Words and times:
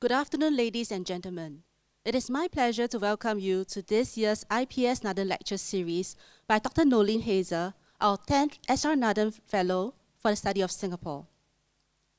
Good 0.00 0.12
afternoon, 0.12 0.56
ladies 0.56 0.92
and 0.92 1.04
gentlemen. 1.04 1.64
It 2.04 2.14
is 2.14 2.30
my 2.30 2.46
pleasure 2.46 2.86
to 2.86 3.00
welcome 3.00 3.40
you 3.40 3.64
to 3.64 3.82
this 3.82 4.16
year's 4.16 4.46
IPS 4.48 5.02
Nathan 5.02 5.26
Lecture 5.26 5.58
Series 5.58 6.14
by 6.46 6.60
Dr. 6.60 6.84
Noeleen 6.84 7.24
Heyzer, 7.24 7.74
our 8.00 8.16
10th 8.16 8.58
SR 8.68 8.94
Nathan 8.94 9.32
Fellow 9.32 9.94
for 10.16 10.30
the 10.30 10.36
Study 10.36 10.60
of 10.60 10.70
Singapore. 10.70 11.26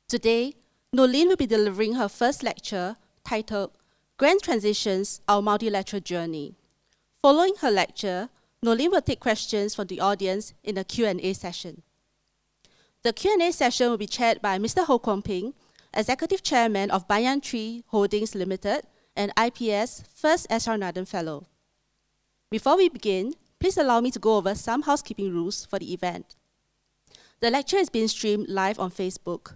Today, 0.10 0.56
Noeleen 0.94 1.30
will 1.30 1.38
be 1.38 1.48
delivering 1.48 1.94
her 1.94 2.10
first 2.10 2.44
lecture 2.44 2.98
titled 3.24 3.72
Grand 4.18 4.42
Transitions, 4.44 5.22
Our 5.30 5.42
Multilateral 5.42 6.02
Journey. 6.02 6.56
Following 7.22 7.54
her 7.62 7.72
lecture, 7.72 8.28
Noeleen 8.62 8.92
will 8.92 9.02
take 9.02 9.22
questions 9.22 9.74
from 9.74 9.88
the 9.88 10.02
audience 10.02 10.54
in 10.66 10.78
a 10.78 10.84
Q&A 10.84 11.32
session. 11.32 11.84
The 13.04 13.14
Q&A 13.14 13.54
session 13.54 13.90
will 13.90 13.98
be 13.98 14.06
chaired 14.06 14.42
by 14.42 14.60
Mr. 14.60 14.84
Ho 14.84 15.00
Kwon 15.00 15.24
Ping, 15.24 15.54
Executive 15.94 16.44
Chairman 16.44 16.92
of 16.92 17.08
Banyan 17.08 17.42
Tree 17.42 17.84
Holdings 17.88 18.36
Limited 18.36 18.82
and 19.16 19.32
IPS 19.38 20.04
First 20.14 20.46
SR 20.50 20.78
Nathan 20.78 21.06
Fellow. 21.06 21.48
Before 22.52 22.78
we 22.78 22.90
begin, 22.90 23.34
please 23.60 23.78
allow 23.78 24.00
me 24.00 24.12
to 24.12 24.20
go 24.20 24.38
over 24.38 24.54
some 24.54 24.84
housekeeping 24.84 25.34
rules 25.34 25.66
for 25.66 25.80
the 25.80 25.92
event. 25.92 26.36
The 27.40 27.50
lecture 27.50 27.78
is 27.78 27.90
being 27.90 28.08
streamed 28.08 28.50
live 28.50 28.80
on 28.80 28.92
Facebook. 28.92 29.56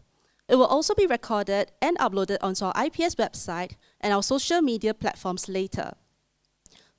It 0.50 0.56
will 0.56 0.66
also 0.66 0.96
be 0.96 1.06
recorded 1.06 1.72
and 1.82 1.98
uploaded 2.00 2.38
onto 2.42 2.66
our 2.66 2.86
IPS 2.86 3.16
website 3.16 3.76
and 4.02 4.12
our 4.12 4.24
social 4.24 4.62
media 4.62 4.94
platforms 4.94 5.48
later. 5.48 5.94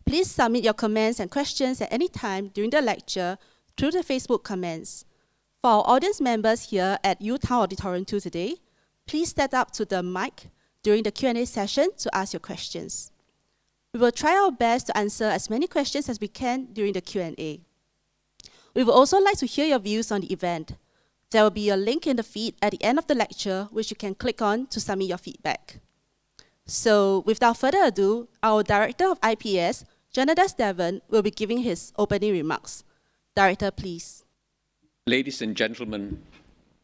Please 0.07 0.31
submit 0.31 0.65
your 0.65 0.75
comments 0.75 1.19
and 1.19 1.31
questions 1.31 1.81
at 1.81 1.93
any 1.93 2.09
time 2.09 2.49
during 2.49 2.71
the 2.71 2.81
lecture 2.81 3.37
through 3.77 3.91
the 3.91 4.05
Facebook 4.05 4.45
comments. 4.45 5.05
For 5.61 5.71
our 5.71 5.85
audience 5.87 6.21
members 6.21 6.71
here 6.71 6.99
at 7.03 7.21
UTown 7.21 7.63
Auditorium 7.63 8.05
2 8.05 8.21
today, 8.21 8.57
please 9.07 9.31
step 9.31 9.55
up 9.55 9.71
to 9.73 9.85
the 9.85 10.03
mic 10.03 10.51
during 10.83 11.03
the 11.03 11.11
Q&A 11.11 11.45
session 11.47 11.89
to 11.99 12.15
ask 12.15 12.33
your 12.33 12.41
questions. 12.41 13.11
We 13.93 14.01
will 14.01 14.13
try 14.13 14.37
our 14.37 14.51
best 14.51 14.89
to 14.89 14.97
answer 14.97 15.25
as 15.25 15.49
many 15.49 15.67
questions 15.67 16.09
as 16.09 16.21
we 16.21 16.29
can 16.29 16.67
during 16.73 16.93
the 16.93 17.01
Q&A. 17.01 17.61
We 18.75 18.83
would 18.83 18.93
also 18.93 19.21
like 19.21 19.39
to 19.39 19.47
hear 19.47 19.67
your 19.67 19.79
views 19.79 20.11
on 20.11 20.23
the 20.23 20.33
event. 20.33 20.73
There 21.31 21.43
will 21.43 21.51
be 21.51 21.69
a 21.69 21.77
link 21.77 22.07
in 22.07 22.17
the 22.17 22.23
feed 22.23 22.55
at 22.61 22.73
the 22.73 22.83
end 22.83 22.99
of 22.99 23.07
the 23.07 23.15
lecture 23.15 23.69
which 23.71 23.91
you 23.91 23.97
can 23.97 24.15
click 24.15 24.43
on 24.43 24.67
to 24.69 24.81
submit 24.81 25.09
your 25.09 25.19
feedback. 25.19 25.81
So, 26.67 27.23
without 27.27 27.59
further 27.59 27.85
ado, 27.85 28.29
our 28.43 28.63
Director 28.63 29.07
of 29.11 29.19
IPS, 29.19 29.85
Janadas 30.15 30.57
Devan, 30.57 31.03
will 31.11 31.23
be 31.23 31.31
giving 31.31 31.59
his 31.59 31.93
opening 31.99 32.33
remarks. 32.33 32.85
Director, 33.37 33.71
please. 33.71 34.25
Ladies 35.07 35.43
and 35.43 35.55
gentlemen, 35.55 36.23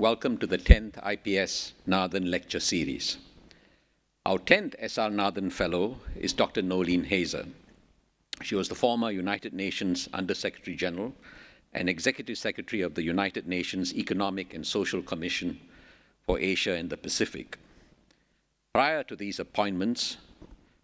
welcome 0.01 0.39
to 0.39 0.47
the 0.47 0.57
10th 0.57 0.97
IPS 1.13 1.75
Nathan 1.87 2.31
Lecture 2.31 2.59
Series. 2.59 3.19
Our 4.25 4.39
10th 4.39 4.75
SR 4.81 5.11
Nathan 5.11 5.51
Fellow 5.51 5.99
is 6.17 6.33
Dr. 6.33 6.63
Noeleen 6.63 7.07
Heyzer. 7.07 7.47
She 8.41 8.55
was 8.55 8.71
the 8.71 8.75
former 8.75 9.11
United 9.11 9.53
Nations 9.53 10.09
Under 10.15 10.33
Secretary 10.33 10.75
General 10.75 11.13
and 11.75 11.87
Executive 11.91 12.39
Secretary 12.39 12.81
of 12.81 12.95
the 12.95 13.03
United 13.03 13.47
Nations 13.47 13.95
Economic 13.95 14.55
and 14.55 14.67
Social 14.67 15.03
Commission 15.03 15.61
for 16.23 16.41
Asia 16.41 16.73
and 16.73 16.89
the 16.89 16.97
Pacific. 16.97 17.59
Prior 18.73 19.03
to 19.03 19.15
these 19.15 19.39
appointments, 19.39 20.17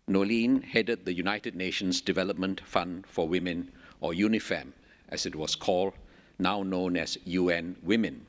Noeleen 0.06 0.62
headed 0.62 1.06
the 1.06 1.14
United 1.14 1.56
Nations 1.56 2.02
Development 2.02 2.60
Fund 2.66 3.06
for 3.06 3.26
Women, 3.26 3.72
or 4.02 4.12
UNIFEM, 4.12 4.72
as 5.08 5.24
it 5.24 5.34
was 5.34 5.54
called, 5.54 5.94
now 6.38 6.62
known 6.62 6.98
as 6.98 7.16
UN 7.24 7.76
Women. 7.82 8.25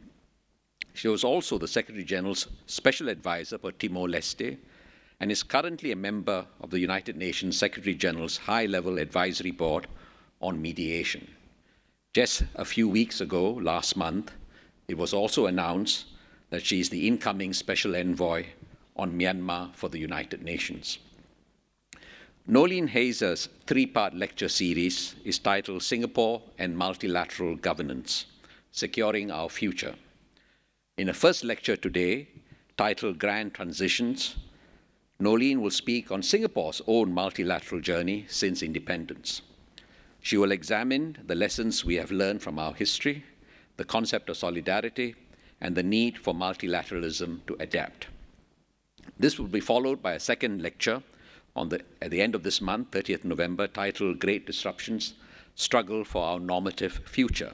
She 0.97 1.07
was 1.07 1.23
also 1.23 1.59
the 1.59 1.67
Secretary 1.67 2.03
General's 2.03 2.47
Special 2.65 3.07
Advisor 3.07 3.59
for 3.59 3.71
Timor 3.71 4.07
Leste 4.07 4.57
and 5.19 5.31
is 5.31 5.43
currently 5.43 5.91
a 5.91 5.95
member 5.95 6.47
of 6.59 6.71
the 6.71 6.79
United 6.79 7.15
Nations 7.15 7.55
Secretary 7.55 7.93
General's 7.93 8.37
High 8.37 8.65
Level 8.65 8.97
Advisory 8.97 9.51
Board 9.51 9.85
on 10.41 10.59
Mediation. 10.59 11.27
Just 12.15 12.45
a 12.55 12.65
few 12.65 12.89
weeks 12.89 13.21
ago, 13.21 13.51
last 13.51 13.95
month, 13.95 14.31
it 14.87 14.97
was 14.97 15.13
also 15.13 15.45
announced 15.45 16.07
that 16.49 16.65
she 16.65 16.79
is 16.79 16.89
the 16.89 17.07
incoming 17.07 17.53
Special 17.53 17.95
Envoy 17.95 18.47
on 18.95 19.19
Myanmar 19.19 19.75
for 19.75 19.89
the 19.89 19.99
United 19.99 20.41
Nations. 20.41 20.97
Noeleen 22.49 22.89
Heyzer's 22.89 23.49
three 23.67 23.85
part 23.85 24.15
lecture 24.15 24.49
series 24.49 25.15
is 25.23 25.37
titled 25.37 25.83
Singapore 25.83 26.41
and 26.57 26.75
Multilateral 26.75 27.55
Governance 27.55 28.25
Securing 28.71 29.29
Our 29.29 29.49
Future. 29.49 29.93
In 30.97 31.09
a 31.09 31.13
first 31.13 31.43
lecture 31.43 31.75
today, 31.75 32.27
titled 32.75 33.19
Grand 33.19 33.53
Transitions, 33.53 34.35
Noeleen 35.19 35.61
will 35.61 35.69
speak 35.69 36.09
on 36.09 36.23
Singapore's 36.23 36.81
own 36.87 37.13
multilateral 37.13 37.81
journey 37.81 38.25
since 38.27 38.63
independence. 38.63 39.43
She 40.21 40.37
will 40.37 40.51
examine 40.51 41.19
the 41.23 41.35
lessons 41.35 41.85
we 41.85 41.97
have 41.97 42.09
learned 42.09 42.41
from 42.41 42.57
our 42.57 42.73
history, 42.73 43.23
the 43.75 43.85
concept 43.85 44.27
of 44.31 44.37
solidarity, 44.37 45.13
and 45.61 45.75
the 45.75 45.83
need 45.83 46.17
for 46.17 46.33
multilateralism 46.33 47.45
to 47.45 47.55
adapt. 47.59 48.07
This 49.19 49.37
will 49.37 49.45
be 49.45 49.59
followed 49.59 50.01
by 50.01 50.13
a 50.13 50.19
second 50.19 50.63
lecture 50.63 51.03
the, 51.55 51.81
at 52.01 52.09
the 52.09 52.23
end 52.23 52.33
of 52.33 52.41
this 52.41 52.59
month, 52.59 52.89
30th 52.89 53.23
November, 53.23 53.67
titled 53.67 54.19
Great 54.19 54.47
Disruptions 54.47 55.13
Struggle 55.53 56.03
for 56.03 56.23
Our 56.23 56.39
Normative 56.39 57.01
Future. 57.05 57.53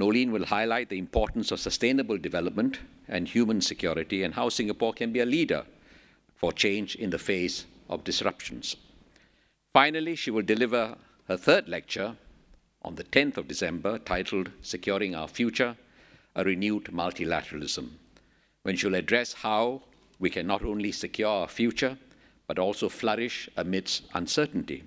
Noeleen 0.00 0.32
will 0.32 0.46
highlight 0.46 0.88
the 0.88 0.98
importance 0.98 1.50
of 1.50 1.60
sustainable 1.60 2.16
development 2.16 2.78
and 3.06 3.28
human 3.28 3.60
security 3.60 4.22
and 4.22 4.32
how 4.32 4.48
Singapore 4.48 4.94
can 4.94 5.12
be 5.12 5.20
a 5.20 5.26
leader 5.26 5.66
for 6.34 6.54
change 6.54 6.96
in 6.96 7.10
the 7.10 7.18
face 7.18 7.66
of 7.90 8.02
disruptions. 8.02 8.76
Finally, 9.74 10.16
she 10.16 10.30
will 10.30 10.42
deliver 10.42 10.96
her 11.28 11.36
third 11.36 11.68
lecture 11.68 12.16
on 12.80 12.94
the 12.94 13.04
10th 13.04 13.36
of 13.36 13.46
December 13.46 13.98
titled 13.98 14.50
Securing 14.62 15.14
Our 15.14 15.28
Future 15.28 15.76
A 16.34 16.44
Renewed 16.44 16.84
Multilateralism, 16.84 17.90
when 18.62 18.76
she'll 18.76 18.94
address 18.94 19.34
how 19.34 19.82
we 20.18 20.30
can 20.30 20.46
not 20.46 20.64
only 20.64 20.92
secure 20.92 21.28
our 21.28 21.48
future, 21.48 21.98
but 22.46 22.58
also 22.58 22.88
flourish 22.88 23.50
amidst 23.54 24.04
uncertainty. 24.14 24.82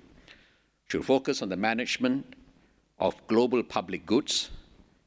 She'll 0.89 1.03
focus 1.03 1.43
on 1.43 1.49
the 1.49 1.55
management 1.55 2.35
of 2.97 3.15
global 3.27 3.61
public 3.61 4.07
goods 4.07 4.49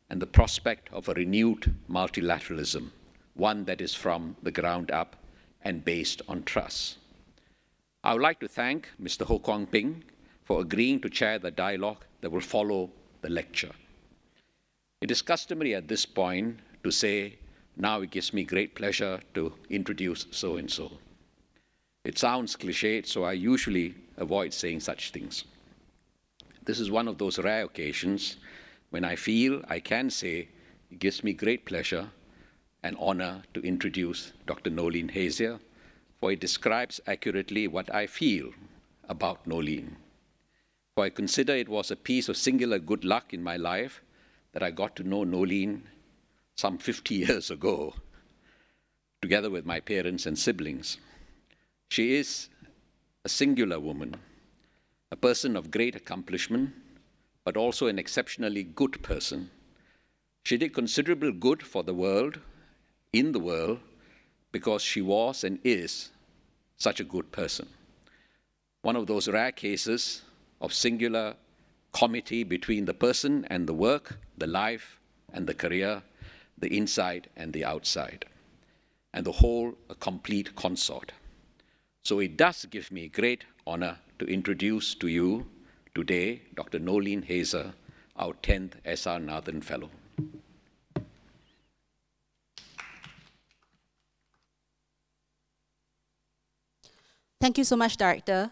and 0.09 0.22
the 0.22 0.27
prospect 0.27 0.89
of 0.93 1.09
a 1.09 1.15
renewed 1.15 1.75
multilateralism, 1.91 2.91
one 3.34 3.65
that 3.65 3.81
is 3.81 3.94
from 3.94 4.37
the 4.43 4.50
ground 4.50 4.91
up 4.91 5.17
and 5.62 5.84
based 5.84 6.22
on 6.28 6.43
trust. 6.44 6.99
I 8.05 8.12
would 8.12 8.22
like 8.22 8.39
to 8.41 8.49
thank 8.49 8.89
Mr. 9.03 9.27
Ho 9.27 9.39
Kwon 9.39 9.71
Ping 9.71 10.05
for 10.44 10.61
agreeing 10.61 11.00
to 11.00 11.11
chair 11.11 11.39
the 11.39 11.50
dialogue 11.50 12.05
that 12.21 12.31
will 12.31 12.41
follow 12.41 12.91
the 13.21 13.28
lecture. 13.28 13.72
It 15.00 15.11
is 15.11 15.22
customary 15.22 15.75
at 15.75 15.89
this 15.89 16.06
point 16.06 16.61
to 16.84 16.91
say, 16.91 17.38
now 17.77 18.00
it 18.00 18.11
gives 18.11 18.33
me 18.33 18.44
great 18.44 18.75
pleasure 18.75 19.21
to 19.34 19.53
introduce 19.69 20.27
so 20.31 20.56
and 20.56 20.71
so. 20.71 20.93
It 22.05 22.17
sounds 22.19 22.55
cliched, 22.55 23.06
so 23.06 23.25
I 23.25 23.33
usually 23.33 23.97
avoid 24.17 24.55
saying 24.55 24.81
such 24.81 25.11
things. 25.11 25.44
This 26.65 26.78
is 26.78 26.91
one 26.91 27.09
of 27.09 27.19
those 27.19 27.38
rare 27.41 27.65
occasions 27.65 28.37
when 28.91 29.04
I 29.04 29.16
feel 29.16 29.62
I 29.69 29.80
can 29.80 30.10
say, 30.10 30.48
it 30.91 30.98
gives 30.98 31.24
me 31.24 31.32
great 31.32 31.64
pleasure 31.64 32.10
and 32.82 32.97
honor 33.00 33.42
to 33.54 33.60
introduce 33.60 34.32
Dr. 34.47 34.70
Noeleen 34.70 35.12
Heyzer, 35.12 35.58
for 36.20 36.32
it 36.32 36.41
describes 36.41 37.00
accurately 37.06 37.66
what 37.66 37.92
I 37.94 38.06
feel 38.06 38.50
about 39.08 39.46
Noeleen. 39.46 39.96
For 40.94 41.04
I 41.04 41.10
consider 41.10 41.54
it 41.54 41.69
was 41.69 41.91
a 41.91 41.96
piece 41.96 42.28
of 42.28 42.36
singular 42.36 42.78
good 42.78 43.04
luck 43.04 43.34
in 43.34 43.42
my 43.42 43.56
life 43.56 44.02
that 44.52 44.62
I 44.62 44.70
got 44.70 44.96
to 44.96 45.02
know 45.02 45.25
Noeleen 45.25 45.82
some 46.54 46.78
50 46.78 47.14
years 47.26 47.50
ago, 47.50 47.94
together 49.20 49.50
with 49.50 49.66
my 49.66 49.81
parents 49.81 50.26
and 50.26 50.38
siblings. 50.38 50.96
She 51.90 52.14
is 52.14 52.49
a 53.25 53.28
singular 53.28 53.78
woman, 53.78 54.16
a 55.11 55.16
person 55.16 55.56
of 55.56 55.70
great 55.70 55.94
accomplishment, 55.94 56.72
but 57.46 57.56
also 57.56 57.87
an 57.87 57.96
exceptionally 57.96 58.64
good 58.64 59.00
person. 59.04 59.48
She 60.43 60.56
did 60.56 60.75
considerable 60.75 61.31
good 61.31 61.62
for 61.62 61.84
the 61.84 61.94
world 61.94 62.40
in 63.12 63.31
the 63.31 63.38
world 63.38 63.78
because 64.50 64.82
she 64.82 65.00
was 65.00 65.44
and 65.44 65.60
is 65.62 66.10
such 66.76 66.98
a 66.98 67.04
good 67.04 67.31
person. 67.31 67.69
One 68.82 68.96
of 68.96 69.06
those 69.06 69.28
rare 69.28 69.52
cases 69.52 70.22
of 70.60 70.75
singular 70.75 71.37
comity 71.93 72.43
between 72.43 72.84
the 72.84 72.94
person 72.94 73.46
and 73.49 73.69
the 73.69 73.75
work, 73.75 74.19
the 74.37 74.49
life 74.49 74.99
and 75.32 75.46
the 75.46 75.54
career, 75.54 76.02
the 76.58 76.76
inside 76.76 77.31
and 77.37 77.52
the 77.52 77.64
outside, 77.64 78.25
and 79.14 79.25
the 79.25 79.38
whole 79.40 79.75
a 79.88 79.94
complete 79.94 80.56
consort. 80.56 81.12
So 82.02 82.19
it 82.19 82.37
does 82.37 82.64
give 82.64 82.90
me 82.90 83.06
great 83.06 83.44
honor 83.64 83.99
to 84.19 84.26
introduce 84.26 84.96
to 84.96 85.06
you 85.06 85.46
today 85.96 86.43
Dr. 86.54 86.78
Noeleen 86.78 87.26
Heyzer, 87.26 87.72
our 88.16 88.34
10th 88.34 88.75
SR 88.84 89.19
Nathan 89.19 89.62
Fellow. 89.62 89.88
Thank 97.40 97.56
you 97.56 97.64
so 97.64 97.76
much, 97.76 97.96
Director. 97.96 98.50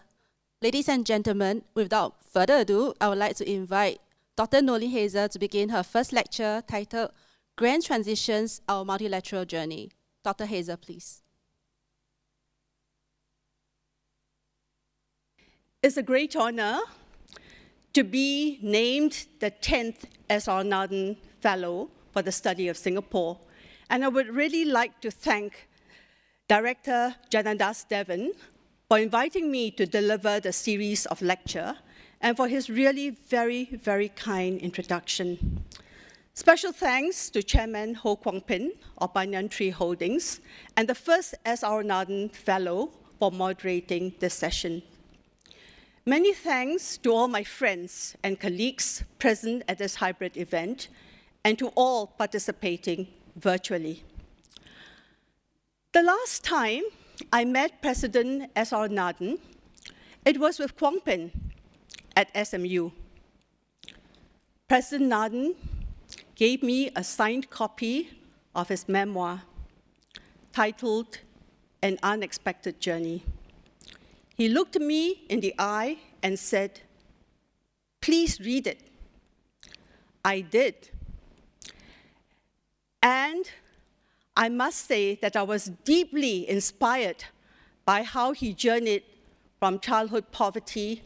Ladies 0.61 0.89
and 0.89 1.05
gentlemen, 1.05 1.61
without 1.75 2.15
further 2.23 2.57
ado, 2.57 2.93
I 2.99 3.09
would 3.09 3.19
like 3.19 3.35
to 3.37 3.49
invite 3.49 3.99
Dr. 4.35 4.61
Noeleen 4.61 4.91
Heyzer 4.91 5.29
to 5.29 5.37
begin 5.37 5.69
her 5.69 5.83
first 5.83 6.13
lecture 6.13 6.63
titled 6.67 7.11
Grand 7.55 7.83
Transitions, 7.83 8.61
Our 8.67 8.83
Multilateral 8.83 9.45
Journey. 9.45 9.91
Dr. 10.23 10.45
Heyzer, 10.45 10.81
please. 10.81 11.21
It's 15.83 15.97
a 15.97 16.03
great 16.03 16.35
honor 16.35 16.79
to 17.95 18.03
be 18.03 18.59
named 18.61 19.25
the 19.39 19.49
10th 19.49 20.03
S.R. 20.29 20.65
Nathan 20.65 21.15
Fellow 21.39 21.89
for 22.11 22.21
the 22.21 22.31
Study 22.31 22.67
of 22.67 22.75
Singapore. 22.75 23.39
And 23.89 24.03
I 24.03 24.09
would 24.09 24.27
really 24.35 24.65
like 24.65 24.99
to 24.99 25.09
thank 25.09 25.69
Director 26.49 27.15
Janadas 27.31 27.87
Devan 27.89 28.31
for 28.89 28.99
inviting 28.99 29.49
me 29.49 29.71
to 29.71 29.85
deliver 29.85 30.41
the 30.41 30.51
series 30.51 31.05
of 31.05 31.21
lecture 31.21 31.73
and 32.19 32.35
for 32.35 32.49
his 32.49 32.69
really 32.69 33.11
very, 33.11 33.63
very 33.81 34.09
kind 34.09 34.59
introduction. 34.59 35.63
Special 36.33 36.73
thanks 36.73 37.29
to 37.29 37.41
Chairman 37.41 37.95
Ho 37.95 38.17
Kwon 38.17 38.45
Ping 38.45 38.73
of 38.97 39.13
Banyan 39.13 39.47
Tree 39.47 39.69
Holdings 39.69 40.41
and 40.75 40.89
the 40.89 40.95
first 40.95 41.33
S.R. 41.45 41.81
Nathan 41.81 42.27
Fellow 42.27 42.91
for 43.19 43.31
moderating 43.31 44.13
this 44.19 44.33
session. 44.33 44.83
Many 46.07 46.33
thanks 46.33 46.97
to 46.97 47.11
all 47.11 47.27
my 47.27 47.43
friends 47.43 48.15
and 48.23 48.39
colleagues 48.39 49.03
present 49.17 49.63
at 49.67 49.79
this 49.79 49.95
hybrid 49.95 50.37
event 50.37 50.87
and 51.43 51.57
to 51.57 51.69
all 51.69 52.05
participating 52.05 53.07
virtually. 53.35 54.03
The 55.93 56.03
last 56.03 56.43
time 56.43 56.83
I 57.33 57.43
met 57.43 57.81
President 57.81 58.51
S.R. 58.55 58.87
Nathan. 58.87 59.39
It 60.23 60.39
was 60.39 60.59
with 60.59 60.77
Kwon 60.77 61.03
Ping 61.03 61.31
at 62.15 62.29
SMU. 62.47 62.91
President 64.67 65.09
Nathan 65.09 65.55
gave 66.35 66.61
me 66.61 66.91
a 66.95 67.03
signed 67.03 67.49
copy 67.49 68.11
of 68.53 68.69
his 68.69 68.87
memoir 68.87 69.41
titled 70.53 71.17
An 71.81 71.97
Unexpected 72.03 72.79
Journey. 72.79 73.23
He 74.35 74.49
looked 74.49 74.79
me 74.79 75.25
in 75.29 75.39
the 75.39 75.53
eye 75.57 75.97
and 76.21 76.37
said, 76.37 76.81
Please 78.01 78.39
read 78.39 78.67
it. 78.67 78.81
I 80.23 80.41
did. 80.41 80.89
And 83.01 83.49
I 84.35 84.49
must 84.49 84.87
say 84.87 85.15
that 85.21 85.35
I 85.35 85.43
was 85.43 85.71
deeply 85.85 86.49
inspired 86.49 87.23
by 87.85 88.03
how 88.03 88.33
he 88.33 88.53
journeyed 88.53 89.03
from 89.59 89.79
childhood 89.79 90.31
poverty 90.31 91.03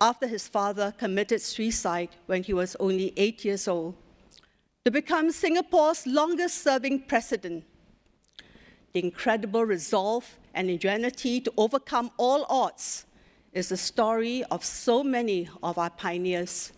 after 0.00 0.26
his 0.26 0.48
father 0.48 0.92
committed 0.98 1.40
suicide 1.40 2.10
when 2.26 2.42
he 2.42 2.52
was 2.52 2.76
only 2.80 3.12
eight 3.16 3.44
years 3.44 3.68
old 3.68 3.94
to 4.84 4.90
become 4.90 5.30
Singapore's 5.30 6.06
longest 6.06 6.62
serving 6.62 7.04
president. 7.04 7.64
The 8.92 9.02
incredible 9.04 9.64
resolve 9.64 10.36
and 10.54 10.70
ingenuity 10.70 11.40
to 11.40 11.52
overcome 11.56 12.10
all 12.16 12.46
odds 12.48 13.06
is 13.52 13.68
the 13.68 13.76
story 13.76 14.42
of 14.50 14.64
so 14.64 15.04
many 15.04 15.48
of 15.62 15.78
our 15.78 15.90
pioneers. 15.90 16.72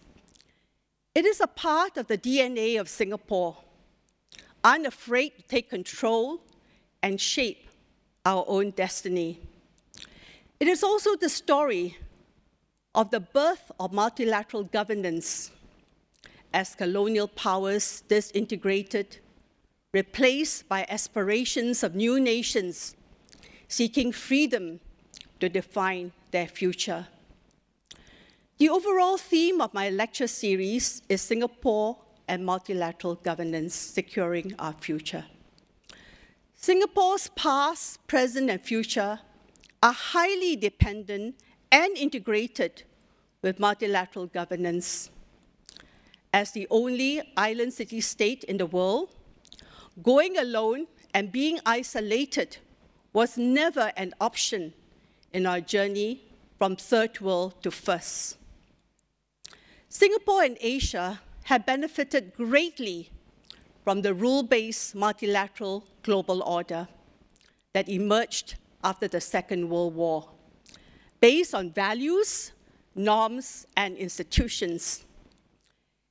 It 1.15 1.25
is 1.25 1.41
a 1.41 1.47
part 1.47 1.97
of 1.97 2.07
the 2.09 2.19
DNA 2.19 2.79
of 2.81 2.89
Singapore 2.89 3.57
unafraid 4.65 5.37
to 5.37 5.43
take 5.43 5.71
control 5.71 6.41
and 7.03 7.21
shape 7.21 7.69
our 8.25 8.45
own 8.49 8.71
destiny. 8.73 9.41
It 10.59 10.67
is 10.67 10.83
also 10.83 11.15
the 11.15 11.29
story 11.29 11.97
of 12.95 13.11
the 13.11 13.21
birth 13.21 13.71
of 13.79 13.93
multilateral 13.93 14.65
governance 14.65 15.53
as 16.53 16.75
colonial 16.75 17.29
powers 17.29 18.03
disintegrated, 18.09 19.19
replaced 19.93 20.69
by 20.69 20.85
aspirations 20.89 21.85
of 21.85 21.95
new 21.95 22.19
nations 22.19 22.96
seeking 23.69 24.13
freedom 24.13 24.81
to 25.41 25.49
define 25.49 26.13
their 26.31 26.47
future. 26.47 27.07
The 28.59 28.71
overall 28.71 29.19
theme 29.19 29.61
of 29.61 29.75
my 29.75 29.91
lecture 29.91 30.27
series 30.27 31.03
is 31.09 31.21
Singapore 31.21 31.99
and 32.29 32.45
multilateral 32.45 33.17
governance 33.17 33.75
securing 33.75 34.55
our 34.59 34.73
future. 34.73 35.25
Singapore's 36.55 37.29
past, 37.37 38.05
present, 38.07 38.51
and 38.51 38.61
future 38.61 39.21
are 39.83 39.93
highly 39.93 40.57
dependent 40.57 41.37
and 41.71 41.97
integrated 41.97 42.83
with 43.43 43.61
multilateral 43.61 44.27
governance. 44.27 45.11
As 46.33 46.53
the 46.53 46.67
only 46.71 47.23
island 47.37 47.73
city 47.73 48.01
state 48.01 48.43
in 48.45 48.57
the 48.57 48.67
world, 48.67 49.11
going 50.03 50.39
alone 50.39 50.87
and 51.15 51.31
being 51.31 51.61
isolated 51.67 52.57
was 53.17 53.39
never 53.39 53.91
an 53.97 54.13
option 54.21 54.75
in 55.33 55.47
our 55.47 55.59
journey 55.59 56.21
from 56.59 56.77
third 56.77 57.19
world 57.19 57.55
to 57.63 57.71
first. 57.71 58.37
Singapore 59.89 60.43
and 60.43 60.59
Asia 60.61 61.19
have 61.45 61.65
benefited 61.65 62.35
greatly 62.37 63.09
from 63.85 64.03
the 64.03 64.13
rule 64.13 64.43
based 64.43 64.95
multilateral 64.95 65.83
global 66.03 66.43
order 66.43 66.87
that 67.73 67.89
emerged 67.89 68.57
after 68.85 69.09
the 69.09 69.23
Second 69.23 69.71
World 69.71 69.95
War, 69.95 70.29
based 71.19 71.55
on 71.55 71.71
values, 71.71 72.53
norms, 72.95 73.67
and 73.79 73.97
institutions. 73.97 75.07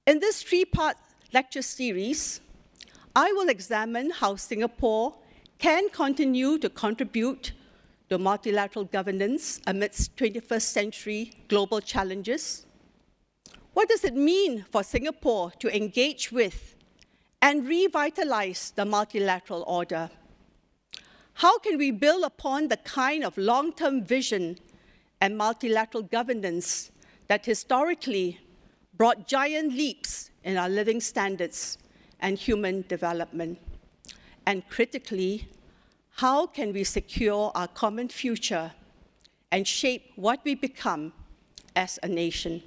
In 0.08 0.20
this 0.20 0.42
three 0.42 0.66
part 0.66 0.98
lecture 1.32 1.62
series, 1.62 2.42
I 3.16 3.32
will 3.34 3.50
examine 3.50 4.10
how 4.10 4.38
Singapore 4.38 5.14
can 5.58 5.90
continue 5.90 6.58
to 6.58 6.70
contribute 6.70 7.54
to 8.10 8.18
multilateral 8.18 8.86
governance 8.86 9.60
amidst 9.68 10.16
21st 10.16 10.62
century 10.62 11.32
global 11.48 11.82
challenges 11.82 12.66
what 13.76 13.90
does 13.90 14.06
it 14.06 14.16
mean 14.16 14.64
for 14.72 14.84
Singapore 14.84 15.52
to 15.60 15.76
engage 15.76 16.32
with 16.32 16.78
and 17.42 17.68
revitalize 17.68 18.72
the 18.74 18.86
multilateral 18.86 19.66
order? 19.68 20.10
How 21.34 21.60
can 21.60 21.78
we 21.78 21.92
build 21.92 22.24
upon 22.24 22.70
the 22.70 22.78
kind 22.78 23.26
of 23.26 23.38
long 23.38 23.74
term 23.74 24.02
vision 24.02 24.58
and 25.20 25.38
multilateral 25.38 26.04
governance 26.04 26.90
that 27.28 27.46
historically 27.46 28.40
brought 28.96 29.28
giant 29.28 29.74
leaps 29.74 30.32
in 30.46 30.56
our 30.56 30.70
living 30.70 31.02
standards 31.02 31.78
and 32.22 32.38
human 32.38 32.86
development? 32.88 33.60
And 34.46 34.66
critically, 34.70 35.50
how 36.16 36.48
can 36.48 36.72
we 36.72 36.82
secure 36.86 37.52
our 37.56 37.68
common 37.68 38.08
future 38.08 38.72
and 39.52 39.68
shape 39.68 40.14
what 40.16 40.40
we 40.46 40.56
become 40.56 41.12
as 41.76 42.00
a 42.04 42.08
nation? 42.08 42.64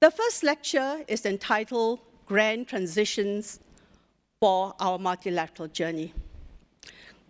The 0.00 0.12
first 0.12 0.44
lecture 0.44 1.04
is 1.08 1.26
entitled 1.26 1.98
Grand 2.26 2.68
Transitions 2.68 3.58
for 4.38 4.74
Our 4.78 4.96
Multilateral 4.96 5.68
Journey. 5.70 6.14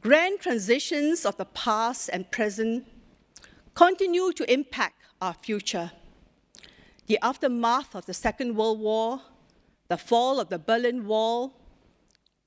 Grand 0.02 0.38
transitions 0.38 1.24
of 1.24 1.34
the 1.38 1.46
past 1.46 2.10
and 2.12 2.30
present 2.30 2.86
continue 3.74 4.32
to 4.34 4.52
impact 4.52 4.96
our 5.22 5.32
future. 5.32 5.90
The 7.06 7.18
aftermath 7.22 7.94
of 7.94 8.04
the 8.04 8.14
Second 8.14 8.54
World 8.54 8.80
War, 8.80 9.22
the 9.88 9.96
fall 9.96 10.38
of 10.38 10.50
the 10.50 10.58
Berlin 10.58 11.06
Wall, 11.06 11.54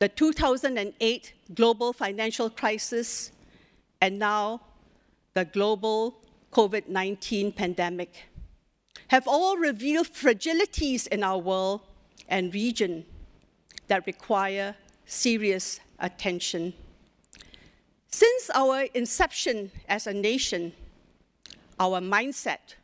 the 0.03 0.09
2008 0.09 1.33
global 1.55 1.93
financial 1.93 2.49
crisis, 2.49 3.31
and 4.01 4.19
now 4.19 4.59
the 5.33 5.45
global 5.45 6.19
COVID 6.51 6.89
19 6.89 7.53
pandemic 7.53 8.25
have 9.07 9.25
all 9.29 9.55
revealed 9.55 10.07
fragilities 10.07 11.07
in 11.07 11.23
our 11.23 11.37
world 11.37 11.79
and 12.27 12.53
region 12.53 13.05
that 13.87 14.05
require 14.05 14.75
serious 15.05 15.79
attention. 15.99 16.73
Since 18.07 18.49
our 18.53 18.81
inception 18.93 19.71
as 19.87 20.05
a 20.05 20.13
nation, 20.13 20.73
our 21.79 22.01
mindset, 22.01 22.75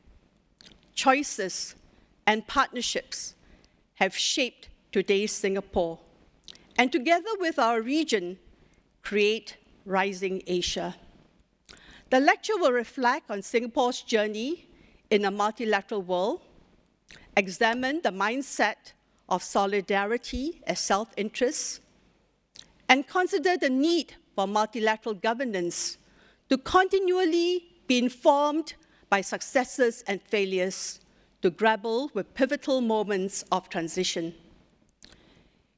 choices, 0.96 1.76
and 2.26 2.48
partnerships 2.48 3.36
have 3.96 4.16
shaped 4.16 4.70
today's 4.94 5.34
Singapore, 5.34 6.00
and 6.80 6.94
together 6.94 7.32
with 7.42 7.60
our 7.60 7.82
region, 7.82 8.40
create 9.02 9.58
Rising 9.86 10.42
Asia. 10.48 10.96
The 12.10 12.22
lecture 12.22 12.56
will 12.56 12.72
reflect 12.72 13.30
on 13.30 13.42
Singapore's 13.42 14.02
journey 14.02 14.66
in 15.10 15.26
a 15.26 15.30
multilateral 15.30 16.02
world, 16.02 16.40
examine 17.36 18.00
the 18.02 18.12
mindset 18.12 18.94
of 19.28 19.44
solidarity 19.44 20.62
as 20.68 20.80
self 20.80 21.10
interest, 21.18 21.82
and 22.88 23.06
consider 23.06 23.58
the 23.58 23.70
need 23.70 24.16
for 24.34 24.48
multilateral 24.48 25.16
governance 25.16 25.98
to 26.50 26.58
continually 26.58 27.76
be 27.88 27.98
informed 27.98 28.76
by 29.10 29.20
successes 29.20 30.02
and 30.08 30.22
failures 30.22 31.02
to 31.42 31.50
grapple 31.50 32.10
with 32.14 32.34
pivotal 32.36 32.80
moments 32.80 33.44
of 33.52 33.68
transition. 33.68 34.34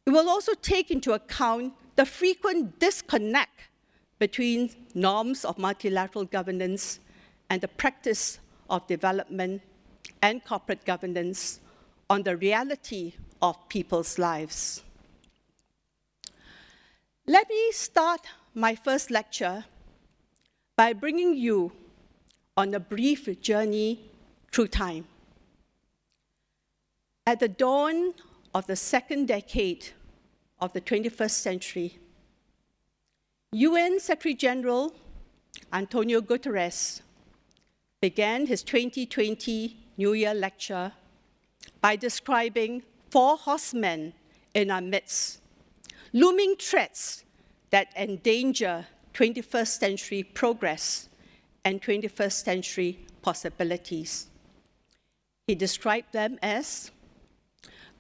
It 0.06 0.12
will 0.12 0.30
also 0.30 0.54
take 0.62 0.90
into 0.92 1.14
account 1.14 1.74
the 1.96 2.06
frequent 2.06 2.80
disconnect 2.80 3.70
between 4.20 4.72
norms 4.94 5.46
of 5.46 5.58
multilateral 5.58 6.26
governance 6.26 7.00
and 7.50 7.62
the 7.62 7.68
practice 7.68 8.40
of 8.70 8.86
development 8.88 9.62
and 10.22 10.44
corporate 10.44 10.86
governance 10.86 11.60
on 12.10 12.24
the 12.24 12.38
reality 12.38 13.14
of 13.42 13.58
people's 13.70 14.18
lives. 14.18 14.84
Let 17.28 17.50
me 17.50 17.72
start 17.72 18.22
my 18.54 18.76
first 18.76 19.12
lecture 19.12 19.66
by 20.76 20.94
bringing 20.94 21.36
you 21.36 21.72
on 22.58 22.74
a 22.74 22.80
brief 22.80 23.42
journey 23.42 24.00
through 24.52 24.68
time. 24.68 25.06
At 27.26 27.40
the 27.40 27.48
dawn 27.48 28.14
of 28.54 28.68
the 28.68 28.76
second 28.76 29.28
decade 29.28 29.90
of 30.60 30.74
the 30.74 30.82
21st 30.82 31.32
century, 31.32 32.00
UN 33.52 34.00
Secretary 34.00 34.34
General 34.34 34.94
Antonio 35.74 36.22
Guterres 36.22 37.02
began 38.02 38.46
his 38.46 38.64
2020 38.64 39.78
New 39.98 40.14
Year 40.14 40.34
lecture 40.34 40.92
by 41.82 41.96
describing 41.96 42.84
four 43.10 43.38
horsemen 43.38 44.14
in 44.54 44.72
our 44.72 44.82
midst, 44.82 45.42
looming 46.14 46.56
threats 46.56 47.24
that 47.70 47.88
endanger 47.96 48.86
21st 49.14 49.80
century 49.80 50.24
progress 50.24 51.10
and 51.64 51.82
21st 51.82 52.44
century 52.44 53.00
possibilities. 53.22 54.28
He 55.48 55.56
described 55.56 56.14
them 56.14 56.40
as 56.42 56.92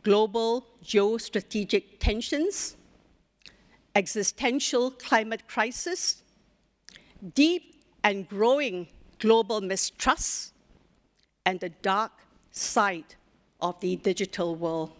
global 0.03 0.65
geostrategic 0.83 1.99
tensions, 1.99 2.75
existential 3.95 4.91
climate 4.91 5.47
crisis, 5.47 6.23
deep 7.35 7.75
and 8.03 8.27
growing 8.27 8.87
global 9.19 9.61
mistrust, 9.61 10.53
and 11.45 11.59
the 11.59 11.69
dark 11.69 12.11
side 12.51 13.15
of 13.61 13.79
the 13.79 13.95
digital 13.97 14.55
world. 14.55 14.91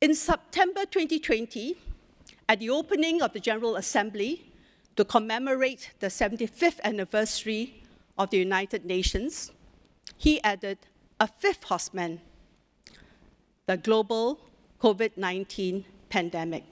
In 0.00 0.14
September 0.14 0.84
2020, 0.84 1.76
at 2.48 2.60
the 2.60 2.70
opening 2.70 3.20
of 3.22 3.32
the 3.32 3.40
General 3.40 3.76
Assembly 3.76 4.52
to 4.96 5.04
commemorate 5.04 5.92
the 6.00 6.06
75th 6.06 6.80
anniversary 6.82 7.82
of 8.16 8.30
the 8.30 8.38
United 8.38 8.84
Nations, 8.84 9.52
he 10.16 10.42
added 10.42 10.78
a 11.20 11.26
fifth 11.26 11.64
horseman 11.64 12.20
the 13.68 13.76
global 13.76 14.40
COVID 14.80 15.18
19 15.18 15.84
pandemic. 16.08 16.64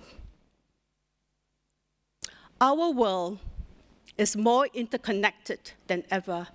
Our 2.58 2.90
world 2.90 3.38
is 4.16 4.34
more 4.34 4.66
interconnected 4.72 5.72
than 5.88 6.04
ever 6.10 6.48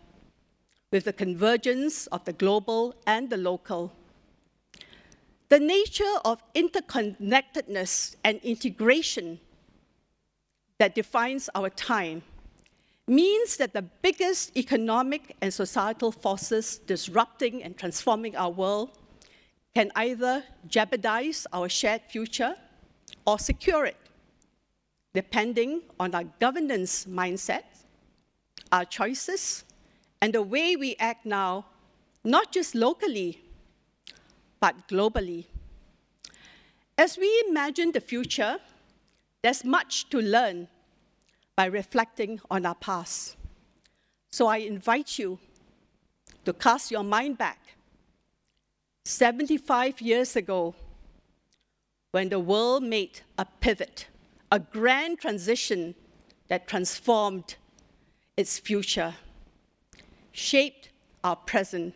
with 0.91 1.03
the 1.03 1.13
convergence 1.13 2.07
of 2.07 2.25
the 2.25 2.33
global 2.33 2.95
and 3.05 3.29
the 3.29 3.38
local. 3.38 3.93
The 5.50 5.60
nature 5.60 6.15
of 6.25 6.41
interconnectedness 6.55 8.15
and 8.24 8.39
integration 8.41 9.39
that 10.79 10.95
defines 10.95 11.51
our 11.53 11.69
time 11.69 12.24
means 13.07 13.57
that 13.57 13.74
the 13.74 13.83
biggest 13.83 14.57
economic 14.57 15.36
and 15.39 15.53
societal 15.53 16.12
forces 16.12 16.79
disrupting 16.79 17.62
and 17.62 17.77
transforming 17.77 18.36
our 18.36 18.50
world 18.50 18.98
can 19.74 19.92
either 19.96 20.44
jeopardize 20.68 21.48
our 21.54 21.70
shared 21.70 22.01
future 22.10 22.56
or 23.25 23.40
secure 23.40 23.86
it, 23.86 23.98
depending 25.13 25.82
on 26.00 26.13
our 26.13 26.25
governance 26.40 27.06
mindset, 27.06 27.63
our 28.72 28.86
choices, 28.86 29.63
and 30.22 30.34
the 30.34 30.42
way 30.42 30.75
we 30.75 30.96
act 31.00 31.25
now, 31.25 31.66
not 32.24 32.51
just 32.51 32.75
locally, 32.75 33.42
but 34.60 34.88
globally. 34.88 35.46
As 36.98 37.18
we 37.18 37.44
imagine 37.48 37.92
the 37.92 38.01
future, 38.01 38.58
there's 39.42 39.63
much 39.63 40.10
to 40.10 40.20
learn 40.20 40.68
by 41.56 41.66
reflecting 41.66 42.40
on 42.50 42.66
our 42.66 42.75
past. 42.75 43.38
So 44.32 44.48
I 44.48 44.58
invite 44.58 45.18
you 45.18 45.40
to 46.46 46.54
cast 46.54 46.92
your 46.92 47.04
mind 47.04 47.38
back 47.38 47.60
75 49.05 50.00
years 50.01 50.36
ago, 50.36 50.75
when 52.12 52.29
the 52.29 52.39
world 52.39 52.84
made 52.84 53.22
a 53.38 53.46
pivot, 53.46 54.08
a 54.51 54.60
grand 54.60 55.20
transition 55.20 55.96
that 56.50 56.67
transformed 56.67 57.55
its 58.38 58.60
future, 58.60 59.15
shaped 60.31 60.89
our 61.24 61.36
present. 61.36 61.96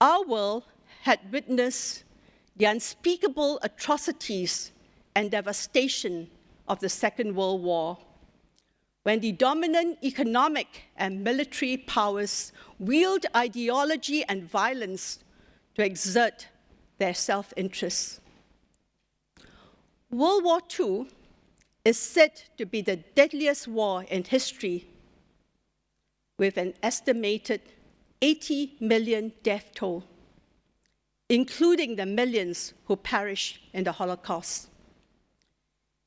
Our 0.00 0.24
world 0.24 0.64
had 1.02 1.20
witnessed 1.30 2.04
the 2.56 2.64
unspeakable 2.64 3.60
atrocities 3.62 4.72
and 5.14 5.30
devastation 5.30 6.30
of 6.68 6.80
the 6.80 6.88
Second 6.88 7.36
World 7.36 7.62
War 7.62 7.98
when 9.02 9.20
the 9.20 9.32
dominant 9.32 9.98
economic 10.02 10.84
and 10.96 11.24
military 11.24 11.76
powers 11.76 12.52
wield 12.78 13.26
ideology 13.34 14.24
and 14.28 14.48
violence 14.48 15.18
to 15.74 15.84
exert 15.84 16.48
their 16.98 17.14
self 17.14 17.52
interest. 17.56 18.20
World 20.10 20.44
War 20.44 20.60
II 20.78 21.06
is 21.84 21.98
said 21.98 22.42
to 22.58 22.66
be 22.66 22.80
the 22.82 22.96
deadliest 22.96 23.66
war 23.66 24.04
in 24.04 24.22
history, 24.22 24.86
with 26.38 26.56
an 26.56 26.74
estimated 26.82 27.60
80 28.20 28.76
million 28.78 29.32
death 29.42 29.72
toll, 29.74 30.04
including 31.28 31.96
the 31.96 32.06
millions 32.06 32.74
who 32.84 32.94
perished 32.94 33.58
in 33.72 33.82
the 33.82 33.92
Holocaust. 33.92 34.68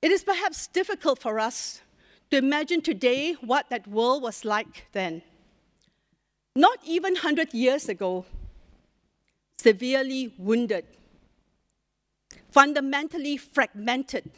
It 0.02 0.12
is 0.12 0.24
perhaps 0.24 0.68
difficult 0.68 1.20
for 1.20 1.40
us 1.40 1.82
to 2.32 2.38
imagine 2.38 2.82
today 2.82 3.34
what 3.34 3.70
that 3.70 3.88
world 3.88 4.22
was 4.24 4.46
like 4.46 4.88
then. 4.92 5.22
Not 6.56 6.80
even 6.86 7.14
100 7.14 7.54
years 7.54 7.90
ago, 7.90 8.26
severely 9.58 10.34
wounded, 10.38 10.86
fundamentally 12.50 13.38
fragmented, 13.38 14.30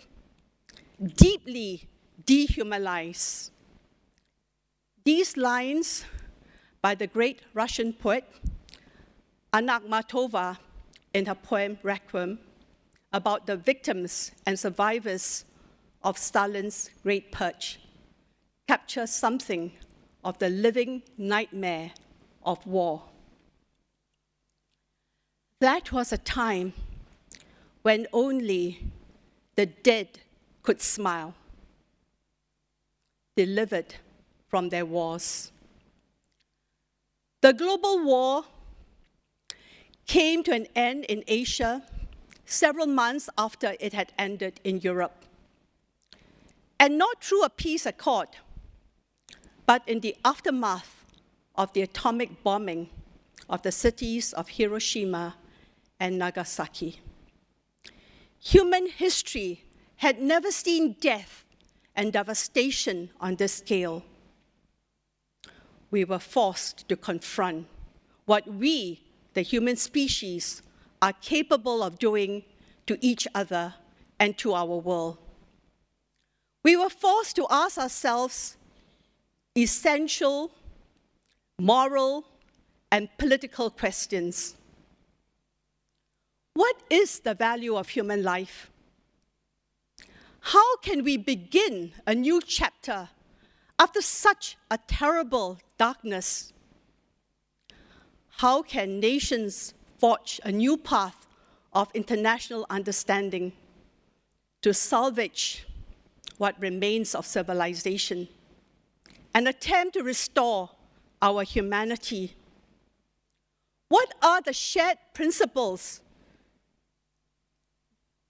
deeply 1.15 1.87
dehumanized. 2.25 3.51
These 5.03 5.37
lines 5.37 6.05
by 6.81 6.95
the 6.95 7.07
great 7.07 7.41
Russian 7.53 7.93
poet 7.93 8.25
Anna 9.53 9.79
Akhmatova 9.79 10.57
in 11.13 11.25
her 11.25 11.35
poem 11.35 11.79
Requiem 11.81 12.39
about 13.13 13.47
the 13.47 13.55
victims 13.55 14.31
and 14.45 14.59
survivors 14.59 15.45
of 16.07 16.17
Stalin's 16.17 16.89
Great 17.03 17.33
Purge 17.33 17.81
capture 18.65 19.05
something 19.05 19.73
of 20.23 20.37
the 20.39 20.47
living 20.47 21.03
nightmare 21.17 21.91
of 22.45 22.65
war. 22.65 23.03
That 25.59 25.91
was 25.91 26.13
a 26.13 26.17
time 26.17 26.71
when 27.81 28.07
only 28.13 28.79
the 29.55 29.65
dead 29.65 30.19
could 30.63 30.79
smile, 30.81 31.33
delivered 33.35 33.95
from 34.47 34.69
their 34.69 34.85
wars. 34.85 35.51
The 37.41 37.51
global 37.51 38.05
war 38.05 38.45
came 40.05 40.41
to 40.43 40.53
an 40.53 40.67
end 40.73 41.03
in 41.09 41.25
Asia 41.27 41.83
several 42.45 42.87
months 42.87 43.29
after 43.37 43.75
it 43.81 43.91
had 43.91 44.13
ended 44.17 44.61
in 44.63 44.79
Europe 44.79 45.16
and 46.79 46.97
not 46.97 47.23
through 47.23 47.43
a 47.43 47.49
peace 47.49 47.85
accord, 47.85 48.29
but 49.65 49.81
in 49.87 49.99
the 49.99 50.15
aftermath 50.23 51.05
of 51.55 51.73
the 51.73 51.81
atomic 51.81 52.43
bombing 52.43 52.89
of 53.49 53.61
the 53.63 53.71
cities 53.71 54.33
of 54.33 54.49
Hiroshima 54.49 55.35
and 55.99 56.17
Nagasaki. 56.19 56.99
Human 58.39 58.87
history 58.87 59.63
had 59.97 60.21
never 60.21 60.51
seen 60.51 60.95
death 60.99 61.43
and 61.95 62.13
devastation 62.13 63.09
on 63.19 63.35
this 63.35 63.55
scale. 63.55 64.03
We 65.89 66.05
were 66.05 66.19
forced 66.19 66.87
to 66.89 66.95
confront 66.95 67.67
what 68.25 68.47
we, 68.47 69.01
the 69.33 69.41
human 69.41 69.77
species, 69.77 70.61
are 71.01 71.13
capable 71.13 71.81
of 71.81 71.97
doing 71.97 72.43
to 72.85 72.97
each 73.01 73.27
other 73.33 73.73
and 74.19 74.37
to 74.37 74.53
our 74.53 74.77
world. 74.77 75.17
We 76.67 76.75
were 76.75 76.89
forced 76.89 77.37
to 77.37 77.47
ask 77.49 77.77
ourselves 77.77 78.57
essential 79.55 80.51
moral 81.57 82.25
and 82.91 83.07
political 83.17 83.69
questions. 83.69 84.53
What 86.55 86.75
is 86.89 87.21
the 87.21 87.35
value 87.35 87.77
of 87.77 87.87
human 87.87 88.21
life? 88.21 88.69
How 90.41 90.75
can 90.79 91.05
we 91.05 91.15
begin 91.15 91.93
a 92.05 92.13
new 92.13 92.41
chapter 92.41 93.07
after 93.79 94.01
such 94.01 94.57
a 94.69 94.77
terrible 94.77 95.59
darkness? 95.77 96.51
How 98.43 98.61
can 98.61 98.99
nations 98.99 99.73
forge 99.99 100.41
a 100.43 100.51
new 100.51 100.75
path 100.75 101.27
of 101.71 101.89
international 101.93 102.65
understanding 102.69 103.53
to 104.63 104.73
salvage 104.73 105.65
what 106.37 106.59
remains 106.59 107.15
of 107.15 107.25
civilization 107.25 108.27
an 109.33 109.47
attempt 109.47 109.93
to 109.93 110.03
restore 110.03 110.69
our 111.21 111.43
humanity? 111.43 112.33
What 113.89 114.13
are 114.21 114.41
the 114.41 114.53
shared 114.53 114.97
principles 115.13 116.01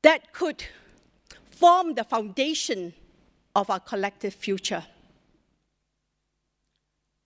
that 0.02 0.34
could 0.34 0.64
form 1.50 1.94
the 1.94 2.04
foundation 2.04 2.94
of 3.56 3.70
our 3.70 3.80
collective 3.80 4.34
future? 4.34 4.84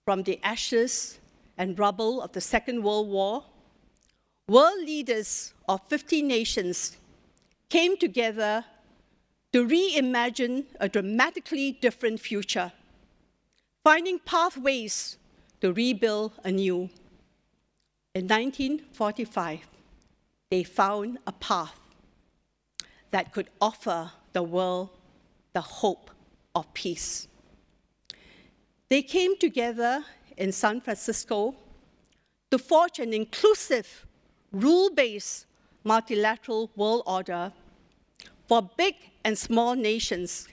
From 0.04 0.22
the 0.22 0.40
ashes 0.42 1.18
and 1.58 1.78
rubble 1.78 2.22
of 2.22 2.32
the 2.32 2.40
Second 2.40 2.82
World 2.82 3.08
War, 3.08 3.44
world 4.48 4.80
leaders 4.80 5.54
of 5.68 5.80
50 5.88 6.22
nations 6.22 6.96
came 7.68 7.96
together 7.96 8.64
to 9.52 9.66
reimagine 9.66 10.64
a 10.80 10.88
dramatically 10.88 11.72
different 11.72 12.18
future, 12.20 12.72
finding 13.84 14.18
pathways 14.18 15.18
to 15.60 15.72
rebuild 15.72 16.32
anew. 16.44 16.88
In 18.14 18.26
1945, 18.28 19.60
they 20.50 20.62
found 20.62 21.18
a 21.26 21.32
path 21.32 21.78
that 23.10 23.32
could 23.32 23.48
offer 23.60 24.10
the 24.32 24.42
world 24.42 24.90
the 25.52 25.60
hope 25.60 26.10
of 26.54 26.72
peace. 26.72 27.28
They 28.88 29.02
came 29.02 29.36
together 29.36 30.04
in 30.36 30.52
San 30.52 30.80
Francisco 30.80 31.54
to 32.50 32.58
forge 32.58 32.98
an 32.98 33.12
inclusive, 33.12 34.06
rule 34.50 34.90
based 34.90 35.46
multilateral 35.84 36.70
world 36.76 37.02
order 37.06 37.52
for 38.52 38.60
big 38.76 38.96
and 39.24 39.38
small 39.38 39.74
nations 39.74 40.46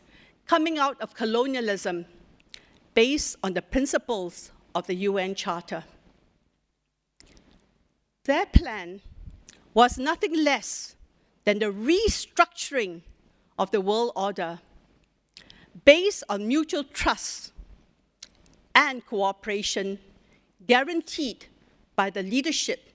coming 0.47 0.77
out 0.77 0.95
of 1.01 1.13
colonialism 1.13 2.05
based 2.93 3.35
on 3.43 3.51
the 3.53 3.61
principles 3.61 4.53
of 4.73 4.87
the 4.87 4.95
UN 5.09 5.35
Charter. 5.35 5.83
Their 8.23 8.45
plan 8.45 9.01
was 9.73 9.97
nothing 9.97 10.33
less 10.45 10.95
than 11.43 11.59
the 11.59 11.73
restructuring 11.73 13.01
of 13.57 13.69
the 13.71 13.81
world 13.81 14.13
order 14.15 14.59
based 15.83 16.23
on 16.29 16.47
mutual 16.47 16.85
trust 16.85 17.51
and 18.75 19.05
cooperation 19.05 19.99
guaranteed 20.65 21.47
by 21.97 22.09
the 22.09 22.23
leadership 22.23 22.93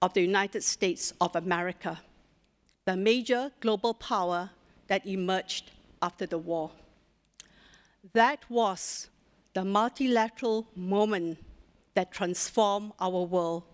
of 0.00 0.14
the 0.14 0.20
United 0.20 0.62
States 0.62 1.12
of 1.20 1.34
America, 1.34 1.98
the 2.88 2.96
major 2.96 3.52
global 3.60 3.92
power 3.92 4.48
that 4.86 5.06
emerged 5.06 5.72
after 6.00 6.24
the 6.24 6.38
war. 6.38 6.70
That 8.14 8.48
was 8.48 9.10
the 9.52 9.62
multilateral 9.62 10.66
moment 10.74 11.36
that 11.92 12.10
transformed 12.10 12.92
our 12.98 13.24
world, 13.24 13.64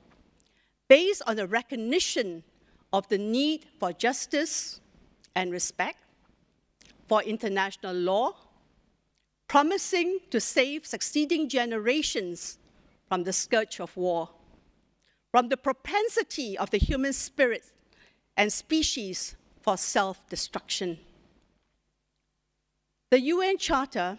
based 0.88 1.22
on 1.29 1.37
the 1.37 1.46
recognition 1.46 2.42
of 2.92 3.07
the 3.07 3.16
need 3.16 3.66
for 3.79 3.92
justice 3.92 4.81
and 5.37 5.53
respect, 5.53 5.98
for 7.07 7.22
international 7.22 7.94
law, 7.94 8.35
promising 9.46 10.18
to 10.31 10.40
save 10.40 10.85
succeeding 10.85 11.48
generations 11.48 12.59
from 13.09 13.22
the 13.22 13.33
scourge 13.33 13.79
of 13.79 13.96
war, 13.96 14.29
from 15.31 15.50
the 15.50 15.57
propensity 15.57 16.59
of 16.59 16.70
the 16.70 16.79
human 16.79 17.12
spirit 17.12 17.62
and 18.37 18.53
species 18.53 19.37
for 19.62 19.77
self 19.77 20.29
destruction. 20.29 20.99
The 23.11 23.20
UN 23.20 23.59
Charter, 23.59 24.18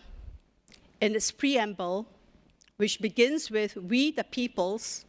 in 1.02 1.16
its 1.16 1.32
preamble, 1.32 2.08
which 2.78 3.02
begins 3.02 3.52
with 3.52 3.76
We 3.76 4.12
the 4.12 4.24
Peoples, 4.24 5.06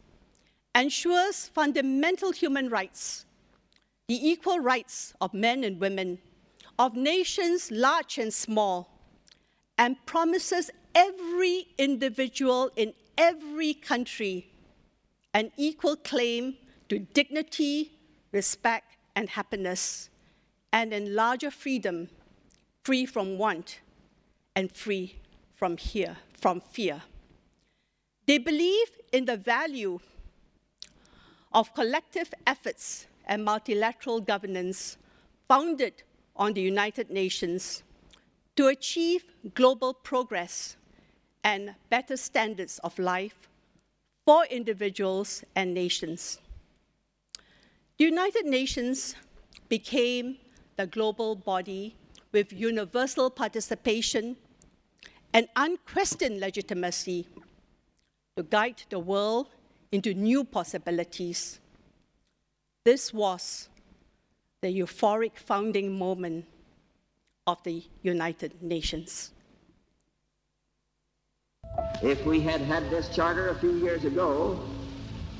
ensures 0.75 1.47
fundamental 1.49 2.31
human 2.31 2.69
rights, 2.69 3.25
the 4.07 4.29
equal 4.29 4.59
rights 4.59 5.13
of 5.21 5.33
men 5.33 5.63
and 5.63 5.79
women, 5.79 6.19
of 6.77 6.95
nations 6.95 7.71
large 7.71 8.17
and 8.17 8.33
small, 8.33 8.89
and 9.77 9.97
promises 10.05 10.69
every 10.93 11.67
individual 11.77 12.71
in 12.75 12.93
every 13.17 13.73
country 13.73 14.51
an 15.33 15.51
equal 15.57 15.95
claim 15.95 16.55
to 16.89 16.99
dignity, 16.99 17.91
respect, 18.31 18.86
and 19.17 19.29
happiness, 19.29 20.11
and 20.71 20.93
in 20.93 21.15
larger 21.15 21.49
freedom, 21.49 22.07
free 22.83 23.03
from 23.03 23.39
want 23.39 23.79
and 24.55 24.71
free 24.71 25.15
from 25.55 25.75
here, 25.75 26.15
from 26.39 26.61
fear. 26.61 27.01
They 28.27 28.37
believe 28.37 28.89
in 29.11 29.25
the 29.25 29.35
value 29.35 29.97
of 31.51 31.73
collective 31.73 32.31
efforts 32.45 33.07
and 33.25 33.43
multilateral 33.43 34.21
governance 34.21 34.97
founded 35.47 36.03
on 36.35 36.53
the 36.53 36.61
United 36.61 37.09
Nations 37.09 37.81
to 38.55 38.67
achieve 38.67 39.23
global 39.55 39.95
progress 39.95 40.77
and 41.43 41.73
better 41.89 42.17
standards 42.17 42.77
of 42.83 42.99
life 42.99 43.49
for 44.25 44.45
individuals 44.45 45.43
and 45.55 45.73
nations. 45.73 46.37
The 47.97 48.05
United 48.05 48.45
Nations 48.45 49.15
became 49.69 50.37
the 50.75 50.85
global 50.85 51.35
body 51.35 51.95
with 52.31 52.53
universal 52.53 53.31
participation 53.31 54.37
and 55.33 55.47
unquestioned 55.55 56.39
legitimacy 56.39 57.27
to 58.35 58.43
guide 58.43 58.83
the 58.91 58.99
world 58.99 59.47
into 59.91 60.13
new 60.13 60.43
possibilities. 60.43 61.59
This 62.85 63.11
was 63.11 63.67
the 64.61 64.67
euphoric 64.67 65.35
founding 65.35 65.97
moment 65.97 66.45
of 67.47 67.63
the 67.63 67.83
United 68.03 68.61
Nations. 68.61 69.31
If 72.03 72.23
we 72.27 72.41
had 72.41 72.61
had 72.61 72.87
this 72.91 73.09
charter 73.09 73.49
a 73.49 73.55
few 73.55 73.71
years 73.77 74.05
ago, 74.05 74.59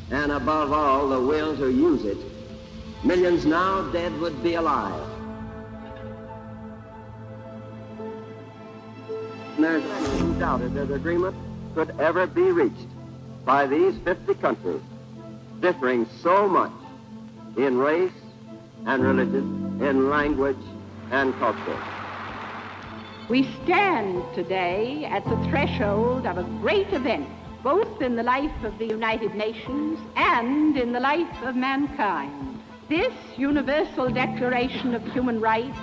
and 0.09 0.31
above 0.31 0.71
all, 0.71 1.07
the 1.07 1.19
will 1.19 1.55
to 1.57 1.69
use 1.69 2.03
it, 2.03 2.17
millions 3.03 3.45
now 3.45 3.81
dead 3.91 4.17
would 4.19 4.41
be 4.43 4.55
alive. 4.55 5.07
There's 9.59 9.83
who 10.19 10.39
doubted 10.39 10.75
that 10.75 10.91
agreement 10.91 11.35
could 11.73 11.99
ever 11.99 12.27
be 12.27 12.51
reached 12.51 12.87
by 13.43 13.65
these 13.65 13.97
50 13.99 14.35
countries, 14.35 14.81
differing 15.59 16.07
so 16.21 16.47
much 16.47 16.71
in 17.57 17.77
race 17.77 18.11
and 18.85 19.03
religion, 19.03 19.79
in 19.81 20.09
language 20.09 20.57
and 21.11 21.33
culture. 21.39 21.79
We 23.29 23.43
stand 23.63 24.23
today 24.35 25.05
at 25.05 25.25
the 25.25 25.37
threshold 25.49 26.25
of 26.27 26.37
a 26.37 26.43
great 26.61 26.93
event, 26.93 27.27
both 27.63 28.01
in 28.01 28.15
the 28.15 28.23
life 28.23 28.63
of 28.63 28.77
the 28.77 28.85
United 28.85 29.35
Nations 29.35 29.99
and 30.15 30.77
in 30.77 30.93
the 30.93 30.99
life 30.99 31.41
of 31.43 31.55
mankind. 31.55 32.56
This 32.89 33.13
Universal 33.35 34.11
Declaration 34.11 34.95
of 34.95 35.05
Human 35.11 35.41
Rights 35.41 35.77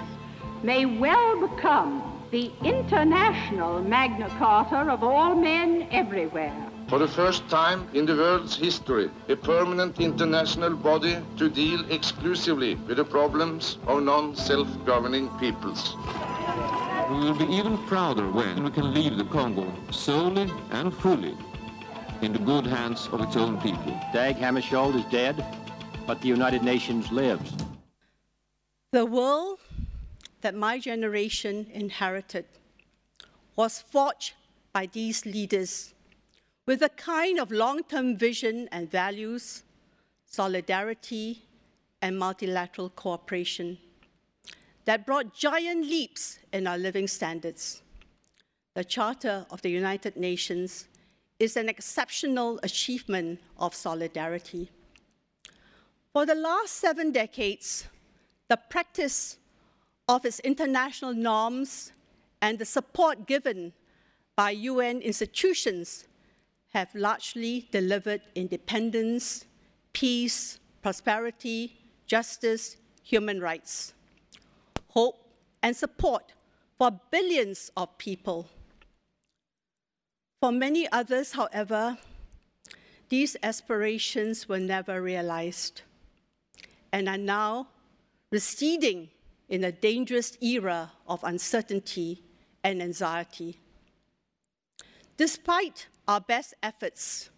may 0.63 0.87
well 0.87 1.47
become 1.47 2.03
the 2.31 2.51
international 2.63 3.83
Magna 3.83 4.31
Carta 4.39 4.91
of 4.91 5.05
all 5.05 5.35
men 5.35 5.87
everywhere. 5.91 6.57
For 6.89 6.99
the 6.99 7.07
first 7.07 7.47
time 7.51 7.87
in 7.93 8.07
the 8.07 8.17
world's 8.17 8.57
history, 8.57 9.11
a 9.29 9.37
permanent 9.37 10.01
international 10.01 10.77
body 10.77 11.19
to 11.37 11.51
deal 11.51 11.85
exclusively 11.91 12.77
with 12.77 12.97
the 12.97 13.05
problems 13.05 13.77
of 13.87 14.03
non-self-governing 14.03 15.29
peoples. 15.39 15.97
We 17.11 17.17
will 17.19 17.35
be 17.35 17.53
even 17.53 17.77
prouder 17.87 18.31
when 18.31 18.65
we 18.65 18.71
can 18.71 18.95
leave 18.95 19.19
the 19.19 19.25
Congo 19.25 19.71
solely 19.91 20.51
and 20.71 20.95
fully 20.95 21.37
in 22.23 22.33
the 22.33 22.39
good 22.39 22.67
hands 22.67 23.11
of 23.13 23.21
its 23.21 23.37
own 23.37 23.61
people. 23.61 23.93
Dag 24.15 24.37
Hammarskjöld 24.37 24.95
is 24.95 25.05
dead, 25.11 25.45
but 26.07 26.21
the 26.21 26.29
United 26.29 26.63
Nations 26.63 27.11
lives. 27.11 27.53
The 28.93 29.07
world 29.07 29.59
that 30.41 30.55
my 30.55 30.79
generation 30.79 31.67
inherited 31.73 32.45
was 33.57 33.81
forged 33.81 34.35
by 34.73 34.87
these 34.87 35.25
leaders 35.25 35.95
with 36.67 36.83
a 36.83 36.89
kind 36.91 37.39
of 37.39 37.51
long 37.51 37.83
term 37.85 38.17
vision 38.17 38.69
and 38.73 38.91
values, 38.91 39.63
solidarity, 40.27 41.43
and 42.03 42.19
multilateral 42.19 42.91
cooperation 42.91 43.79
that 44.85 45.07
brought 45.07 45.35
giant 45.35 45.87
leaps 45.87 46.39
in 46.53 46.67
our 46.67 46.77
living 46.77 47.09
standards. 47.09 47.83
The 48.75 48.85
Charter 48.85 49.47
of 49.51 49.63
the 49.63 49.71
United 49.71 50.17
Nations 50.17 50.87
is 51.39 51.57
an 51.57 51.69
exceptional 51.69 52.61
achievement 52.63 53.41
of 53.57 53.75
solidarity. 53.75 54.71
For 56.15 56.25
the 56.25 56.37
last 56.37 56.75
seven 56.75 57.11
decades, 57.11 57.89
the 58.49 58.57
practice 58.57 59.37
of 60.07 60.25
its 60.25 60.39
international 60.41 61.13
norms 61.13 61.91
and 62.41 62.57
the 62.57 62.65
support 62.65 63.27
given 63.27 63.73
by 64.37 64.53
UN 64.53 65.01
institutions 65.01 66.07
have 66.73 66.95
largely 66.95 67.69
delivered 67.73 68.21
independence, 68.37 69.45
peace, 69.93 70.61
prosperity, 70.83 71.81
justice, 72.07 72.77
human 73.03 73.41
rights, 73.41 73.93
hope, 74.91 75.17
and 75.65 75.77
support 75.77 76.33
for 76.79 76.93
billions 77.11 77.73
of 77.77 77.99
people. 77.99 78.49
For 80.41 80.53
many 80.53 80.89
others, 80.93 81.33
however, 81.33 81.99
these 83.09 83.37
aspirations 83.43 84.49
were 84.49 84.61
never 84.61 85.03
realized 85.03 85.83
and 86.95 87.09
are 87.09 87.19
now 87.19 87.67
receding 88.31 89.11
in 89.49 89.65
a 89.65 89.73
dangerous 89.73 90.39
era 90.41 90.93
of 91.09 91.25
uncertainty 91.25 92.23
and 92.63 92.81
anxiety. 92.81 93.59
Despite 95.17 95.89
our 96.07 96.21
best 96.21 96.55
efforts, 96.63 97.31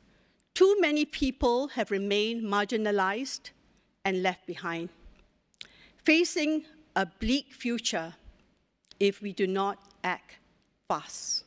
too 0.54 0.76
many 0.78 1.06
people 1.06 1.68
have 1.68 1.90
remained 1.90 2.42
marginalized 2.42 3.48
and 4.04 4.22
left 4.22 4.46
behind, 4.46 4.90
facing 6.04 6.66
a 6.94 7.06
bleak 7.06 7.54
future 7.54 8.12
if 9.00 9.22
we 9.22 9.32
do 9.32 9.46
not 9.46 9.78
act 10.04 10.36
fast. 10.86 11.44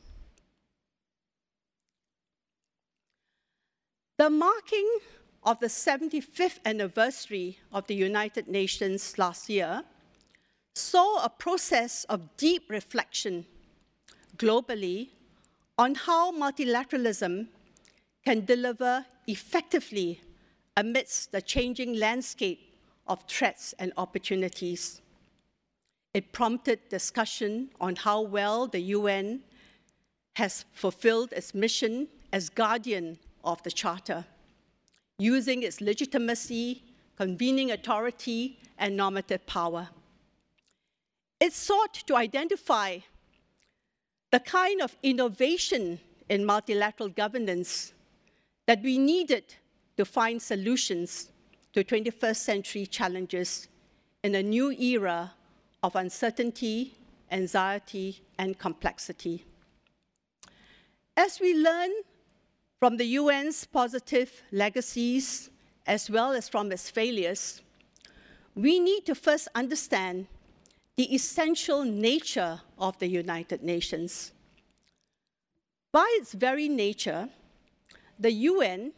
The 4.18 4.28
marking 4.28 4.98
of 5.42 5.58
the 5.60 5.66
75th 5.66 6.58
anniversary 6.64 7.58
of 7.72 7.86
the 7.86 7.94
United 7.94 8.46
Nations 8.46 9.16
last 9.18 9.48
year 9.48 9.84
saw 10.74 11.24
a 11.24 11.28
process 11.28 12.04
of 12.04 12.36
deep 12.36 12.68
reflection 12.68 13.46
globally 14.36 15.08
on 15.78 15.94
how 15.94 16.30
multilateralism 16.32 17.48
can 18.24 18.44
deliver 18.44 19.04
effectively 19.26 20.20
amidst 20.76 21.32
the 21.32 21.42
changing 21.42 21.94
landscape 21.94 22.74
of 23.06 23.24
threats 23.26 23.74
and 23.78 23.92
opportunities. 23.96 25.00
It 26.12 26.32
prompted 26.32 26.88
discussion 26.88 27.70
on 27.80 27.96
how 27.96 28.20
well 28.20 28.66
the 28.66 28.80
UN 28.80 29.42
has 30.34 30.64
fulfilled 30.72 31.32
its 31.32 31.54
mission 31.54 32.08
as 32.32 32.48
guardian 32.50 33.18
of 33.42 33.62
the 33.62 33.70
Charter, 33.70 34.24
using 35.20 35.62
its 35.62 35.80
legitimacy, 35.80 36.82
convening 37.16 37.70
authority, 37.70 38.58
and 38.78 38.96
normative 38.96 39.44
power. 39.46 39.88
It 41.38 41.52
sought 41.52 41.94
to 42.06 42.16
identify 42.16 42.98
the 44.30 44.40
kind 44.40 44.80
of 44.80 44.96
innovation 45.02 46.00
in 46.28 46.44
multilateral 46.44 47.10
governance 47.10 47.92
that 48.66 48.82
we 48.82 48.96
needed 48.98 49.54
to 49.96 50.04
find 50.04 50.40
solutions 50.40 51.30
to 51.72 51.84
21st 51.84 52.36
century 52.36 52.86
challenges 52.86 53.68
in 54.22 54.34
a 54.34 54.42
new 54.42 54.70
era 54.72 55.32
of 55.82 55.96
uncertainty, 55.96 56.94
anxiety, 57.30 58.22
and 58.38 58.58
complexity. 58.58 59.44
As 61.16 61.40
we 61.40 61.54
learn 61.54 61.90
from 62.80 62.96
the 62.96 63.16
UN's 63.16 63.66
positive 63.66 64.42
legacies 64.50 65.50
as 65.86 66.08
well 66.08 66.32
as 66.32 66.48
from 66.48 66.72
its 66.72 66.88
failures, 66.88 67.60
we 68.54 68.80
need 68.80 69.04
to 69.04 69.14
first 69.14 69.48
understand 69.54 70.26
the 70.96 71.14
essential 71.14 71.84
nature 71.84 72.60
of 72.78 72.98
the 72.98 73.06
United 73.06 73.62
Nations. 73.62 74.32
By 75.92 76.06
its 76.18 76.32
very 76.32 76.68
nature, 76.68 77.28
the 78.18 78.32
UN 78.32 78.92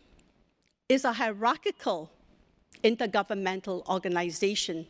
is 0.88 1.04
a 1.04 1.12
hierarchical 1.12 2.10
intergovernmental 2.84 3.86
organization 3.88 4.86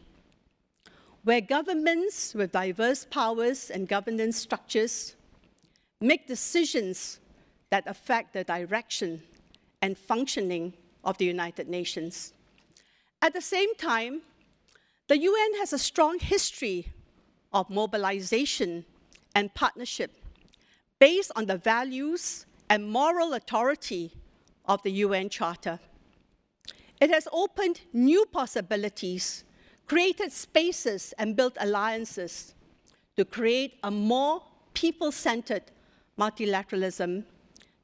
where 1.24 1.40
governments 1.40 2.34
with 2.34 2.52
diverse 2.52 3.06
powers 3.10 3.70
and 3.70 3.88
governance 3.88 4.36
structures 4.36 5.14
make 6.00 6.26
decisions 6.26 7.20
that 7.72 7.84
affect 7.86 8.34
the 8.34 8.44
direction 8.44 9.22
and 9.80 9.96
functioning 9.96 10.74
of 11.04 11.16
the 11.16 11.24
United 11.24 11.70
Nations. 11.70 12.34
At 13.22 13.32
the 13.32 13.40
same 13.40 13.74
time, 13.76 14.20
the 15.08 15.16
UN 15.16 15.54
has 15.58 15.72
a 15.72 15.78
strong 15.78 16.18
history 16.18 16.92
of 17.50 17.70
mobilization 17.70 18.84
and 19.34 19.54
partnership 19.54 20.10
based 20.98 21.32
on 21.34 21.46
the 21.46 21.56
values 21.56 22.44
and 22.68 22.90
moral 22.90 23.32
authority 23.32 24.12
of 24.66 24.82
the 24.82 24.92
UN 25.06 25.30
Charter. 25.30 25.80
It 27.00 27.08
has 27.08 27.26
opened 27.32 27.80
new 27.94 28.26
possibilities, 28.26 29.44
created 29.86 30.30
spaces, 30.30 31.14
and 31.18 31.36
built 31.36 31.56
alliances 31.58 32.54
to 33.16 33.24
create 33.24 33.78
a 33.82 33.90
more 33.90 34.42
people 34.74 35.10
centered 35.10 35.64
multilateralism 36.18 37.24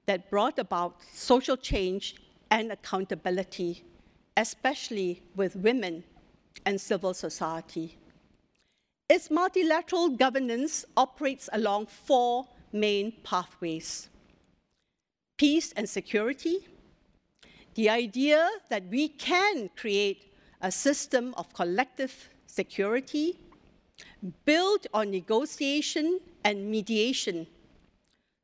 that 0.08 0.30
brought 0.30 0.58
about 0.58 0.96
social 1.12 1.56
change 1.56 2.16
and 2.50 2.72
accountability, 2.72 3.84
especially 4.38 5.22
with 5.36 5.54
women 5.54 6.02
and 6.64 6.80
civil 6.80 7.12
society. 7.12 7.98
Its 9.10 9.30
multilateral 9.30 10.08
governance 10.08 10.86
operates 10.96 11.50
along 11.52 11.86
four 11.86 12.46
main 12.72 13.12
pathways 13.22 14.08
peace 15.36 15.72
and 15.76 15.88
security, 15.88 16.66
the 17.74 17.88
idea 17.88 18.48
that 18.70 18.84
we 18.88 19.08
can 19.08 19.70
create 19.76 20.32
a 20.60 20.72
system 20.72 21.32
of 21.36 21.54
collective 21.54 22.28
security 22.46 23.38
built 24.44 24.88
on 24.92 25.12
negotiation 25.12 26.18
and 26.42 26.68
mediation 26.68 27.46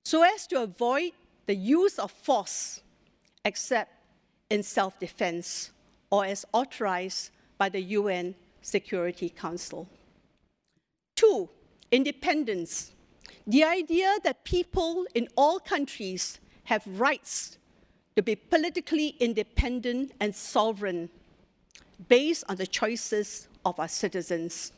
so 0.05 0.23
as 0.23 0.47
to 0.47 0.63
avoid 0.63 1.11
the 1.47 1.55
use 1.55 1.99
of 1.99 2.11
force 2.11 2.81
except 3.45 3.93
in 4.51 4.63
self 4.63 4.99
defense 4.99 5.71
or 6.11 6.25
as 6.25 6.45
authorized 6.53 7.31
by 7.59 7.69
the 7.69 7.81
UN 7.81 8.35
Security 8.63 9.29
Council. 9.29 9.89
Two, 11.17 11.49
independence. 11.91 12.93
The 13.47 13.65
idea 13.65 14.11
that 14.25 14.45
people 14.45 15.07
in 15.15 15.29
all 15.37 15.59
countries 15.59 16.41
have 16.65 16.83
rights 16.87 17.59
to 18.17 18.23
be 18.23 18.37
politically 18.37 19.09
independent 19.21 20.13
and 20.21 20.35
sovereign 20.35 21.11
based 22.09 22.45
on 22.49 22.57
the 22.57 22.67
choices 22.67 23.49
of 23.65 23.79
our 23.79 23.89
citizens. 23.89 24.73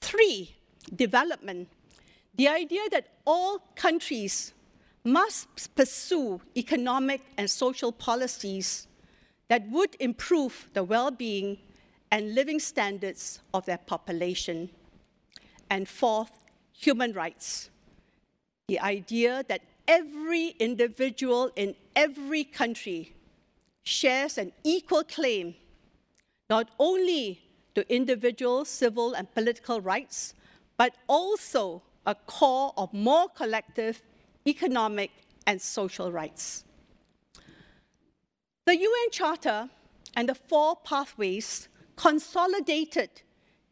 Three, 0.00 0.54
development. 0.94 1.68
The 2.36 2.48
idea 2.48 2.82
that 2.90 3.08
all 3.26 3.58
countries 3.74 4.52
must 5.12 5.74
pursue 5.74 6.40
economic 6.56 7.20
and 7.36 7.48
social 7.48 7.92
policies 7.92 8.86
that 9.48 9.68
would 9.70 9.96
improve 9.98 10.70
the 10.74 10.84
well 10.84 11.10
being 11.10 11.58
and 12.12 12.34
living 12.34 12.58
standards 12.58 13.40
of 13.54 13.66
their 13.66 13.78
population. 13.78 14.70
And 15.68 15.88
fourth, 15.88 16.32
human 16.72 17.12
rights. 17.12 17.70
The 18.68 18.80
idea 18.80 19.44
that 19.48 19.62
every 19.86 20.48
individual 20.58 21.50
in 21.56 21.74
every 21.94 22.44
country 22.44 23.14
shares 23.82 24.38
an 24.38 24.52
equal 24.64 25.04
claim 25.04 25.54
not 26.48 26.70
only 26.78 27.40
to 27.74 27.92
individual 27.92 28.64
civil 28.64 29.14
and 29.14 29.32
political 29.32 29.80
rights, 29.80 30.34
but 30.76 30.94
also 31.08 31.82
a 32.06 32.14
core 32.14 32.72
of 32.76 32.92
more 32.92 33.28
collective 33.28 34.02
economic, 34.46 35.10
and 35.46 35.60
social 35.60 36.12
rights. 36.12 36.64
The 38.66 38.76
UN 38.76 39.10
Charter 39.10 39.68
and 40.14 40.28
the 40.28 40.34
four 40.34 40.76
pathways 40.76 41.68
consolidated 41.96 43.10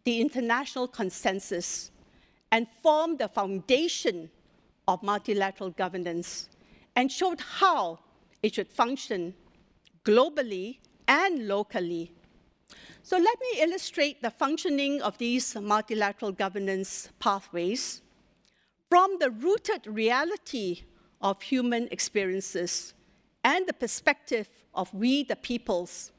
the 0.04 0.20
international 0.20 0.88
consensus 0.88 1.90
and 2.50 2.66
formed 2.83 3.18
the 3.18 3.28
foundation 3.28 4.31
of 4.87 5.02
multilateral 5.02 5.70
governance 5.70 6.48
and 6.96 7.12
showed 7.12 7.40
how 7.40 7.98
it 8.42 8.54
should 8.54 8.68
function 8.68 9.35
globally 10.04 10.78
and 11.07 11.46
locally. 11.46 12.12
So 13.02 13.18
let 13.18 13.38
me 13.40 13.62
illustrate 13.62 14.22
the 14.22 14.31
functioning 14.31 15.00
of 15.02 15.16
these 15.18 15.54
multilateral 15.57 16.33
governance 16.33 17.11
pathways 17.20 18.02
from 18.88 19.18
the 19.18 19.31
rooted 19.31 19.87
reality 19.87 20.83
of 21.20 21.42
human 21.42 21.88
experiences 21.90 22.94
and 23.44 23.66
the 23.66 23.72
perspective 23.72 24.48
of 24.74 24.92
we 24.94 25.24
the 25.24 25.37
peoples, 25.37 26.12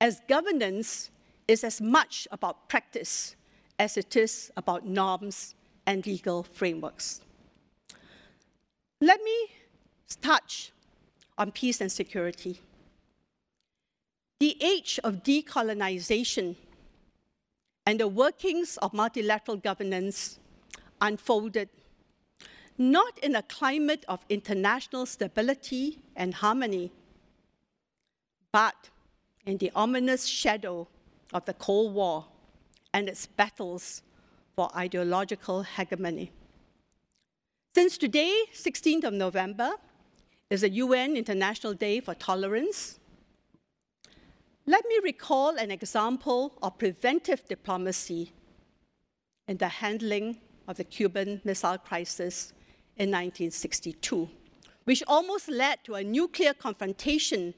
as 0.00 0.20
governance 0.28 1.10
is 1.48 1.64
as 1.64 1.80
much 1.80 2.28
about 2.30 2.68
practice 2.68 3.36
as 3.78 3.96
it 3.96 4.14
is 4.14 4.52
about 4.56 4.86
norms 4.86 5.54
and 5.86 6.06
legal 6.06 6.42
frameworks. 6.42 7.22
Let 9.00 9.22
me 9.22 9.46
touch 10.20 10.72
on 11.38 11.50
peace 11.50 11.80
and 11.80 11.90
security. 11.90 12.60
The 14.38 14.56
age 14.62 15.00
of 15.02 15.22
decolonization 15.22 16.56
and 17.86 17.98
the 17.98 18.08
workings 18.08 18.76
of 18.78 18.92
multilateral 18.92 19.56
governance 19.56 20.38
unfolded 21.00 21.68
not 22.80 23.18
in 23.18 23.36
a 23.36 23.42
climate 23.42 24.06
of 24.08 24.24
international 24.30 25.04
stability 25.04 25.98
and 26.16 26.32
harmony, 26.32 26.90
but 28.52 28.88
in 29.44 29.58
the 29.58 29.70
ominous 29.74 30.24
shadow 30.24 30.88
of 31.34 31.44
the 31.44 31.52
Cold 31.52 31.92
War 31.92 32.24
and 32.94 33.06
its 33.06 33.26
battles 33.26 34.02
for 34.56 34.74
ideological 34.74 35.62
hegemony. 35.62 36.32
Since 37.74 37.98
today, 37.98 38.34
16th 38.54 39.04
of 39.04 39.12
November, 39.12 39.72
is 40.48 40.62
a 40.62 40.70
UN 40.70 41.16
International 41.16 41.74
Day 41.74 42.00
for 42.00 42.14
Tolerance, 42.14 42.98
let 44.66 44.84
me 44.86 44.98
recall 45.04 45.56
an 45.56 45.70
example 45.70 46.54
of 46.62 46.78
preventive 46.78 47.46
diplomacy 47.46 48.32
in 49.46 49.58
the 49.58 49.68
handling 49.68 50.38
of 50.70 50.76
the 50.76 50.84
Cuban 50.84 51.40
Missile 51.44 51.78
Crisis 51.78 52.52
in 52.96 53.10
1962, 53.10 54.28
which 54.84 55.02
almost 55.08 55.48
led 55.48 55.82
to 55.82 55.94
a 55.94 56.04
nuclear 56.04 56.54
confrontation 56.54 57.52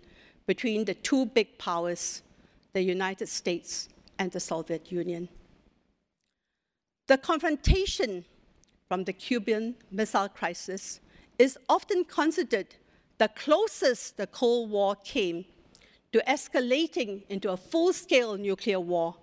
between 0.46 0.86
the 0.86 0.94
two 0.94 1.26
big 1.26 1.58
powers, 1.58 2.22
the 2.72 2.80
United 2.80 3.28
States 3.28 3.90
and 4.18 4.32
the 4.32 4.40
Soviet 4.40 4.90
Union. 4.90 5.28
The 7.06 7.18
confrontation 7.18 8.24
from 8.88 9.04
the 9.04 9.12
Cuban 9.12 9.74
Missile 9.90 10.30
Crisis 10.30 11.00
is 11.38 11.58
often 11.68 12.04
considered 12.04 12.74
the 13.18 13.28
closest 13.28 14.16
the 14.16 14.26
Cold 14.26 14.70
War 14.70 14.96
came 14.96 15.44
to 16.12 16.22
escalating 16.26 17.24
into 17.28 17.50
a 17.50 17.58
full 17.58 17.92
scale 17.92 18.38
nuclear 18.38 18.80
war, 18.80 19.16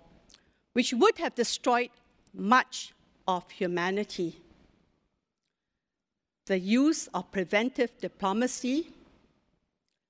which 0.74 0.94
would 0.94 1.18
have 1.18 1.34
destroyed 1.34 1.90
much 2.32 2.92
of 3.36 3.50
humanity. 3.50 4.36
The 6.46 6.58
use 6.58 7.08
of 7.14 7.30
preventive 7.30 7.92
diplomacy 8.00 8.92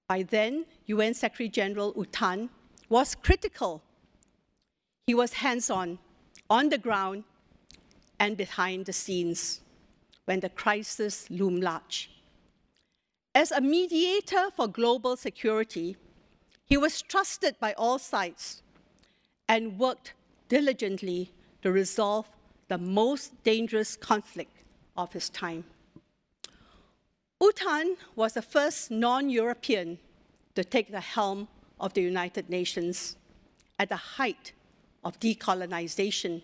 by 0.09 0.23
then 0.23 0.65
UN 0.87 1.13
Secretary 1.15 1.49
General 1.49 1.95
U 1.97 2.49
was 2.89 3.15
critical. 3.15 3.83
He 5.07 5.15
was 5.15 5.35
hands 5.35 5.69
on, 5.71 5.99
on 6.49 6.71
the 6.71 6.79
ground, 6.79 7.25
and 8.19 8.37
behind 8.37 8.87
the 8.87 8.93
scenes 8.93 9.61
when 10.25 10.41
the 10.41 10.49
crisis 10.49 11.31
loomed 11.31 11.63
large. 11.63 12.11
As 13.35 13.51
a 13.53 13.61
mediator 13.61 14.51
for 14.57 14.67
global 14.67 15.17
security, 15.17 15.97
he 16.65 16.77
was 16.77 17.03
trusted 17.03 17.55
by 17.61 17.73
all 17.75 17.99
sides 17.99 18.63
and 19.49 19.79
worked 19.79 20.15
diligently 20.49 21.33
to 21.63 21.71
resolve 21.71 22.27
the 22.71 22.79
most 22.79 23.43
dangerous 23.43 23.97
conflict 23.97 24.63
of 24.97 25.13
his 25.13 25.29
time. 25.29 25.65
U 27.43 27.53
Thant 27.53 27.97
was 28.15 28.35
the 28.35 28.43
first 28.43 28.91
non 28.91 29.29
European 29.29 29.99
to 30.55 30.63
take 30.63 30.91
the 30.91 31.01
helm 31.01 31.49
of 31.81 31.93
the 31.95 32.03
United 32.03 32.49
Nations 32.49 33.17
at 33.79 33.89
the 33.89 33.97
height 33.97 34.53
of 35.03 35.19
decolonization 35.19 36.43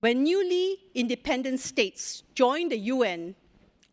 when 0.00 0.24
newly 0.24 0.78
independent 0.94 1.60
states 1.60 2.22
joined 2.34 2.72
the 2.72 2.78
UN 2.94 3.34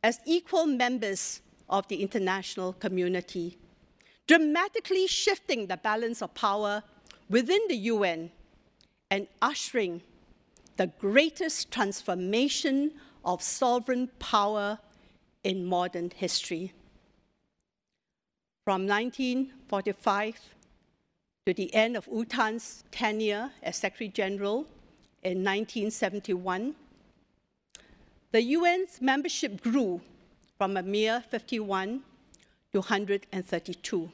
as 0.02 0.20
equal 0.26 0.68
members 0.68 1.42
of 1.70 1.88
the 1.90 2.02
international 2.02 2.72
community, 2.74 3.58
dramatically 4.26 5.06
shifting 5.06 5.68
the 5.68 5.78
balance 5.78 6.22
of 6.22 6.34
power 6.34 6.82
within 7.30 7.62
the 7.68 7.76
UN 7.94 8.32
and 9.12 9.28
ushering 9.42 10.02
the 10.80 10.88
greatest 10.88 11.72
transformation 11.72 12.94
of 13.26 13.44
sovereign 13.44 14.10
power 14.18 14.80
in 15.44 15.66
modern 15.66 16.10
history. 16.16 16.72
From 18.64 18.88
1945 18.88 20.40
to 21.46 21.54
the 21.54 21.76
end 21.76 21.98
of 21.98 22.08
U 22.08 22.24
tenure 22.24 23.52
as 23.62 23.76
Secretary 23.76 24.08
General 24.08 24.60
in 25.22 25.44
1971, 25.44 26.76
the 28.32 28.56
UN's 28.56 29.02
membership 29.02 29.62
grew 29.62 30.00
from 30.58 30.78
a 30.78 30.82
mere 30.82 31.22
51 31.30 32.04
to 32.72 32.80
132. 32.80 34.12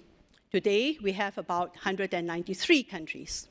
Today, 0.51 0.97
we 1.03 1.11
have 1.11 1.37
about 1.37 1.75
193 1.75 2.81
countries. 2.81 3.49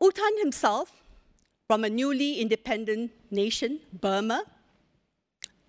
U 0.00 0.10
himself, 0.40 0.90
from 1.68 1.84
a 1.84 1.90
newly 1.90 2.40
independent 2.40 3.12
nation, 3.30 3.80
Burma, 3.92 4.42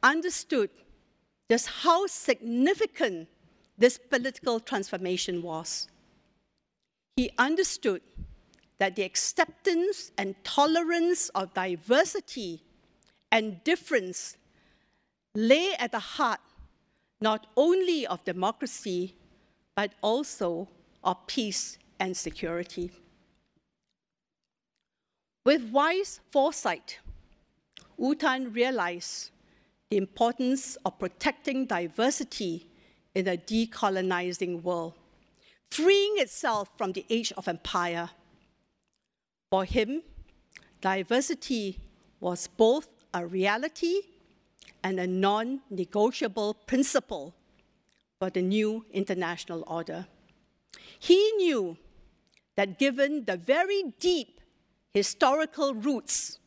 understood 0.02 0.70
just 1.52 1.68
how 1.68 2.08
significant 2.08 3.28
this 3.78 3.98
political 3.98 4.60
transformation 4.60 5.42
was. 5.42 5.88
He 7.18 7.32
understood 7.38 8.02
that 8.78 8.96
the 8.96 9.04
acceptance 9.04 10.12
and 10.18 10.36
tolerance 10.44 11.30
of 11.30 11.54
diversity 11.54 12.64
and 13.32 13.62
difference 13.66 14.38
lay 15.36 15.74
at 15.78 15.92
the 15.92 16.00
heart 16.00 16.40
not 17.20 17.48
only 17.58 18.08
of 18.08 18.24
democracy, 18.24 19.16
but 19.76 19.92
also 20.02 20.70
of 21.04 21.28
peace 21.28 21.78
and 22.00 22.16
security. 22.16 22.90
With 25.46 25.72
wise 25.72 26.20
foresight, 26.32 27.00
U 27.98 28.16
Thant 28.16 28.54
realized 28.54 29.32
the 29.90 29.98
importance 29.98 30.78
of 30.86 31.00
protecting 31.00 31.66
diversity 31.66 32.68
in 33.16 33.28
a 33.28 33.38
decolonizing 33.38 34.62
world, 34.62 34.94
freeing 35.72 36.16
itself 36.18 36.70
from 36.78 36.92
the 36.92 37.06
age 37.10 37.32
of 37.38 37.48
empire 37.48 38.10
for 39.50 39.66
him, 39.66 40.04
diversity 40.82 41.80
was 42.20 42.48
both 42.48 42.88
a 43.14 43.26
reality 43.26 44.02
and 44.84 45.00
a 45.00 45.08
non 45.08 45.62
negotiable 45.70 46.54
principle 46.68 47.34
for 48.20 48.30
the 48.30 48.42
new 48.42 48.86
international 48.92 49.64
order. 49.66 50.06
He 51.00 51.32
knew 51.38 51.78
that 52.56 52.78
given 52.78 53.26
the 53.26 53.38
very 53.38 53.94
deep 54.00 54.39
historical 54.94 55.74
roots 55.74 56.40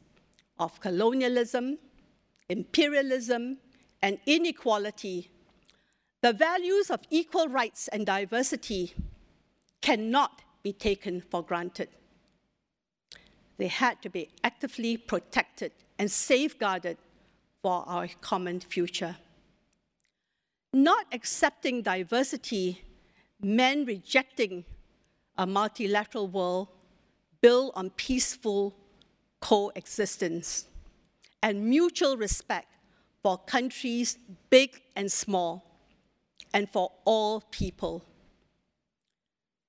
of 0.58 0.80
colonialism, 0.80 1.78
imperialism, 2.48 3.58
and 4.02 4.18
inequality, 4.26 5.30
the 6.22 6.32
values 6.32 6.90
of 6.90 7.00
equal 7.10 7.48
rights 7.48 7.88
and 7.88 8.06
diversity 8.06 8.94
cannot 9.80 10.42
be 10.62 10.72
taken 10.72 11.20
for 11.20 11.42
granted 11.42 11.88
they 13.62 13.68
had 13.68 14.02
to 14.02 14.10
be 14.10 14.28
actively 14.42 14.96
protected 14.96 15.70
and 15.96 16.10
safeguarded 16.10 16.96
for 17.62 17.84
our 17.86 18.08
common 18.20 18.58
future. 18.58 19.14
Not 20.72 21.06
accepting 21.12 21.82
diversity 21.82 22.82
meant 23.40 23.86
rejecting 23.86 24.64
a 25.38 25.46
multilateral 25.46 26.26
world 26.26 26.68
built 27.42 27.72
on 27.74 27.90
peaceful 27.90 28.74
coexistence 29.40 30.66
and 31.42 31.64
mutual 31.64 32.16
respect 32.16 32.68
for 33.22 33.36
countries 33.38 34.16
big 34.48 34.80
and 34.96 35.10
small 35.10 35.64
and 36.54 36.70
for 36.70 36.92
all 37.04 37.42
people. 37.50 38.04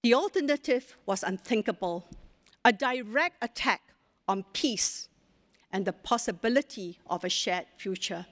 The 0.04 0.14
alternative 0.14 0.96
was 1.06 1.24
unthinkable 1.24 2.08
a 2.66 2.72
direct 2.72 3.44
attack 3.44 3.82
on 4.28 4.44
peace 4.54 5.10
and 5.72 5.86
the 5.86 5.94
possibility 5.94 7.00
of 7.08 7.24
a 7.24 7.30
shared 7.30 7.66
future. 7.78 8.26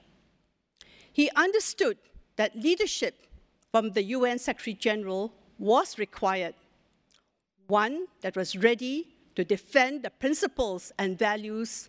he 1.12 1.28
understood 1.36 1.98
that 2.36 2.56
leadership 2.56 3.26
from 3.70 3.90
the 3.90 4.02
UN 4.16 4.38
Secretary 4.38 4.74
General 4.74 5.32
was 5.58 5.98
required, 5.98 6.54
one 7.66 8.06
that 8.22 8.36
was 8.36 8.56
ready 8.56 9.08
to 9.34 9.44
defend 9.44 10.02
the 10.02 10.10
principles 10.10 10.92
and 10.98 11.18
values 11.18 11.88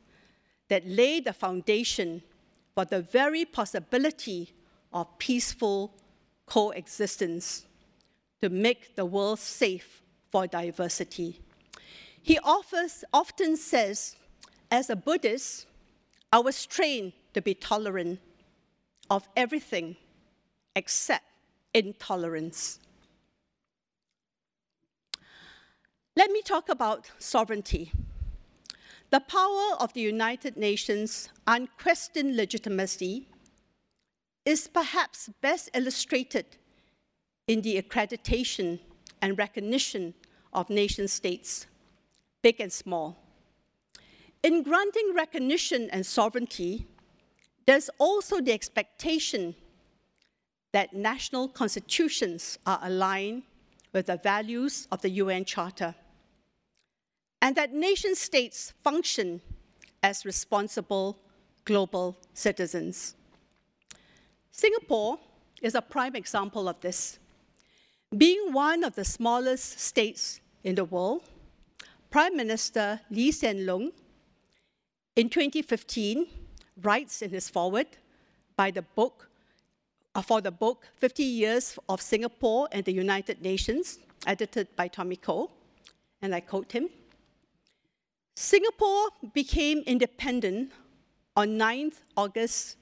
that 0.69 0.87
lay 0.87 1.19
the 1.19 1.33
foundation 1.33 2.21
for 2.73 2.85
the 2.85 3.01
very 3.01 3.45
possibility 3.45 4.53
of 4.91 5.17
peaceful 5.19 5.93
coexistence 6.45 7.65
to 8.41 8.49
make 8.49 8.95
the 8.95 9.05
world 9.05 9.39
safe 9.39 10.01
for 10.31 10.47
diversity. 10.47 11.39
He 12.21 12.39
offers, 12.39 13.03
often 13.13 13.57
says, 13.57 14.15
as 14.71 14.89
a 14.89 14.95
Buddhist, 14.95 15.67
I 16.31 16.39
was 16.39 16.65
trained 16.65 17.13
to 17.33 17.41
be 17.41 17.53
tolerant 17.53 18.19
of 19.09 19.27
everything 19.35 19.95
except 20.75 21.25
intolerance. 21.73 22.79
Let 26.15 26.29
me 26.29 26.43
talk 26.43 26.69
about 26.69 27.09
sovereignty. 27.17 27.91
The 29.09 29.19
power 29.19 29.75
of 29.79 29.93
the 29.93 30.01
United 30.01 30.55
Nations' 30.55 31.29
unquestioned 31.47 32.37
legitimacy 32.37 33.27
is 34.45 34.67
perhaps 34.67 35.31
best 35.41 35.71
illustrated 35.73 36.45
in 37.47 37.63
the 37.63 37.81
accreditation 37.81 38.79
and 39.23 39.39
recognition 39.39 40.13
of 40.53 40.69
nation 40.69 41.07
states, 41.07 41.65
big 42.43 42.61
and 42.61 42.71
small. 42.71 43.17
In 44.43 44.61
granting 44.61 45.13
recognition 45.15 45.89
and 45.89 46.05
sovereignty, 46.05 46.85
there's 47.65 47.89
also 47.97 48.39
the 48.39 48.53
expectation 48.53 49.55
that 50.73 50.93
national 50.93 51.47
constitutions 51.47 52.59
are 52.67 52.79
aligned 52.83 53.43
with 53.93 54.05
the 54.07 54.17
values 54.17 54.87
of 54.91 55.01
the 55.01 55.09
UN 55.09 55.45
Charter 55.45 55.95
and 57.43 57.57
that 57.57 57.73
nation 57.73 58.15
states 58.15 58.71
function 58.85 59.41
as 60.01 60.23
responsible 60.23 61.19
global 61.65 62.15
citizens. 62.33 63.15
Singapore 64.49 65.19
is 65.61 65.75
a 65.75 65.81
prime 65.81 66.15
example 66.15 66.69
of 66.69 66.79
this. 66.79 67.19
Being 68.17 68.53
one 68.53 68.85
of 68.85 68.95
the 68.95 69.03
smallest 69.03 69.77
states 69.77 70.39
in 70.63 70.75
the 70.75 70.85
world, 70.85 71.23
Prime 72.09 72.37
Minister 72.37 73.01
Lee 73.11 73.31
Hsien 73.31 73.65
Loong 73.65 73.91
in 75.17 75.27
2015 75.27 76.27
writes 76.81 77.21
in 77.21 77.31
his 77.31 77.49
foreword 77.49 77.87
by 78.55 78.71
the 78.71 78.83
book 78.83 79.29
uh, 80.15 80.21
for 80.21 80.39
the 80.39 80.51
book 80.51 80.85
50 80.95 81.23
Years 81.23 81.77
of 81.89 82.01
Singapore 82.01 82.69
and 82.71 82.85
the 82.85 82.93
United 82.93 83.41
Nations, 83.41 83.99
edited 84.25 84.73
by 84.77 84.87
Tommy 84.87 85.17
Koh, 85.17 85.51
and 86.21 86.33
I 86.33 86.39
quote 86.39 86.71
him 86.71 86.87
Singapore 88.35 89.09
became 89.33 89.83
independent 89.85 90.71
on 91.35 91.49
9th 91.49 92.01
August 92.17 92.77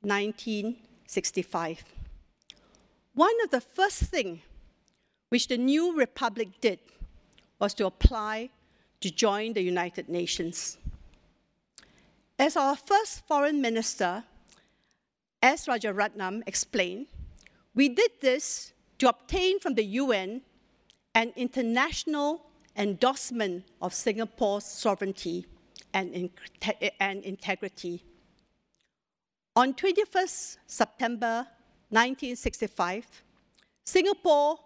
1965. 0.00 1.84
One 3.14 3.34
of 3.44 3.50
the 3.50 3.60
first 3.60 4.04
things 4.04 4.40
which 5.28 5.48
the 5.48 5.58
new 5.58 5.94
republic 5.96 6.48
did 6.60 6.78
was 7.58 7.74
to 7.74 7.84
apply 7.84 8.48
to 9.00 9.10
join 9.10 9.52
the 9.52 9.60
United 9.60 10.08
Nations. 10.08 10.78
As 12.38 12.56
our 12.56 12.76
first 12.76 13.26
foreign 13.26 13.60
minister, 13.60 14.24
S. 15.42 15.66
Rajaratnam 15.66 16.42
explained, 16.46 17.08
we 17.74 17.90
did 17.90 18.12
this 18.20 18.72
to 18.98 19.08
obtain 19.08 19.60
from 19.60 19.74
the 19.74 19.84
UN 19.84 20.40
an 21.14 21.32
international 21.36 22.47
endorsement 22.78 23.64
of 23.82 23.92
Singapore's 23.92 24.64
sovereignty 24.64 25.46
and, 25.92 26.30
and 27.00 27.24
integrity. 27.24 28.04
On 29.56 29.74
21st 29.74 30.58
September 30.66 31.46
1965, 31.90 33.04
Singapore 33.84 34.58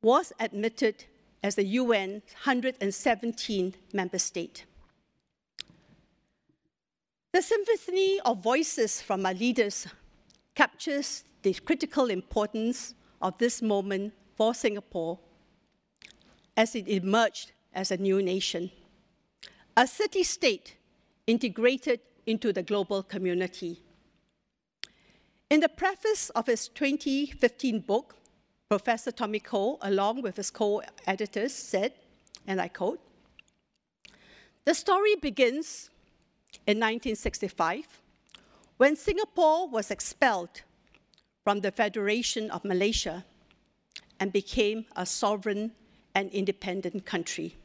was 0.00 0.32
admitted 0.38 1.04
as 1.42 1.56
the 1.56 1.64
UN 1.64 2.22
117th 2.44 3.74
member 3.92 4.18
state. 4.18 4.64
The 7.32 7.42
symphony 7.42 8.20
of 8.24 8.42
voices 8.42 9.02
from 9.02 9.26
our 9.26 9.34
leaders 9.34 9.86
captures 10.54 11.24
the 11.42 11.54
critical 11.54 12.10
importance 12.10 12.94
of 13.20 13.36
this 13.38 13.60
moment 13.60 14.12
for 14.36 14.54
Singapore 14.54 15.18
as 16.58 16.74
it 16.74 16.88
emerged 16.88 17.52
as 17.72 17.92
a 17.92 17.96
new 17.96 18.20
nation, 18.20 18.68
a 19.76 19.86
city 19.86 20.24
state 20.24 20.76
integrated 21.24 22.00
into 22.26 22.52
the 22.52 22.64
global 22.64 23.00
community. 23.04 23.80
In 25.48 25.60
the 25.60 25.68
preface 25.68 26.30
of 26.30 26.48
his 26.48 26.66
2015 26.66 27.80
book, 27.80 28.16
Professor 28.68 29.12
Tommy 29.12 29.38
Koh, 29.38 29.78
along 29.82 30.20
with 30.20 30.36
his 30.36 30.50
co 30.50 30.82
editors, 31.06 31.54
said, 31.54 31.92
and 32.44 32.60
I 32.60 32.66
quote, 32.66 33.00
The 34.64 34.74
story 34.74 35.14
begins 35.14 35.90
in 36.66 36.78
1965 36.78 37.86
when 38.78 38.96
Singapore 38.96 39.68
was 39.68 39.92
expelled 39.92 40.62
from 41.44 41.60
the 41.60 41.70
Federation 41.70 42.50
of 42.50 42.64
Malaysia 42.64 43.24
and 44.18 44.32
became 44.32 44.86
a 44.96 45.06
sovereign 45.06 45.70
and 46.14 46.30
independent 46.30 47.04
country. 47.04 47.56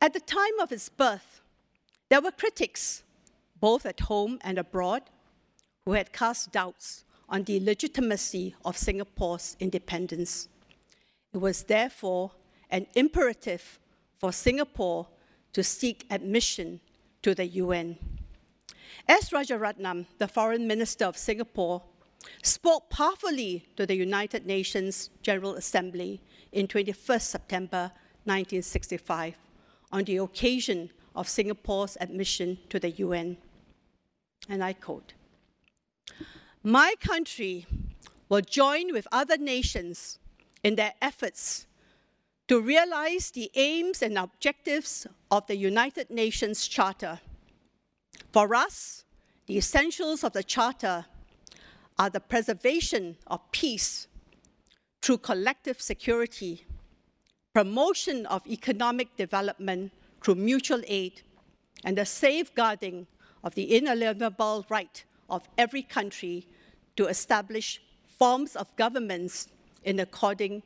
At 0.00 0.12
the 0.12 0.20
time 0.20 0.58
of 0.60 0.72
its 0.72 0.88
birth, 0.88 1.40
there 2.08 2.20
were 2.20 2.30
critics, 2.30 3.02
both 3.60 3.86
at 3.86 4.00
home 4.00 4.38
and 4.42 4.58
abroad, 4.58 5.02
who 5.84 5.92
had 5.92 6.12
cast 6.12 6.52
doubts 6.52 7.04
on 7.28 7.44
the 7.44 7.60
legitimacy 7.60 8.54
of 8.64 8.76
Singapore's 8.76 9.56
independence. 9.60 10.48
It 11.32 11.38
was 11.38 11.64
therefore 11.64 12.32
an 12.70 12.86
imperative 12.94 13.78
for 14.18 14.32
Singapore 14.32 15.08
to 15.52 15.62
seek 15.62 16.06
admission 16.10 16.80
to 17.22 17.34
the 17.34 17.46
UN. 17.46 17.98
S. 19.08 19.30
Rajaratnam, 19.30 20.06
the 20.18 20.28
Foreign 20.28 20.66
Minister 20.66 21.04
of 21.04 21.16
Singapore, 21.16 21.82
spoke 22.42 22.90
powerfully 22.90 23.66
to 23.76 23.86
the 23.86 23.96
United 23.96 24.46
Nations 24.46 25.10
General 25.22 25.54
Assembly 25.54 26.20
in 26.54 26.68
21 26.68 27.20
September 27.20 27.90
1965 28.24 29.36
on 29.92 30.04
the 30.04 30.16
occasion 30.16 30.90
of 31.14 31.28
Singapore's 31.28 31.96
admission 32.00 32.58
to 32.70 32.78
the 32.78 32.90
UN. 32.90 33.36
And 34.48 34.62
I 34.62 34.72
quote 34.72 35.14
My 36.62 36.94
country 37.00 37.66
will 38.28 38.40
join 38.40 38.92
with 38.92 39.06
other 39.12 39.36
nations 39.36 40.18
in 40.62 40.76
their 40.76 40.94
efforts 41.02 41.66
to 42.46 42.60
realize 42.60 43.30
the 43.30 43.50
aims 43.54 44.00
and 44.02 44.16
objectives 44.16 45.06
of 45.30 45.46
the 45.46 45.56
United 45.56 46.10
Nations 46.10 46.66
Charter. 46.66 47.20
For 48.32 48.54
us, 48.54 49.04
the 49.46 49.58
essentials 49.58 50.22
of 50.24 50.32
the 50.32 50.42
Charter 50.42 51.06
are 51.98 52.10
the 52.10 52.20
preservation 52.20 53.16
of 53.26 53.40
peace 53.50 54.08
through 55.04 55.18
collective 55.18 55.82
security, 55.82 56.64
promotion 57.52 58.24
of 58.24 58.46
economic 58.46 59.14
development 59.18 59.92
through 60.22 60.34
mutual 60.34 60.80
aid, 60.86 61.20
and 61.84 61.98
the 61.98 62.06
safeguarding 62.06 63.06
of 63.42 63.54
the 63.54 63.76
inalienable 63.76 64.64
right 64.70 65.04
of 65.28 65.46
every 65.58 65.82
country 65.82 66.46
to 66.96 67.06
establish 67.06 67.82
forms 68.18 68.56
of 68.56 68.74
governments 68.76 69.48
in 69.84 70.00
according 70.00 70.62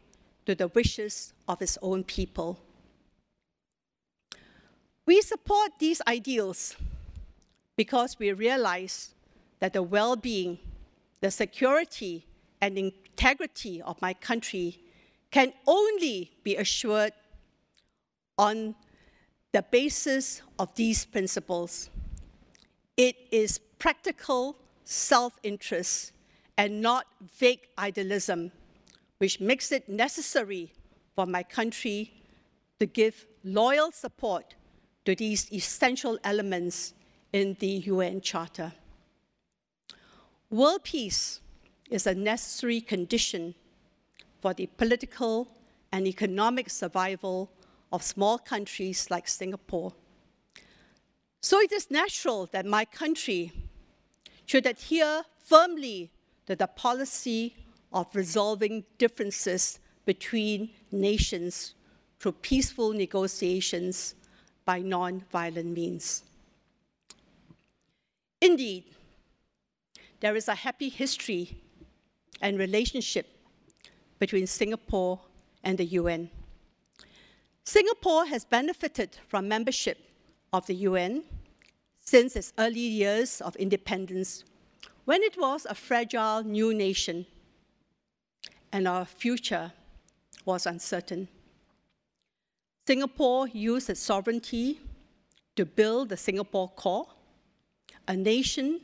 to 0.47 0.55
the 0.55 0.69
wishes 0.69 1.33
of 1.49 1.61
its 1.61 1.77
own 1.83 2.05
people. 2.05 2.61
We 5.05 5.21
support 5.21 5.73
these 5.81 6.01
ideals 6.07 6.77
because 7.75 8.21
we 8.21 8.33
realize 8.33 9.15
that 9.59 9.73
the 9.73 9.83
well 9.83 10.15
being, 10.15 10.61
the 11.21 11.33
security, 11.33 12.25
and 12.61 12.79
integrity 13.19 13.83
of 13.83 14.01
my 14.01 14.15
country 14.15 14.79
can 15.33 15.53
only 15.67 16.31
be 16.45 16.55
assured 16.55 17.13
on 18.39 18.77
the 19.53 19.63
basis 19.73 20.41
of 20.59 20.73
these 20.77 21.05
principles. 21.05 21.91
It 22.97 23.17
is 23.33 23.59
practical 23.81 24.57
self 24.85 25.37
interest 25.43 26.13
and 26.57 26.81
not 26.81 27.07
vague 27.39 27.67
idealism 27.77 28.53
which 29.19 29.41
makes 29.41 29.73
it 29.73 29.89
necessary 29.89 30.73
for 31.17 31.27
my 31.27 31.43
country 31.43 32.13
to 32.79 32.87
give 32.87 33.27
loyal 33.43 33.91
support 33.91 34.55
to 35.05 35.17
these 35.17 35.53
essential 35.53 36.19
elements 36.23 36.95
in 37.33 37.57
the 37.59 37.83
UN 37.93 38.21
Charter. 38.21 38.73
World 40.51 40.85
peace 40.85 41.41
is 41.91 42.07
a 42.07 42.15
necessary 42.15 42.81
condition 42.81 43.55
for 44.41 44.55
the 44.55 44.67
political 44.77 45.49
and 45.93 46.07
economic 46.07 46.71
survival 46.71 47.51
of 47.93 48.03
small 48.03 48.39
countries 48.39 49.11
like 49.11 49.27
Singapore. 49.27 49.93
So 51.41 51.61
it 51.61 51.73
is 51.73 51.91
natural 51.91 52.49
that 52.53 52.67
my 52.67 52.85
country 52.85 53.53
should 54.45 54.67
adhere 54.67 55.23
firmly 55.45 56.11
to 56.47 56.57
the 56.57 56.67
policy 56.67 57.55
of 57.93 58.07
resolving 58.15 58.85
differences 58.99 59.79
between 60.05 60.71
nations 60.93 61.75
through 62.19 62.33
peaceful 62.33 62.93
negotiations 62.93 64.15
by 64.65 64.81
non-violent 64.81 65.75
means. 65.75 66.25
Indeed, 68.41 68.85
there 70.21 70.37
is 70.37 70.49
a 70.49 70.55
happy 70.55 70.89
history 70.89 71.57
and 72.41 72.59
relationship 72.59 73.27
between 74.19 74.47
Singapore 74.47 75.21
and 75.65 75.79
the 75.79 75.85
UN. 75.85 76.31
Singapore 77.65 78.27
has 78.27 78.45
benefited 78.45 79.19
from 79.29 79.49
membership 79.49 79.99
of 80.53 80.67
the 80.67 80.75
UN 80.75 81.23
since 82.01 82.37
its 82.37 82.53
early 82.59 82.81
years 82.81 83.43
of 83.43 83.55
independence, 83.57 84.45
when 85.05 85.23
it 85.23 85.39
was 85.39 85.67
a 85.67 85.75
fragile 85.75 86.43
new 86.43 86.73
nation 86.73 87.27
and 88.73 88.89
our 88.89 89.05
future 89.05 89.73
was 90.47 90.65
uncertain. 90.65 91.29
Singapore 92.87 93.49
used 93.49 93.91
its 93.91 94.01
sovereignty 94.01 94.81
to 95.57 95.67
build 95.67 96.09
the 96.09 96.17
Singapore 96.17 96.71
core, 96.71 97.07
a 98.07 98.17
nation 98.17 98.81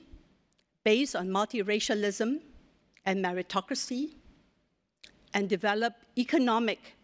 based 0.85 1.17
on 1.17 1.29
multiracialism 1.29 2.41
and 3.07 3.25
meritocracy, 3.25 4.15
and 5.33 5.49
develop 5.49 5.95
economic 6.17 6.97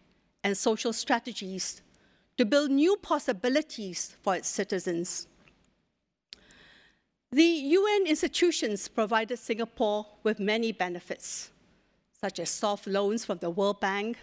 and 0.43 0.57
social 0.57 0.93
strategies 0.93 1.81
to 2.37 2.45
build 2.45 2.71
new 2.71 2.95
possibilities 2.97 4.15
for 4.23 4.35
its 4.35 4.47
citizens. 4.47 5.27
The 7.31 7.43
UN 7.43 8.07
institutions 8.07 8.87
provided 8.87 9.37
Singapore 9.37 10.05
with 10.23 10.39
many 10.39 10.71
benefits, 10.71 11.51
such 12.19 12.39
as 12.39 12.49
soft 12.49 12.87
loans 12.87 13.23
from 13.23 13.37
the 13.37 13.49
World 13.49 13.79
Bank, 13.79 14.17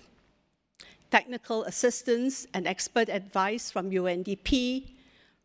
technical 1.11 1.65
assistance 1.65 2.47
and 2.53 2.67
expert 2.67 3.09
advice 3.09 3.71
from 3.71 3.91
UNDP, 3.91 4.89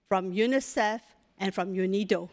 from 0.10 0.32
UNICEF, 0.34 1.00
and 1.40 1.54
from 1.54 1.74
UNIDO. 1.74 2.30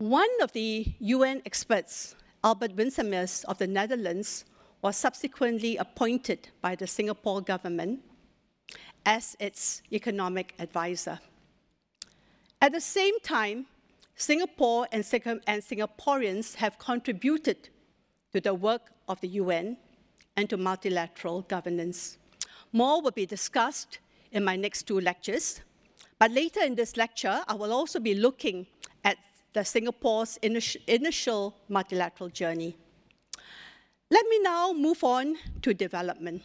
One 0.00 0.30
of 0.40 0.50
the 0.52 0.86
UN 1.00 1.42
experts, 1.44 2.16
Albert 2.42 2.74
Winsemius 2.74 3.44
of 3.44 3.58
the 3.58 3.66
Netherlands, 3.66 4.46
was 4.80 4.96
subsequently 4.96 5.76
appointed 5.76 6.48
by 6.62 6.74
the 6.74 6.86
Singapore 6.86 7.42
government 7.42 8.00
as 9.04 9.36
its 9.38 9.82
economic 9.92 10.54
advisor. 10.58 11.20
At 12.62 12.72
the 12.72 12.80
same 12.80 13.20
time, 13.20 13.66
Singapore 14.16 14.88
and, 14.90 15.04
and 15.46 15.62
Singaporeans 15.62 16.54
have 16.54 16.78
contributed 16.78 17.68
to 18.32 18.40
the 18.40 18.54
work 18.54 18.92
of 19.06 19.20
the 19.20 19.28
UN 19.28 19.76
and 20.34 20.48
to 20.48 20.56
multilateral 20.56 21.42
governance. 21.42 22.16
More 22.72 23.02
will 23.02 23.10
be 23.10 23.26
discussed 23.26 23.98
in 24.32 24.44
my 24.44 24.56
next 24.56 24.84
two 24.84 24.98
lectures, 24.98 25.60
but 26.18 26.30
later 26.30 26.62
in 26.62 26.74
this 26.74 26.96
lecture, 26.96 27.42
I 27.46 27.52
will 27.52 27.74
also 27.74 28.00
be 28.00 28.14
looking 28.14 28.66
the 29.52 29.64
Singapore's 29.64 30.38
initial 30.42 31.56
multilateral 31.68 32.30
journey. 32.30 32.76
Let 34.10 34.26
me 34.28 34.40
now 34.40 34.72
move 34.72 35.02
on 35.04 35.36
to 35.62 35.74
development. 35.74 36.42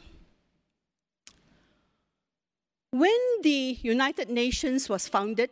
When 2.92 3.20
the 3.42 3.78
United 3.82 4.30
Nations 4.30 4.88
was 4.88 5.08
founded 5.08 5.50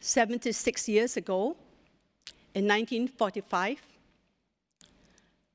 76 0.00 0.88
years 0.88 1.16
ago, 1.16 1.56
in 2.54 2.64
1945, 2.64 3.82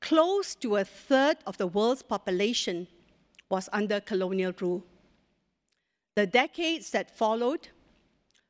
close 0.02 0.56
to 0.56 0.76
a 0.76 0.84
third 0.84 1.38
of 1.46 1.58
the 1.58 1.68
world's 1.68 2.02
population 2.02 2.88
was 3.50 3.70
under 3.72 4.02
colonial 4.02 4.54
rule. 4.60 4.84
The 6.16 6.28
decades 6.28 6.92
that 6.92 7.16
followed 7.16 7.70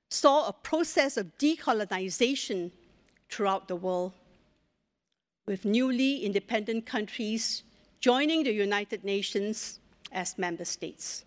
saw 0.10 0.48
a 0.48 0.54
process 0.54 1.18
of 1.18 1.38
decolonization 1.38 2.72
throughout 3.30 3.68
the 3.68 3.76
world, 3.76 4.14
with 5.46 5.66
newly 5.66 6.26
independent 6.26 6.86
countries 6.86 7.64
joining 8.00 8.44
the 8.44 8.52
United 8.52 9.04
Nations 9.04 9.80
as 10.12 10.38
member 10.38 10.66
states. 10.66 11.26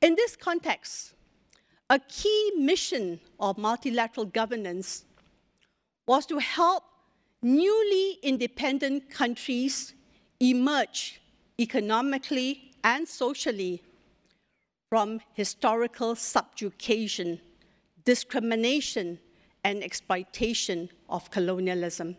In 0.00 0.14
this 0.14 0.36
context, 0.36 1.14
a 1.88 1.98
key 1.98 2.52
mission 2.58 3.20
of 3.38 3.58
multilateral 3.58 4.26
governance 4.26 5.04
was 6.06 6.26
to 6.26 6.38
help 6.38 6.82
newly 7.42 8.18
independent 8.22 9.08
countries 9.08 9.94
emerge 10.40 11.20
economically 11.60 12.72
and 12.82 13.06
socially 13.06 13.82
from 14.88 15.20
historical 15.32 16.14
subjugation, 16.14 17.40
discrimination, 18.04 19.18
and 19.64 19.82
exploitation 19.82 20.88
of 21.08 21.30
colonialism. 21.30 22.16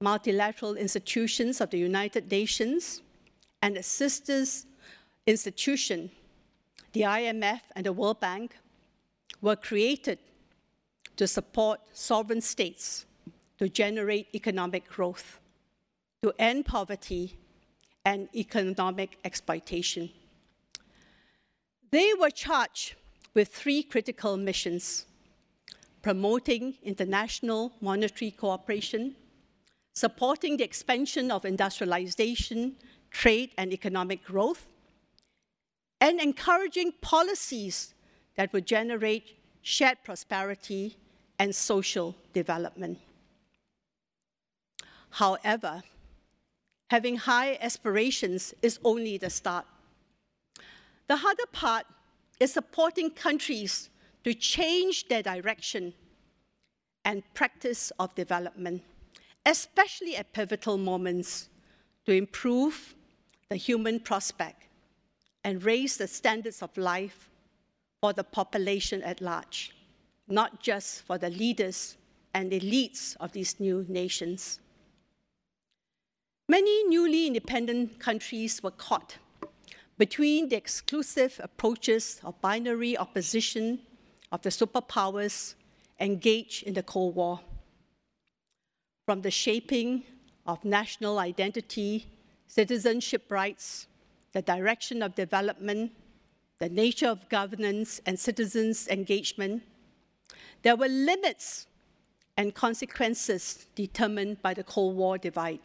Multilateral 0.00 0.74
institutions 0.74 1.60
of 1.60 1.70
the 1.70 1.78
United 1.78 2.28
Nations 2.30 3.02
and 3.62 3.76
its 3.76 3.86
sisters 3.86 4.66
institution, 5.26 6.10
the 6.92 7.02
IMF 7.02 7.60
and 7.76 7.86
the 7.86 7.92
World 7.92 8.18
Bank, 8.18 8.56
were 9.40 9.54
created 9.54 10.18
to 11.16 11.28
support 11.28 11.80
sovereign 11.92 12.40
states 12.40 13.06
to 13.58 13.68
generate 13.68 14.26
economic 14.34 14.88
growth, 14.88 15.38
to 16.22 16.32
end 16.40 16.66
poverty 16.66 17.38
and 18.04 18.28
economic 18.34 19.18
exploitation. 19.24 20.10
They 21.92 22.14
were 22.14 22.30
charged 22.30 22.94
with 23.34 23.48
three 23.48 23.82
critical 23.82 24.36
missions 24.36 25.06
promoting 26.00 26.74
international 26.82 27.72
monetary 27.80 28.32
cooperation, 28.32 29.14
supporting 29.94 30.56
the 30.56 30.64
expansion 30.64 31.30
of 31.30 31.44
industrialization, 31.44 32.74
trade, 33.10 33.50
and 33.56 33.72
economic 33.72 34.24
growth, 34.24 34.66
and 36.00 36.20
encouraging 36.20 36.92
policies 37.00 37.94
that 38.36 38.52
would 38.52 38.66
generate 38.66 39.36
shared 39.60 39.98
prosperity 40.02 40.96
and 41.38 41.54
social 41.54 42.16
development. 42.32 42.98
However, 45.10 45.84
having 46.90 47.16
high 47.16 47.58
aspirations 47.60 48.54
is 48.62 48.80
only 48.82 49.18
the 49.18 49.30
start. 49.30 49.66
The 51.08 51.16
harder 51.16 51.46
part 51.52 51.86
is 52.40 52.52
supporting 52.52 53.10
countries 53.10 53.90
to 54.24 54.34
change 54.34 55.08
their 55.08 55.22
direction 55.22 55.94
and 57.04 57.22
practice 57.34 57.92
of 57.98 58.14
development, 58.14 58.82
especially 59.44 60.16
at 60.16 60.32
pivotal 60.32 60.78
moments, 60.78 61.48
to 62.06 62.12
improve 62.12 62.94
the 63.48 63.56
human 63.56 64.00
prospect 64.00 64.68
and 65.44 65.62
raise 65.62 65.96
the 65.96 66.06
standards 66.06 66.62
of 66.62 66.76
life 66.76 67.28
for 68.00 68.12
the 68.12 68.24
population 68.24 69.02
at 69.02 69.20
large, 69.20 69.74
not 70.28 70.62
just 70.62 71.02
for 71.02 71.18
the 71.18 71.30
leaders 71.30 71.96
and 72.34 72.52
elites 72.52 73.16
of 73.20 73.32
these 73.32 73.58
new 73.60 73.84
nations. 73.88 74.60
Many 76.48 76.84
newly 76.88 77.26
independent 77.26 77.98
countries 77.98 78.62
were 78.62 78.70
caught 78.70 79.18
between 80.02 80.48
the 80.48 80.56
exclusive 80.56 81.40
approaches 81.44 82.20
of 82.24 82.40
binary 82.40 82.98
opposition 82.98 83.78
of 84.32 84.42
the 84.42 84.48
superpowers 84.48 85.54
engaged 86.00 86.64
in 86.64 86.74
the 86.74 86.82
Cold 86.82 87.14
War. 87.14 87.38
From 89.06 89.22
the 89.22 89.30
shaping 89.30 90.02
of 90.44 90.64
national 90.64 91.20
identity, 91.20 92.08
citizenship 92.48 93.30
rights, 93.30 93.86
the 94.32 94.42
direction 94.42 95.04
of 95.04 95.14
development, 95.14 95.92
the 96.58 96.68
nature 96.68 97.06
of 97.06 97.28
governance, 97.28 98.00
and 98.04 98.18
citizens' 98.18 98.88
engagement, 98.88 99.62
there 100.62 100.74
were 100.74 100.88
limits 100.88 101.68
and 102.36 102.52
consequences 102.56 103.68
determined 103.76 104.42
by 104.42 104.52
the 104.52 104.64
Cold 104.64 104.96
War 104.96 105.16
divide 105.16 105.60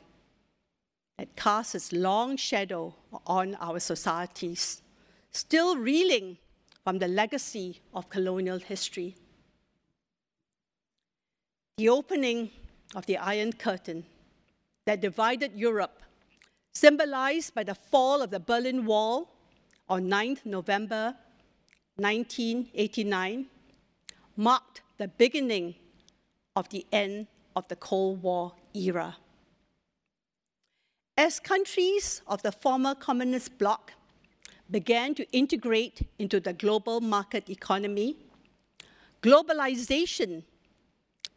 that 1.17 1.35
casts 1.35 1.75
its 1.75 1.91
long 1.91 2.37
shadow 2.37 2.93
on 3.25 3.55
our 3.55 3.79
societies, 3.79 4.81
still 5.31 5.77
reeling 5.77 6.37
from 6.83 6.99
the 6.99 7.07
legacy 7.07 7.81
of 7.93 8.09
colonial 8.09 8.59
history. 8.59 9.15
the 11.77 11.89
opening 11.89 12.49
of 12.95 13.05
the 13.05 13.17
Iron 13.17 13.53
Curtain 13.53 14.03
that 14.85 14.99
divided 14.99 15.51
Europe, 15.53 16.01
symbolized 16.73 17.53
by 17.53 17.63
the 17.63 17.75
fall 17.75 18.23
of 18.23 18.31
the 18.31 18.39
Berlin 18.39 18.83
Wall 18.83 19.29
on 19.87 20.09
9th 20.09 20.43
November 20.43 21.13
1989, 21.97 23.45
marked 24.35 24.81
the 24.97 25.07
beginning 25.07 25.75
of 26.55 26.67
the 26.69 26.83
end 26.91 27.27
of 27.55 27.67
the 27.67 27.75
Cold 27.75 28.23
War 28.23 28.53
era. 28.73 29.15
As 31.19 31.39
countries 31.39 32.21
of 32.27 32.43
the 32.43 32.51
former 32.51 32.93
communist 32.93 33.57
bloc 33.57 33.93
began 34.69 35.15
to 35.15 35.25
integrate 35.31 36.07
into 36.19 36.39
the 36.39 36.53
global 36.53 37.01
market 37.01 37.49
economy, 37.49 38.17
globalization 39.23 40.43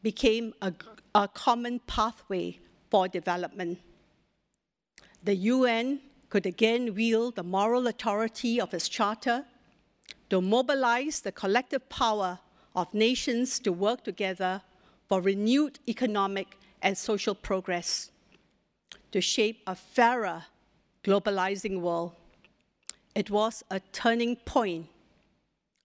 became 0.02 0.52
a, 0.60 0.74
a 1.14 1.28
common 1.28 1.80
pathway 1.86 2.58
for 2.90 3.08
development. 3.08 3.78
The 5.24 5.36
UN 5.36 6.00
could 6.28 6.44
again 6.44 6.94
wield 6.94 7.36
the 7.36 7.42
moral 7.42 7.86
authority 7.86 8.60
of 8.60 8.74
its 8.74 8.86
charter 8.86 9.46
to 10.28 10.42
mobilize 10.42 11.20
the 11.20 11.32
collective 11.32 11.88
power 11.88 12.38
of 12.76 12.92
nations 12.92 13.58
to 13.60 13.72
work 13.72 14.04
together 14.04 14.60
for 15.08 15.22
renewed 15.22 15.78
economic 15.88 16.58
and 16.82 16.96
social 16.96 17.34
progress, 17.34 18.10
to 19.12 19.20
shape 19.20 19.62
a 19.66 19.74
fairer 19.74 20.44
globalizing 21.04 21.80
world. 21.80 22.12
It 23.14 23.30
was 23.30 23.64
a 23.70 23.80
turning 23.92 24.36
point 24.36 24.86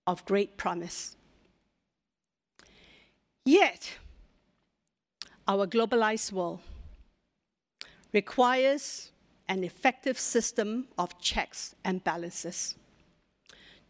of 0.05 0.25
great 0.25 0.57
promise. 0.57 1.15
Yet, 3.45 3.97
our 5.47 5.67
globalized 5.67 6.31
world 6.31 6.59
requires 8.13 9.11
an 9.47 9.63
effective 9.63 10.17
system 10.17 10.87
of 10.97 11.19
checks 11.19 11.75
and 11.83 12.03
balances 12.03 12.75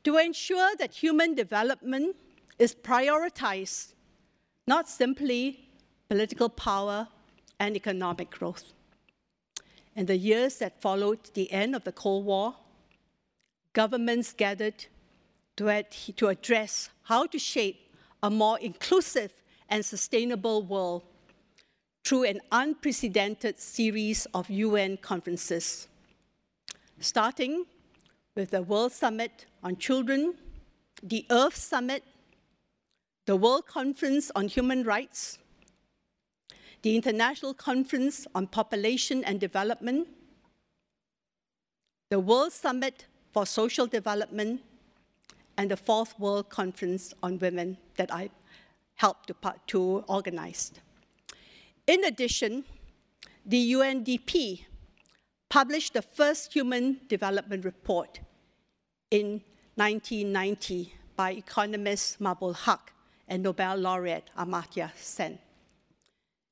to 0.04 0.18
ensure 0.18 0.76
that 0.78 0.94
human 0.94 1.34
development 1.34 2.16
is 2.60 2.76
prioritized, 2.76 3.94
not 4.68 4.88
simply 4.88 5.70
political 6.10 6.50
power 6.50 7.08
and 7.60 7.76
economic 7.76 8.30
growth. 8.30 8.75
In 9.96 10.08
the 10.08 10.18
years 10.18 10.58
that 10.58 10.82
followed 10.82 11.20
the 11.34 11.50
end 11.52 11.74
of 11.74 11.86
the 11.86 11.92
Cold 11.94 12.26
War, 12.26 12.56
governments 13.72 14.34
gathered 14.34 14.86
to, 15.56 15.70
ad- 15.70 15.92
to 16.18 16.28
address 16.28 16.90
how 17.04 17.26
to 17.28 17.40
shape 17.40 17.94
a 18.22 18.30
more 18.30 18.60
inclusive 18.60 19.32
and 19.70 19.86
sustainable 19.86 20.64
world 20.64 21.04
through 22.04 22.24
an 22.26 22.42
unprecedented 22.52 23.58
series 23.58 24.28
of 24.34 24.50
UN 24.50 24.98
conferences, 24.98 25.88
starting 27.00 27.66
with 28.36 28.52
the 28.52 28.62
World 28.62 28.92
Summit 28.92 29.46
on 29.64 29.78
Children, 29.78 30.36
the 31.02 31.26
Earth 31.32 31.56
Summit, 31.56 32.04
the 33.26 33.36
World 33.36 33.66
Conference 33.66 34.30
on 34.36 34.48
Human 34.50 34.84
Rights, 34.84 35.40
the 36.86 36.96
International 36.96 37.52
Conference 37.52 38.28
on 38.36 38.46
Population 38.46 39.24
and 39.24 39.40
Development, 39.40 40.08
the 42.12 42.20
World 42.20 42.54
Summit 42.54 43.08
for 43.34 43.44
Social 43.48 43.88
Development, 43.88 44.62
and 45.58 45.72
the 45.72 45.78
Fourth 45.78 46.14
World 46.20 46.52
Conference 46.52 47.12
on 47.24 47.40
Women 47.40 47.78
that 47.96 48.14
I 48.14 48.30
helped 48.94 49.30
to, 49.30 49.36
to 49.66 50.04
organize. 50.08 50.74
In 51.88 52.04
addition, 52.04 52.64
the 53.44 53.74
UNDP 53.74 54.66
published 55.50 55.94
the 55.96 56.04
first 56.04 56.54
Human 56.54 57.00
Development 57.08 57.66
Report 57.66 58.20
in 59.10 59.42
1990 59.74 60.94
by 61.16 61.32
economist 61.32 62.22
Mahbub 62.22 62.56
Haq 62.58 62.94
and 63.28 63.42
Nobel 63.42 63.76
laureate 63.76 64.30
Amartya 64.38 64.92
Sen. 64.96 65.40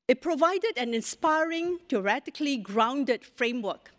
It 0.07 0.21
provided 0.21 0.77
an 0.77 0.93
inspiring, 0.93 1.79
theoretically 1.87 2.57
grounded 2.57 3.23
framework 3.23 3.91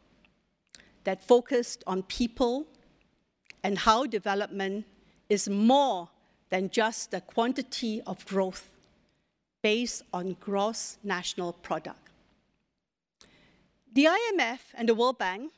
that 1.05 1.22
focused 1.22 1.82
on 1.86 2.02
people 2.02 2.66
and 3.62 3.78
how 3.78 4.05
development 4.05 4.84
is 5.30 5.48
more 5.48 6.11
than 6.50 6.68
just 6.68 7.11
the 7.11 7.20
quantity 7.22 8.02
of 8.02 8.24
growth 8.26 8.70
based 9.62 10.02
on 10.12 10.36
gross 10.40 10.98
national 11.02 11.55
product. 11.55 12.11
The 13.94 14.05
IMF 14.05 14.59
and 14.74 14.88
the 14.88 14.94
World 14.94 15.18
Bank 15.18 15.52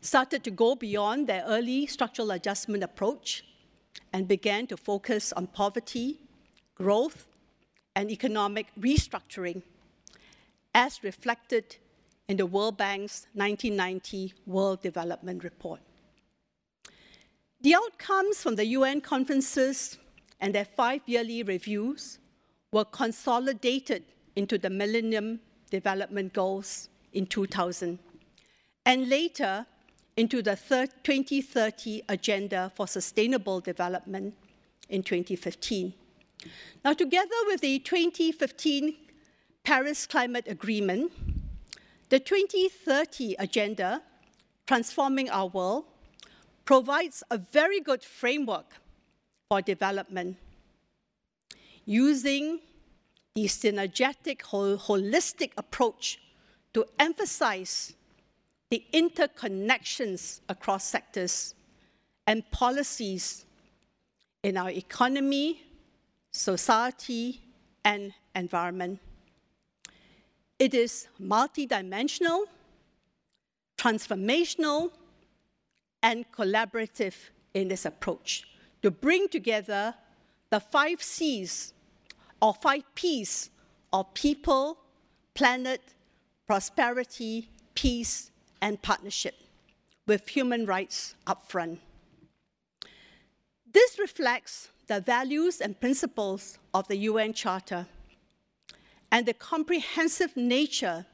started 0.00 0.44
to 0.44 0.50
go 0.50 0.76
beyond 0.76 1.26
their 1.26 1.42
early 1.46 1.86
structural 1.86 2.30
adjustment 2.30 2.84
approach 2.84 3.42
and 4.12 4.28
began 4.28 4.66
to 4.68 4.76
focus 4.76 5.32
on 5.32 5.48
poverty, 5.48 6.20
growth, 6.76 7.26
and 7.96 8.10
economic 8.10 8.66
restructuring, 8.78 9.62
as 10.74 11.02
reflected 11.02 11.76
in 12.28 12.36
the 12.36 12.46
World 12.46 12.76
Bank's 12.76 13.26
1990 13.34 14.34
World 14.46 14.82
Development 14.82 15.44
Report. 15.44 15.80
The 17.60 17.74
outcomes 17.74 18.42
from 18.42 18.56
the 18.56 18.66
UN 18.66 19.00
conferences 19.00 19.98
and 20.40 20.54
their 20.54 20.64
five 20.64 21.02
yearly 21.06 21.42
reviews 21.42 22.18
were 22.72 22.84
consolidated 22.84 24.02
into 24.36 24.58
the 24.58 24.70
Millennium 24.70 25.40
Development 25.70 26.32
Goals 26.32 26.88
in 27.12 27.26
2000, 27.26 27.98
and 28.84 29.08
later 29.08 29.66
into 30.16 30.42
the 30.42 30.56
2030 30.56 32.02
Agenda 32.08 32.70
for 32.74 32.86
Sustainable 32.86 33.60
Development 33.60 34.34
in 34.88 35.02
2015. 35.02 35.94
Now, 36.84 36.92
together 36.92 37.34
with 37.46 37.60
the 37.60 37.78
2015 37.78 38.96
Paris 39.64 40.06
Climate 40.06 40.46
Agreement, 40.46 41.12
the 42.10 42.20
2030 42.20 43.36
Agenda, 43.38 44.02
Transforming 44.66 45.30
Our 45.30 45.48
World, 45.48 45.84
provides 46.64 47.22
a 47.30 47.38
very 47.38 47.80
good 47.80 48.02
framework 48.02 48.74
for 49.48 49.62
development 49.62 50.36
using 51.84 52.60
the 53.34 53.44
synergetic, 53.46 54.40
holistic 54.42 55.52
approach 55.56 56.20
to 56.72 56.84
emphasize 56.98 57.94
the 58.70 58.84
interconnections 58.92 60.40
across 60.48 60.84
sectors 60.84 61.54
and 62.26 62.48
policies 62.50 63.44
in 64.42 64.56
our 64.56 64.70
economy, 64.70 65.62
society, 66.34 67.40
and 67.84 68.12
environment. 68.34 68.98
It 70.58 70.74
is 70.74 71.06
multidimensional, 71.20 72.44
transformational, 73.78 74.90
and 76.02 76.24
collaborative 76.32 77.14
in 77.54 77.68
this 77.68 77.84
approach 77.84 78.48
to 78.82 78.90
bring 78.90 79.28
together 79.28 79.94
the 80.50 80.58
five 80.58 81.00
C's 81.02 81.72
or 82.42 82.52
five 82.52 82.82
P's 82.96 83.50
of 83.92 84.12
people, 84.12 84.78
planet, 85.34 85.80
prosperity, 86.48 87.48
peace, 87.76 88.32
and 88.60 88.82
partnership 88.82 89.36
with 90.06 90.28
human 90.28 90.66
rights 90.66 91.14
up 91.28 91.48
front. 91.48 91.80
This 93.72 93.98
reflects 94.00 94.68
the 94.86 95.00
values 95.00 95.60
and 95.60 95.78
principles 95.80 96.58
of 96.72 96.86
the 96.88 96.96
UN 96.96 97.32
Charter 97.32 97.86
and 99.10 99.26
the 99.26 99.34
comprehensive 99.34 100.36
nature 100.36 101.06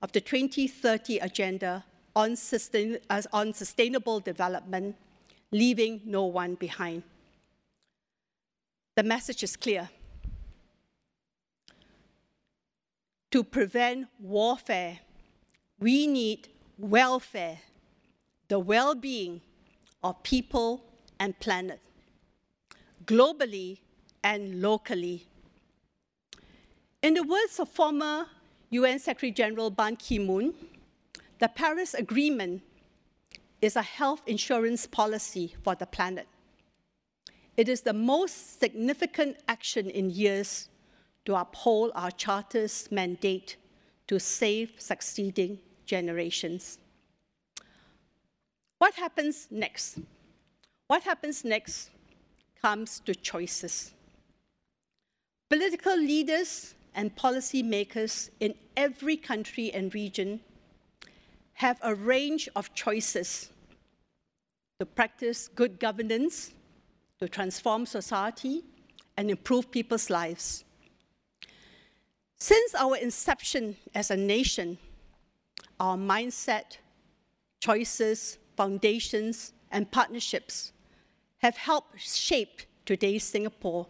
of 0.00 0.12
the 0.12 0.20
2030 0.20 1.18
Agenda 1.18 1.84
on, 2.16 2.36
sustain, 2.36 2.98
uh, 3.08 3.22
on 3.32 3.52
sustainable 3.52 4.20
development, 4.20 4.96
leaving 5.50 6.00
no 6.04 6.24
one 6.24 6.54
behind. 6.54 7.02
The 8.96 9.02
message 9.02 9.42
is 9.42 9.56
clear. 9.56 9.88
To 13.30 13.42
prevent 13.42 14.08
warfare, 14.18 14.98
we 15.78 16.06
need 16.06 16.48
welfare, 16.78 17.58
the 18.48 18.58
well 18.58 18.94
being 18.94 19.40
of 20.04 20.22
people 20.22 20.84
and 21.18 21.38
planet, 21.38 21.80
globally 23.06 23.78
and 24.22 24.60
locally. 24.60 25.26
In 27.02 27.14
the 27.14 27.22
words 27.22 27.58
of 27.58 27.68
former 27.68 28.26
UN 28.70 28.98
Secretary 28.98 29.32
General 29.32 29.70
Ban 29.70 29.96
Ki 29.96 30.18
moon, 30.18 30.54
the 31.38 31.48
Paris 31.48 31.94
Agreement 31.94 32.62
is 33.60 33.76
a 33.76 33.82
health 33.82 34.22
insurance 34.26 34.86
policy 34.86 35.54
for 35.62 35.74
the 35.74 35.86
planet. 35.86 36.26
It 37.56 37.68
is 37.68 37.82
the 37.82 37.92
most 37.92 38.60
significant 38.60 39.36
action 39.46 39.90
in 39.90 40.10
years 40.10 40.68
to 41.24 41.34
uphold 41.36 41.92
our 41.94 42.10
Charter's 42.10 42.88
mandate 42.90 43.56
to 44.06 44.18
save 44.18 44.72
succeeding 44.78 45.58
generations. 45.86 46.78
What 48.78 48.94
happens 48.94 49.48
next? 49.50 49.98
What 50.86 51.02
happens 51.02 51.44
next 51.44 51.90
comes 52.62 53.00
to 53.00 53.14
choices. 53.14 53.92
Political 55.50 55.96
leaders 55.96 56.74
and 56.94 57.14
policymakers 57.16 58.30
in 58.40 58.54
every 58.76 59.16
country 59.16 59.72
and 59.72 59.94
region 59.94 60.40
have 61.54 61.78
a 61.82 61.94
range 61.94 62.48
of 62.56 62.72
choices 62.74 63.50
to 64.78 64.86
practice 64.86 65.48
good 65.48 65.78
governance, 65.78 66.52
to 67.20 67.28
transform 67.28 67.84
society, 67.86 68.62
and 69.16 69.30
improve 69.30 69.70
people's 69.70 70.08
lives. 70.08 70.64
Since 72.38 72.74
our 72.74 72.96
inception 72.96 73.76
as 73.94 74.10
a 74.10 74.16
nation, 74.16 74.78
our 75.78 75.96
mindset, 75.96 76.78
choices, 77.60 78.38
foundations, 78.56 79.52
and 79.70 79.90
partnerships 79.90 80.72
have 81.42 81.56
helped 81.56 82.00
shape 82.00 82.62
today's 82.86 83.24
Singapore, 83.24 83.88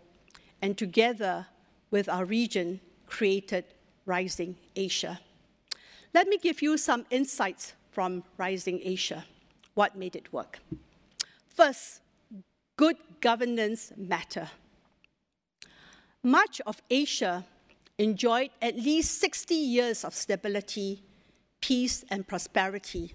and 0.62 0.76
together 0.78 1.46
with 1.90 2.08
our 2.08 2.24
region, 2.24 2.80
created 3.06 3.64
Rising 4.06 4.56
Asia. 4.74 5.20
Let 6.14 6.28
me 6.28 6.38
give 6.38 6.62
you 6.62 6.78
some 6.78 7.04
insights 7.10 7.74
from 7.90 8.24
Rising 8.38 8.80
Asia. 8.82 9.26
What 9.74 9.96
made 9.96 10.16
it 10.16 10.32
work? 10.32 10.60
First, 11.46 12.00
good 12.76 12.96
governance 13.20 13.92
matter. 13.98 14.48
Much 16.22 16.60
of 16.66 16.80
Asia 16.88 17.44
enjoyed 17.98 18.50
at 18.62 18.76
least 18.76 19.18
60 19.18 19.54
years 19.54 20.04
of 20.04 20.14
stability, 20.14 21.02
peace, 21.60 22.04
and 22.08 22.26
prosperity 22.26 23.14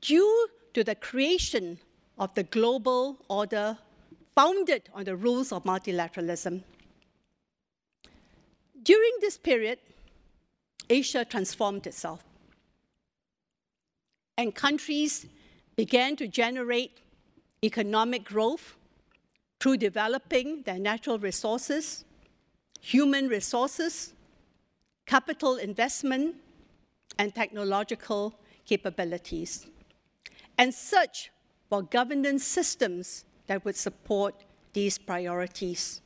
due 0.00 0.48
to 0.74 0.82
the 0.82 0.94
creation 0.94 1.78
of 2.22 2.32
the 2.34 2.44
global 2.44 3.18
order 3.28 3.76
founded 4.36 4.88
on 4.94 5.02
the 5.02 5.16
rules 5.16 5.50
of 5.50 5.64
multilateralism. 5.64 6.62
During 8.80 9.10
this 9.20 9.36
period, 9.36 9.80
Asia 10.88 11.24
transformed 11.24 11.84
itself, 11.88 12.22
and 14.38 14.54
countries 14.54 15.26
began 15.74 16.14
to 16.14 16.28
generate 16.28 17.00
economic 17.64 18.22
growth 18.22 18.76
through 19.58 19.78
developing 19.78 20.62
their 20.62 20.78
natural 20.78 21.18
resources, 21.18 22.04
human 22.80 23.26
resources, 23.26 24.12
capital 25.06 25.56
investment, 25.56 26.36
and 27.18 27.34
technological 27.34 28.38
capabilities, 28.64 29.66
and 30.56 30.72
search 30.72 31.31
for 31.72 31.80
governance 31.80 32.44
systems 32.44 33.24
that 33.46 33.64
would 33.64 33.74
support 33.74 34.44
these 34.74 34.98
priorities. 34.98 36.02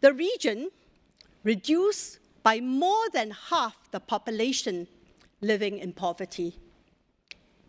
The 0.00 0.12
region 0.12 0.70
reduced 1.44 2.18
by 2.42 2.58
more 2.58 3.08
than 3.12 3.30
half 3.30 3.76
the 3.92 4.00
population 4.00 4.88
living 5.40 5.78
in 5.78 5.92
poverty. 5.92 6.58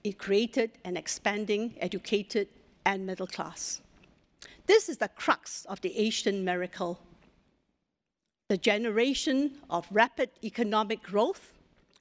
It 0.03 0.17
created 0.17 0.71
an 0.85 0.97
expanding, 0.97 1.75
educated, 1.79 2.47
and 2.83 3.05
middle 3.05 3.27
class. 3.27 3.79
This 4.65 4.89
is 4.89 4.97
the 4.97 5.09
crux 5.09 5.65
of 5.65 5.79
the 5.81 5.95
Asian 5.95 6.43
miracle 6.43 6.99
the 8.49 8.57
generation 8.57 9.59
of 9.69 9.85
rapid 9.91 10.31
economic 10.43 11.03
growth 11.03 11.53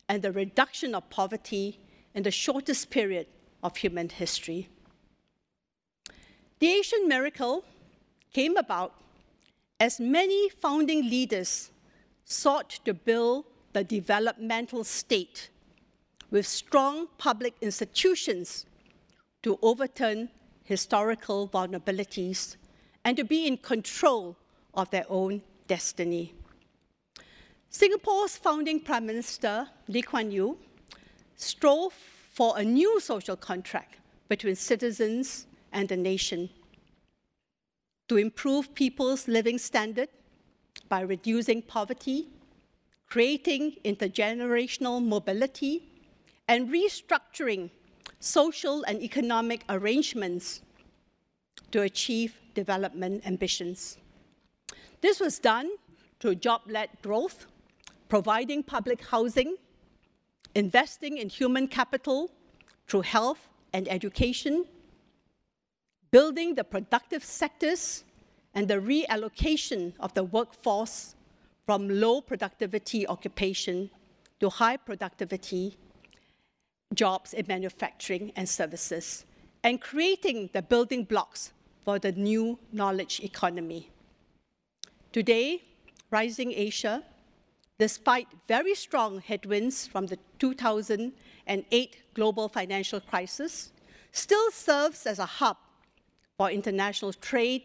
and 0.09 0.23
the 0.23 0.33
reduction 0.33 0.95
of 0.95 1.11
poverty 1.11 1.81
in 2.15 2.23
the 2.23 2.31
shortest 2.31 2.89
period 2.89 3.27
of 3.63 3.77
human 3.77 4.09
history. 4.09 4.71
The 6.59 6.69
Asian 6.69 7.07
miracle 7.07 7.65
came 8.33 8.57
about 8.57 8.95
as 9.79 10.01
many 10.01 10.49
founding 10.49 11.03
leaders 11.03 11.71
sought 12.25 12.71
to 12.87 12.95
build 12.95 13.45
the 13.75 13.85
developmental 13.85 14.83
state 14.83 15.51
with 16.31 16.47
strong 16.47 17.09
public 17.19 17.55
institutions 17.61 18.65
to 19.43 19.59
overturn 19.61 20.31
historical 20.65 21.47
vulnerabilities 21.47 22.57
and 23.05 23.19
to 23.19 23.25
be 23.25 23.47
in 23.47 23.59
control 23.59 24.35
of 24.73 24.91
their 24.91 25.05
own 25.11 25.43
destiny. 25.69 26.33
Singapore's 27.69 28.39
founding 28.39 28.81
Prime 28.81 29.05
Minister, 29.05 29.69
Lee 29.89 30.01
Kuan 30.01 30.31
Yew, 30.31 30.57
strove 31.37 31.93
for 31.93 32.59
a 32.59 32.65
new 32.65 32.99
social 32.99 33.37
contract 33.37 33.97
between 34.29 34.55
citizens 34.55 35.47
and 35.77 35.91
the 35.91 35.97
nation 35.97 36.49
to 38.09 38.17
improve 38.17 38.75
people's 38.75 39.29
living 39.29 39.59
standard 39.59 40.09
by 40.89 41.01
reducing 41.01 41.61
poverty, 41.61 42.29
creating 43.07 43.77
intergenerational 43.85 45.05
mobility, 45.05 45.89
and 46.49 46.71
restructuring 46.71 47.71
social 48.21 48.85
and 48.85 49.03
economic 49.03 49.65
arrangements 49.69 50.63
to 51.73 51.83
achieve 51.83 52.41
development 52.55 53.27
ambitions. 53.27 53.99
This 55.03 55.21
was 55.21 55.39
done 55.39 55.69
through 56.21 56.37
job-led 56.37 56.89
growth, 57.03 57.47
providing 58.09 58.63
public 58.63 59.05
housing, 59.05 59.57
investing 60.55 61.19
in 61.19 61.29
human 61.29 61.69
capital 61.69 62.31
through 62.87 63.03
health 63.03 63.49
and 63.75 63.89
education, 63.89 64.65
building 66.11 66.55
the 66.55 66.65
productive 66.65 67.25
sectors 67.25 68.05
and 68.55 68.69
the 68.69 68.75
reallocation 68.75 69.93
of 70.01 70.15
the 70.15 70.25
workforce 70.25 71.15
from 71.67 71.89
low 71.89 72.21
productivity 72.21 73.07
occupation 73.07 73.91
to 74.41 74.49
high 74.49 74.77
productivity 74.77 75.77
jobs 76.95 77.35
in 77.35 77.45
manufacturing 77.49 78.33
and 78.37 78.49
services, 78.49 79.25
and 79.65 79.81
creating 79.81 80.49
the 80.53 80.63
building 80.63 81.05
blocks 81.05 81.53
for 81.85 81.99
the 81.99 82.13
new 82.13 82.59
knowledge 82.73 83.21
economy. 83.21 83.91
Today, 85.13 85.63
Rising 86.11 86.53
Asia, 86.53 87.03
despite 87.79 88.29
very 88.47 88.75
strong 88.75 89.21
headwinds 89.21 89.87
from 89.87 90.07
the 90.07 90.19
2008 90.39 91.97
global 92.15 92.49
financial 92.49 93.01
crisis, 93.01 93.73
still 94.13 94.51
serves 94.51 95.05
as 95.07 95.19
a 95.19 95.27
hub 95.27 95.57
for 96.37 96.51
international 96.51 97.13
trade, 97.13 97.63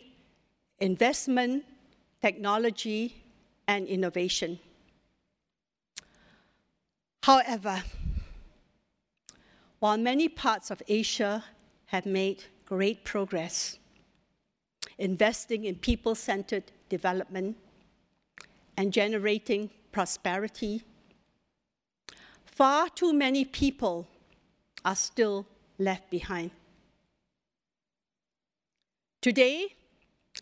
investment, 0.79 1.65
technology, 2.21 3.23
and 3.67 3.87
innovation. 3.87 4.59
However, 7.23 7.83
while 9.79 9.97
many 9.97 10.29
parts 10.29 10.71
of 10.71 10.81
Asia 10.87 11.43
have 11.87 12.05
made 12.05 12.43
great 12.65 13.03
progress, 13.03 13.77
investing 14.97 15.65
in 15.65 15.75
people 15.75 16.15
centered 16.15 16.71
development 16.89 17.57
and 18.77 18.93
generating 18.93 19.69
prosperity, 19.91 20.83
far 22.45 22.89
too 22.89 23.13
many 23.13 23.43
people 23.43 24.07
are 24.85 24.95
still 24.95 25.45
left 25.77 26.09
behind. 26.09 26.51
Today, 29.21 29.75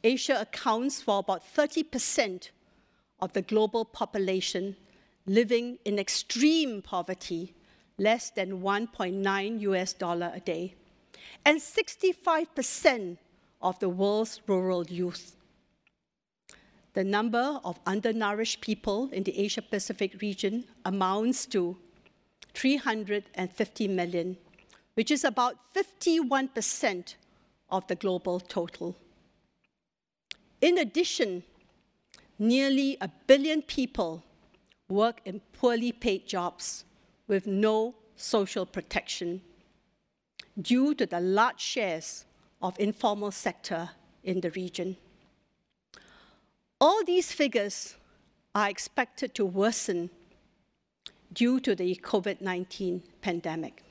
Asia 0.05 0.39
accounts 0.39 1.01
for 1.01 1.19
about 1.19 1.43
30% 1.53 2.51
of 3.19 3.33
the 3.33 3.41
global 3.41 3.83
population 3.83 4.77
living 5.25 5.79
in 5.83 5.99
extreme 5.99 6.81
poverty, 6.81 7.53
less 7.97 8.29
than 8.29 8.61
1.9 8.61 9.59
US 9.59 9.91
dollar 9.91 10.31
a 10.33 10.39
day, 10.39 10.75
and 11.43 11.59
65% 11.59 13.17
of 13.61 13.77
the 13.79 13.89
world's 13.89 14.39
rural 14.47 14.85
youth. 14.85 15.35
The 16.93 17.03
number 17.03 17.59
of 17.65 17.81
undernourished 17.85 18.61
people 18.61 19.09
in 19.11 19.23
the 19.23 19.37
Asia 19.37 19.61
Pacific 19.61 20.21
region 20.21 20.63
amounts 20.85 21.45
to 21.47 21.75
350 22.53 23.87
million, 23.89 24.37
which 24.93 25.11
is 25.11 25.25
about 25.25 25.57
51% 25.75 27.15
of 27.71 27.87
the 27.87 27.95
global 27.95 28.39
total. 28.39 28.95
In 30.61 30.77
addition, 30.77 31.43
nearly 32.37 32.97
a 33.01 33.09
billion 33.27 33.61
people 33.61 34.23
work 34.89 35.21
in 35.25 35.41
poorly 35.53 35.91
paid 35.91 36.27
jobs 36.27 36.85
with 37.27 37.45
no 37.45 37.95
social 38.15 38.65
protection 38.65 39.41
due 40.61 40.93
to 40.95 41.05
the 41.05 41.19
large 41.19 41.61
shares 41.61 42.25
of 42.61 42.77
informal 42.79 43.31
sector 43.31 43.89
in 44.23 44.41
the 44.41 44.51
region. 44.51 44.97
All 46.81 47.03
these 47.05 47.31
figures 47.31 47.95
are 48.55 48.69
expected 48.69 49.33
to 49.35 49.45
worsen 49.45 50.09
due 51.31 51.59
to 51.59 51.75
the 51.75 51.95
COVID 52.03 52.41
19 52.41 53.03
pandemic. 53.21 53.83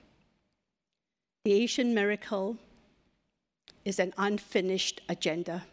The 1.45 1.53
Asian 1.53 1.95
miracle 1.95 2.59
is 3.85 3.99
an 3.99 4.13
unfinished 4.19 5.01
agenda. 5.09 5.65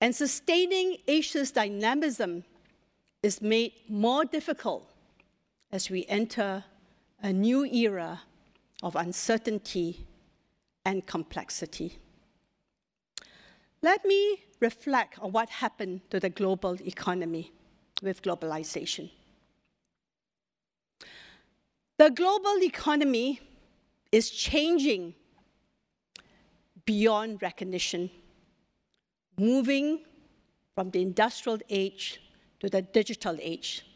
And 0.00 0.14
sustaining 0.14 0.98
Asia's 1.08 1.50
dynamism 1.50 2.44
is 3.22 3.40
made 3.40 3.72
more 3.88 4.24
difficult 4.24 4.90
as 5.72 5.88
we 5.88 6.04
enter 6.06 6.64
a 7.22 7.32
new 7.32 7.64
era 7.64 8.20
of 8.82 8.96
uncertainty 8.96 10.06
and 10.84 11.06
complexity. 11.06 11.98
Let 13.82 14.04
me 14.04 14.42
reflect 14.60 15.18
on 15.20 15.32
what 15.32 15.48
happened 15.48 16.02
to 16.10 16.20
the 16.20 16.30
global 16.30 16.76
economy 16.86 17.52
with 18.02 18.22
globalization. 18.22 19.10
The 21.98 22.10
global 22.10 22.62
economy 22.62 23.40
is 24.10 24.30
changing 24.30 25.14
beyond 26.84 27.42
recognition, 27.42 28.10
moving 29.38 30.00
from 30.74 30.90
the 30.90 31.00
industrial 31.00 31.58
age 31.70 32.20
to 32.60 32.68
the 32.68 32.82
digital 32.82 33.36
age, 33.40 33.86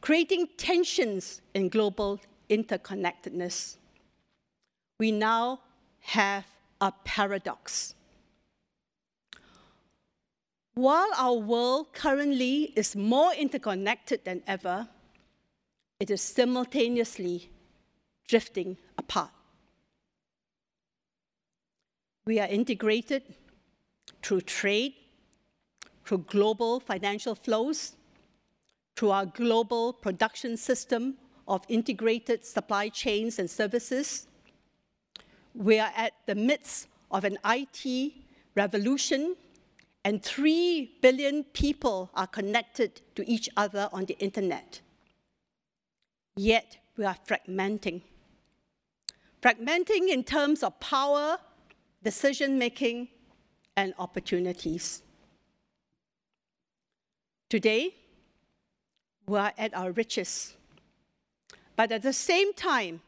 creating 0.00 0.48
tensions 0.56 1.40
in 1.54 1.68
global 1.68 2.20
interconnectedness. 2.48 3.76
We 4.98 5.12
now 5.12 5.60
have 6.00 6.44
a 6.80 6.92
paradox. 7.04 7.94
While 10.74 11.10
our 11.16 11.34
world 11.34 11.92
currently 11.92 12.72
is 12.76 12.94
more 12.94 13.32
interconnected 13.34 14.24
than 14.24 14.42
ever, 14.46 14.88
it 15.98 16.10
is 16.10 16.22
simultaneously 16.22 17.50
drifting 18.28 18.76
apart. 18.96 19.30
We 22.28 22.40
are 22.40 22.46
integrated 22.46 23.22
through 24.22 24.42
trade, 24.42 24.92
through 26.04 26.26
global 26.28 26.78
financial 26.78 27.34
flows, 27.34 27.94
through 28.96 29.12
our 29.12 29.24
global 29.24 29.94
production 29.94 30.58
system 30.58 31.14
of 31.46 31.64
integrated 31.70 32.44
supply 32.44 32.90
chains 32.90 33.38
and 33.38 33.48
services. 33.48 34.26
We 35.54 35.78
are 35.78 35.90
at 35.96 36.12
the 36.26 36.34
midst 36.34 36.88
of 37.10 37.24
an 37.24 37.38
IT 37.46 38.12
revolution, 38.54 39.34
and 40.04 40.22
3 40.22 40.98
billion 41.00 41.44
people 41.44 42.10
are 42.12 42.26
connected 42.26 43.00
to 43.14 43.26
each 43.26 43.48
other 43.56 43.88
on 43.90 44.04
the 44.04 44.18
internet. 44.18 44.82
Yet 46.36 46.76
we 46.98 47.06
are 47.06 47.16
fragmenting. 47.26 48.02
Fragmenting 49.40 50.10
in 50.10 50.24
terms 50.24 50.62
of 50.62 50.78
power, 50.78 51.38
decision 52.02 52.58
making, 52.58 53.08
and 53.76 53.94
opportunities. 53.98 55.02
Today, 57.48 57.94
we 59.26 59.38
are 59.38 59.52
at 59.56 59.72
our 59.72 59.92
richest. 59.92 60.56
But 61.76 61.92
at 61.92 62.02
the 62.02 62.12
same 62.12 62.52
time, 62.54 63.00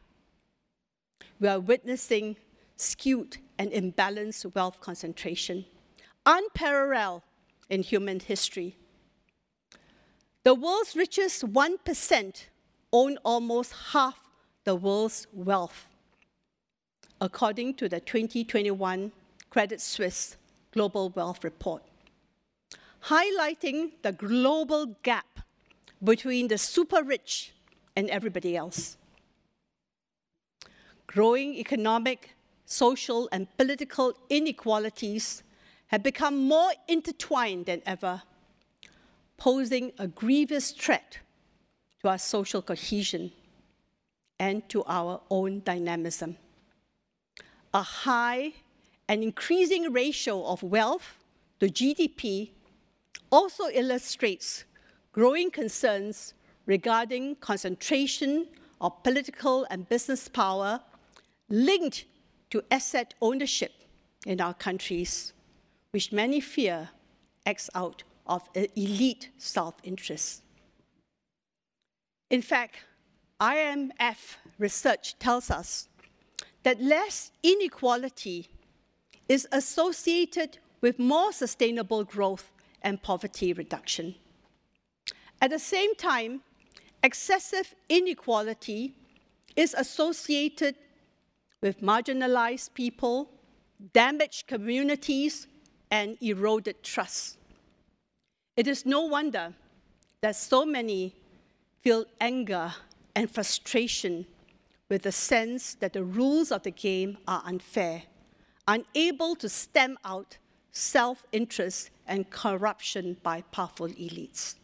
we 1.41 1.49
are 1.49 1.59
witnessing 1.59 2.37
skewed 2.77 3.37
and 3.57 3.69
imbalanced 3.71 4.55
wealth 4.55 4.79
concentration, 4.79 5.65
unparalleled 6.25 7.23
in 7.69 7.83
human 7.83 8.19
history. 8.21 8.77
The 10.43 10.55
world's 10.55 10.95
richest 10.95 11.45
1% 11.45 12.45
own 12.93 13.17
almost 13.25 13.73
half 13.91 14.19
the 14.63 14.75
world's 14.75 15.27
wealth, 15.33 15.87
according 17.21 17.75
to 17.75 17.87
the 17.87 17.99
2021 17.99 19.11
Credit 19.51 19.79
Suisse 19.79 20.37
Global 20.71 21.11
Wealth 21.11 21.43
Report, 21.43 21.83
highlighting 23.05 23.91
the 24.01 24.11
global 24.11 24.87
gap 25.03 25.39
between 26.03 26.47
the 26.47 26.57
super 26.57 27.03
rich 27.03 27.53
and 27.95 28.09
everybody 28.09 28.57
else. 28.57 28.97
Growing 31.05 31.53
economic, 31.53 32.31
social, 32.65 33.29
and 33.31 33.47
political 33.55 34.13
inequalities 34.29 35.43
have 35.87 36.01
become 36.01 36.47
more 36.47 36.71
intertwined 36.87 37.67
than 37.67 37.83
ever, 37.85 38.23
posing 39.37 39.91
a 39.99 40.07
grievous 40.07 40.71
threat 40.71 41.19
to 42.01 42.07
our 42.07 42.17
social 42.17 42.63
cohesion 42.63 43.31
and 44.39 44.67
to 44.69 44.83
our 44.87 45.21
own 45.29 45.61
dynamism. 45.63 46.35
A 47.73 47.81
high 47.81 48.53
and 49.07 49.23
increasing 49.23 49.91
ratio 49.93 50.45
of 50.45 50.61
wealth 50.61 51.17
to 51.59 51.67
GDP 51.67 52.51
also 53.31 53.67
illustrates 53.69 54.65
growing 55.13 55.51
concerns 55.51 56.33
regarding 56.65 57.35
concentration 57.37 58.47
of 58.79 59.03
political 59.03 59.65
and 59.69 59.87
business 59.87 60.27
power 60.27 60.81
linked 61.49 62.05
to 62.49 62.63
asset 62.71 63.13
ownership 63.21 63.71
in 64.25 64.41
our 64.41 64.53
countries, 64.53 65.33
which 65.91 66.11
many 66.11 66.39
fear 66.39 66.89
acts 67.45 67.69
out 67.73 68.03
of 68.27 68.47
elite 68.75 69.29
self 69.37 69.75
interest. 69.83 70.43
In 72.29 72.41
fact, 72.41 72.77
IMF 73.41 74.37
research 74.59 75.17
tells 75.19 75.49
us 75.49 75.89
that 76.63 76.81
less 76.81 77.31
inequality 77.43 78.47
is 79.27 79.47
associated 79.51 80.57
with 80.81 80.99
more 80.99 81.31
sustainable 81.31 82.03
growth 82.03 82.51
and 82.81 83.01
poverty 83.01 83.53
reduction. 83.53 84.15
At 85.41 85.51
the 85.51 85.59
same 85.59 85.95
time, 85.95 86.41
excessive 87.03 87.73
inequality 87.89 88.93
is 89.55 89.73
associated 89.77 90.75
with 91.61 91.81
marginalized 91.81 92.73
people, 92.73 93.29
damaged 93.93 94.47
communities, 94.47 95.47
and 95.89 96.17
eroded 96.21 96.83
trust. 96.83 97.37
It 98.55 98.67
is 98.67 98.85
no 98.85 99.01
wonder 99.01 99.53
that 100.21 100.35
so 100.35 100.65
many 100.65 101.15
feel 101.81 102.05
anger 102.19 102.73
and 103.15 103.29
frustration 103.29 104.25
with 104.91 105.03
the 105.03 105.11
sense 105.11 105.75
that 105.75 105.93
the 105.93 106.03
rules 106.03 106.51
of 106.51 106.63
the 106.63 106.71
game 106.71 107.17
are 107.25 107.41
unfair, 107.45 108.03
unable 108.67 109.37
to 109.37 109.47
stem 109.47 109.97
out 110.03 110.37
self 110.73 111.23
interest 111.31 111.89
and 112.07 112.29
corruption 112.29 113.15
by 113.23 113.41
powerful 113.53 113.87
elites. 113.87 114.55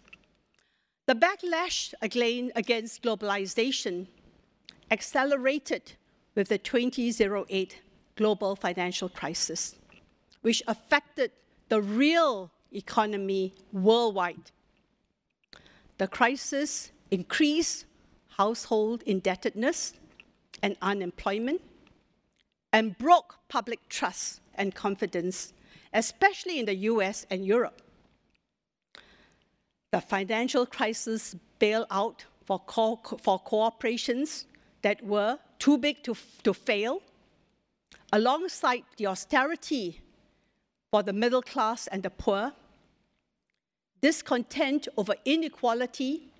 The 1.05 1.15
backlash 1.15 1.93
against 2.01 3.03
globalization 3.03 4.07
accelerated 4.91 5.93
with 6.36 6.49
the 6.49 6.57
2008 6.57 7.82
global 8.17 8.57
financial 8.57 9.07
crisis, 9.07 9.75
which 10.41 10.61
affected 10.67 11.32
the 11.69 11.82
real 11.82 12.51
economy 12.73 13.53
worldwide. 13.71 14.51
The 15.97 16.07
crisis 16.09 16.91
increased 17.11 17.86
household 18.28 19.03
indebtedness 19.03 19.93
and 20.62 20.76
unemployment, 20.82 21.62
and 22.74 22.97
broke 22.97 23.38
public 23.47 23.88
trust 23.89 24.41
and 24.55 24.74
confidence, 24.74 25.53
especially 25.93 26.60
in 26.60 26.66
the 26.66 26.76
US 26.91 27.26
and 27.30 27.45
Europe. 27.45 27.82
The 29.91 30.01
financial 30.01 30.66
crisis 30.66 31.36
bailout 31.60 32.26
for, 32.45 32.60
co- 32.60 32.99
for 33.22 33.39
corporations 33.39 34.45
that 34.82 35.03
were 35.03 35.39
too 35.60 35.78
big 35.78 36.03
to, 36.03 36.16
to 36.43 36.53
fail, 36.53 37.01
alongside 38.12 38.84
the 38.97 39.08
austerity 39.08 40.01
for 40.91 41.03
the 41.03 41.14
middle 41.14 41.41
class 41.41 41.88
and 41.88 42.03
the 42.03 42.10
poor, 42.10 42.53
discontent 44.01 44.88
over 44.97 45.16
inequality 45.26 46.32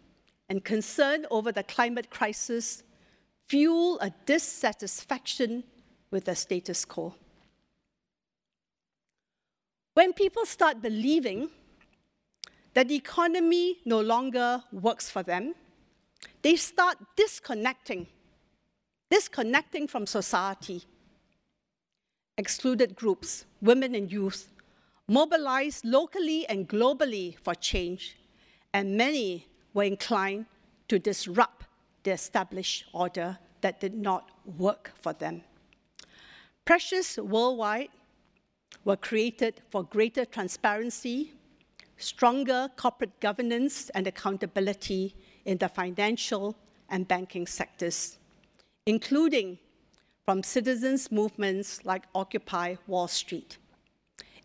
and 0.49 0.63
concern 0.63 1.26
over 1.30 1.51
the 1.51 1.63
climate 1.63 2.09
crisis 2.09 2.84
fuel 3.47 3.97
a 3.99 4.11
dissatisfaction 4.25 5.63
with 6.11 6.25
the 6.25 6.35
status 6.35 6.85
quo. 6.85 7.15
When 9.93 10.13
people 10.13 10.45
start 10.45 10.81
believing 10.81 11.49
that 12.73 12.87
the 12.87 12.95
economy 12.95 13.79
no 13.85 13.99
longer 14.01 14.63
works 14.71 15.09
for 15.09 15.23
them, 15.23 15.55
they 16.41 16.55
start 16.55 16.97
disconnecting, 17.15 18.07
disconnecting 19.09 19.87
from 19.87 20.05
society. 20.05 20.83
Excluded 22.37 22.95
groups, 22.95 23.45
women 23.61 23.95
and 23.95 24.11
youth, 24.11 24.51
mobilized 25.07 25.83
locally 25.83 26.47
and 26.47 26.69
globally 26.69 27.35
for 27.39 27.55
change, 27.55 28.17
and 28.73 28.95
many 28.95 29.47
were 29.73 29.83
inclined 29.83 30.45
to 30.87 30.99
disrupt 30.99 31.56
the 32.07 32.13
established 32.13 32.85
order 32.93 33.37
that 33.59 33.81
did 33.81 33.93
not 33.93 34.31
work 34.57 34.93
for 35.01 35.11
them. 35.11 35.41
Pressures 36.63 37.17
worldwide 37.17 37.89
were 38.85 38.95
created 38.95 39.61
for 39.69 39.83
greater 39.83 40.23
transparency, 40.23 41.33
stronger 41.97 42.69
corporate 42.77 43.19
governance 43.19 43.89
and 43.89 44.07
accountability 44.07 45.17
in 45.43 45.57
the 45.57 45.67
financial 45.67 46.55
and 46.87 47.09
banking 47.09 47.45
sectors, 47.45 48.17
including 48.85 49.59
from 50.23 50.41
citizens' 50.43 51.11
movements 51.11 51.83
like 51.83 52.03
Occupy 52.15 52.75
Wall 52.87 53.09
Street. 53.09 53.57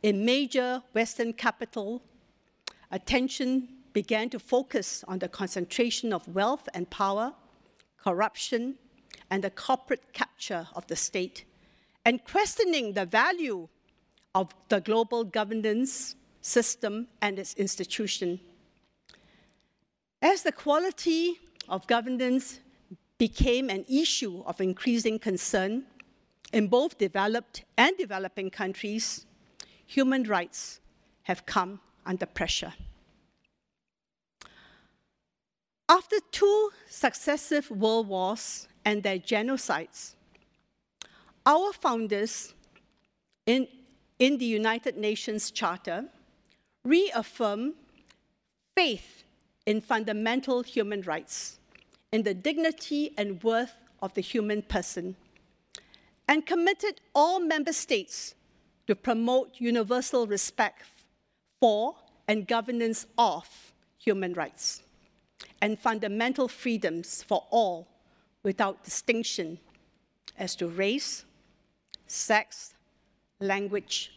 In 0.03 0.25
major 0.25 0.83
Western 0.95 1.33
capital, 1.33 2.03
attention 2.91 3.69
began 3.93 4.31
to 4.31 4.41
focus 4.41 5.05
on 5.07 5.21
the 5.21 5.29
concentration 5.29 6.13
of 6.13 6.27
wealth 6.27 6.69
and 6.75 6.91
power, 6.91 7.33
corruption, 8.03 8.77
and 9.31 9.43
the 9.45 9.51
corporate 9.51 10.13
capture 10.13 10.69
of 10.75 10.87
the 10.87 10.97
state, 10.97 11.45
and 12.05 12.25
questioning 12.25 12.93
the 12.93 13.07
value 13.07 13.69
of 14.35 14.55
the 14.69 14.81
global 14.81 15.25
governance 15.25 16.17
system 16.41 17.09
and 17.21 17.39
its 17.39 17.55
institution. 17.55 18.41
As 20.21 20.43
the 20.43 20.53
quality 20.53 21.39
of 21.69 21.87
governance 21.87 22.61
became 23.19 23.71
an 23.71 23.85
issue 23.89 24.43
of 24.47 24.61
increasing 24.61 25.19
concern 25.19 25.85
in 26.53 26.69
both 26.69 26.99
developed 26.99 27.65
and 27.77 27.97
developing 27.97 28.51
countries, 28.51 29.27
human 29.87 30.25
rights 30.25 30.81
have 31.23 31.47
come 31.47 31.81
under 32.05 32.27
pressure. 32.27 32.75
After 35.93 36.17
two 36.31 36.71
successive 36.89 37.71
world 37.71 38.09
wars 38.09 38.67
and 38.83 39.03
their 39.03 39.19
genocides, 39.19 40.15
our 41.45 41.71
founders 41.75 42.55
in, 43.45 43.69
in 44.19 44.39
the 44.39 44.47
United 44.47 44.97
Nations 44.97 45.51
Charter 45.51 46.07
reaffirm 46.83 47.75
faith 48.75 49.25
in 49.67 49.83
fundamental 49.83 50.63
human 50.63 51.03
rights, 51.03 51.59
in 52.11 52.23
the 52.23 52.33
dignity 52.33 53.13
and 53.19 53.43
worth 53.45 53.75
of 54.01 54.15
the 54.15 54.23
human 54.23 54.63
person, 54.63 55.15
and 56.27 56.47
committed 56.47 57.03
all 57.15 57.39
member 57.39 57.75
states 57.75 58.35
to 58.87 58.95
promote 58.97 59.57
universal 59.59 60.27
respect 60.27 60.85
for 61.61 61.97
and 62.29 62.49
governance 62.49 63.05
of 63.19 63.75
human 63.99 64.33
rights 64.33 64.83
and 65.61 65.79
fundamental 65.79 66.49
freedoms 66.49 67.23
for 67.23 67.45
all 67.51 67.89
without 68.43 68.83
distinction 68.85 69.59
as 70.39 70.57
to 70.57 70.69
race, 70.69 71.25
sex, 72.07 72.75
language, 73.41 74.13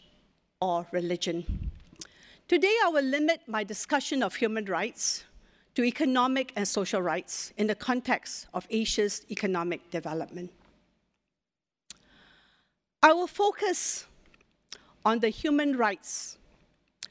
or 0.62 0.88
religion. 0.92 1.72
Today, 2.48 2.76
I 2.86 2.90
will 2.90 3.04
limit 3.04 3.42
my 3.48 3.64
discussion 3.64 4.24
of 4.24 4.36
human 4.36 4.66
rights 4.66 5.24
to 5.76 5.84
economic 5.84 6.54
and 6.56 6.68
social 6.68 7.02
rights 7.02 7.54
in 7.58 7.68
the 7.68 7.76
context 7.76 8.48
of 8.54 8.66
Asia's 8.70 9.26
economic 9.30 9.90
development. 9.92 10.52
I 13.04 13.14
will 13.14 13.28
focus 13.28 14.06
on 15.04 15.20
the 15.20 15.30
human 15.30 15.78
rights 15.78 16.38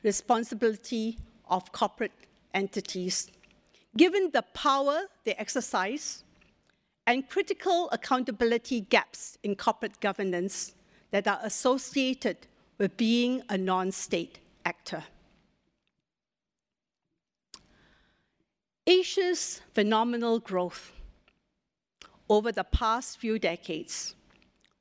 responsibility 0.02 1.18
of 1.48 1.72
corporate 1.72 2.12
entities, 2.52 3.30
given 3.96 4.30
the 4.32 4.42
power 4.54 5.02
they 5.24 5.34
exercise 5.34 6.24
and 7.06 7.28
critical 7.28 7.88
accountability 7.90 8.80
gaps 8.80 9.38
in 9.42 9.54
corporate 9.54 10.00
governance 10.00 10.74
that 11.10 11.28
are 11.28 11.40
associated 11.42 12.36
with 12.78 12.96
being 12.96 13.42
a 13.48 13.58
non 13.58 13.92
state 13.92 14.38
actor. 14.64 15.04
Asia's 18.86 19.62
phenomenal 19.74 20.38
growth 20.38 20.92
over 22.28 22.52
the 22.52 22.64
past 22.64 23.18
few 23.18 23.38
decades 23.38 24.14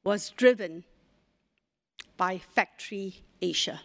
was 0.03 0.29
driven 0.31 0.83
by 2.17 2.37
Factory 2.37 3.15
Asia. 3.41 3.81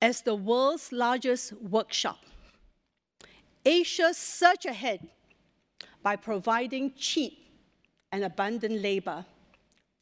As 0.00 0.22
the 0.22 0.34
world's 0.34 0.92
largest 0.92 1.52
workshop, 1.54 2.18
Asia 3.66 4.14
surged 4.14 4.66
ahead 4.66 5.00
by 6.00 6.14
providing 6.14 6.94
cheap 6.94 7.50
and 8.12 8.22
abundant 8.22 8.80
labor, 8.80 9.26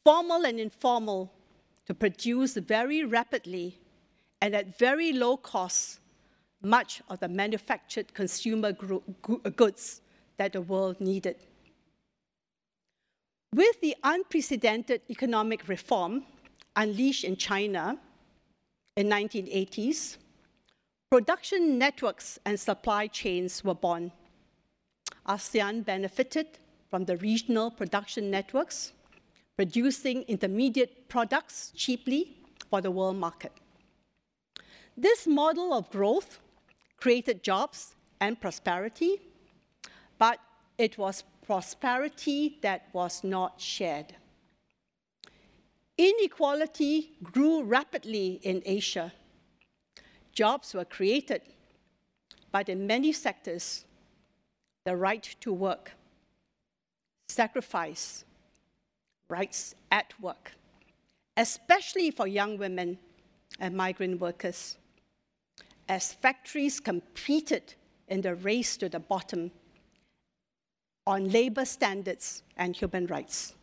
formal 0.03 0.45
and 0.45 0.59
informal, 0.59 1.33
to 1.87 1.95
produce 1.95 2.53
very 2.53 3.03
rapidly 3.03 3.79
and 4.39 4.55
at 4.55 4.77
very 4.77 5.11
low 5.11 5.35
cost 5.35 5.99
much 6.61 7.01
of 7.09 7.19
the 7.19 7.27
manufactured 7.27 8.13
consumer 8.13 8.71
goods 8.71 10.01
that 10.37 10.53
the 10.53 10.61
world 10.61 11.01
needed. 11.01 11.37
With 13.53 13.81
the 13.81 13.95
unprecedented 14.03 15.01
economic 15.09 15.67
reform 15.67 16.25
unleashed 16.75 17.23
in 17.23 17.35
China 17.35 17.97
in 18.95 19.07
1980s, 19.07 20.17
production 21.09 21.77
networks 21.77 22.39
and 22.45 22.59
supply 22.59 23.07
chains 23.07 23.63
were 23.63 23.75
born. 23.75 24.11
ASEAN 25.27 25.85
benefited 25.85 26.59
from 26.89 27.05
the 27.05 27.17
regional 27.17 27.71
production 27.71 28.29
networks, 28.29 28.93
producing 29.55 30.23
intermediate 30.23 31.07
products 31.07 31.71
cheaply 31.75 32.37
for 32.69 32.81
the 32.81 32.91
world 32.91 33.17
market. 33.17 33.51
This 34.97 35.27
model 35.27 35.73
of 35.73 35.89
growth 35.89 36.39
created 36.97 37.43
jobs 37.43 37.95
and 38.19 38.39
prosperity, 38.39 39.21
but 40.17 40.39
it 40.77 40.97
was 40.97 41.23
prosperity 41.45 42.57
that 42.61 42.87
was 42.93 43.23
not 43.23 43.59
shared. 43.59 44.15
Inequality 45.97 47.11
grew 47.23 47.63
rapidly 47.63 48.39
in 48.43 48.61
Asia. 48.65 49.13
Jobs 50.35 50.73
were 50.73 50.85
created, 50.85 51.41
but 52.51 52.67
in 52.67 52.85
many 52.85 53.13
sectors, 53.13 53.85
the 54.85 54.95
right 54.95 55.35
to 55.39 55.51
work, 55.53 55.93
sacrifice, 57.29 58.25
rights 59.29 59.75
at 59.91 60.13
work, 60.21 60.51
especially 61.37 62.11
for 62.11 62.27
young 62.27 62.57
women 62.57 62.99
and 63.59 63.75
migrant 63.75 64.19
workers, 64.19 64.77
as 65.87 66.13
factories 66.13 66.81
competed 66.81 67.73
in 68.09 68.21
the 68.21 68.35
race 68.35 68.75
to 68.77 68.89
the 68.89 68.99
bottom 68.99 69.51
on 71.07 71.29
labor 71.29 71.63
standards 71.65 72.43
and 72.57 72.75
human 72.75 73.07
rights. 73.07 73.53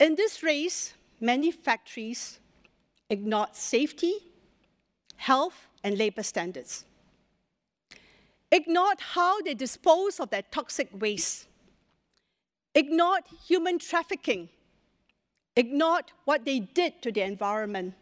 In 0.00 0.16
this 0.16 0.42
race, 0.42 0.94
many 1.20 1.52
factories 1.52 2.40
ignored 3.08 3.54
safety, 3.54 4.14
health, 5.16 5.68
and 5.82 5.98
labor 5.98 6.22
standards, 6.22 6.84
ignored 8.50 9.00
how 9.00 9.40
they 9.42 9.54
dispose 9.54 10.18
of 10.18 10.30
their 10.30 10.42
toxic 10.50 10.88
waste, 10.92 11.46
ignored 12.74 13.22
human 13.46 13.78
trafficking, 13.78 14.48
ignored 15.54 16.04
what 16.24 16.44
they 16.44 16.60
did 16.60 17.00
to 17.02 17.12
the 17.12 17.22
environment, 17.22 17.94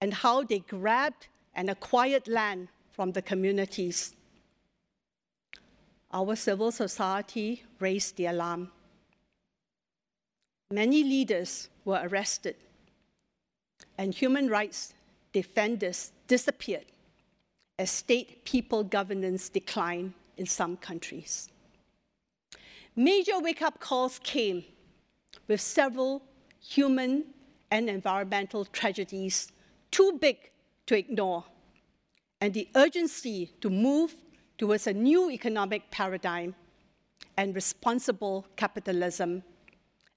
and 0.00 0.12
how 0.12 0.42
they 0.42 0.58
grabbed 0.58 1.28
and 1.54 1.70
acquired 1.70 2.28
land 2.28 2.68
from 2.92 3.12
the 3.12 3.22
communities. 3.22 4.14
Our 6.12 6.36
civil 6.36 6.70
society 6.70 7.64
raised 7.80 8.16
the 8.16 8.26
alarm. 8.26 8.70
Many 10.70 11.02
leaders 11.02 11.68
were 11.84 12.00
arrested, 12.04 12.56
and 13.98 14.14
human 14.14 14.48
rights 14.48 14.94
defenders 15.34 16.12
disappeared 16.26 16.86
as 17.78 17.90
state 17.90 18.44
people 18.44 18.82
governance 18.82 19.50
declined 19.50 20.14
in 20.38 20.46
some 20.46 20.76
countries. 20.76 21.50
Major 22.96 23.40
wake 23.40 23.60
up 23.60 23.80
calls 23.80 24.20
came 24.22 24.64
with 25.48 25.60
several 25.60 26.22
human 26.60 27.24
and 27.70 27.90
environmental 27.90 28.64
tragedies 28.64 29.50
too 29.90 30.16
big 30.20 30.36
to 30.86 30.96
ignore, 30.96 31.44
and 32.40 32.54
the 32.54 32.68
urgency 32.76 33.50
to 33.60 33.68
move 33.68 34.14
towards 34.56 34.86
a 34.86 34.92
new 34.92 35.30
economic 35.30 35.90
paradigm 35.90 36.54
and 37.36 37.54
responsible 37.54 38.46
capitalism, 38.54 39.42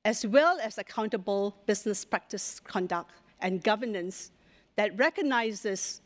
as 0.05 0.26
well 0.28 0.59
as 0.61 0.78
accountable 0.78 1.55
business 1.65 2.05
practice 2.05 2.59
conduct, 2.59 3.11
and 3.41 3.63
governance 3.63 4.32
that 4.78 4.98
recognizes 4.98 6.02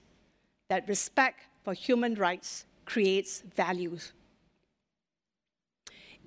that 0.69 0.87
respect 0.87 1.41
for 1.63 1.73
human 1.73 2.15
rights 2.15 2.65
creates 2.85 3.43
values. 3.55 4.13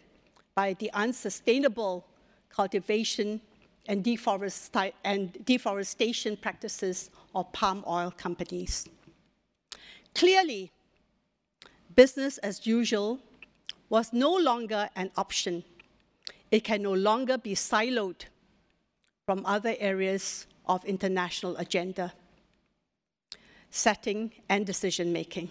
by 0.53 0.74
the 0.74 0.91
unsustainable 0.91 2.05
cultivation 2.49 3.39
and, 3.88 4.03
deforest 4.03 4.91
and 5.05 5.45
deforestation 5.45 6.36
practices 6.36 7.10
of 7.34 7.49
palm 7.53 7.86
oil 7.88 8.12
companies. 8.12 8.86
Clearly, 10.14 10.74
business 11.95 12.38
as 12.39 12.68
usual 12.68 13.20
was 13.88 14.12
no 14.12 14.36
longer 14.36 14.89
an 14.97 15.10
option. 15.16 15.64
It 16.52 16.64
can 16.64 16.82
no 16.82 16.93
longer 16.93 17.38
be 17.38 17.56
siloed 17.56 18.26
from 19.26 19.45
other 19.45 19.76
areas 19.80 20.48
of 20.66 20.84
international 20.86 21.58
agenda, 21.58 22.14
setting 23.70 24.32
and 24.48 24.66
decision 24.66 25.12
making. 25.12 25.50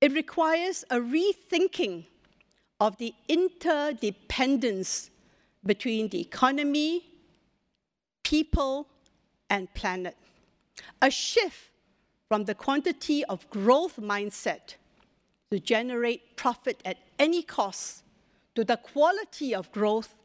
It 0.00 0.12
requires 0.12 0.84
a 0.90 0.96
rethinking 0.96 2.04
of 2.80 2.96
the 2.98 3.14
interdependence 3.28 5.10
between 5.64 6.08
the 6.08 6.20
economy, 6.20 7.04
people, 8.22 8.86
and 9.50 9.72
planet. 9.74 10.16
A 11.02 11.10
shift 11.10 11.70
from 12.28 12.44
the 12.44 12.54
quantity 12.54 13.24
of 13.24 13.48
growth 13.50 13.96
mindset 13.96 14.74
to 15.50 15.58
generate 15.58 16.36
profit 16.36 16.80
at 16.84 16.98
any 17.18 17.42
cost 17.42 18.02
to 18.58 18.64
the 18.64 18.76
quality 18.76 19.54
of 19.54 19.70
growth 19.70 20.16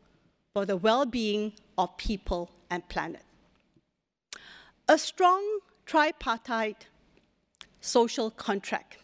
for 0.56 0.66
the 0.66 0.76
well 0.76 1.06
being 1.06 1.54
of 1.78 1.96
people 1.98 2.50
and 2.72 2.82
planet. 2.90 3.22
A 4.90 4.98
strong 4.98 5.60
tripartite 5.86 6.88
social 7.80 8.32
contract 8.32 8.98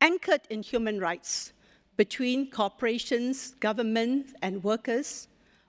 anchored 0.00 0.40
in 0.50 0.64
human 0.64 0.98
rights 0.98 1.52
between 1.96 2.50
corporations, 2.50 3.54
governments, 3.60 4.32
and 4.42 4.64
workers, 4.64 5.28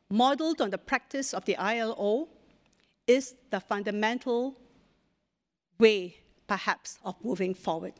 modeled 0.09 0.59
on 0.59 0.71
the 0.71 0.79
practice 0.79 1.36
of 1.36 1.45
the 1.45 1.55
ILO, 1.57 2.29
is 3.05 3.36
the 3.51 3.59
fundamental 3.59 4.57
way, 5.77 6.15
perhaps, 6.47 6.97
of 7.05 7.13
moving 7.23 7.53
forward. 7.53 7.93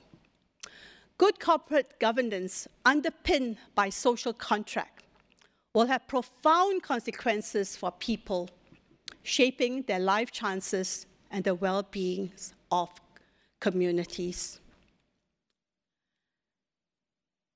Good 1.22 1.40
corporate 1.40 2.00
governance 2.00 2.68
underpinned 2.84 3.58
by 3.76 3.90
social 3.90 4.34
contract 4.34 5.04
will 5.76 5.86
have 5.86 6.08
profound 6.08 6.82
consequences 6.82 7.78
for 7.78 7.92
people, 7.92 8.50
shaping 9.22 9.84
their 9.84 10.00
life 10.00 10.32
chances 10.32 11.06
and 11.30 11.44
the 11.44 11.54
well-being 11.54 12.32
of 12.72 12.90
communities. 13.60 14.62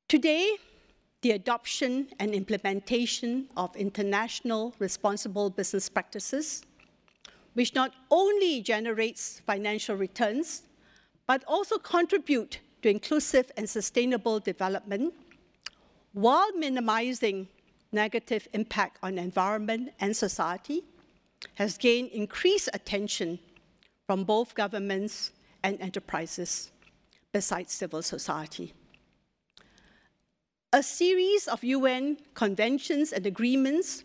Today, 0.10 0.58
the 1.24 1.32
adoption 1.32 2.10
and 2.20 2.36
implementation 2.36 3.50
of 3.58 3.76
international 3.76 4.76
responsible 4.78 5.50
business 5.50 5.90
practices, 5.90 6.62
which 7.56 7.74
not 7.74 7.94
only 8.12 8.62
generates 8.62 9.42
financial 9.48 9.96
returns, 9.96 10.62
but 11.26 11.44
also 11.48 11.80
contribute 11.80 12.60
to 12.82 12.90
inclusive 12.90 13.52
and 13.58 13.70
sustainable 13.70 14.40
development, 14.40 15.14
while 16.14 16.52
minimizing 16.54 17.48
negative 17.92 18.48
impact 18.54 18.98
on 19.04 19.18
environment 19.18 19.92
and 20.00 20.16
society, 20.16 20.84
has 21.56 21.78
gained 21.78 22.10
increased 22.10 22.70
attention 22.74 23.40
from 24.08 24.24
both 24.24 24.56
governments 24.56 25.32
and 25.64 25.80
enterprises, 25.82 26.72
besides 27.32 27.74
civil 27.74 28.02
society 28.02 28.74
a 30.76 30.84
series 30.84 31.48
of 31.48 31.64
UN 31.64 32.18
conventions 32.34 33.14
and 33.14 33.26
agreements 33.26 34.04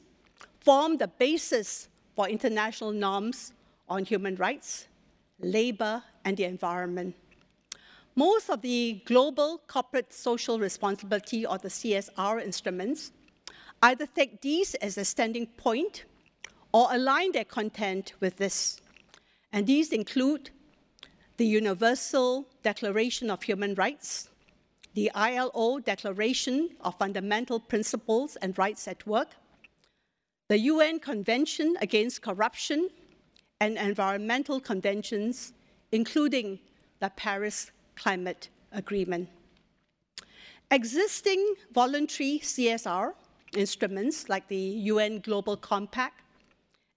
form 0.61 0.99
the 0.99 1.09
basis 1.09 1.89
for 2.15 2.29
international 2.29 2.93
norms 2.93 3.53
on 3.89 4.05
human 4.05 4.37
rights, 4.37 4.87
labor, 5.41 6.01
and 6.25 6.37
the 6.37 6.45
environment. 6.45 7.17
Most 8.21 8.51
of 8.51 8.61
the 8.61 9.01
global 9.07 9.63
corporate 9.67 10.13
social 10.13 10.59
responsibility 10.59 11.47
or 11.47 11.57
the 11.57 11.71
CSR 11.71 12.45
instruments 12.45 13.13
either 13.81 14.05
take 14.05 14.43
these 14.43 14.75
as 14.75 14.99
a 14.99 15.07
standing 15.07 15.47
point 15.47 16.05
or 16.71 16.89
align 16.91 17.33
their 17.33 17.47
content 17.47 18.13
with 18.21 18.37
this. 18.37 18.79
And 19.55 19.67
these 19.67 19.91
include 19.91 20.51
the 21.39 21.47
Universal 21.47 22.47
Declaration 22.63 23.31
of 23.31 23.43
Human 23.43 23.75
Rights, 23.75 24.29
the 24.93 25.11
ILO 25.15 25.79
Declaration 25.79 26.77
of 26.83 26.99
Fundamental 26.99 27.59
Principles 27.59 28.37
and 28.43 28.59
Rights 28.59 28.87
at 28.87 29.07
Work, 29.07 29.31
the 30.49 30.59
UN 30.59 30.99
Convention 31.01 31.75
Against 31.81 32.21
Corruption, 32.21 32.91
and 33.63 33.79
environmental 33.79 34.61
conventions, 34.61 35.55
including 35.91 36.59
the 36.99 37.09
Paris 37.17 37.71
Climate 37.97 38.49
Agreement. 38.73 39.29
Existing 40.71 41.55
voluntary 41.73 42.41
CSR 42.43 43.13
instruments 43.57 44.29
like 44.29 44.47
the 44.49 44.57
UN 44.57 45.19
Global 45.21 45.57
Compact 45.57 46.23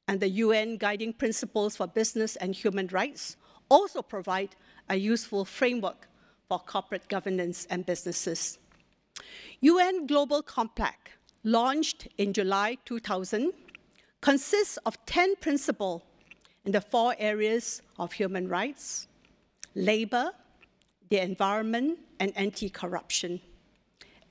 and 0.08 0.20
the 0.20 0.30
UN 0.30 0.78
Guiding 0.78 1.14
Principles 1.14 1.76
for 1.76 1.88
Business 1.88 2.36
and 2.36 2.54
Human 2.54 2.88
Rights 2.88 3.38
also 3.70 4.02
provide 4.02 4.56
a 4.90 4.96
useful 4.96 5.46
framework 5.46 6.08
for 6.48 6.60
corporate 6.60 7.08
governance 7.08 7.66
and 7.70 7.86
businesses. 7.86 8.60
UN 9.62 10.06
Global 10.08 10.42
Compact, 10.42 11.10
launched 11.44 12.08
in 12.18 12.34
July 12.34 12.78
2000, 12.86 13.52
consists 14.22 14.78
of 14.86 14.98
10 15.06 15.36
principles 15.38 16.02
in 16.66 16.72
the 16.72 16.82
four 16.82 17.16
areas 17.18 17.82
of 18.00 18.14
human 18.14 18.48
rights, 18.48 19.08
labor, 19.76 20.32
the 21.14 21.22
environment, 21.22 22.00
and 22.20 22.36
anti-corruption. 22.36 23.40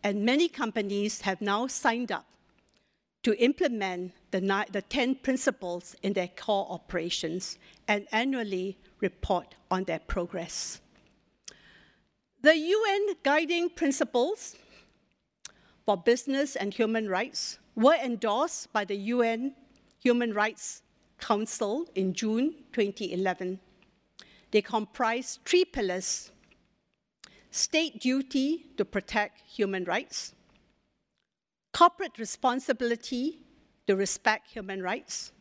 And 0.03 0.24
many 0.24 0.49
companies 0.49 1.20
have 1.20 1.41
now 1.41 1.68
signed 1.68 2.11
up 2.11 2.26
to 3.22 3.41
implement 3.41 4.14
the, 4.33 4.41
the 4.72 4.83
10 4.83 5.14
principles 5.22 5.95
in 6.03 6.12
their 6.12 6.26
core 6.26 6.66
operations 6.68 7.57
and 7.87 8.09
annually 8.11 8.76
report 9.01 9.55
on 9.70 9.85
their 9.85 10.01
progress. 10.01 10.80
The 12.41 12.57
UN 12.57 13.14
guiding 13.22 13.70
principles 13.70 14.57
for 15.87 15.97
business 15.97 16.57
and 16.57 16.74
human 16.74 17.09
rights 17.09 17.61
were 17.76 17.95
endorsed 17.95 18.72
by 18.72 18.85
the 18.85 18.97
UN 18.97 19.55
Human 20.01 20.35
Rights 20.35 20.83
Council 21.20 21.87
in 21.95 22.12
June 22.12 22.55
2011. 22.72 23.61
They 24.51 24.62
comprise 24.62 25.39
three 25.45 25.64
pillars 25.64 26.33
state 27.53 28.01
duty 28.01 28.67
to 28.79 28.85
protect 28.85 29.43
human 29.43 29.85
rights, 29.85 30.35
corporate 31.73 32.19
responsibility 32.19 33.39
to 33.87 33.95
respect 33.95 34.51
human 34.51 34.83
rights, 34.83 35.33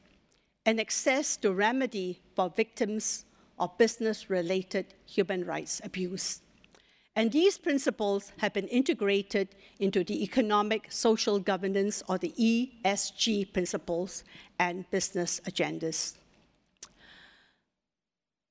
and 0.66 0.80
access 0.80 1.38
to 1.38 1.54
remedy 1.54 2.22
for 2.36 2.50
victims 2.50 3.26
of 3.58 3.76
business 3.78 4.30
related 4.30 4.94
human 5.06 5.46
rights 5.46 5.82
abuse. 5.84 6.42
And 7.16 7.32
these 7.32 7.58
principles 7.58 8.32
have 8.38 8.54
been 8.54 8.68
integrated 8.68 9.50
into 9.80 10.04
the 10.04 10.24
economic 10.24 10.92
social 10.92 11.40
governance 11.40 12.04
or 12.08 12.18
the 12.18 12.34
ESG 12.38 13.54
principles 13.54 14.24
and 14.60 14.90
business 14.92 15.42
agendas. 15.46 16.16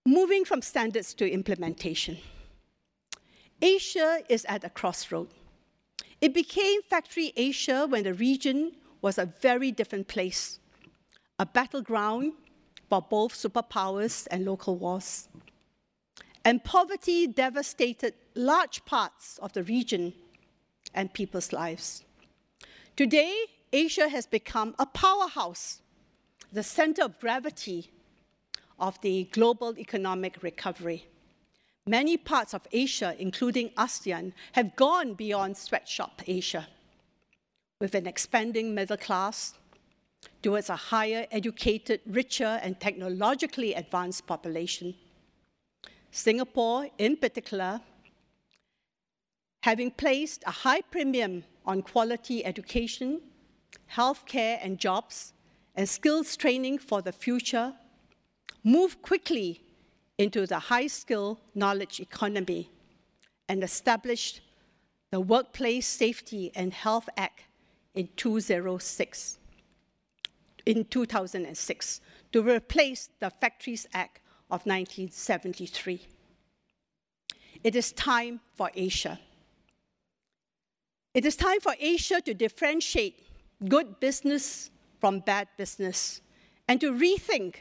Moving 0.07 0.45
from 0.45 0.63
standards 0.63 1.13
to 1.15 1.31
implementation. 1.31 2.19
Asia 3.63 4.23
is 4.29 4.45
at 4.47 4.65
a 4.65 4.71
crossroad. 4.71 5.29
It 6.21 6.33
became 6.35 6.83
Factory 6.83 7.33
Asia 7.37 7.87
when 7.87 8.05
the 8.05 8.15
region 8.15 8.73
was 9.03 9.19
a 9.19 9.27
very 9.27 9.71
different 9.71 10.09
place, 10.09 10.59
a 11.39 11.47
battleground 11.47 12.33
for 12.89 13.03
both 13.03 13.35
superpowers 13.35 14.27
and 14.31 14.45
local 14.45 14.77
wars. 14.77 15.29
And 16.45 16.65
poverty 16.65 17.27
devastated 17.27 18.15
large 18.35 18.85
parts 18.85 19.39
of 19.39 19.53
the 19.53 19.63
region 19.63 20.15
and 20.95 21.13
people's 21.13 21.53
lives. 21.53 22.05
Today, 22.97 23.45
Asia 23.73 24.09
has 24.09 24.27
become 24.27 24.75
a 24.79 24.87
powerhouse, 24.87 25.83
the 26.53 26.63
center 26.63 27.05
of 27.05 27.21
gravity 27.21 27.91
of 28.79 29.01
the 29.03 29.25
global 29.33 29.79
economic 29.79 30.43
recovery. 30.43 31.07
Many 31.91 32.17
parts 32.17 32.55
of 32.55 32.69
Asia, 32.71 33.17
including 33.19 33.71
ASEAN, 33.71 34.33
have 34.53 34.77
gone 34.77 35.15
beyond 35.15 35.57
sweatshop 35.57 36.23
Asia, 36.25 36.69
with 37.81 37.97
an 37.97 38.07
expanding 38.07 38.73
middle 38.73 38.97
class 38.97 39.55
towards 40.41 40.71
a 40.71 40.77
higher 40.77 41.27
educated, 41.33 42.01
richer, 42.07 42.61
and 42.63 42.79
technologically 42.79 43.75
advanced 43.75 44.25
population. 44.25 44.95
Singapore, 46.13 46.87
in 46.97 47.17
particular, 47.17 47.81
having 49.65 49.91
placed 49.91 50.45
a 50.47 50.53
high 50.53 50.83
premium 50.83 51.43
on 51.67 51.83
quality 51.83 52.47
education, 52.47 53.21
healthcare 53.93 54.61
and 54.63 54.79
jobs, 54.79 55.33
and 55.75 55.89
skills 55.89 56.37
training 56.37 56.79
for 56.79 57.03
the 57.03 57.11
future, 57.11 57.75
moved 58.63 59.03
quickly 59.03 59.61
into 60.21 60.47
the 60.47 60.59
high 60.59 60.87
skill 60.87 61.41
knowledge 61.55 61.99
economy 61.99 62.71
and 63.49 63.65
established 63.65 64.41
the 65.11 65.21
Workplace 65.21 65.87
Safety 65.87 66.53
and 66.55 66.73
Health 66.73 67.09
Act 67.17 67.45
in 67.95 68.09
2006, 68.17 69.39
in 70.67 70.85
2006 70.85 72.01
to 72.33 72.43
replace 72.43 73.09
the 73.19 73.31
Factories 73.31 73.87
Act 73.95 74.21
of 74.51 74.67
1973. 74.67 76.07
It 77.65 77.75
is 77.75 77.93
time 77.93 78.41
for 78.55 78.71
Asia 78.75 79.19
it 81.13 81.27
is 81.27 81.35
time 81.35 81.59
for 81.61 81.75
Asia 81.81 82.21
to 82.21 82.35
differentiate 82.35 83.27
good 83.69 83.99
business 83.99 84.71
from 85.01 85.19
bad 85.21 85.49
business 85.57 86.21
and 86.69 86.81
to 86.81 86.93
rethink 86.93 87.57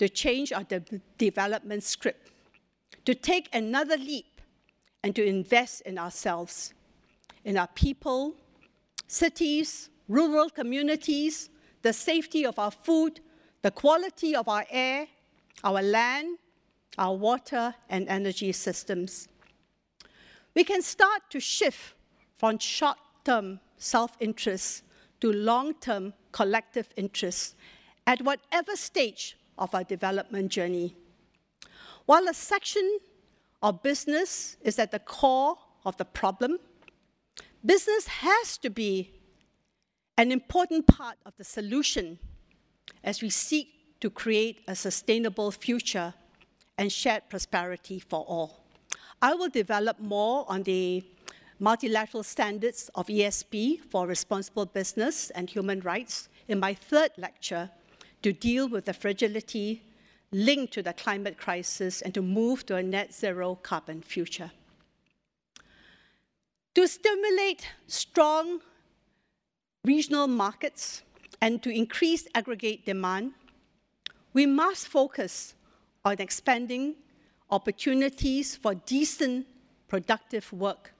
to 0.00 0.08
change 0.08 0.50
our 0.50 0.64
de 0.64 0.80
development 1.18 1.82
script, 1.82 2.30
to 3.04 3.14
take 3.14 3.54
another 3.54 3.98
leap 3.98 4.40
and 5.04 5.14
to 5.14 5.22
invest 5.22 5.82
in 5.82 5.98
ourselves, 5.98 6.72
in 7.44 7.58
our 7.58 7.68
people, 7.74 8.34
cities, 9.06 9.90
rural 10.08 10.48
communities, 10.48 11.50
the 11.82 11.92
safety 11.92 12.46
of 12.46 12.58
our 12.58 12.70
food, 12.70 13.20
the 13.60 13.70
quality 13.70 14.34
of 14.34 14.48
our 14.48 14.64
air, 14.70 15.06
our 15.64 15.82
land, 15.82 16.38
our 16.96 17.14
water 17.14 17.74
and 17.90 18.08
energy 18.08 18.52
systems. 18.52 19.28
We 20.54 20.64
can 20.64 20.80
start 20.80 21.28
to 21.28 21.40
shift 21.40 21.92
from 22.38 22.58
short 22.58 22.96
term 23.22 23.60
self 23.76 24.16
interest 24.18 24.82
to 25.20 25.30
long 25.30 25.74
term 25.74 26.14
collective 26.32 26.88
interests 26.96 27.54
at 28.06 28.22
whatever 28.22 28.76
stage 28.76 29.36
of 29.60 29.74
our 29.74 29.84
development 29.84 30.50
journey. 30.50 30.96
While 32.06 32.26
a 32.28 32.34
section 32.34 32.98
of 33.62 33.82
business 33.82 34.56
is 34.62 34.78
at 34.78 34.90
the 34.90 34.98
core 34.98 35.56
of 35.84 35.96
the 35.98 36.04
problem, 36.04 36.58
business 37.64 38.06
has 38.08 38.56
to 38.58 38.70
be 38.70 39.12
an 40.16 40.32
important 40.32 40.86
part 40.86 41.16
of 41.24 41.34
the 41.36 41.44
solution 41.44 42.18
as 43.04 43.22
we 43.22 43.30
seek 43.30 44.00
to 44.00 44.10
create 44.10 44.62
a 44.66 44.74
sustainable 44.74 45.50
future 45.50 46.14
and 46.78 46.90
shared 46.90 47.22
prosperity 47.28 48.00
for 48.00 48.24
all. 48.24 48.64
I 49.22 49.34
will 49.34 49.50
develop 49.50 50.00
more 50.00 50.46
on 50.48 50.62
the 50.62 51.04
multilateral 51.58 52.22
standards 52.22 52.90
of 52.94 53.06
ESG 53.06 53.80
for 53.90 54.06
responsible 54.06 54.64
business 54.64 55.28
and 55.30 55.48
human 55.48 55.80
rights 55.80 56.30
in 56.48 56.58
my 56.58 56.72
third 56.72 57.10
lecture 57.18 57.70
to 58.22 58.32
deal 58.32 58.68
with 58.68 58.84
the 58.84 58.92
fragility 58.92 59.82
linked 60.32 60.72
to 60.74 60.82
the 60.82 60.92
climate 60.92 61.36
crisis 61.36 62.02
and 62.02 62.14
to 62.14 62.22
move 62.22 62.64
to 62.66 62.76
a 62.76 62.82
net 62.82 63.12
zero 63.12 63.56
carbon 63.62 64.02
future. 64.02 64.50
To 66.74 66.86
stimulate 66.86 67.66
strong 67.88 68.60
regional 69.84 70.28
markets 70.28 71.02
and 71.40 71.62
to 71.62 71.70
increase 71.70 72.28
aggregate 72.34 72.86
demand, 72.86 73.32
we 74.32 74.46
must 74.46 74.86
focus 74.86 75.54
on 76.04 76.16
expanding 76.20 76.94
opportunities 77.50 78.54
for 78.54 78.74
decent, 78.74 79.46
productive 79.88 80.52
work 80.52 80.92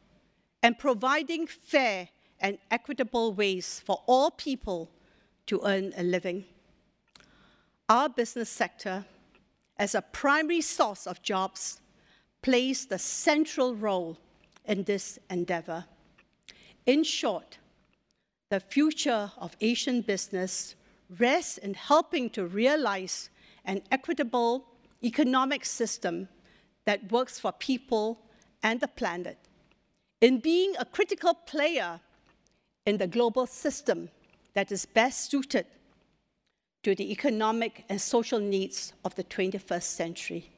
and 0.62 0.78
providing 0.78 1.46
fair 1.46 2.08
and 2.40 2.58
equitable 2.70 3.32
ways 3.32 3.80
for 3.84 4.02
all 4.06 4.30
people 4.30 4.90
to 5.46 5.60
earn 5.64 5.92
a 5.96 6.02
living. 6.02 6.44
Our 7.90 8.08
business 8.08 8.48
sector, 8.48 9.04
as 9.76 9.96
a 9.96 10.00
primary 10.00 10.60
source 10.60 11.08
of 11.08 11.22
jobs, 11.22 11.80
plays 12.40 12.86
the 12.86 13.00
central 13.00 13.74
role 13.74 14.16
in 14.64 14.84
this 14.84 15.18
endeavor. 15.28 15.84
In 16.86 17.02
short, 17.02 17.58
the 18.48 18.60
future 18.60 19.32
of 19.36 19.56
Asian 19.60 20.02
business 20.02 20.76
rests 21.18 21.58
in 21.58 21.74
helping 21.74 22.30
to 22.30 22.46
realize 22.46 23.28
an 23.64 23.82
equitable 23.90 24.66
economic 25.02 25.64
system 25.64 26.28
that 26.84 27.10
works 27.10 27.40
for 27.40 27.50
people 27.50 28.20
and 28.62 28.78
the 28.78 28.86
planet 28.86 29.36
in 30.20 30.38
being 30.38 30.74
a 30.78 30.84
critical 30.84 31.34
player 31.34 31.98
in 32.86 32.98
the 32.98 33.08
global 33.08 33.48
system 33.48 34.08
that 34.54 34.70
is 34.70 34.86
best 34.86 35.28
suited 35.28 35.66
to 36.82 36.94
the 36.94 37.10
economic 37.12 37.84
and 37.88 38.00
social 38.00 38.40
needs 38.40 38.92
of 39.04 39.14
the 39.14 39.24
21st 39.24 39.82
century. 39.82 40.50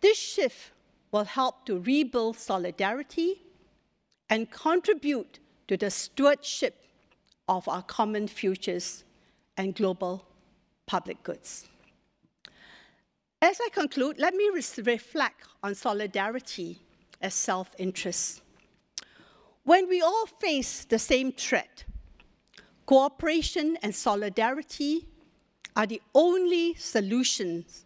This 0.00 0.18
shift 0.18 0.72
will 1.12 1.24
help 1.24 1.66
to 1.66 1.78
rebuild 1.80 2.38
solidarity 2.38 3.42
and 4.28 4.50
contribute 4.50 5.40
to 5.68 5.76
the 5.76 5.90
stewardship 5.90 6.84
of 7.48 7.68
our 7.68 7.82
common 7.82 8.28
futures 8.28 9.04
and 9.56 9.74
global 9.74 10.24
public 10.86 11.22
goods. 11.22 11.68
As 13.42 13.58
I 13.60 13.68
conclude, 13.72 14.18
let 14.18 14.34
me 14.34 14.50
reflect 14.52 15.48
on 15.62 15.74
solidarity 15.74 16.78
as 17.20 17.34
self 17.34 17.70
interest. 17.78 18.42
When 19.64 19.88
we 19.88 20.00
all 20.00 20.26
face 20.26 20.84
the 20.84 20.98
same 20.98 21.32
threat, 21.32 21.84
cooperation 22.90 23.78
and 23.84 23.94
solidarity 23.94 25.06
are 25.76 25.86
the 25.86 26.02
only 26.12 26.74
solutions 26.74 27.84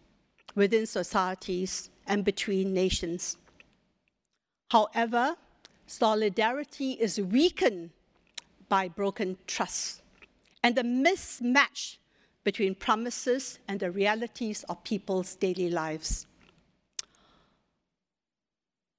within 0.55 0.87
societies 0.87 1.91
and 2.07 2.25
between 2.25 2.73
nations. 2.73 3.37
However, 4.71 5.35
solidarity 5.85 6.93
is 6.93 7.21
weakened 7.21 7.91
by 8.67 8.87
broken 8.87 9.37
trust 9.45 10.01
and 10.63 10.75
the 10.75 10.81
mismatch 10.81 11.97
between 12.43 12.73
promises 12.73 13.59
and 13.67 13.79
the 13.79 13.91
realities 13.91 14.65
of 14.69 14.83
people's 14.83 15.35
daily 15.35 15.69
lives. 15.69 16.25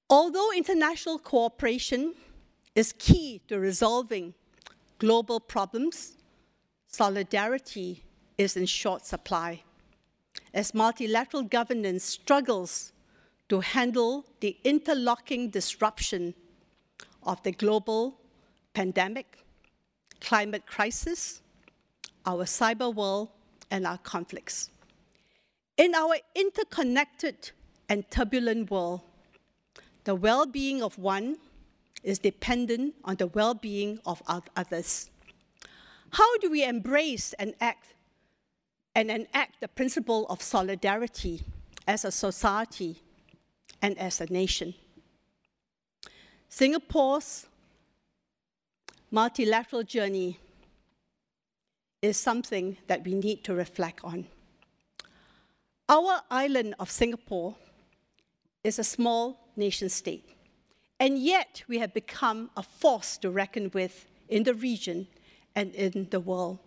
Although 0.09 0.53
international 0.55 1.19
cooperation 1.19 2.15
is 2.75 2.93
key 2.97 3.41
to 3.49 3.59
resolving 3.59 4.33
global 4.99 5.39
problems, 5.39 6.17
solidarity 6.87 8.03
is 8.37 8.57
in 8.57 8.65
short 8.65 9.05
supply 9.05 9.63
as 10.53 10.73
multilateral 10.73 11.43
governance 11.43 12.03
struggles 12.03 12.91
to 13.49 13.59
handle 13.59 14.25
the 14.39 14.57
interlocking 14.63 15.49
disruption 15.49 16.33
of 17.23 17.41
the 17.43 17.51
global 17.51 18.19
pandemic, 18.73 19.39
climate 20.21 20.65
crisis, 20.65 21.41
our 22.25 22.43
cyber 22.45 22.93
world, 22.93 23.29
and 23.71 23.85
our 23.85 23.97
conflicts. 23.99 24.69
In 25.77 25.93
our 25.93 26.15
interconnected 26.35 27.51
and 27.89 28.09
turbulent 28.09 28.71
world, 28.71 29.01
the 30.03 30.15
well 30.15 30.45
being 30.45 30.81
of 30.81 30.97
one 30.97 31.37
is 32.03 32.19
dependent 32.19 32.95
on 33.03 33.15
the 33.15 33.27
well 33.27 33.53
being 33.53 33.99
of 34.05 34.21
others. 34.55 35.09
How 36.11 36.37
do 36.37 36.49
we 36.49 36.63
embrace 36.63 37.33
and 37.33 37.53
act 37.59 37.93
and 38.95 39.11
enact 39.11 39.59
the 39.59 39.67
principle 39.67 40.25
of 40.29 40.41
solidarity 40.41 41.41
as 41.87 42.05
a 42.05 42.11
society 42.11 43.01
and 43.81 43.97
as 43.97 44.21
a 44.21 44.25
nation? 44.27 44.73
Singapore's 46.49 47.45
multilateral 49.11 49.83
journey 49.83 50.39
is 52.01 52.17
something 52.17 52.77
that 52.87 53.03
we 53.03 53.13
need 53.13 53.43
to 53.43 53.53
reflect 53.53 54.03
on. 54.03 54.27
Our 55.89 56.21
island 56.29 56.75
of 56.79 56.91
Singapore 56.91 57.55
is 58.63 58.79
a 58.79 58.83
small 58.83 59.49
nation 59.55 59.89
state. 59.89 60.36
And 60.99 61.19
yet, 61.19 61.63
we 61.67 61.77
have 61.79 61.93
become 61.93 62.49
a 62.57 62.63
force 62.63 63.17
to 63.19 63.29
reckon 63.29 63.69
with 63.73 64.07
in 64.29 64.43
the 64.43 64.53
region 64.53 65.07
and 65.55 65.73
in 65.75 66.07
the 66.09 66.19
world. 66.19 66.59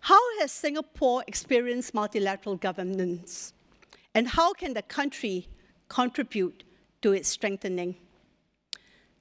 How 0.00 0.20
has 0.40 0.52
Singapore 0.52 1.24
experienced 1.26 1.92
multilateral 1.92 2.56
governance? 2.56 3.52
And 4.14 4.28
how 4.28 4.52
can 4.54 4.72
the 4.72 4.82
country 4.82 5.48
contribute 5.88 6.64
to 7.02 7.12
its 7.12 7.28
strengthening? 7.28 7.96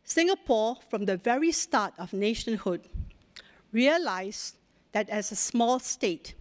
Singapore, 0.04 0.78
from 0.90 1.06
the 1.06 1.18
very 1.18 1.52
start 1.52 1.94
of 1.98 2.14
nationhood, 2.14 2.88
realized 3.72 4.56
that 4.92 5.10
as 5.10 5.32
a 5.32 5.36
small 5.36 5.80
state, 5.80 6.36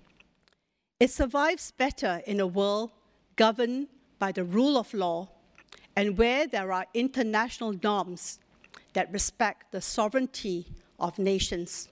it 1.01 1.11
survives 1.11 1.73
better 1.73 2.23
in 2.27 2.39
a 2.39 2.47
world 2.47 2.93
governed 3.36 3.89
by 4.19 4.31
the 4.31 4.45
rule 4.45 4.77
of 4.78 4.95
law 4.95 5.28
and 5.97 6.19
where 6.19 6.47
there 6.47 6.73
are 6.73 6.87
international 6.95 7.75
norms 7.83 8.39
that 8.95 9.12
respect 9.12 9.73
the 9.73 9.81
sovereignty 9.81 10.66
of 10.99 11.19
nations. 11.19 11.89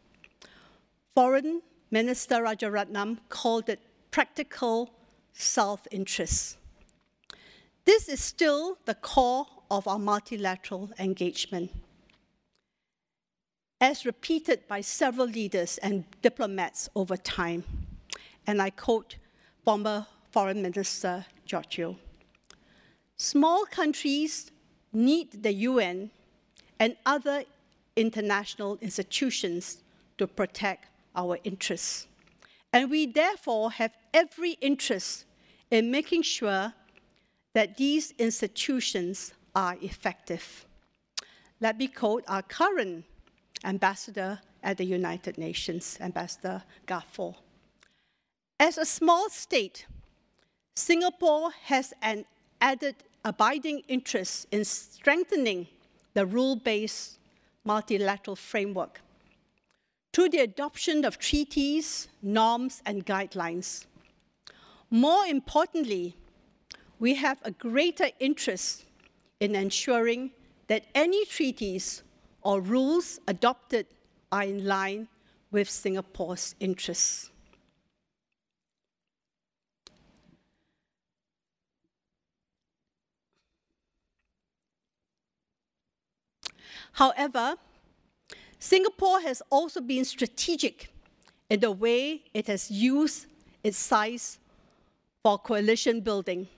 Foreign 1.15 1.62
Minister 1.91 2.37
Rajaratnam 2.37 3.19
called 3.29 3.69
it 3.69 3.81
practical 4.11 4.91
self 5.35 5.87
interest. 5.91 6.57
This 7.85 8.09
is 8.09 8.23
still 8.23 8.79
the 8.85 8.95
core 8.95 9.47
of 9.70 9.89
our 9.89 9.99
multilateral 9.99 10.91
engagement. 10.99 11.70
As 13.81 14.07
repeated 14.07 14.69
by 14.69 14.81
several 14.81 15.27
leaders 15.27 15.79
and 15.79 16.05
diplomats 16.23 16.89
over 16.95 17.16
time, 17.16 17.65
and 18.47 18.62
I 18.62 18.70
quote 18.70 19.16
former 19.65 20.07
Foreign 20.31 20.62
Minister 20.62 21.27
George 21.45 21.81
Small 23.23 23.66
countries 23.66 24.51
need 24.93 25.44
the 25.44 25.53
UN 25.70 26.11
and 26.81 26.97
other 27.07 27.44
international 27.94 28.78
institutions 28.81 29.85
to 30.19 30.27
protect 30.27 30.89
our 31.15 31.39
interests. 31.44 32.09
And 32.73 32.90
we 32.90 33.07
therefore 33.07 33.70
have 33.70 33.93
every 34.12 34.55
interest 34.61 35.24
in 35.70 35.89
making 35.89 36.23
sure 36.23 36.74
that 37.55 37.77
these 37.77 38.12
institutions 38.19 39.32
are 39.55 39.77
effective. 39.81 40.66
Let 41.61 41.78
me 41.78 41.86
quote 41.86 42.24
our 42.27 42.43
current 42.43 43.05
ambassador 43.62 44.40
at 44.65 44.78
the 44.78 44.85
United 44.85 45.39
Nations, 45.39 45.97
Ambassador 46.01 46.65
Gafoor. 46.89 47.36
As 48.59 48.78
a 48.78 48.85
small 48.85 49.31
state, 49.31 49.86
Singapore 50.74 51.53
has 51.66 51.94
an 52.03 52.24
added 52.61 52.97
abiding 53.24 53.82
interest 53.89 54.47
in 54.51 54.65
strengthening 54.65 55.66
the 56.15 56.27
rule-based 56.27 57.19
multilateral 57.65 58.36
framework 58.36 59.01
through 60.12 60.28
the 60.28 60.40
adoption 60.40 61.05
of 61.05 61.19
treaties, 61.19 62.09
norms, 62.23 62.82
and 62.85 63.07
guidelines. 63.07 63.86
More 64.90 65.24
importantly, 65.24 66.15
we 66.99 67.15
have 67.15 67.39
a 67.43 67.51
greater 67.51 68.11
interest 68.20 68.85
in 69.40 69.55
ensuring 69.57 70.31
that 70.69 70.85
any 70.94 71.24
treaties 71.24 72.03
or 72.43 72.61
rules 72.61 73.19
adopted 73.27 73.86
are 74.31 74.44
in 74.44 74.65
line 74.65 75.09
with 75.51 75.69
Singapore's 75.69 76.55
interests. 76.61 77.32
However, 86.93 87.56
Singapore 88.59 89.20
has 89.23 89.43
also 89.51 89.81
been 89.81 90.05
strategic 90.05 90.93
in 91.51 91.60
the 91.60 91.73
way 91.73 92.23
it 92.32 92.47
has 92.47 92.70
used 92.70 93.27
its 93.64 93.77
size 93.77 94.39
for 95.23 95.39
coalition 95.39 96.01
building 96.01 96.48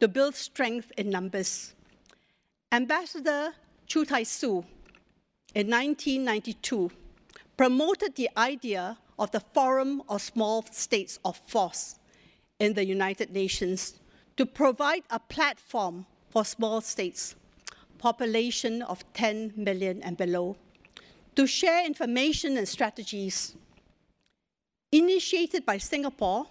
to 0.00 0.08
build 0.08 0.34
strength 0.34 0.92
in 0.96 1.10
numbers. 1.10 1.74
Ambassador 2.72 3.54
Chew 3.86 4.04
Tai 4.04 4.22
Soo 4.22 4.64
in 5.54 5.70
1992 5.70 6.90
promoted 7.56 8.16
the 8.16 8.30
idea 8.36 8.98
of 9.18 9.30
the 9.30 9.40
Forum 9.40 10.02
of 10.08 10.22
Small 10.22 10.64
States 10.70 11.18
of 11.24 11.40
FOSS 11.46 11.98
in 12.58 12.74
the 12.74 12.84
United 12.84 13.30
Nations 13.30 13.94
to 14.36 14.46
provide 14.46 15.02
a 15.10 15.20
platform 15.20 16.06
for 16.30 16.44
small 16.44 16.80
states 16.80 17.36
population 18.04 18.82
of 18.82 19.02
10 19.14 19.54
million 19.56 20.02
and 20.02 20.18
below, 20.18 20.56
to 21.34 21.46
share 21.46 21.86
information 21.86 22.58
and 22.58 22.68
strategies. 22.68 23.56
Initiated 24.92 25.64
by 25.64 25.78
Singapore, 25.78 26.44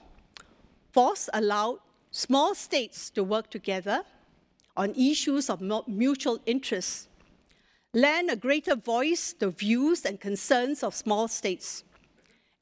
FOSS 0.94 1.30
allowed 1.32 1.78
small 2.10 2.56
states 2.56 3.12
to 3.12 3.24
work 3.24 3.52
together 3.52 4.04
on 4.76 4.96
issues 4.96 5.48
of 5.52 5.62
mutual 5.88 6.40
interest, 6.48 7.08
lend 7.94 8.32
a 8.32 8.36
greater 8.36 8.76
voice 8.76 9.34
to 9.34 9.52
views 9.52 10.06
and 10.06 10.20
concerns 10.20 10.82
of 10.82 10.96
small 10.96 11.28
states, 11.28 11.84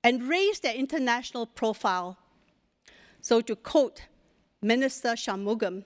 and 0.04 0.28
raise 0.28 0.60
their 0.60 0.76
international 0.76 1.46
profile. 1.46 2.18
So, 3.22 3.40
to 3.40 3.56
quote 3.56 4.02
Minister 4.62 5.14
Shanmugam, 5.16 5.86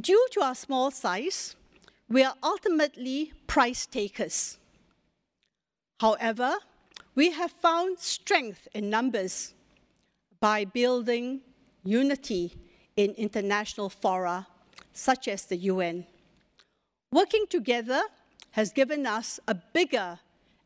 due 0.00 0.26
to 0.30 0.40
our 0.40 0.54
small 0.54 0.92
size, 0.92 1.56
we 2.08 2.22
are 2.22 2.34
ultimately 2.42 3.32
price 3.46 3.86
takers. 3.86 4.58
However, 6.00 6.56
we 7.14 7.30
have 7.30 7.52
found 7.52 7.98
strength 7.98 8.68
in 8.74 8.90
numbers 8.90 9.54
by 10.40 10.64
building 10.64 11.40
unity 11.84 12.56
in 12.96 13.12
international 13.12 13.88
fora 13.88 14.46
such 14.92 15.28
as 15.28 15.46
the 15.46 15.56
UN. 15.56 16.06
Working 17.12 17.46
together 17.48 18.02
has 18.52 18.72
given 18.72 19.06
us 19.06 19.40
a 19.48 19.54
bigger 19.54 20.18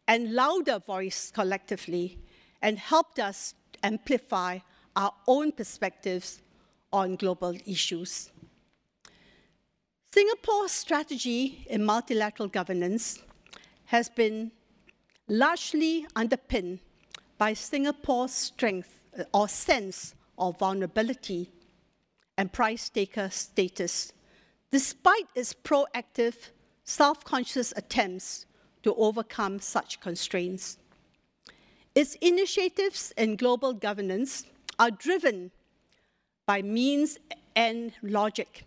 and 0.06 0.35
louder 0.35 0.78
voice 0.78 1.31
collectively 1.31 2.19
and 2.62 2.78
helped 2.78 3.19
us 3.19 3.55
amplify 3.82 4.59
our 4.97 5.12
own 5.27 5.52
perspectives 5.52 6.40
on 6.93 7.16
global 7.16 7.55
issues. 7.66 8.31
Singapore's 10.10 10.72
strategy 10.72 11.66
in 11.68 11.85
multilateral 11.85 12.48
governance 12.48 13.22
has 13.85 14.09
been 14.09 14.51
largely 15.28 16.06
underpinned 16.16 16.78
by 17.36 17.52
Singapore's 17.52 18.32
strength 18.32 19.01
uh, 19.18 19.24
or 19.35 19.48
sense 19.48 20.14
of 20.39 20.59
vulnerability 20.59 21.52
and 22.39 22.51
price 22.51 22.89
taker 22.89 23.28
status, 23.28 24.14
despite 24.70 25.26
its 25.35 25.52
proactive, 25.52 26.52
self 26.85 27.22
conscious 27.22 27.74
attempts 27.76 28.47
to 28.85 28.94
overcome 28.94 29.60
such 29.60 30.01
constraints. 30.01 30.78
Its 31.94 32.14
initiatives 32.22 33.12
in 33.18 33.36
global 33.36 33.74
governance 33.74 34.47
are 34.78 34.90
driven 34.90 35.51
by 36.47 36.62
means 36.62 37.18
and 37.55 37.93
logic 38.02 38.64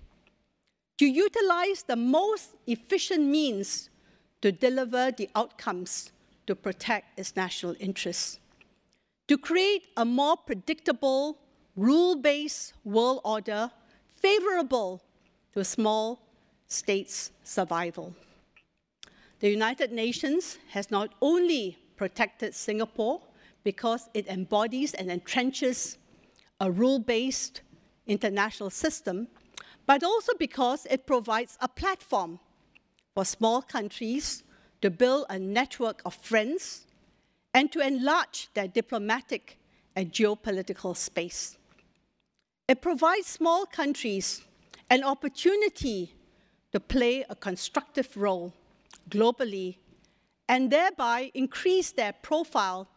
to 1.02 1.08
utilize 1.08 1.82
the 1.82 1.96
most 1.96 2.52
efficient 2.68 3.24
means 3.24 3.90
to 4.40 4.52
deliver 4.52 5.10
the 5.10 5.28
outcomes 5.34 6.12
to 6.46 6.56
protect 6.56 7.20
its 7.20 7.36
national 7.36 7.76
interests, 7.80 8.40
to 9.28 9.36
create 9.36 9.88
a 9.98 10.06
more 10.06 10.38
predictable, 10.38 11.40
rule 11.76 12.16
based 12.16 12.74
world 12.84 13.20
order 13.26 13.72
favorable 14.18 15.02
to 15.56 15.62
a 15.62 15.66
small 15.66 16.22
states' 16.68 17.32
survival. 17.44 18.14
The 19.40 19.50
United 19.50 19.92
Nations 19.92 20.60
has 20.70 20.92
not 20.92 21.16
only 21.20 21.80
protected 21.98 22.54
Singapore 22.54 23.22
because 23.64 24.08
it 24.14 24.28
embodies 24.28 24.94
and 24.94 25.10
entrenches 25.10 25.98
a 26.60 26.70
rule 26.70 27.00
based 27.00 27.62
international 28.06 28.70
system, 28.70 29.28
but 29.92 30.04
also 30.04 30.32
because 30.40 30.88
it 30.90 31.06
provides 31.06 31.58
a 31.60 31.68
platform 31.68 32.40
for 33.14 33.26
small 33.26 33.62
countries 33.62 34.42
to 34.82 34.90
build 34.90 35.26
a 35.30 35.38
network 35.38 36.02
of 36.06 36.14
friends 36.14 36.86
and 37.54 37.74
to 37.74 37.86
enlarge 37.86 38.48
their 38.54 38.70
diplomatic 38.70 39.60
and 39.98 40.14
geopolitical 40.14 40.96
space. 40.96 41.58
It 42.70 42.82
provides 42.82 43.28
small 43.28 43.66
countries 43.66 44.42
an 44.90 45.04
opportunity 45.04 46.16
to 46.72 46.80
play 46.80 47.26
a 47.30 47.36
constructive 47.36 48.16
role 48.16 48.54
globally 49.10 49.76
and 50.48 50.72
thereby 50.72 51.32
increase 51.34 51.92
their 51.92 52.14
profile 52.14 52.88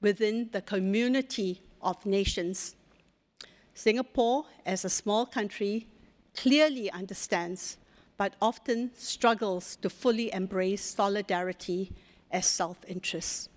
within 0.00 0.48
the 0.50 0.62
community 0.62 1.62
of 1.80 2.04
nations. 2.04 2.74
Singapore, 3.72 4.46
as 4.66 4.84
a 4.84 4.90
small 4.90 5.24
country, 5.26 5.86
clearly 6.40 6.90
understands 6.90 7.76
but 8.16 8.34
often 8.40 8.90
struggles 8.96 9.76
to 9.76 9.90
fully 9.90 10.32
embrace 10.32 10.82
solidarity 10.82 11.92
as 12.30 12.46
self 12.46 12.78
interest. 12.88 13.50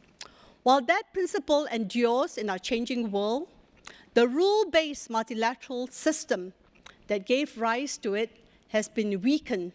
While 0.64 0.82
that 0.82 1.04
principle 1.14 1.66
endures 1.66 2.38
in 2.38 2.50
our 2.50 2.60
changing 2.60 3.12
world, 3.12 3.48
the 4.14 4.28
rule 4.28 4.66
based 4.70 5.10
multilateral 5.10 5.88
system 5.88 6.54
that 7.08 7.26
gave 7.26 7.58
rise 7.58 7.98
to 8.00 8.16
it 8.16 8.32
has 8.70 8.90
been 8.90 9.22
weakened, 9.22 9.72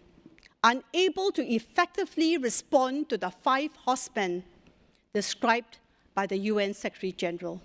unable 0.62 1.30
to 1.32 1.42
effectively 1.46 2.36
respond 2.36 3.08
to 3.08 3.16
the 3.16 3.30
five 3.30 3.70
horsemen 3.86 4.44
described 5.14 5.78
by 6.14 6.26
the 6.26 6.38
UN 6.52 6.74
Secretary 6.74 7.12
General. 7.12 7.62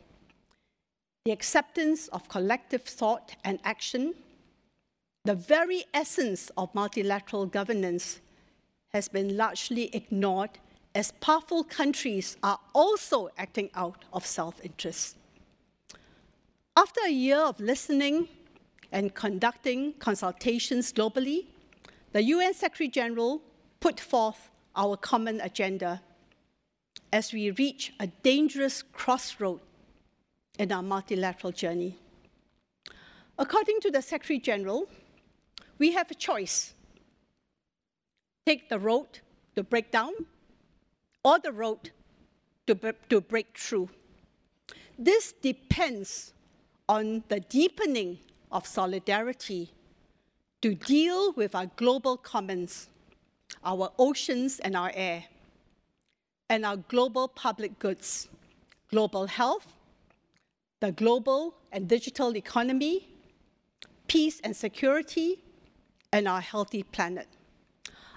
The 1.25 1.31
acceptance 1.31 2.07
of 2.09 2.29
collective 2.29 2.83
thought 2.83 3.35
and 3.43 3.59
action 3.63 4.13
the 5.25 5.35
very 5.35 5.85
essence 5.93 6.51
of 6.57 6.75
multilateral 6.75 7.45
governance 7.45 8.19
has 8.89 9.07
been 9.07 9.37
largely 9.37 9.89
ignored 9.95 10.49
as 10.93 11.13
powerful 11.21 11.63
countries 11.63 12.35
are 12.43 12.59
also 12.73 13.29
acting 13.37 13.69
out 13.73 14.03
of 14.11 14.25
self 14.25 14.59
interest. 14.63 15.15
After 16.75 16.99
a 17.07 17.11
year 17.11 17.39
of 17.39 17.57
listening 17.59 18.27
and 18.91 19.13
conducting 19.13 19.93
consultations 19.93 20.91
globally, 20.91 21.45
the 22.11 22.21
UN 22.23 22.53
Secretary 22.53 22.89
General 22.89 23.41
put 23.79 24.01
forth 24.01 24.51
our 24.75 24.97
common 24.97 25.39
agenda 25.39 26.01
as 27.13 27.31
we 27.31 27.49
reach 27.51 27.93
a 27.99 28.07
dangerous 28.07 28.83
crossroad 28.91 29.61
in 30.59 30.71
our 30.71 30.83
multilateral 30.83 31.53
journey. 31.53 31.97
According 33.39 33.79
to 33.81 33.89
the 33.89 34.01
Secretary 34.01 34.37
General, 34.37 34.87
we 35.79 35.91
have 35.91 36.09
a 36.11 36.15
choice 36.15 36.73
take 38.45 38.69
the 38.69 38.79
road 38.79 39.19
to 39.55 39.63
break 39.63 39.91
down 39.91 40.13
or 41.23 41.39
the 41.39 41.51
road 41.51 41.91
to, 42.67 42.75
to 43.09 43.21
break 43.21 43.57
through. 43.57 43.89
This 44.97 45.33
depends 45.41 46.33
on 46.87 47.23
the 47.29 47.39
deepening 47.39 48.19
of 48.51 48.67
solidarity 48.67 49.71
to 50.61 50.75
deal 50.75 51.33
with 51.33 51.55
our 51.55 51.67
global 51.75 52.17
commons, 52.17 52.87
our 53.63 53.91
oceans 53.97 54.59
and 54.59 54.75
our 54.75 54.91
air, 54.93 55.23
and 56.49 56.65
our 56.65 56.77
global 56.77 57.27
public 57.27 57.79
goods, 57.79 58.29
global 58.91 59.25
health, 59.25 59.67
the 60.79 60.91
global 60.91 61.55
and 61.71 61.87
digital 61.87 62.35
economy, 62.37 63.09
peace 64.07 64.39
and 64.43 64.55
security, 64.55 65.41
and 66.13 66.27
our 66.27 66.39
healthy 66.39 66.83
planet. 66.83 67.27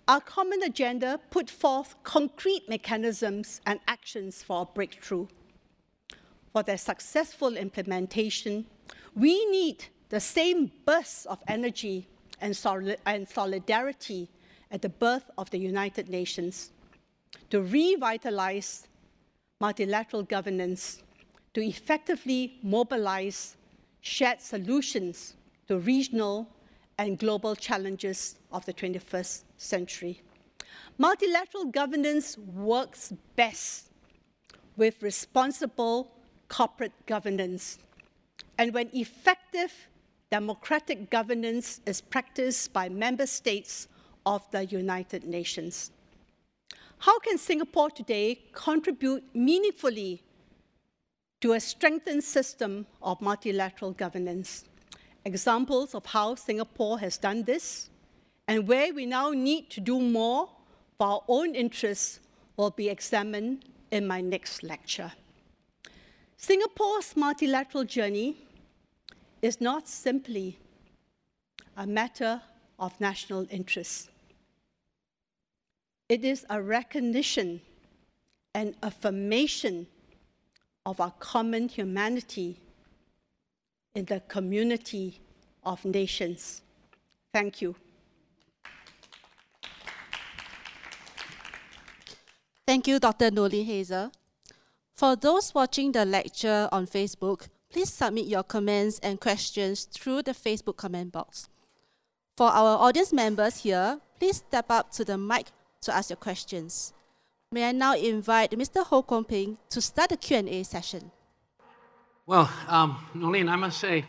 Our 0.06 0.20
common 0.20 0.62
agenda 0.62 1.18
put 1.30 1.50
forth 1.50 1.96
concrete 2.04 2.68
mechanisms 2.68 3.60
and 3.66 3.80
actions 3.88 4.42
for 4.42 4.62
a 4.62 4.66
breakthrough. 4.66 5.26
For 6.52 6.62
their 6.62 6.78
successful 6.78 7.56
implementation, 7.56 8.66
we 9.16 9.46
need 9.46 9.86
the 10.10 10.20
same 10.20 10.70
bursts 10.84 11.24
of 11.26 11.42
energy 11.48 12.06
and, 12.40 12.56
and 13.06 13.28
solidarity 13.28 14.28
at 14.70 14.82
the 14.82 14.90
birth 14.90 15.30
of 15.38 15.50
the 15.50 15.58
United 15.58 16.08
Nations 16.10 16.70
to 17.50 17.62
revitalize 17.62 18.86
multilateral 19.58 20.22
governance, 20.22 21.02
to 21.54 21.64
effectively 21.64 22.58
mobilize 22.62 23.56
shared 24.02 24.42
solutions 24.42 25.34
to 25.66 25.78
regional 25.78 26.46
and 26.98 27.18
global 27.18 27.54
challenges 27.54 28.36
of 28.52 28.64
the 28.64 28.72
21st 28.72 29.42
century. 29.56 30.22
Multilateral 30.98 31.66
governance 31.66 32.38
works 32.38 33.12
best 33.34 33.90
with 34.76 35.02
responsible 35.02 36.12
corporate 36.48 36.92
governance. 37.06 37.78
And 38.58 38.72
when 38.72 38.88
effective 38.94 39.72
democratic 40.30 41.10
governance 41.10 41.80
is 41.86 42.00
practiced 42.00 42.72
by 42.72 42.88
member 42.88 43.26
states 43.26 43.88
of 44.24 44.42
the 44.50 44.64
United 44.64 45.24
Nations. 45.24 45.92
How 46.98 47.18
can 47.20 47.38
Singapore 47.38 47.90
today 47.90 48.40
contribute 48.52 49.22
meaningfully 49.34 50.22
to 51.40 51.52
a 51.52 51.60
strengthened 51.60 52.24
system 52.24 52.86
of 53.02 53.20
multilateral 53.20 53.92
governance? 53.92 54.64
Examples 55.26 55.94
of 55.94 56.06
how 56.06 56.36
Singapore 56.36 57.00
has 57.00 57.18
done 57.18 57.42
this 57.42 57.90
and 58.46 58.68
where 58.68 58.94
we 58.94 59.04
now 59.04 59.30
need 59.30 59.68
to 59.70 59.80
do 59.80 60.00
more 60.00 60.48
for 60.96 61.06
our 61.06 61.22
own 61.26 61.54
interests 61.54 62.20
will 62.56 62.70
be 62.70 62.88
examined 62.88 63.64
in 63.90 64.06
my 64.06 64.20
next 64.20 64.62
lecture. 64.62 65.12
Singapore's 66.36 67.16
multilateral 67.16 67.84
journey 67.84 68.36
is 69.42 69.60
not 69.60 69.88
simply 69.88 70.58
a 71.76 71.86
matter 71.86 72.40
of 72.78 72.98
national 73.00 73.46
interest. 73.50 74.10
It 76.08 76.24
is 76.24 76.46
a 76.48 76.62
recognition 76.62 77.60
and 78.54 78.74
affirmation 78.82 79.88
of 80.86 81.00
our 81.00 81.12
common 81.18 81.68
humanity 81.68 82.60
in 83.96 84.04
the 84.04 84.20
community 84.28 85.18
of 85.64 85.82
nations. 85.84 86.60
Thank 87.32 87.62
you. 87.62 87.74
Thank 92.66 92.86
you, 92.86 92.98
Dr. 92.98 93.30
Noeleen 93.30 93.66
Heyzer. 93.66 94.12
For 94.94 95.16
those 95.16 95.54
watching 95.54 95.92
the 95.92 96.04
lecture 96.04 96.68
on 96.72 96.86
Facebook, 96.86 97.48
please 97.70 97.90
submit 97.90 98.26
your 98.26 98.42
comments 98.42 98.98
and 99.02 99.20
questions 99.20 99.84
through 99.84 100.22
the 100.22 100.32
Facebook 100.32 100.76
comment 100.76 101.12
box. 101.12 101.48
For 102.36 102.48
our 102.48 102.78
audience 102.78 103.12
members 103.14 103.62
here, 103.62 103.98
please 104.18 104.36
step 104.36 104.66
up 104.68 104.90
to 104.92 105.04
the 105.04 105.16
mic 105.16 105.46
to 105.82 105.94
ask 105.94 106.10
your 106.10 106.16
questions. 106.18 106.92
May 107.50 107.68
I 107.68 107.72
now 107.72 107.94
invite 107.94 108.50
Mr. 108.50 108.84
Ho 108.84 109.02
Kwon 109.02 109.26
Ping 109.26 109.56
to 109.70 109.80
start 109.80 110.10
the 110.10 110.16
Q&A 110.16 110.62
session. 110.64 111.10
Well, 112.26 112.50
um, 112.66 112.98
Noeleen, 113.14 113.48
I 113.48 113.54
must 113.54 113.78
say, 113.78 114.04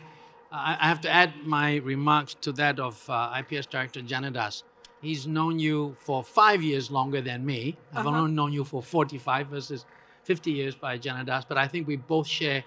I, 0.50 0.76
I 0.80 0.88
have 0.88 1.00
to 1.02 1.08
add 1.10 1.34
my 1.46 1.76
remarks 1.76 2.34
to 2.40 2.52
that 2.52 2.80
of 2.80 3.08
uh, 3.08 3.40
IPS 3.40 3.66
Director 3.66 4.00
Janadas. 4.00 4.64
He's 5.00 5.28
known 5.28 5.60
you 5.60 5.94
for 6.00 6.24
five 6.24 6.60
years 6.60 6.90
longer 6.90 7.20
than 7.20 7.46
me. 7.46 7.76
I've 7.94 8.06
Uh-huh. 8.06 8.18
only 8.18 8.32
known 8.32 8.52
you 8.52 8.64
for 8.64 8.82
45 8.82 9.46
versus 9.46 9.86
50 10.24 10.50
years 10.50 10.74
by 10.74 10.98
Janadas, 10.98 11.44
but 11.48 11.56
I 11.58 11.68
think 11.68 11.86
we 11.86 11.94
both 11.94 12.26
share 12.26 12.64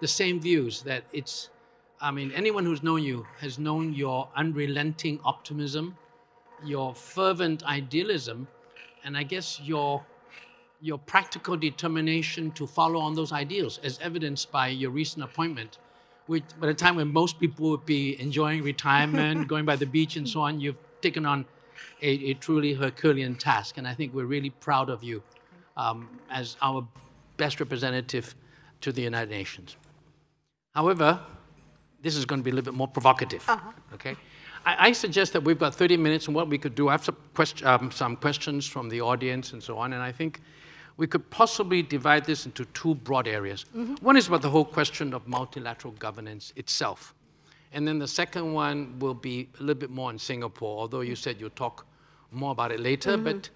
the 0.00 0.08
same 0.08 0.40
views 0.40 0.82
that 0.82 1.04
it's, 1.12 1.48
I 2.00 2.10
mean, 2.10 2.32
anyone 2.32 2.64
who's 2.64 2.82
known 2.82 3.04
you 3.04 3.24
has 3.38 3.56
known 3.56 3.92
your 3.92 4.28
unrelenting 4.34 5.20
optimism, 5.24 5.96
your 6.64 6.92
fervent 6.92 7.62
idealism, 7.64 8.48
and 9.04 9.16
I 9.16 9.22
guess 9.22 9.60
your 9.60 10.04
your 10.80 10.98
practical 10.98 11.56
determination 11.56 12.50
to 12.52 12.66
follow 12.66 13.00
on 13.00 13.14
those 13.14 13.32
ideals, 13.32 13.78
as 13.82 13.98
evidenced 14.00 14.50
by 14.52 14.68
your 14.68 14.90
recent 14.90 15.24
appointment, 15.24 15.78
which 16.26 16.44
by 16.60 16.66
the 16.66 16.74
time 16.74 16.96
when 16.96 17.12
most 17.12 17.40
people 17.40 17.70
would 17.70 17.86
be 17.86 18.20
enjoying 18.20 18.62
retirement, 18.62 19.48
going 19.52 19.64
by 19.64 19.76
the 19.76 19.86
beach 19.86 20.16
and 20.16 20.28
so 20.28 20.40
on, 20.40 20.60
you've 20.60 20.76
taken 21.00 21.26
on 21.26 21.44
a, 22.02 22.08
a 22.30 22.34
truly 22.34 22.74
Herculean 22.74 23.34
task. 23.34 23.78
And 23.78 23.88
I 23.88 23.94
think 23.94 24.14
we're 24.14 24.26
really 24.26 24.50
proud 24.50 24.88
of 24.90 25.02
you 25.02 25.22
um, 25.76 26.08
as 26.30 26.56
our 26.62 26.86
best 27.36 27.60
representative 27.60 28.34
to 28.80 28.92
the 28.92 29.02
United 29.02 29.30
Nations. 29.30 29.76
However, 30.74 31.20
this 32.02 32.14
is 32.14 32.24
going 32.24 32.40
to 32.40 32.44
be 32.44 32.50
a 32.50 32.54
little 32.54 32.72
bit 32.72 32.76
more 32.76 32.88
provocative. 32.88 33.48
Uh-huh. 33.48 33.72
Okay, 33.94 34.14
I, 34.64 34.88
I, 34.88 34.92
suggest 34.92 35.32
that 35.32 35.42
we've 35.42 35.58
got 35.58 35.74
30 35.74 35.96
minutes, 35.96 36.26
and 36.26 36.36
what 36.36 36.48
we 36.48 36.58
could 36.58 36.74
do, 36.74 36.88
I 36.88 36.92
have 36.92 37.04
some, 37.04 37.16
quest- 37.34 37.64
um, 37.64 37.90
some 37.90 38.16
questions 38.16 38.66
from 38.66 38.88
the 38.88 39.00
audience 39.00 39.52
and 39.52 39.62
so 39.62 39.78
on, 39.78 39.92
and 39.92 40.02
I 40.02 40.12
think 40.12 40.40
we 40.98 41.06
could 41.06 41.30
possibly 41.30 41.80
divide 41.80 42.24
this 42.24 42.44
into 42.44 42.64
two 42.66 42.96
broad 42.96 43.26
areas. 43.26 43.64
Mm-hmm. 43.74 43.94
One 44.04 44.16
is 44.16 44.26
about 44.26 44.42
the 44.42 44.50
whole 44.50 44.64
question 44.64 45.14
of 45.14 45.26
multilateral 45.26 45.94
governance 45.94 46.52
itself. 46.56 47.14
And 47.72 47.86
then 47.86 47.98
the 47.98 48.08
second 48.08 48.52
one 48.52 48.98
will 48.98 49.14
be 49.14 49.48
a 49.58 49.62
little 49.62 49.78
bit 49.78 49.90
more 49.90 50.10
in 50.10 50.18
Singapore, 50.18 50.80
although 50.80 51.02
you 51.02 51.14
said 51.14 51.36
you'll 51.40 51.50
talk 51.50 51.86
more 52.32 52.50
about 52.50 52.72
it 52.72 52.80
later, 52.80 53.12
mm-hmm. 53.12 53.24
but 53.24 53.48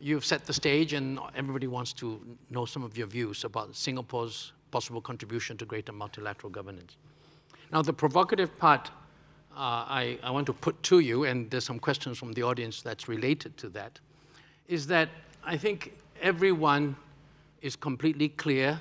you've 0.00 0.24
set 0.24 0.44
the 0.44 0.52
stage 0.52 0.92
and 0.92 1.18
everybody 1.34 1.66
wants 1.66 1.92
to 1.94 2.20
know 2.50 2.66
some 2.66 2.82
of 2.82 2.96
your 2.98 3.06
views 3.06 3.44
about 3.44 3.74
Singapore's 3.74 4.52
possible 4.70 5.00
contribution 5.00 5.56
to 5.56 5.64
greater 5.64 5.92
multilateral 5.92 6.50
governance. 6.50 6.96
Now, 7.72 7.80
the 7.80 7.92
provocative 7.92 8.56
part 8.58 8.90
uh, 9.54 9.84
I, 9.88 10.18
I 10.22 10.30
want 10.30 10.46
to 10.46 10.52
put 10.52 10.82
to 10.84 11.00
you, 11.00 11.24
and 11.24 11.50
there's 11.50 11.64
some 11.64 11.78
questions 11.78 12.18
from 12.18 12.32
the 12.32 12.42
audience 12.42 12.80
that's 12.82 13.06
related 13.06 13.56
to 13.58 13.68
that, 13.70 14.00
is 14.66 14.86
that 14.86 15.10
I 15.44 15.56
think 15.56 15.92
everyone 16.22 16.94
is 17.62 17.74
completely 17.74 18.28
clear 18.28 18.80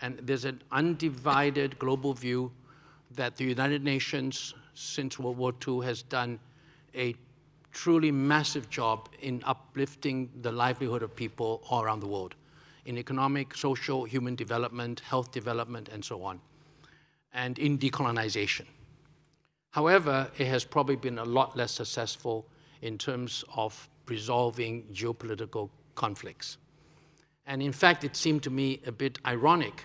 and 0.00 0.18
there's 0.18 0.44
an 0.44 0.60
undivided 0.72 1.78
global 1.78 2.12
view 2.12 2.50
that 3.12 3.36
the 3.36 3.44
United 3.44 3.84
Nations 3.84 4.54
since 4.74 5.18
World 5.18 5.38
War 5.38 5.52
II 5.66 5.84
has 5.84 6.02
done 6.02 6.38
a 6.96 7.14
truly 7.70 8.10
massive 8.10 8.68
job 8.70 9.08
in 9.22 9.40
uplifting 9.46 10.28
the 10.42 10.50
livelihood 10.50 11.02
of 11.02 11.14
people 11.14 11.62
all 11.70 11.82
around 11.82 12.00
the 12.00 12.08
world 12.08 12.34
in 12.86 12.98
economic, 12.98 13.54
social, 13.54 14.04
human 14.04 14.34
development, 14.34 15.00
health 15.00 15.30
development, 15.30 15.88
and 15.88 16.04
so 16.04 16.22
on, 16.22 16.40
and 17.32 17.58
in 17.58 17.78
decolonization. 17.78 18.66
However, 19.70 20.28
it 20.38 20.46
has 20.48 20.64
probably 20.64 20.96
been 20.96 21.18
a 21.18 21.24
lot 21.24 21.56
less 21.56 21.72
successful 21.72 22.46
in 22.82 22.98
terms 22.98 23.44
of 23.56 23.88
resolving 24.06 24.82
geopolitical 24.92 25.70
conflicts. 25.94 26.58
And 27.46 27.62
in 27.62 27.72
fact, 27.72 28.04
it 28.04 28.16
seemed 28.16 28.42
to 28.44 28.50
me 28.50 28.80
a 28.86 28.92
bit 28.92 29.18
ironic 29.26 29.84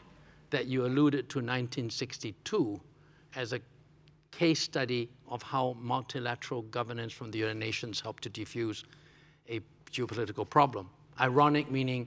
that 0.49 0.67
you 0.67 0.85
alluded 0.85 1.29
to 1.29 1.39
1962 1.39 2.79
as 3.35 3.53
a 3.53 3.59
case 4.31 4.61
study 4.61 5.09
of 5.27 5.41
how 5.43 5.75
multilateral 5.79 6.61
governance 6.63 7.13
from 7.13 7.31
the 7.31 7.37
United 7.37 7.59
Nations 7.59 7.99
helped 7.99 8.23
to 8.23 8.29
defuse 8.29 8.83
a 9.49 9.59
geopolitical 9.91 10.49
problem. 10.49 10.89
Ironic 11.19 11.69
meaning 11.69 12.01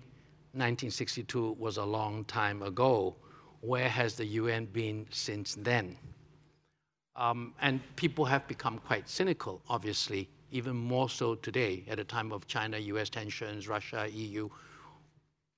1962 0.54 1.56
was 1.58 1.76
a 1.76 1.84
long 1.84 2.24
time 2.24 2.62
ago. 2.62 3.14
Where 3.60 3.88
has 3.88 4.14
the 4.14 4.24
UN 4.24 4.66
been 4.66 5.06
since 5.10 5.56
then? 5.58 5.96
Um, 7.14 7.54
and 7.60 7.80
people 7.96 8.24
have 8.24 8.48
become 8.48 8.78
quite 8.78 9.08
cynical, 9.08 9.60
obviously, 9.68 10.28
even 10.50 10.76
more 10.76 11.10
so 11.10 11.34
today 11.34 11.84
at 11.88 11.98
a 11.98 12.04
time 12.04 12.32
of 12.32 12.46
China 12.46 12.78
US 12.78 13.10
tensions, 13.10 13.68
Russia, 13.68 14.08
EU. 14.10 14.48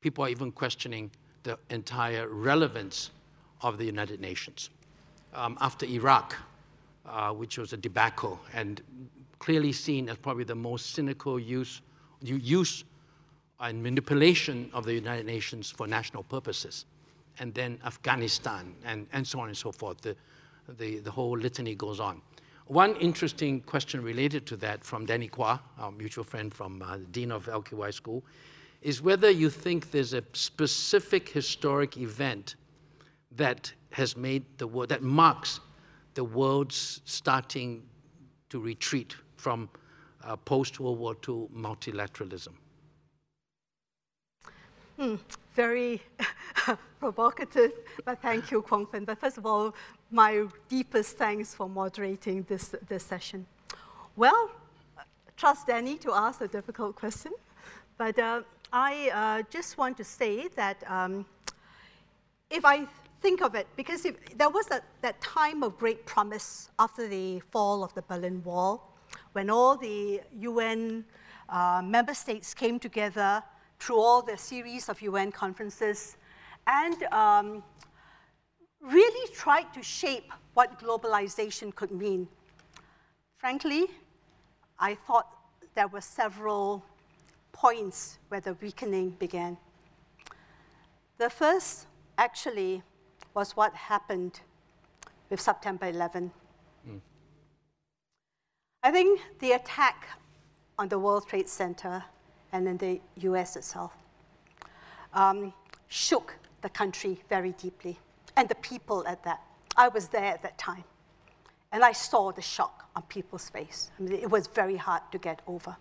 People 0.04 0.26
are 0.26 0.28
even 0.28 0.52
questioning 0.52 1.10
the 1.44 1.58
entire 1.70 2.28
relevance 2.28 3.10
of 3.62 3.78
the 3.78 3.86
United 3.86 4.20
Nations. 4.20 4.68
Um, 5.32 5.56
after 5.62 5.86
Iraq, 5.86 6.36
uh, 7.06 7.30
which 7.32 7.56
was 7.56 7.72
a 7.72 7.78
debacle 7.78 8.38
and 8.52 8.82
clearly 9.38 9.72
seen 9.72 10.10
as 10.10 10.18
probably 10.18 10.44
the 10.44 10.54
most 10.54 10.90
cynical 10.90 11.40
use, 11.40 11.80
use 12.20 12.84
and 13.60 13.82
manipulation 13.82 14.68
of 14.74 14.84
the 14.84 14.92
United 14.92 15.24
Nations 15.24 15.70
for 15.70 15.86
national 15.86 16.24
purposes. 16.24 16.84
And 17.38 17.54
then 17.54 17.78
Afghanistan 17.86 18.74
and, 18.84 19.06
and 19.14 19.26
so 19.26 19.40
on 19.40 19.48
and 19.48 19.56
so 19.56 19.72
forth. 19.72 20.02
The, 20.02 20.14
the, 20.76 20.98
the 20.98 21.10
whole 21.10 21.38
litany 21.38 21.74
goes 21.74 21.98
on. 21.98 22.20
One 22.66 22.94
interesting 22.96 23.62
question 23.62 24.02
related 24.02 24.44
to 24.48 24.56
that 24.58 24.84
from 24.84 25.06
Danny 25.06 25.28
Quah, 25.28 25.60
our 25.78 25.92
mutual 25.92 26.24
friend 26.24 26.52
from 26.52 26.82
uh, 26.82 26.98
Dean 27.10 27.32
of 27.32 27.46
LKY 27.46 27.94
School, 27.94 28.22
is 28.84 29.00
whether 29.00 29.30
you 29.30 29.48
think 29.48 29.90
there's 29.90 30.12
a 30.12 30.22
specific 30.34 31.30
historic 31.30 31.96
event 31.96 32.54
that 33.34 33.72
has 33.90 34.14
made 34.14 34.44
the 34.58 34.66
world, 34.66 34.90
that 34.90 35.02
marks 35.02 35.58
the 36.12 36.22
world's 36.22 37.00
starting 37.06 37.82
to 38.50 38.60
retreat 38.60 39.16
from 39.36 39.70
uh, 40.22 40.36
post 40.36 40.78
World 40.80 40.98
War 40.98 41.14
II 41.26 41.48
multilateralism? 41.56 42.52
Hmm, 44.98 45.16
very 45.54 46.02
provocative, 47.00 47.72
but 48.04 48.20
thank 48.20 48.50
you, 48.50 48.62
Kwon 48.62 48.92
Ping. 48.92 49.06
But 49.06 49.18
first 49.18 49.38
of 49.38 49.46
all, 49.46 49.74
my 50.10 50.44
deepest 50.68 51.16
thanks 51.16 51.54
for 51.54 51.68
moderating 51.70 52.42
this, 52.42 52.74
this 52.86 53.02
session. 53.02 53.46
Well, 54.14 54.50
trust 55.38 55.68
Danny 55.68 55.96
to 55.98 56.12
ask 56.12 56.42
a 56.42 56.48
difficult 56.48 56.96
question, 56.96 57.32
but 57.96 58.18
uh, 58.18 58.42
I 58.76 59.10
uh, 59.14 59.42
just 59.50 59.78
want 59.78 59.96
to 59.98 60.04
say 60.04 60.48
that 60.56 60.82
um, 60.90 61.24
if 62.50 62.64
I 62.64 62.88
think 63.22 63.40
of 63.40 63.54
it, 63.54 63.68
because 63.76 64.04
if, 64.04 64.16
there 64.36 64.50
was 64.50 64.68
a, 64.72 64.80
that 65.00 65.20
time 65.20 65.62
of 65.62 65.78
great 65.78 66.04
promise 66.06 66.70
after 66.80 67.06
the 67.06 67.38
fall 67.52 67.84
of 67.84 67.94
the 67.94 68.02
Berlin 68.02 68.42
Wall, 68.42 68.92
when 69.30 69.48
all 69.48 69.76
the 69.76 70.22
UN 70.40 71.04
uh, 71.48 71.82
member 71.84 72.14
states 72.14 72.52
came 72.52 72.80
together 72.80 73.44
through 73.78 74.00
all 74.00 74.22
the 74.22 74.36
series 74.36 74.88
of 74.88 75.00
UN 75.02 75.30
conferences 75.30 76.16
and 76.66 77.00
um, 77.12 77.62
really 78.80 79.32
tried 79.32 79.72
to 79.72 79.84
shape 79.84 80.32
what 80.54 80.80
globalization 80.80 81.72
could 81.72 81.92
mean. 81.92 82.26
Frankly, 83.36 83.86
I 84.80 84.96
thought 84.96 85.28
there 85.76 85.86
were 85.86 86.00
several 86.00 86.84
points 87.54 88.18
where 88.28 88.40
the 88.40 88.54
weakening 88.60 89.10
began. 89.18 89.56
The 91.16 91.30
first, 91.30 91.86
actually, 92.18 92.82
was 93.32 93.56
what 93.56 93.72
happened 93.74 94.40
with 95.30 95.40
September 95.40 95.86
11. 95.86 96.30
Mm. 96.86 97.00
I 98.82 98.90
think 98.90 99.20
the 99.38 99.52
attack 99.52 100.08
on 100.78 100.88
the 100.88 100.98
World 100.98 101.26
Trade 101.28 101.48
Center 101.48 102.04
and 102.52 102.68
in 102.68 102.76
the 102.76 103.00
US 103.28 103.56
itself 103.56 103.92
um, 105.14 105.52
shook 105.88 106.34
the 106.60 106.68
country 106.68 107.20
very 107.28 107.52
deeply, 107.52 107.98
and 108.36 108.48
the 108.48 108.54
people 108.56 109.06
at 109.06 109.22
that. 109.24 109.40
I 109.76 109.88
was 109.88 110.08
there 110.08 110.24
at 110.24 110.42
that 110.42 110.58
time, 110.58 110.84
and 111.72 111.84
I 111.84 111.92
saw 111.92 112.32
the 112.32 112.42
shock 112.42 112.88
on 112.96 113.02
people's 113.02 113.48
face. 113.48 113.90
I 113.98 114.02
mean, 114.02 114.12
it 114.12 114.30
was 114.30 114.46
very 114.46 114.76
hard 114.76 115.02
to 115.12 115.18
get 115.18 115.40
over. 115.46 115.76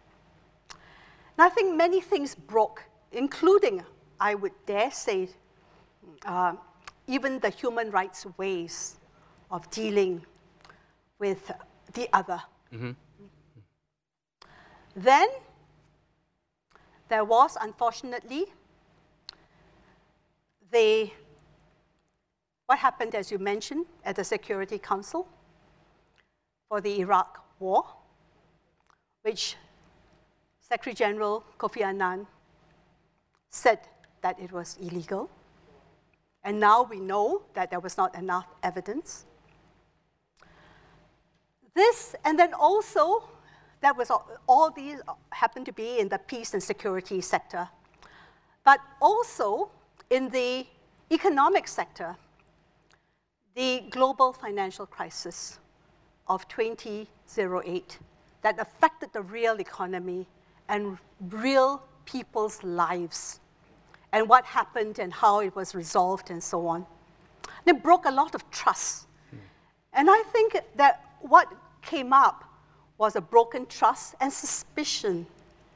And 1.38 1.46
I 1.46 1.50
think 1.50 1.76
many 1.76 2.02
things 2.02 2.36
broke, 2.36 2.84
including, 3.12 3.84
I 4.20 4.36
would 4.36 4.54
dare 4.66 4.92
say, 4.92 5.30
uh, 6.26 6.54
even 7.08 7.40
the 7.40 7.50
human 7.50 7.92
rights 7.92 8.26
ways 8.38 8.98
of 9.50 9.70
dealing 9.72 10.26
with 11.20 11.52
the 11.94 12.08
other. 12.14 12.42
Mm-hmm. 12.74 12.92
Then 14.96 15.28
there 17.10 17.24
was, 17.24 17.58
unfortunately, 17.60 18.46
the, 20.72 21.12
what 22.68 22.80
happened, 22.80 23.16
as 23.16 23.32
you 23.32 23.40
mentioned, 23.40 23.86
at 24.06 24.16
the 24.16 24.24
Security 24.24 24.78
Council 24.78 25.28
for 26.70 26.80
the 26.82 27.00
Iraq 27.00 27.44
War, 27.60 27.86
which 29.24 29.56
Secretary 30.74 30.96
General 30.96 31.44
Kofi 31.60 31.84
Annan 31.84 32.26
said 33.52 33.78
that 34.24 34.40
it 34.40 34.52
was 34.52 34.76
illegal. 34.82 35.30
And 36.44 36.60
now 36.60 36.82
we 36.82 37.00
know 37.00 37.44
that 37.54 37.70
there 37.70 37.80
was 37.80 37.96
not 37.96 38.16
enough 38.16 38.48
evidence. 38.64 39.28
This, 41.76 42.16
and 42.26 42.40
then 42.40 42.56
also, 42.56 43.24
that 43.82 43.96
was 43.96 44.10
all, 44.10 44.28
all 44.48 44.72
these 44.72 44.98
happened 45.32 45.68
to 45.68 45.74
be 45.74 46.00
in 46.00 46.10
the 46.10 46.18
peace 46.18 46.56
and 46.56 46.64
security 46.64 47.22
sector. 47.22 47.70
But 48.66 48.80
also 49.00 49.70
in 50.10 50.30
the 50.30 50.66
economic 51.12 51.68
sector, 51.68 52.16
the 53.54 53.84
global 53.92 54.34
financial 54.34 54.88
crisis 54.88 55.60
of 56.28 56.48
2008 56.48 58.00
that 58.42 58.60
affected 58.60 59.14
the 59.14 59.22
real 59.22 59.60
economy 59.60 60.26
and 60.70 60.98
real 61.30 61.84
people's 62.06 62.64
lives 62.64 63.40
and 64.12 64.30
what 64.30 64.46
happened 64.46 65.00
and 65.00 65.12
how 65.14 65.40
it 65.40 65.56
was 65.56 65.74
resolved 65.74 66.30
and 66.30 66.42
so 66.42 66.68
on. 66.68 66.86
It 67.66 67.82
broke 67.82 68.06
a 68.06 68.12
lot 68.12 68.36
of 68.36 68.50
trust. 68.52 69.08
And 69.94 70.10
I 70.10 70.24
think 70.32 70.58
that 70.76 71.04
what 71.22 71.48
came 71.82 72.14
up 72.14 72.44
was 72.98 73.16
a 73.16 73.22
broken 73.22 73.66
trust 73.66 74.16
and 74.20 74.32
suspicion 74.32 75.26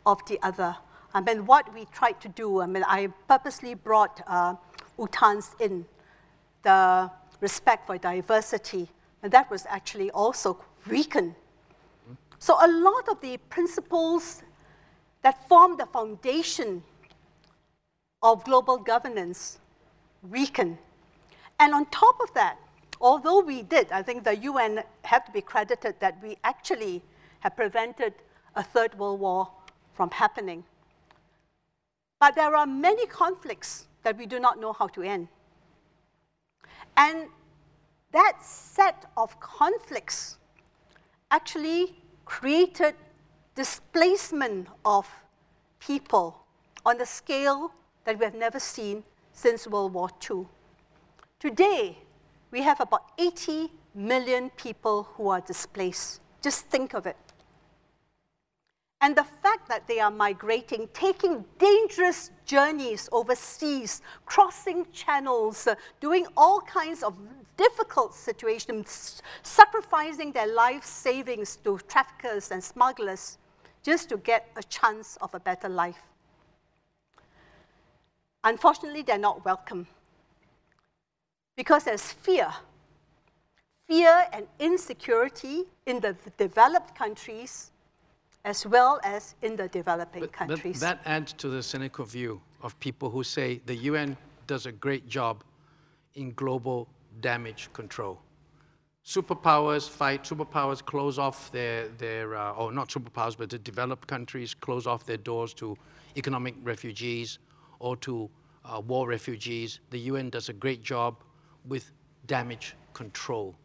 of 0.05 0.23
the 0.27 0.39
other. 0.41 0.75
I 1.13 1.21
mean, 1.21 1.45
what 1.45 1.73
we 1.73 1.85
tried 1.85 2.19
to 2.21 2.29
do, 2.29 2.61
I 2.61 2.67
mean, 2.67 2.83
I 2.87 3.07
purposely 3.27 3.73
brought 3.73 4.21
uh, 4.27 4.55
U 4.97 5.07
Thants 5.07 5.55
in, 5.59 5.85
the 6.63 7.09
respect 7.41 7.87
for 7.87 7.97
diversity, 7.97 8.89
and 9.23 9.31
that 9.31 9.49
was 9.49 9.65
actually 9.69 10.11
also 10.11 10.63
weakened. 10.89 11.35
So 12.39 12.53
a 12.53 12.67
lot 12.67 13.07
of 13.09 13.19
the 13.21 13.37
principles 13.49 14.43
that 15.21 15.47
form 15.47 15.77
the 15.77 15.85
foundation 15.85 16.83
of 18.21 18.43
global 18.43 18.77
governance 18.77 19.59
weakened. 20.21 20.77
And 21.59 21.73
on 21.73 21.85
top 21.87 22.19
of 22.21 22.33
that, 22.33 22.57
although 23.01 23.41
we 23.41 23.61
did, 23.61 23.91
I 23.91 24.01
think 24.01 24.23
the 24.23 24.35
UN 24.37 24.83
have 25.03 25.25
to 25.25 25.31
be 25.31 25.41
credited 25.41 25.95
that 25.99 26.21
we 26.21 26.37
actually 26.43 27.03
have 27.39 27.55
prevented 27.55 28.13
a 28.55 28.63
third 28.63 28.97
world 28.97 29.19
war 29.19 29.49
from 29.93 30.09
happening. 30.11 30.63
But 32.19 32.35
there 32.35 32.55
are 32.55 32.65
many 32.65 33.05
conflicts 33.05 33.85
that 34.03 34.17
we 34.17 34.25
do 34.25 34.39
not 34.39 34.59
know 34.59 34.73
how 34.73 34.87
to 34.87 35.03
end. 35.03 35.27
And 36.95 37.27
that 38.11 38.37
set 38.41 39.05
of 39.15 39.39
conflicts 39.39 40.37
actually 41.29 41.95
created 42.25 42.95
displacement 43.57 44.67
of 44.85 45.09
people 45.79 46.37
on 46.85 47.01
a 47.01 47.05
scale 47.05 47.71
that 48.05 48.19
we 48.19 48.23
have 48.23 48.35
never 48.35 48.59
seen 48.59 49.03
since 49.33 49.67
World 49.67 49.93
War 49.93 50.09
II. 50.29 50.45
Today, 51.39 51.97
we 52.51 52.61
have 52.61 52.79
about 52.79 53.11
80 53.17 53.71
million 53.95 54.51
people 54.51 55.09
who 55.15 55.29
are 55.29 55.41
displaced. 55.41 56.21
Just 56.39 56.67
think 56.67 56.93
of 56.93 57.07
it. 57.07 57.17
And 59.01 59.15
the 59.15 59.23
fact 59.23 59.67
that 59.69 59.87
they 59.87 59.99
are 59.99 60.11
migrating, 60.11 60.87
taking 60.93 61.43
dangerous 61.57 62.29
journeys 62.45 63.09
overseas, 63.11 64.03
crossing 64.25 64.85
channels, 64.91 65.65
uh, 65.65 65.73
doing 65.99 66.27
all 66.37 66.61
kinds 66.61 67.01
of 67.01 67.15
difficult 67.57 68.13
situations, 68.13 69.23
sacrificing 69.41 70.31
their 70.31 70.47
life 70.47 70.83
savings 70.83 71.57
to 71.63 71.79
traffickers 71.87 72.51
and 72.51 72.63
smugglers 72.63 73.39
just 73.87 74.09
to 74.09 74.17
get 74.17 74.49
a 74.57 74.63
chance 74.63 75.17
of 75.21 75.33
a 75.33 75.39
better 75.39 75.69
life. 75.69 76.03
Unfortunately, 78.43 79.01
they're 79.01 79.17
not 79.17 79.45
welcome 79.45 79.87
because 81.55 81.85
there's 81.85 82.11
fear. 82.11 82.49
Fear 83.87 84.25
and 84.33 84.45
insecurity 84.59 85.63
in 85.85 86.01
the 86.01 86.17
developed 86.37 86.95
countries 86.95 87.71
as 88.43 88.67
well 88.67 88.99
as 89.05 89.35
in 89.41 89.55
the 89.55 89.69
developing 89.69 90.21
but, 90.21 90.33
countries. 90.33 90.81
But 90.81 90.85
that 90.87 90.99
adds 91.05 91.31
to 91.41 91.47
the 91.47 91.63
cynical 91.63 92.03
view 92.03 92.41
of 92.61 92.77
people 92.81 93.09
who 93.09 93.23
say 93.23 93.61
the 93.67 93.75
UN 93.91 94.17
does 94.47 94.65
a 94.65 94.71
great 94.73 95.07
job 95.07 95.45
in 96.15 96.33
global 96.33 96.89
damage 97.21 97.69
control. 97.71 98.19
Superpowers 99.07 99.87
fight, 99.87 100.23
superpowers 100.25 100.83
close 100.83 101.17
off 101.17 101.49
their, 101.53 101.87
their 101.97 102.35
uh, 102.35 102.51
or 102.51 102.73
not 102.73 102.89
superpowers, 102.89 103.37
but 103.37 103.49
the 103.49 103.57
developed 103.57 104.05
countries 104.05 104.53
close 104.53 104.85
off 104.85 105.05
their 105.05 105.15
doors 105.15 105.53
to 105.53 105.77
economic 106.17 106.53
refugees 106.61 107.39
or 107.79 107.95
to 107.95 108.29
uh, 108.65 108.81
war 108.85 109.07
refugees. 109.07 109.79
The 109.91 109.99
UN 110.11 110.29
does 110.29 110.49
a 110.49 110.53
great 110.53 110.83
job 110.83 111.15
with 111.69 111.89
damage 112.25 112.75
control. 112.91 113.55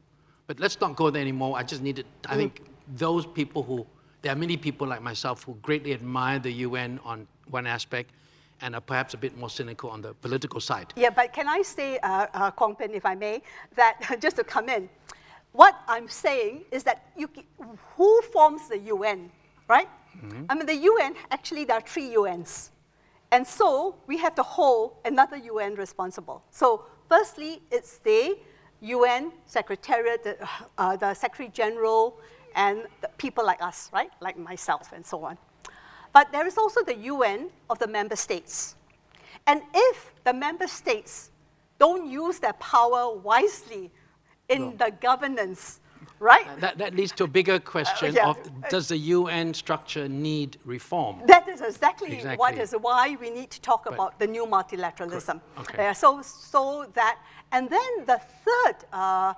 But 0.47 0.61
let's 0.61 0.81
not 0.81 0.95
go 0.95 1.11
there 1.11 1.23
anymore. 1.23 1.59
I 1.59 1.65
just 1.65 1.83
needed, 1.83 2.07
I 2.27 2.37
think 2.37 2.63
those 2.95 3.27
people 3.27 3.65
who 3.65 3.85
there 4.21 4.33
are 4.33 4.37
many 4.37 4.57
people 4.57 4.87
like 4.87 5.03
myself 5.03 5.43
who 5.43 5.55
greatly 5.63 5.93
admire 5.93 6.39
the 6.39 6.53
UN 6.53 7.01
on 7.03 7.27
one 7.51 7.67
aspect 7.67 8.13
and 8.63 8.77
are 8.77 8.81
perhaps 8.81 9.13
a 9.15 9.17
bit 9.17 9.37
more 9.37 9.51
cynical 9.51 9.91
on 9.91 10.01
the 10.01 10.15
political 10.15 10.61
side. 10.61 10.93
Yeah, 10.97 11.11
but 11.11 11.33
can 11.33 11.49
I 11.49 11.63
say, 11.63 11.99
uh, 11.99 12.27
uh, 12.33 12.51
if 12.79 13.05
I 13.05 13.15
may, 13.15 13.43
that 13.75 13.99
just 14.21 14.37
to 14.37 14.45
come 14.45 14.69
in, 14.69 14.89
what 15.53 15.79
I'm 15.87 16.09
saying 16.09 16.65
is 16.71 16.83
that 16.85 17.07
you, 17.17 17.29
who 17.97 18.23
forms 18.33 18.69
the 18.69 18.79
UN, 18.79 19.31
right? 19.69 19.89
Mm-hmm. 20.17 20.45
I 20.49 20.55
mean, 20.55 20.67
the 20.67 20.77
UN, 20.77 21.15
actually, 21.31 21.65
there 21.65 21.77
are 21.77 21.83
three 21.83 22.17
UNs. 22.17 22.71
And 23.31 23.47
so 23.47 23.97
we 24.07 24.19
have 24.19 24.35
to 24.37 24.43
hold 24.43 24.97
another 25.05 25.37
UN 25.37 25.75
responsible. 25.75 26.43
So, 26.51 26.85
firstly, 27.09 27.63
it's 27.71 27.99
the 27.99 28.39
UN 28.81 29.33
Secretariat, 29.47 30.25
the, 30.25 30.37
uh, 30.77 30.97
the 30.97 31.15
Secretary 31.15 31.49
General, 31.49 32.19
and 32.55 32.87
people 33.17 33.45
like 33.45 33.63
us, 33.63 33.91
right? 33.93 34.11
Like 34.21 34.39
myself 34.39 34.93
and 34.93 35.05
so 35.05 35.25
on. 35.25 35.39
But 36.13 36.31
there 36.33 36.47
is 36.47 36.59
also 36.59 36.83
the 36.83 36.97
UN 36.97 37.49
of 37.71 37.79
the 37.79 37.87
member 37.87 38.17
states. 38.17 38.77
And 39.47 39.63
if 39.75 40.13
the 40.25 40.33
member 40.35 40.67
states 40.67 41.31
don't 41.79 42.11
use 42.11 42.39
their 42.39 42.53
power 42.55 43.17
wisely 43.17 43.91
in 44.53 44.63
no. 44.63 44.71
the 44.77 44.91
governance, 45.01 45.81
right? 46.19 46.47
Uh, 46.47 46.57
that, 46.57 46.79
that 46.79 46.95
leads 46.95 47.13
to 47.13 47.25
a 47.25 47.27
bigger 47.27 47.59
question 47.59 48.11
uh, 48.11 48.13
yeah. 48.13 48.29
of 48.31 48.37
does 48.69 48.89
the 48.89 48.97
UN 48.97 49.55
structure 49.55 50.09
need 50.09 50.59
reform? 50.65 51.21
That 51.27 51.49
is 51.49 51.61
exactly, 51.61 52.15
exactly. 52.15 52.37
what 52.37 52.59
is 52.59 52.73
why 52.73 53.17
we 53.21 53.31
need 53.31 53.51
to 53.51 53.61
talk 53.61 53.85
but, 53.85 53.95
about 53.95 54.19
the 54.19 54.27
new 54.27 54.47
multilateralism. 54.47 55.41
Okay. 55.59 55.89
Uh, 55.89 55.95
so, 55.95 56.23
so 56.23 56.87
that, 56.95 57.19
and 57.51 57.69
then 57.69 58.07
the 58.07 58.21
third 58.45 58.77
uh, 58.93 59.35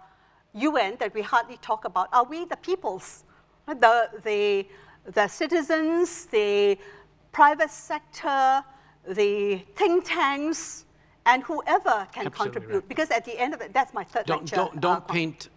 UN 0.54 0.96
that 1.00 1.14
we 1.14 1.22
hardly 1.22 1.56
talk 1.58 1.84
about 1.84 2.08
are 2.12 2.24
we 2.24 2.44
the 2.44 2.56
peoples, 2.56 3.24
the, 3.66 4.08
the, 4.24 4.66
the 5.12 5.26
citizens, 5.28 6.26
the 6.26 6.78
private 7.32 7.70
sector, 7.70 8.62
the 9.08 9.58
think 9.74 10.04
tanks, 10.04 10.83
and 11.26 11.42
whoever 11.42 12.06
can 12.12 12.26
Absolutely 12.26 12.52
contribute. 12.52 12.74
Right. 12.74 12.88
Because 12.88 13.10
at 13.10 13.24
the 13.24 13.38
end 13.38 13.54
of 13.54 13.60
it, 13.60 13.72
that's 13.72 13.94
my 13.94 14.04
third 14.04 14.26
don't, 14.26 14.40
lecture. 14.40 14.56
Don't, 14.56 14.80
don't 14.80 14.96
uh, 14.96 15.00
paint 15.00 15.48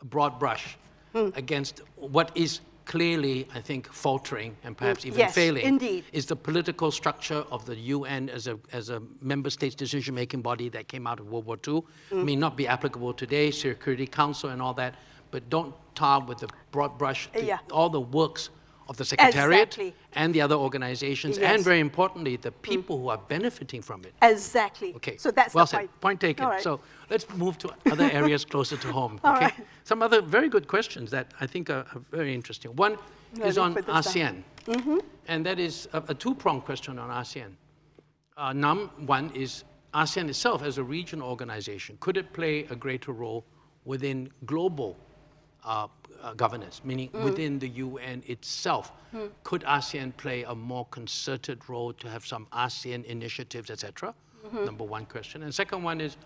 a 0.00 0.04
broad 0.04 0.38
brush 0.38 0.76
hmm. 1.12 1.28
against 1.34 1.82
what 1.96 2.30
is 2.34 2.60
clearly, 2.84 3.48
I 3.54 3.60
think, 3.60 3.92
faltering 3.92 4.56
and 4.62 4.76
perhaps 4.76 5.04
even 5.04 5.18
yes, 5.18 5.34
failing 5.34 5.64
indeed. 5.64 6.04
is 6.12 6.24
the 6.24 6.36
political 6.36 6.90
structure 6.90 7.44
of 7.50 7.66
the 7.66 7.74
UN 7.76 8.28
as 8.30 8.46
a, 8.46 8.58
as 8.72 8.90
a 8.90 9.02
member 9.20 9.50
states 9.50 9.74
decision-making 9.74 10.40
body 10.40 10.68
that 10.68 10.86
came 10.86 11.06
out 11.06 11.18
of 11.18 11.28
World 11.28 11.46
War 11.46 11.58
II. 11.66 11.82
Mm. 12.10 12.24
May 12.24 12.36
not 12.36 12.56
be 12.56 12.68
applicable 12.68 13.12
today, 13.12 13.50
Security 13.50 14.06
Council 14.06 14.50
and 14.50 14.62
all 14.62 14.74
that, 14.74 14.94
but 15.32 15.50
don't 15.50 15.74
tar 15.96 16.20
with 16.24 16.38
the 16.38 16.48
broad 16.70 16.96
brush 16.96 17.28
yeah. 17.34 17.58
all 17.72 17.88
the 17.90 18.00
works 18.00 18.50
of 18.88 18.96
the 18.96 19.04
Secretariat 19.04 19.68
exactly. 19.68 19.94
and 20.12 20.34
the 20.34 20.40
other 20.40 20.54
organizations, 20.54 21.38
yes. 21.38 21.52
and 21.52 21.64
very 21.64 21.80
importantly, 21.80 22.36
the 22.36 22.52
people 22.52 22.96
mm. 22.96 23.00
who 23.02 23.08
are 23.08 23.18
benefiting 23.28 23.82
from 23.82 24.04
it. 24.04 24.14
Exactly. 24.22 24.94
Okay. 24.94 25.16
So 25.16 25.30
that's 25.30 25.54
well 25.54 25.64
the 25.64 25.70
said. 25.70 25.78
point. 25.78 26.00
Point 26.00 26.20
taken. 26.20 26.46
Right. 26.46 26.62
So 26.62 26.80
let's 27.10 27.28
move 27.34 27.58
to 27.58 27.70
other 27.90 28.08
areas 28.12 28.44
closer 28.44 28.76
to 28.76 28.92
home. 28.92 29.20
Okay. 29.24 29.46
Right. 29.46 29.54
Some 29.84 30.02
other 30.02 30.20
very 30.20 30.48
good 30.48 30.68
questions 30.68 31.10
that 31.10 31.32
I 31.40 31.46
think 31.46 31.70
are, 31.70 31.84
are 31.94 32.02
very 32.10 32.34
interesting. 32.34 32.74
One 32.76 32.96
is 33.44 33.58
on 33.58 33.74
ASEAN, 33.74 34.42
mm-hmm. 34.66 34.98
and 35.28 35.44
that 35.44 35.58
is 35.58 35.88
a, 35.92 36.02
a 36.08 36.14
two-pronged 36.14 36.64
question 36.64 36.98
on 36.98 37.10
ASEAN. 37.10 37.52
Uh, 38.36 38.52
num 38.52 38.90
one 39.06 39.30
is 39.34 39.64
ASEAN 39.94 40.28
itself 40.28 40.62
as 40.62 40.78
a 40.78 40.82
regional 40.82 41.28
organization. 41.28 41.96
Could 42.00 42.16
it 42.16 42.32
play 42.32 42.66
a 42.70 42.76
greater 42.76 43.12
role 43.12 43.44
within 43.84 44.30
global 44.44 44.96
uh, 45.64 45.88
uh, 46.26 46.34
governance, 46.34 46.80
meaning 46.84 47.08
mm. 47.10 47.22
within 47.22 47.58
the 47.58 47.68
UN 47.68 48.22
itself. 48.26 48.92
Mm. 49.14 49.30
Could 49.44 49.62
ASEAN 49.62 50.16
play 50.16 50.42
a 50.42 50.54
more 50.54 50.86
concerted 50.86 51.68
role 51.68 51.92
to 51.94 52.08
have 52.08 52.26
some 52.26 52.46
ASEAN 52.52 53.04
initiatives, 53.04 53.70
etc.? 53.70 54.14
Mm-hmm. 54.44 54.64
Number 54.64 54.84
one 54.84 55.06
question. 55.06 55.44
And 55.44 55.54
second 55.54 55.82
one 55.82 56.00
is, 56.00 56.16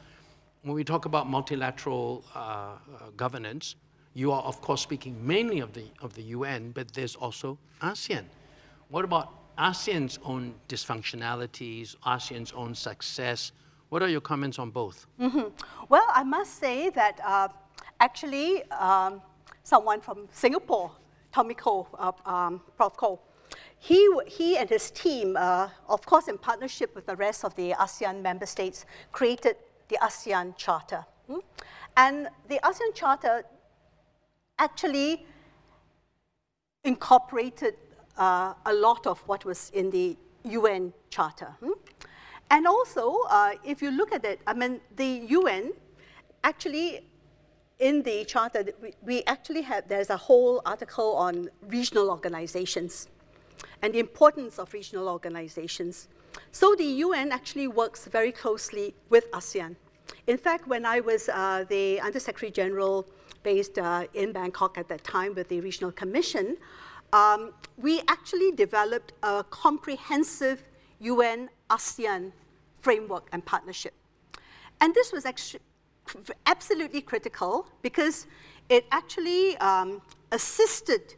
when 0.63 0.75
we 0.75 0.85
talk 0.85 1.05
about 1.05 1.29
multilateral 1.29 2.25
uh, 2.35 2.39
uh, 2.39 2.77
governance, 3.17 3.77
you 4.15 4.33
are 4.33 4.43
of 4.43 4.61
course 4.61 4.83
speaking 4.83 5.15
mainly 5.27 5.61
of 5.61 5.73
the 5.73 5.85
of 6.01 6.15
the 6.15 6.23
UN, 6.37 6.73
but 6.73 6.93
there's 6.93 7.15
also 7.15 7.59
ASEAN. 7.81 8.25
What 8.89 9.05
about 9.05 9.57
ASEAN's 9.57 10.19
own 10.25 10.55
dysfunctionalities, 10.69 11.97
ASEAN's 12.07 12.53
own 12.53 12.75
success? 12.75 13.53
What 13.91 14.03
are 14.03 14.09
your 14.09 14.21
comments 14.21 14.59
on 14.59 14.71
both? 14.71 15.07
Mm-hmm. 15.21 15.49
Well, 15.89 16.07
I 16.15 16.25
must 16.25 16.59
say 16.59 16.91
that 16.91 17.21
uh, 17.25 17.49
actually. 18.01 18.65
Um, 18.71 19.23
someone 19.63 20.01
from 20.01 20.29
Singapore, 20.33 20.93
Tommy 21.33 21.55
Koh, 21.55 21.87
uh, 21.99 22.13
um, 22.27 22.61
Prof. 22.77 22.97
Koh. 22.97 23.21
He, 23.79 24.09
he 24.27 24.57
and 24.57 24.69
his 24.69 24.91
team, 24.91 25.37
uh, 25.37 25.69
of 25.89 26.05
course, 26.05 26.29
in 26.29 26.39
partnership 26.39 26.95
with 26.95 27.07
the 27.07 27.17
rest 27.17 27.45
of 27.45 27.55
the 27.55 27.73
ASEAN 27.73 28.21
member 28.23 28.47
states, 28.47 28.85
created 29.13 29.57
the 29.89 29.97
ASEAN 30.03 30.57
Charter. 30.57 31.05
Hmm? 31.27 31.39
And 31.97 32.29
the 32.49 32.61
ASEAN 32.63 32.95
Charter 32.95 33.45
actually 34.59 35.27
incorporated 36.85 37.75
uh, 38.17 38.55
a 38.67 38.73
lot 38.73 39.07
of 39.07 39.21
what 39.21 39.45
was 39.45 39.71
in 39.75 39.91
the 39.91 40.17
UN 40.45 40.93
Charter. 41.11 41.57
Hmm? 41.61 41.73
And 42.51 42.67
also, 42.67 43.17
uh, 43.29 43.53
if 43.65 43.81
you 43.81 43.91
look 43.91 44.13
at 44.13 44.25
it, 44.25 44.41
I 44.47 44.55
mean, 44.55 44.81
the 44.97 45.27
UN 45.29 45.73
actually, 46.43 47.07
in 47.81 48.03
the 48.03 48.25
charter, 48.25 48.65
we, 48.81 48.93
we 49.03 49.25
actually 49.25 49.63
have, 49.63 49.89
there's 49.89 50.11
a 50.11 50.17
whole 50.17 50.63
article 50.65 51.17
on 51.17 51.49
regional 51.63 52.11
organizations 52.11 53.09
and 53.83 53.95
the 53.95 53.99
importance 53.99 54.59
of 54.59 54.73
regional 54.73 55.09
organizations. 55.09 56.09
So 56.53 56.75
the 56.75 56.85
UN 56.85 57.33
actually 57.33 57.69
works 57.69 58.07
very 58.07 58.33
closely 58.33 58.95
with 59.09 59.31
ASEAN. 59.33 59.77
In 60.27 60.37
fact, 60.37 60.69
when 60.69 60.85
I 60.85 61.01
was 61.01 61.29
uh, 61.29 61.65
the 61.69 62.01
Undersecretary 62.01 62.53
General 62.53 63.07
based 63.43 63.79
uh, 63.79 64.07
in 64.13 64.33
Bangkok 64.33 64.77
at 64.77 64.89
that 64.89 65.03
time 65.03 65.35
with 65.35 65.49
the 65.49 65.61
Regional 65.61 65.91
Commission, 65.93 66.57
um, 67.13 67.53
we 67.79 68.03
actually 68.09 68.53
developed 68.53 69.13
a 69.23 69.45
comprehensive 69.51 70.63
UN 71.01 71.49
ASEAN 71.71 72.33
framework 72.83 73.29
and 73.33 73.45
partnership. 73.45 73.95
And 74.81 74.95
this 74.95 75.13
was 75.13 75.25
actually 75.25 75.61
absolutely 76.47 77.01
critical 77.01 77.67
because 77.83 78.27
it 78.69 78.87
actually 78.91 79.57
um, 79.59 80.01
assisted 80.33 81.15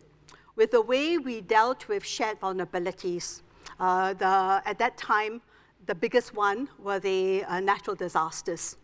with 0.57 0.71
the 0.71 0.81
way 0.81 1.19
we 1.19 1.41
dealt 1.41 1.89
with 1.89 2.05
shared 2.05 2.41
vulnerabilities. 2.41 3.43
Uh, 3.81 4.13
the, 4.15 4.63
at 4.65 4.79
that 4.79 4.97
time, 4.97 5.41
the 5.87 5.95
biggest 5.95 6.35
one 6.35 6.69
were 6.79 6.99
the 6.99 7.45
uh, 7.45 7.61
natural 7.61 7.97
disasters. 7.97 8.77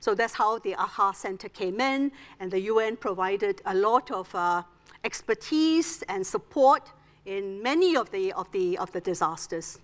So 0.00 0.14
that's 0.14 0.32
how 0.32 0.58
the 0.60 0.74
AHA 0.74 1.12
Center 1.12 1.48
came 1.48 1.80
in, 1.80 2.12
and 2.40 2.50
the 2.50 2.60
UN 2.60 2.96
provided 2.96 3.60
a 3.66 3.74
lot 3.74 4.10
of 4.10 4.34
uh, 4.34 4.62
expertise 5.04 6.02
and 6.08 6.26
support 6.26 6.90
in 7.26 7.62
many 7.62 7.96
of 7.96 8.10
the, 8.10 8.32
of 8.32 8.50
the, 8.52 8.78
of 8.78 8.90
the 8.92 9.00
disasters. 9.00 9.78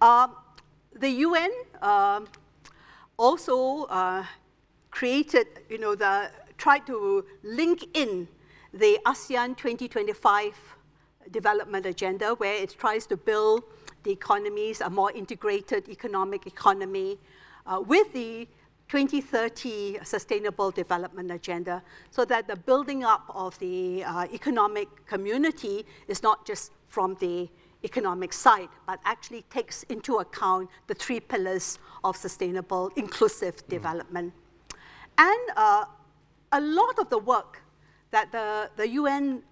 Uh, 0.00 0.28
the 0.94 1.08
UN 1.08 1.50
uh, 1.80 2.20
also 3.16 3.84
uh, 3.84 4.24
created, 4.98 5.46
you 5.70 5.78
know, 5.78 5.94
the, 5.94 6.28
tried 6.56 6.84
to 6.84 7.24
link 7.44 7.86
in 7.94 8.26
the 8.74 8.98
ASEAN 9.06 9.56
2025 9.56 10.76
development 11.30 11.86
agenda, 11.86 12.34
where 12.34 12.56
it 12.60 12.74
tries 12.76 13.06
to 13.06 13.16
build 13.16 13.62
the 14.02 14.10
economies, 14.10 14.80
a 14.80 14.90
more 14.90 15.12
integrated 15.12 15.88
economic 15.88 16.48
economy, 16.48 17.16
uh, 17.66 17.80
with 17.86 18.12
the 18.12 18.48
2030 18.88 19.98
Sustainable 20.02 20.72
Development 20.72 21.30
Agenda, 21.30 21.80
so 22.10 22.24
that 22.24 22.48
the 22.48 22.56
building 22.56 23.04
up 23.04 23.30
of 23.32 23.56
the 23.60 24.02
uh, 24.02 24.26
economic 24.32 24.88
community 25.06 25.86
is 26.08 26.24
not 26.24 26.44
just 26.44 26.72
from 26.88 27.16
the 27.20 27.48
economic 27.84 28.32
side, 28.32 28.68
but 28.84 28.98
actually 29.04 29.42
takes 29.42 29.84
into 29.84 30.16
account 30.16 30.68
the 30.88 30.94
three 30.94 31.20
pillars 31.20 31.78
of 32.02 32.16
sustainable, 32.16 32.90
inclusive 32.96 33.54
mm. 33.58 33.68
development. 33.68 34.32
And 35.18 35.40
uh, 35.56 35.84
a 36.52 36.60
lot 36.60 36.98
of 36.98 37.10
the 37.10 37.18
work 37.18 37.62
that 38.12 38.32
the, 38.32 38.70
the 38.76 38.88
UN 38.90 39.42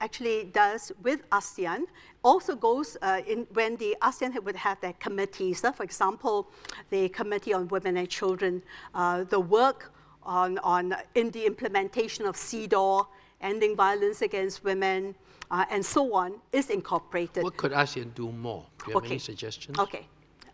actually 0.00 0.44
does 0.44 0.92
with 1.02 1.28
ASEAN 1.30 1.84
also 2.22 2.56
goes 2.56 2.96
uh, 3.02 3.20
in 3.26 3.46
when 3.52 3.76
the 3.76 3.96
ASEAN 4.02 4.42
would 4.42 4.56
have 4.56 4.80
their 4.80 4.94
committees. 4.94 5.62
Uh, 5.62 5.72
for 5.72 5.84
example, 5.84 6.50
the 6.90 7.08
Committee 7.10 7.52
on 7.52 7.68
Women 7.68 7.96
and 7.98 8.08
Children, 8.08 8.62
uh, 8.94 9.24
the 9.24 9.38
work 9.38 9.92
on, 10.22 10.58
on 10.58 10.94
in 11.14 11.30
the 11.30 11.46
implementation 11.46 12.24
of 12.26 12.34
CEDAW, 12.34 13.06
ending 13.40 13.76
violence 13.76 14.22
against 14.22 14.64
women, 14.64 15.14
uh, 15.50 15.64
and 15.70 15.84
so 15.84 16.14
on, 16.14 16.34
is 16.52 16.70
incorporated. 16.70 17.44
What 17.44 17.56
could 17.56 17.72
ASEAN 17.72 18.14
do 18.14 18.32
more? 18.32 18.64
Do 18.78 18.84
you 18.90 18.98
have 18.98 19.04
any 19.10 19.18
suggestions? 19.18 19.78
Okay. 19.78 20.06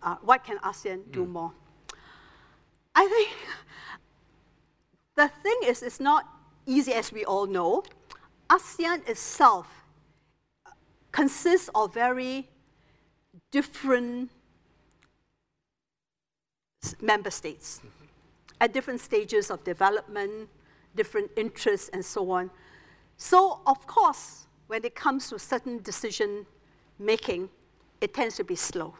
Uh, 0.02 0.16
what 0.22 0.44
can 0.44 0.58
ASEAN 0.58 0.98
mm. 0.98 1.12
do 1.12 1.24
more? 1.24 1.52
I 2.94 3.06
think 3.06 3.28
the 5.16 5.28
thing 5.28 5.60
is, 5.64 5.82
it's 5.82 6.00
not 6.00 6.26
easy 6.66 6.92
as 6.92 7.12
we 7.12 7.24
all 7.24 7.46
know. 7.46 7.82
ASEAN 8.48 9.08
itself 9.08 9.66
uh, 10.66 10.70
consists 11.12 11.70
of 11.74 11.94
very 11.94 12.48
different 13.50 14.30
member 17.00 17.30
states 17.30 17.80
at 18.60 18.72
different 18.72 19.00
stages 19.00 19.50
of 19.50 19.62
development, 19.64 20.48
different 20.94 21.30
interests, 21.36 21.88
and 21.92 22.04
so 22.04 22.30
on. 22.30 22.50
So, 23.16 23.60
of 23.66 23.86
course, 23.86 24.46
when 24.66 24.84
it 24.84 24.94
comes 24.94 25.28
to 25.30 25.38
certain 25.38 25.82
decision 25.82 26.46
making, 26.98 27.48
it 28.00 28.14
tends 28.14 28.36
to 28.36 28.44
be 28.44 28.56
slow. 28.56 28.94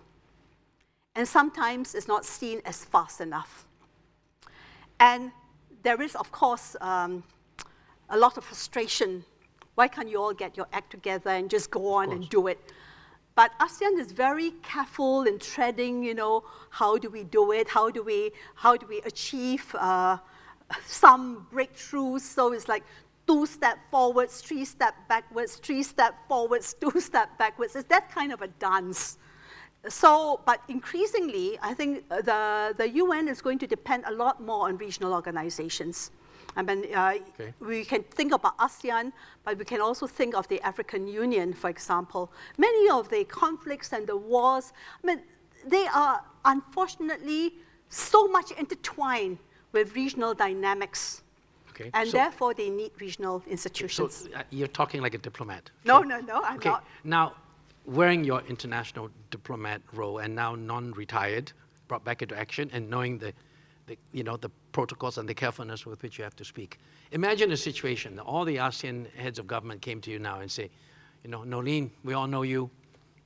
And 1.15 1.27
sometimes 1.27 1.95
it's 1.95 2.09
not 2.09 2.25
seen 2.25 2.61
as 2.65 2.85
fast 2.85 3.21
enough. 3.21 3.67
And 4.99 5.33
there 5.83 6.01
is, 6.03 6.15
of 6.17 6.31
course, 6.33 6.77
um, 6.81 7.23
a 8.09 8.19
lot 8.19 8.37
of 8.37 8.45
frustration. 8.45 9.25
Why 9.75 9.89
can't 9.89 10.09
you 10.09 10.21
all 10.21 10.35
get 10.35 10.57
your 10.57 10.67
act 10.73 10.91
together 10.91 11.31
and 11.31 11.49
just 11.49 11.71
go 11.71 11.93
on 11.95 12.13
and 12.13 12.29
do 12.29 12.47
it? 12.49 12.59
But 13.35 13.53
ASEAN 13.59 13.99
is 13.99 14.13
very 14.13 14.51
careful 14.63 15.23
in 15.23 15.39
treading, 15.39 16.03
you 16.03 16.15
know, 16.15 16.45
how 16.71 16.99
do 16.99 17.09
we 17.09 17.25
do 17.25 17.53
it? 17.53 17.69
How 17.69 17.89
do 17.91 18.03
we, 18.03 18.33
how 18.55 18.77
do 18.77 18.87
we 18.87 19.01
achieve 19.03 19.75
uh, 19.79 20.19
some 20.87 21.47
breakthroughs? 21.53 22.21
So 22.21 22.53
it's 22.53 22.69
like 22.69 22.85
two 23.27 23.47
step 23.47 23.79
forwards, 23.91 24.41
three 24.43 24.65
step 24.65 24.95
backwards, 25.09 25.57
three 25.57 25.83
step 25.83 26.15
forwards, 26.29 26.75
two 26.81 27.01
step 27.01 27.39
backwards. 27.39 27.77
It's 27.77 27.89
that 27.89 28.11
kind 28.11 28.33
of 28.33 28.43
a 28.43 28.49
dance. 28.49 29.17
So, 29.89 30.41
but 30.45 30.61
increasingly, 30.69 31.59
I 31.63 31.73
think 31.73 32.09
the, 32.09 32.75
the 32.77 32.89
UN 32.89 33.29
is 33.29 33.41
going 33.41 33.59
to 33.61 33.67
depend 33.67 34.05
a 34.07 34.13
lot 34.13 34.43
more 34.43 34.69
on 34.69 34.77
regional 34.77 35.15
organizations. 35.15 36.11
I 36.57 36.63
mean, 36.63 36.85
uh, 36.95 37.15
okay. 37.41 37.55
we 37.61 37.85
can 37.85 38.03
think 38.03 38.33
about 38.33 38.59
ASEAN, 38.59 39.13
but 39.45 39.57
we 39.57 39.65
can 39.65 39.81
also 39.81 40.07
think 40.07 40.35
of 40.35 40.49
the 40.49 40.61
African 40.63 41.07
Union, 41.07 41.53
for 41.53 41.71
example. 41.71 42.33
Many 42.59 42.91
of 42.91 43.09
the 43.09 43.25
conflicts 43.25 43.93
and 43.93 44.07
the 44.07 44.17
wars, 44.17 44.73
I 45.03 45.07
mean, 45.07 45.23
they 45.67 45.87
are 45.87 46.23
unfortunately 46.45 47.55
so 47.89 48.27
much 48.29 48.51
intertwined 48.53 49.39
with 49.73 49.95
regional 49.95 50.35
dynamics. 50.35 51.23
Okay. 51.71 51.91
And 51.95 52.09
so, 52.09 52.19
therefore, 52.19 52.53
they 52.53 52.69
need 52.69 52.93
regional 53.01 53.43
institutions. 53.47 54.29
So 54.31 54.39
uh, 54.39 54.43
you're 54.51 54.69
talking 54.69 55.01
like 55.01 55.15
a 55.15 55.19
diplomat. 55.19 55.71
No, 55.85 56.01
no, 56.01 56.21
no, 56.21 56.43
I'm 56.43 56.57
okay. 56.57 56.71
not. 56.71 56.85
Now, 57.05 57.35
wearing 57.87 58.25
your 58.25 58.43
international 58.49 59.11
diplomat 59.31 59.81
role 59.93 60.19
and 60.19 60.35
now 60.35 60.55
non-retired, 60.55 61.53
brought 61.89 62.05
back 62.05 62.23
into 62.23 62.39
action, 62.39 62.71
and 62.73 62.89
knowing 62.89 63.19
the, 63.19 63.33
the, 63.87 63.97
you 64.13 64.23
know, 64.23 64.37
the 64.37 64.51
protocols 64.73 65.19
and 65.19 65.29
the 65.29 65.35
carefulness 65.35 65.87
with 65.87 66.03
which 66.03 66.19
you 66.19 66.25
have 66.25 66.37
to 66.37 66.45
speak. 66.45 66.79
Imagine 67.13 67.53
a 67.53 67.57
situation 67.57 68.17
that 68.17 68.23
all 68.23 68.45
the 68.45 68.57
ASEAN 68.57 69.13
heads 69.15 69.39
of 69.39 69.47
government 69.47 69.83
came 69.83 70.01
to 70.03 70.11
you 70.11 70.19
now 70.19 70.41
and 70.41 70.51
say, 70.51 70.71
you 71.25 71.31
know, 71.31 71.41
Noeleen, 71.41 71.91
we 72.05 72.15
all 72.15 72.27
know 72.27 72.43
you, 72.43 72.71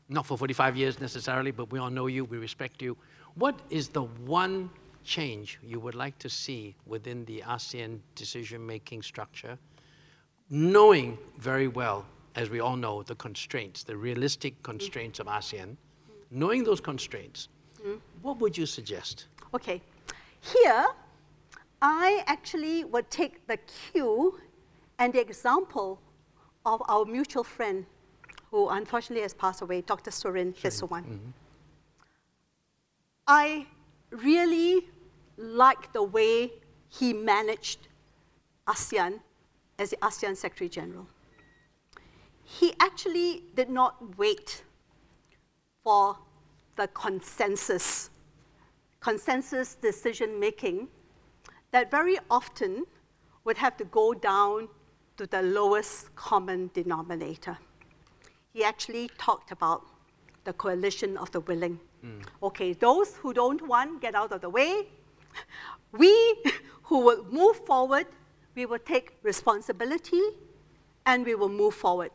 not 0.08 0.26
for 0.26 0.36
45 0.36 0.76
years 0.76 1.00
necessarily, 1.00 1.50
but 1.50 1.70
we 1.70 1.78
all 1.78 1.90
know 1.90 2.06
you, 2.06 2.24
we 2.24 2.38
respect 2.38 2.82
you. 2.82 2.96
What 3.34 3.58
is 3.70 3.88
the 3.88 4.02
one 4.02 4.70
change 5.04 5.58
you 5.62 5.78
would 5.80 5.94
like 5.94 6.18
to 6.18 6.30
see 6.30 6.74
within 6.86 7.24
the 7.26 7.42
ASEAN 7.46 8.00
decision-making 8.14 9.02
structure, 9.02 9.58
knowing 10.50 11.18
very 11.38 11.68
well 11.68 12.06
as 12.36 12.50
we 12.50 12.60
all 12.60 12.76
know, 12.76 13.02
the 13.02 13.14
constraints, 13.14 13.84
the 13.84 13.96
realistic 13.96 14.60
constraints 14.62 15.20
of 15.20 15.26
ASEAN, 15.26 15.76
knowing 16.30 16.64
those 16.64 16.80
constraints, 16.80 17.48
mm. 17.84 17.98
what 18.22 18.38
would 18.40 18.56
you 18.56 18.66
suggest? 18.66 19.26
Okay. 19.54 19.80
Here, 20.40 20.86
I 21.80 22.22
actually 22.26 22.84
would 22.84 23.10
take 23.10 23.46
the 23.46 23.56
cue 23.56 24.40
and 24.98 25.12
the 25.12 25.20
example 25.20 26.00
of 26.66 26.82
our 26.88 27.04
mutual 27.04 27.44
friend 27.44 27.86
who 28.50 28.68
unfortunately 28.68 29.22
has 29.22 29.34
passed 29.34 29.62
away, 29.62 29.80
Dr. 29.82 30.10
Surin 30.10 30.54
Pitsuwan. 30.54 31.04
Mm 31.04 31.20
-hmm. 31.20 31.32
I 33.26 33.66
really 34.10 34.88
like 35.36 35.92
the 35.92 36.02
way 36.02 36.50
he 36.98 37.12
managed 37.12 37.88
ASEAN 38.66 39.20
as 39.78 39.90
the 39.90 39.96
ASEAN 40.00 40.36
Secretary 40.36 40.68
General 40.68 41.06
he 42.44 42.74
actually 42.80 43.44
did 43.54 43.70
not 43.70 44.18
wait 44.18 44.62
for 45.82 46.18
the 46.76 46.88
consensus, 46.88 48.10
consensus 49.00 49.74
decision 49.74 50.38
making 50.38 50.88
that 51.70 51.90
very 51.90 52.18
often 52.30 52.84
would 53.44 53.56
have 53.58 53.76
to 53.76 53.84
go 53.84 54.14
down 54.14 54.68
to 55.16 55.26
the 55.26 55.42
lowest 55.42 56.14
common 56.16 56.70
denominator. 56.74 57.56
He 58.52 58.64
actually 58.64 59.10
talked 59.18 59.50
about 59.50 59.82
the 60.44 60.52
coalition 60.52 61.16
of 61.16 61.30
the 61.32 61.40
willing. 61.40 61.78
Mm. 62.04 62.22
Okay, 62.42 62.72
those 62.72 63.16
who 63.16 63.32
don't 63.32 63.66
want, 63.66 64.00
get 64.00 64.14
out 64.14 64.32
of 64.32 64.40
the 64.40 64.50
way. 64.50 64.86
We 65.92 66.42
who 66.82 67.00
will 67.00 67.24
move 67.30 67.64
forward, 67.66 68.06
we 68.54 68.66
will 68.66 68.80
take 68.80 69.16
responsibility 69.22 70.22
and 71.06 71.24
we 71.24 71.34
will 71.34 71.48
move 71.48 71.74
forward. 71.74 72.10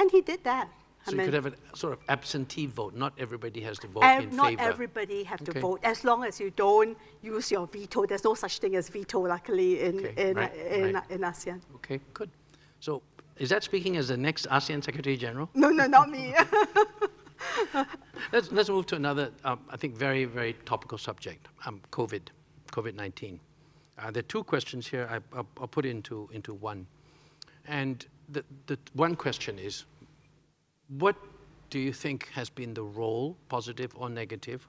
And 0.00 0.10
he 0.10 0.20
did 0.22 0.42
that. 0.44 0.68
So 1.06 1.12
I 1.12 1.16
you 1.16 1.24
could 1.24 1.34
have 1.34 1.46
a 1.46 1.52
sort 1.74 1.92
of 1.94 2.00
absentee 2.08 2.66
vote. 2.66 2.94
Not 2.94 3.12
everybody 3.18 3.60
has 3.60 3.78
to 3.78 3.86
vote 3.86 4.04
in 4.04 4.36
not 4.36 4.48
favor. 4.48 4.62
everybody 4.62 5.22
have 5.24 5.42
to 5.44 5.52
vote, 5.58 5.80
as 5.82 6.04
long 6.04 6.24
as 6.24 6.38
you 6.40 6.50
don't 6.50 6.96
use 7.22 7.50
your 7.50 7.66
veto. 7.66 8.04
There's 8.06 8.24
no 8.24 8.34
such 8.34 8.58
thing 8.58 8.76
as 8.76 8.88
veto, 8.88 9.20
luckily, 9.20 9.80
in, 9.80 9.98
Okay, 9.98 10.30
in, 10.30 10.36
right, 10.36 10.54
in, 10.54 10.94
right. 10.94 11.10
in 11.10 11.20
ASEAN. 11.20 11.60
Okay, 11.76 12.00
good. 12.12 12.30
So 12.80 13.02
is 13.38 13.48
that 13.48 13.64
speaking 13.64 13.96
as 13.96 14.08
the 14.08 14.16
next 14.16 14.46
ASEAN 14.48 14.84
Secretary 14.84 15.16
General? 15.16 15.48
No, 15.54 15.70
no, 15.70 15.86
not 15.86 16.10
me. 16.10 16.34
Let's, 18.32 18.52
let's 18.52 18.68
move 18.68 18.86
to 18.86 18.96
another, 18.96 19.30
um, 19.44 19.60
I 19.70 19.76
think, 19.76 19.96
very, 19.96 20.24
very 20.24 20.52
topical 20.64 20.98
subject, 20.98 21.48
um, 21.66 21.80
COVID, 21.90 22.22
COVID-19. 22.72 23.38
Uh, 23.98 24.10
there 24.10 24.20
are 24.20 24.22
two 24.22 24.44
questions 24.44 24.86
here. 24.86 25.08
I, 25.10 25.16
I'll, 25.36 25.46
I'll 25.60 25.66
put 25.66 25.84
into, 25.84 26.28
into 26.32 26.54
one. 26.54 26.86
And 27.66 28.04
the, 28.28 28.44
the 28.66 28.78
one 28.94 29.16
question 29.16 29.58
is, 29.58 29.84
what 30.98 31.16
do 31.70 31.78
you 31.78 31.92
think 31.92 32.28
has 32.30 32.50
been 32.50 32.74
the 32.74 32.82
role, 32.82 33.36
positive 33.48 33.92
or 33.94 34.10
negative, 34.10 34.66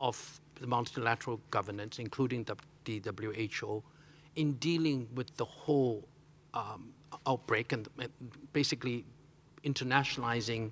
of 0.00 0.40
the 0.60 0.66
multilateral 0.66 1.40
governance, 1.50 1.98
including 1.98 2.44
the, 2.44 2.56
the 2.84 3.00
WHO, 3.10 3.82
in 4.36 4.52
dealing 4.54 5.08
with 5.14 5.34
the 5.36 5.44
whole 5.44 6.06
um, 6.54 6.92
outbreak 7.26 7.72
and 7.72 7.88
basically 8.52 9.04
internationalizing 9.64 10.70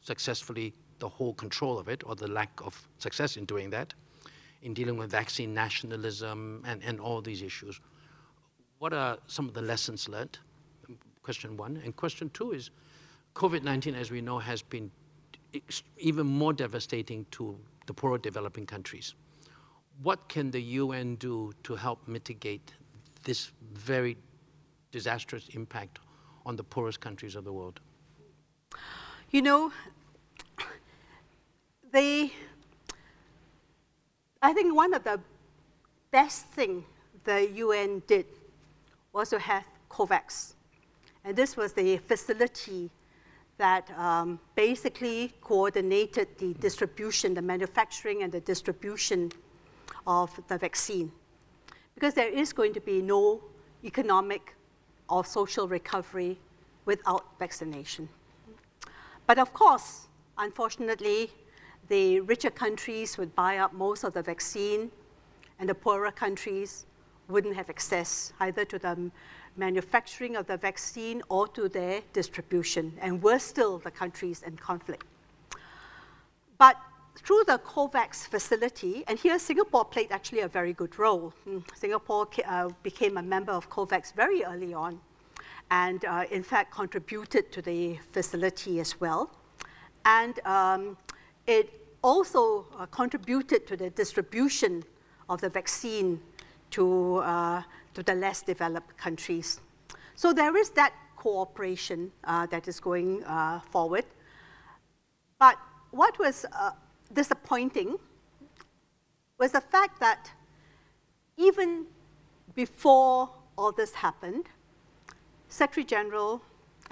successfully 0.00 0.74
the 0.98 1.08
whole 1.08 1.34
control 1.34 1.78
of 1.78 1.88
it 1.88 2.02
or 2.06 2.14
the 2.16 2.26
lack 2.28 2.50
of 2.62 2.88
success 2.98 3.36
in 3.36 3.44
doing 3.44 3.70
that, 3.70 3.94
in 4.62 4.74
dealing 4.74 4.96
with 4.96 5.10
vaccine 5.10 5.54
nationalism 5.54 6.62
and, 6.66 6.82
and 6.82 6.98
all 6.98 7.20
these 7.20 7.42
issues. 7.42 7.80
What 8.78 8.92
are 8.92 9.18
some 9.26 9.48
of 9.48 9.54
the 9.54 9.62
lessons 9.62 10.08
learned? 10.08 10.38
Question 11.22 11.56
one. 11.56 11.80
And 11.84 11.94
question 11.94 12.30
two 12.30 12.52
is 12.52 12.70
COVID 13.38 13.62
19, 13.62 13.94
as 13.94 14.10
we 14.10 14.20
know, 14.20 14.40
has 14.40 14.62
been 14.62 14.90
even 15.96 16.26
more 16.26 16.52
devastating 16.52 17.24
to 17.30 17.56
the 17.86 17.94
poorer 17.94 18.18
developing 18.18 18.66
countries. 18.66 19.14
What 20.02 20.28
can 20.28 20.50
the 20.50 20.60
UN 20.60 21.14
do 21.14 21.52
to 21.62 21.76
help 21.76 22.00
mitigate 22.08 22.72
this 23.22 23.52
very 23.74 24.16
disastrous 24.90 25.46
impact 25.54 26.00
on 26.44 26.56
the 26.56 26.64
poorest 26.64 27.00
countries 27.00 27.36
of 27.36 27.44
the 27.44 27.52
world? 27.52 27.78
You 29.30 29.42
know, 29.42 29.72
they, 31.92 32.32
I 34.42 34.52
think 34.52 34.74
one 34.74 34.92
of 34.94 35.04
the 35.04 35.20
best 36.10 36.46
thing 36.46 36.84
the 37.22 37.48
UN 37.54 38.02
did 38.08 38.26
was 39.12 39.30
to 39.30 39.38
have 39.38 39.64
COVAX. 39.88 40.54
And 41.24 41.36
this 41.36 41.56
was 41.56 41.72
the 41.72 41.98
facility 41.98 42.90
that 43.58 43.90
um, 43.98 44.38
basically 44.54 45.32
coordinated 45.40 46.28
the 46.38 46.54
distribution, 46.54 47.34
the 47.34 47.42
manufacturing 47.42 48.22
and 48.22 48.32
the 48.32 48.40
distribution 48.40 49.30
of 50.06 50.40
the 50.48 50.56
vaccine. 50.56 51.12
Because 51.94 52.14
there 52.14 52.28
is 52.28 52.52
going 52.52 52.72
to 52.74 52.80
be 52.80 53.02
no 53.02 53.42
economic 53.84 54.54
or 55.08 55.24
social 55.24 55.68
recovery 55.68 56.38
without 56.84 57.24
vaccination. 57.38 58.08
But 59.26 59.38
of 59.38 59.52
course, 59.52 60.06
unfortunately, 60.38 61.30
the 61.88 62.20
richer 62.20 62.50
countries 62.50 63.18
would 63.18 63.34
buy 63.34 63.58
up 63.58 63.72
most 63.72 64.04
of 64.04 64.12
the 64.14 64.22
vaccine, 64.22 64.90
and 65.58 65.68
the 65.68 65.74
poorer 65.74 66.12
countries 66.12 66.86
wouldn't 67.28 67.56
have 67.56 67.68
access 67.68 68.32
either 68.40 68.64
to 68.64 68.78
the 68.78 69.10
manufacturing 69.58 70.36
of 70.36 70.46
the 70.46 70.56
vaccine 70.56 71.22
or 71.28 71.48
to 71.48 71.68
their 71.68 72.00
distribution, 72.12 72.92
and 73.00 73.22
worse 73.22 73.44
still, 73.44 73.78
the 73.78 73.90
countries 73.90 74.42
in 74.42 74.56
conflict. 74.56 75.04
But 76.56 76.76
through 77.16 77.44
the 77.46 77.58
COVAX 77.58 78.28
facility, 78.28 79.04
and 79.08 79.18
here 79.18 79.38
Singapore 79.38 79.84
played 79.84 80.12
actually 80.12 80.40
a 80.40 80.48
very 80.48 80.72
good 80.72 80.98
role. 80.98 81.32
Mm, 81.46 81.62
Singapore 81.76 82.28
uh, 82.46 82.70
became 82.82 83.16
a 83.16 83.22
member 83.22 83.52
of 83.52 83.68
COVAX 83.68 84.14
very 84.14 84.44
early 84.44 84.72
on, 84.72 85.00
and 85.70 86.04
uh, 86.04 86.24
in 86.30 86.42
fact 86.42 86.72
contributed 86.72 87.52
to 87.52 87.60
the 87.60 87.98
facility 88.12 88.80
as 88.80 89.00
well. 89.00 89.30
And 90.04 90.38
um, 90.46 90.96
it 91.46 91.70
also 92.02 92.66
uh, 92.78 92.86
contributed 92.86 93.66
to 93.66 93.76
the 93.76 93.90
distribution 93.90 94.84
of 95.28 95.40
the 95.40 95.48
vaccine 95.50 96.20
to, 96.70 97.16
uh, 97.16 97.62
to 97.98 98.04
the 98.04 98.14
less 98.14 98.42
developed 98.42 98.96
countries. 98.96 99.60
So 100.14 100.32
there 100.32 100.56
is 100.56 100.70
that 100.70 100.92
cooperation 101.16 102.12
uh, 102.22 102.46
that 102.46 102.68
is 102.68 102.78
going 102.78 103.24
uh, 103.24 103.58
forward. 103.72 104.04
But 105.40 105.56
what 105.90 106.16
was 106.16 106.46
uh, 106.52 106.70
disappointing 107.12 107.98
was 109.40 109.50
the 109.50 109.60
fact 109.60 109.98
that 109.98 110.30
even 111.36 111.86
before 112.54 113.30
all 113.56 113.72
this 113.72 113.92
happened, 113.94 114.46
Secretary 115.48 115.84
General 115.84 116.40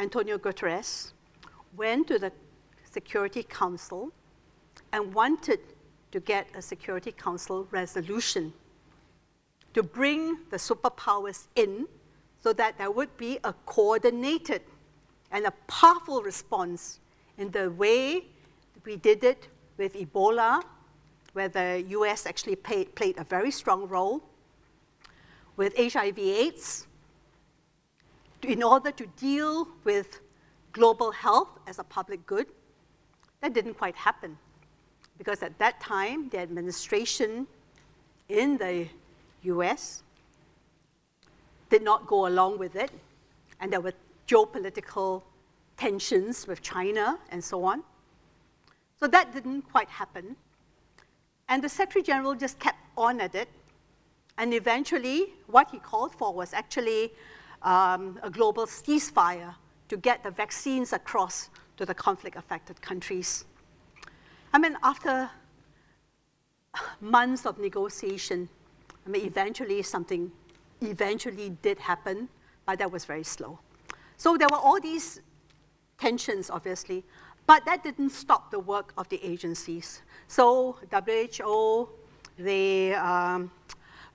Antonio 0.00 0.38
Guterres 0.38 1.12
went 1.76 2.08
to 2.08 2.18
the 2.18 2.32
Security 2.82 3.44
Council 3.44 4.10
and 4.92 5.14
wanted 5.14 5.60
to 6.10 6.18
get 6.18 6.48
a 6.56 6.60
Security 6.62 7.12
Council 7.12 7.68
resolution 7.70 8.52
to 9.76 9.82
bring 9.82 10.38
the 10.48 10.56
superpowers 10.56 11.48
in 11.54 11.86
so 12.42 12.50
that 12.54 12.78
there 12.78 12.90
would 12.90 13.14
be 13.18 13.38
a 13.44 13.52
coordinated 13.66 14.62
and 15.30 15.44
a 15.44 15.50
powerful 15.68 16.22
response 16.22 16.98
in 17.36 17.50
the 17.50 17.70
way 17.72 18.24
we 18.86 18.96
did 18.96 19.22
it 19.22 19.48
with 19.76 19.92
Ebola, 19.92 20.62
where 21.34 21.50
the 21.50 21.84
US 21.88 22.24
actually 22.24 22.56
played, 22.56 22.94
played 22.94 23.18
a 23.18 23.24
very 23.24 23.50
strong 23.50 23.86
role, 23.86 24.22
with 25.58 25.76
HIV 25.76 26.18
AIDS, 26.18 26.86
in 28.44 28.62
order 28.62 28.90
to 28.92 29.06
deal 29.18 29.68
with 29.84 30.20
global 30.72 31.10
health 31.10 31.50
as 31.66 31.78
a 31.78 31.84
public 31.84 32.24
good. 32.24 32.46
That 33.42 33.52
didn't 33.52 33.74
quite 33.74 33.96
happen 33.96 34.38
because 35.18 35.42
at 35.42 35.58
that 35.58 35.80
time, 35.82 36.30
the 36.30 36.38
administration 36.38 37.46
in 38.30 38.56
the 38.56 38.88
US 39.54 40.02
did 41.68 41.82
not 41.82 42.06
go 42.06 42.26
along 42.26 42.58
with 42.58 42.76
it, 42.76 42.90
and 43.60 43.72
there 43.72 43.80
were 43.80 43.92
geopolitical 44.28 45.22
tensions 45.76 46.46
with 46.46 46.62
China 46.62 47.18
and 47.30 47.42
so 47.42 47.64
on. 47.64 47.82
So 48.98 49.06
that 49.08 49.32
didn't 49.32 49.62
quite 49.62 49.88
happen. 49.88 50.36
And 51.48 51.62
the 51.62 51.68
Secretary 51.68 52.02
General 52.02 52.34
just 52.34 52.58
kept 52.58 52.78
on 52.96 53.20
at 53.20 53.34
it. 53.34 53.48
And 54.38 54.52
eventually, 54.52 55.34
what 55.46 55.70
he 55.70 55.78
called 55.78 56.14
for 56.14 56.32
was 56.32 56.52
actually 56.52 57.12
um, 57.62 58.18
a 58.22 58.30
global 58.30 58.66
ceasefire 58.66 59.54
to 59.88 59.96
get 59.96 60.22
the 60.22 60.30
vaccines 60.30 60.92
across 60.92 61.50
to 61.76 61.86
the 61.86 61.94
conflict 61.94 62.36
affected 62.36 62.80
countries. 62.80 63.44
I 64.52 64.58
mean, 64.58 64.76
after 64.82 65.30
months 67.00 67.46
of 67.46 67.58
negotiation, 67.58 68.48
I 69.06 69.08
mean, 69.08 69.24
eventually 69.24 69.82
something 69.82 70.32
eventually 70.80 71.50
did 71.62 71.78
happen, 71.78 72.28
but 72.66 72.78
that 72.80 72.90
was 72.90 73.04
very 73.04 73.22
slow. 73.22 73.58
So 74.16 74.36
there 74.36 74.48
were 74.50 74.58
all 74.58 74.80
these 74.80 75.20
tensions, 75.98 76.50
obviously, 76.50 77.04
but 77.46 77.64
that 77.66 77.84
didn't 77.84 78.10
stop 78.10 78.50
the 78.50 78.58
work 78.58 78.92
of 78.98 79.08
the 79.08 79.22
agencies. 79.22 80.02
So 80.26 80.78
WHO, 80.90 81.88
the 82.38 82.94
um, 82.94 83.50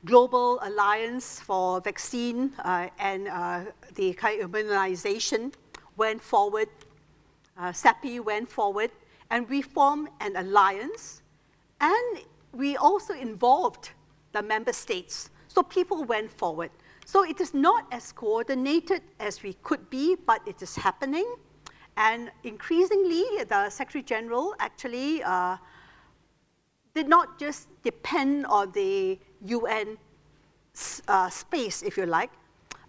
Global 0.04 0.60
Alliance 0.64 1.40
for 1.40 1.80
Vaccine 1.80 2.52
uh, 2.66 2.90
and 3.00 3.30
uh, 3.30 3.62
the 3.96 4.18
immunization 4.42 5.54
went 5.96 6.22
forward. 6.22 6.68
Uh, 7.58 7.72
went 8.26 8.50
forward, 8.50 8.90
and 9.30 9.48
we 9.48 9.62
formed 9.62 10.08
an 10.20 10.36
alliance, 10.36 11.22
and 11.80 12.20
we 12.54 12.76
also 12.78 13.14
involved 13.14 13.92
the 14.32 14.42
member 14.42 14.74
states. 14.74 15.30
So 15.48 15.64
people 15.64 16.04
went 16.04 16.32
forward. 16.32 16.72
So 17.06 17.24
it 17.24 17.42
is 17.42 17.54
not 17.54 17.86
as 17.92 18.12
coordinated 18.12 19.02
as 19.20 19.44
we 19.44 19.54
could 19.64 19.90
be, 19.90 20.16
but 20.26 20.42
it 20.48 20.62
is 20.62 20.76
happening. 20.76 21.28
And 21.98 22.32
increasingly, 22.44 23.26
the 23.50 23.70
Secretary 23.70 24.04
General 24.04 24.56
actually 24.60 25.22
uh, 25.24 25.58
did 26.94 27.10
not 27.10 27.38
just 27.38 27.68
depend 27.84 28.46
on 28.46 28.72
the 28.72 29.20
UN 29.46 29.98
uh, 31.08 31.30
space, 31.30 31.82
if 31.82 31.98
you 31.98 32.06
like, 32.06 32.32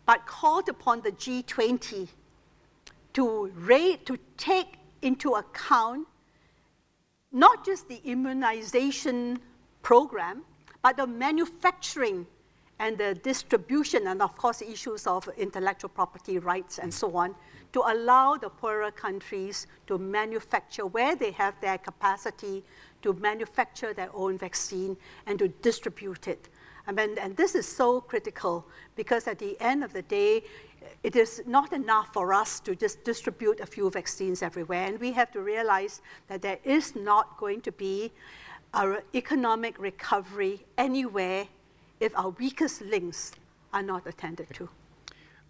but 0.06 0.24
called 0.26 0.68
upon 0.68 1.02
the 1.02 1.12
G20 1.12 2.08
to, 3.14 3.52
to 4.04 4.18
take 4.36 4.78
into 5.02 5.34
account 5.34 6.06
not 7.32 7.64
just 7.64 7.88
the 7.88 8.00
immunization 8.04 9.40
program, 9.82 10.44
but 10.82 10.96
the 10.96 11.06
manufacturing 11.06 12.26
and 12.78 12.98
the 12.98 13.14
distribution, 13.14 14.08
and 14.08 14.20
of 14.20 14.36
course, 14.36 14.60
issues 14.60 15.06
of 15.06 15.28
intellectual 15.38 15.88
property 15.88 16.38
rights 16.38 16.78
and 16.78 16.92
so 16.92 17.16
on, 17.16 17.34
to 17.72 17.80
allow 17.86 18.36
the 18.36 18.50
poorer 18.50 18.90
countries 18.90 19.66
to 19.86 19.98
manufacture 19.98 20.86
where 20.86 21.14
they 21.14 21.30
have 21.30 21.54
their 21.60 21.78
capacity 21.78 22.62
to 23.00 23.12
manufacture 23.14 23.94
their 23.94 24.10
own 24.14 24.36
vaccine 24.36 24.96
and 25.26 25.38
to 25.38 25.48
distribute 25.48 26.26
it. 26.28 26.48
I 26.86 26.92
mean, 26.92 27.16
and 27.18 27.36
this 27.36 27.54
is 27.54 27.66
so 27.66 28.00
critical 28.00 28.66
because 28.96 29.28
at 29.28 29.38
the 29.38 29.56
end 29.60 29.84
of 29.84 29.92
the 29.92 30.02
day, 30.02 30.42
it 31.04 31.14
is 31.14 31.42
not 31.46 31.72
enough 31.72 32.12
for 32.12 32.34
us 32.34 32.58
to 32.60 32.74
just 32.74 33.04
distribute 33.04 33.60
a 33.60 33.66
few 33.66 33.88
vaccines 33.90 34.42
everywhere. 34.42 34.86
And 34.86 34.98
we 34.98 35.12
have 35.12 35.30
to 35.32 35.40
realize 35.40 36.02
that 36.26 36.42
there 36.42 36.58
is 36.64 36.96
not 36.96 37.38
going 37.38 37.60
to 37.60 37.72
be 37.72 38.10
an 38.74 38.98
economic 39.14 39.78
recovery 39.78 40.64
anywhere 40.78 41.46
if 42.00 42.16
our 42.16 42.30
weakest 42.30 42.82
links 42.82 43.32
are 43.72 43.82
not 43.82 44.06
attended 44.06 44.48
to. 44.54 44.68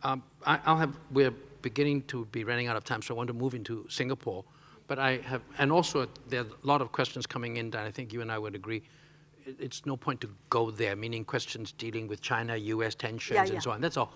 Um, 0.03 0.23
I, 0.44 0.59
will 0.66 0.78
have, 0.78 0.99
we're 1.12 1.35
beginning 1.62 2.03
to 2.03 2.24
be 2.27 2.44
running 2.44 2.66
out 2.66 2.77
of 2.77 2.85
time, 2.85 3.03
so 3.03 3.15
I 3.15 3.16
want 3.16 3.28
to 3.28 3.35
move 3.35 3.55
into 3.55 3.86
Singapore. 3.89 4.44
But 4.89 4.99
I 4.99 5.19
have, 5.19 5.43
and 5.59 5.70
also 5.70 6.09
there 6.28 6.40
are 6.40 6.47
a 6.47 6.66
lot 6.66 6.81
of 6.82 6.93
questions 6.93 7.27
coming 7.27 7.57
in 7.57 7.70
that 7.70 7.86
I 7.86 7.90
think 7.90 8.12
you 8.12 8.20
and 8.20 8.31
I 8.31 8.39
would 8.39 8.55
agree. 8.55 8.82
It's 9.47 9.86
no 9.86 9.97
point 9.97 10.20
to 10.20 10.28
go 10.51 10.70
there, 10.70 10.97
meaning 10.97 11.24
questions 11.24 11.73
dealing 11.73 12.09
with 12.09 12.20
China, 12.20 12.57
US 12.57 12.94
tensions, 12.94 13.36
yeah, 13.36 13.44
yeah. 13.44 13.53
and 13.55 13.62
so 13.62 13.70
on. 13.70 13.81
That's 13.81 13.97
a, 13.97 14.07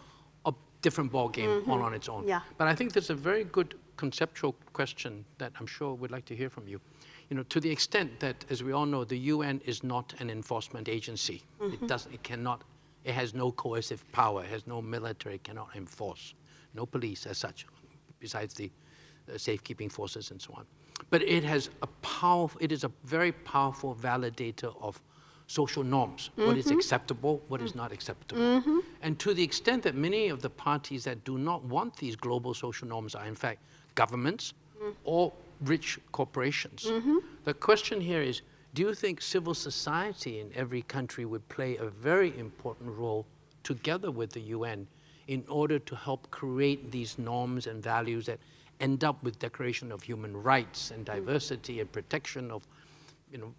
a 0.44 0.52
different 0.82 1.10
ball 1.12 1.28
game 1.28 1.50
mm 1.50 1.64
-hmm. 1.64 1.72
all 1.72 1.82
on 1.82 1.94
its 1.94 2.08
own. 2.08 2.26
Yeah. 2.26 2.42
But 2.58 2.66
I 2.72 2.74
think 2.74 2.92
there's 2.92 3.10
a 3.10 3.20
very 3.30 3.44
good 3.44 3.76
conceptual 3.96 4.54
question 4.72 5.24
that 5.38 5.52
I'm 5.58 5.66
sure 5.66 5.96
we'd 5.96 6.14
like 6.14 6.26
to 6.26 6.34
hear 6.34 6.50
from 6.50 6.68
you. 6.68 6.80
You 7.28 7.36
know, 7.36 7.42
to 7.44 7.60
the 7.60 7.70
extent 7.70 8.20
that, 8.20 8.44
as 8.50 8.62
we 8.62 8.72
all 8.72 8.86
know, 8.86 9.04
the 9.04 9.18
UN 9.18 9.60
is 9.64 9.82
not 9.82 10.14
an 10.20 10.30
enforcement 10.30 10.88
agency. 10.88 11.32
Mm 11.32 11.66
-hmm. 11.66 11.72
It 11.72 11.72
mm-hmm. 11.72 11.86
doesn't, 11.86 12.14
it 12.14 12.22
cannot, 12.22 12.60
it 13.04 13.14
has 13.14 13.32
no 13.32 13.52
coercive 13.52 14.04
power, 14.12 14.44
it 14.44 14.50
has 14.50 14.66
no 14.66 14.82
military, 14.82 15.34
it 15.34 15.44
cannot 15.44 15.74
enforce 15.74 16.34
no 16.72 16.86
police 16.86 17.30
as 17.30 17.38
such, 17.38 17.66
besides 18.18 18.54
the 18.54 18.70
uh, 19.28 19.38
safekeeping 19.38 19.92
forces 19.92 20.30
and 20.30 20.40
so 20.40 20.52
on. 20.54 20.66
But 21.10 21.22
it 21.22 21.44
has 21.44 21.70
a 21.80 21.88
powerful, 22.20 22.60
it 22.62 22.72
is 22.72 22.84
a 22.84 22.90
very 23.04 23.32
powerful 23.32 23.94
validator 23.94 24.74
of 24.80 25.00
social 25.46 25.84
norms, 25.84 26.28
mm 26.28 26.32
-hmm. 26.34 26.46
what 26.46 26.56
is 26.56 26.64
mm-hmm. 26.64 26.78
acceptable, 26.78 27.40
what 27.48 27.60
is 27.60 27.74
not 27.74 27.92
acceptable. 27.92 28.44
Mm 28.44 28.62
-hmm. 28.62 28.80
And 29.02 29.18
to 29.18 29.34
the 29.34 29.42
extent 29.42 29.82
that 29.82 29.94
many 29.94 30.32
of 30.32 30.40
the 30.40 30.50
parties 30.50 31.02
that 31.02 31.24
do 31.24 31.38
not 31.38 31.62
want 31.62 31.96
these 31.96 32.16
global 32.16 32.54
social 32.54 32.88
norms 32.88 33.14
are 33.14 33.28
in 33.28 33.36
fact 33.36 33.60
governments 33.94 34.54
mm. 34.80 34.94
or 35.04 35.32
rich 35.64 35.98
corporations. 36.10 36.84
-hmm. 36.84 37.22
The 37.44 37.54
question 37.54 38.00
here 38.00 38.22
is, 38.22 38.42
do 38.72 38.82
you 38.82 38.94
think 38.94 39.20
civil 39.20 39.54
society 39.54 40.40
in 40.40 40.52
every 40.54 40.82
country 40.82 41.24
would 41.24 41.48
play 41.48 41.78
a 41.78 41.90
very 42.02 42.38
important 42.38 42.98
role 42.98 43.24
together 43.62 44.10
with 44.12 44.30
the 44.32 44.54
UN 44.54 44.86
in 45.26 45.44
order 45.48 45.78
to 45.78 45.96
help 45.96 46.30
create 46.30 46.90
these 46.90 47.22
norms 47.22 47.66
and 47.66 47.82
values 47.82 48.26
that 48.26 48.38
end 48.80 49.04
up 49.04 49.22
with 49.22 49.38
declaration 49.38 49.92
of 49.92 50.02
human 50.02 50.36
rights 50.42 50.90
and 50.90 51.04
diversity 51.04 51.80
and 51.80 51.90
protection 51.90 52.50
of 52.50 52.66
you 53.32 53.38
know 53.38 53.52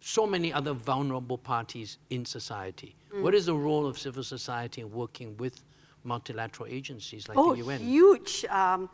so 0.00 0.26
many 0.26 0.52
other 0.52 0.72
vulnerable 0.72 1.38
parties 1.38 1.98
in 2.10 2.24
society. 2.24 2.94
Mm. 3.12 3.22
What 3.22 3.34
is 3.34 3.46
the 3.46 3.54
role 3.54 3.86
of 3.86 3.98
civil 3.98 4.22
society 4.22 4.80
in 4.80 4.92
working 4.92 5.36
with 5.36 5.62
multilateral 6.04 6.68
agencies 6.68 7.28
like 7.28 7.36
oh, 7.36 7.54
the 7.54 7.62
UN? 7.64 7.80
Oh, 7.80 7.84
huge, 7.84 8.44
um, 8.46 8.88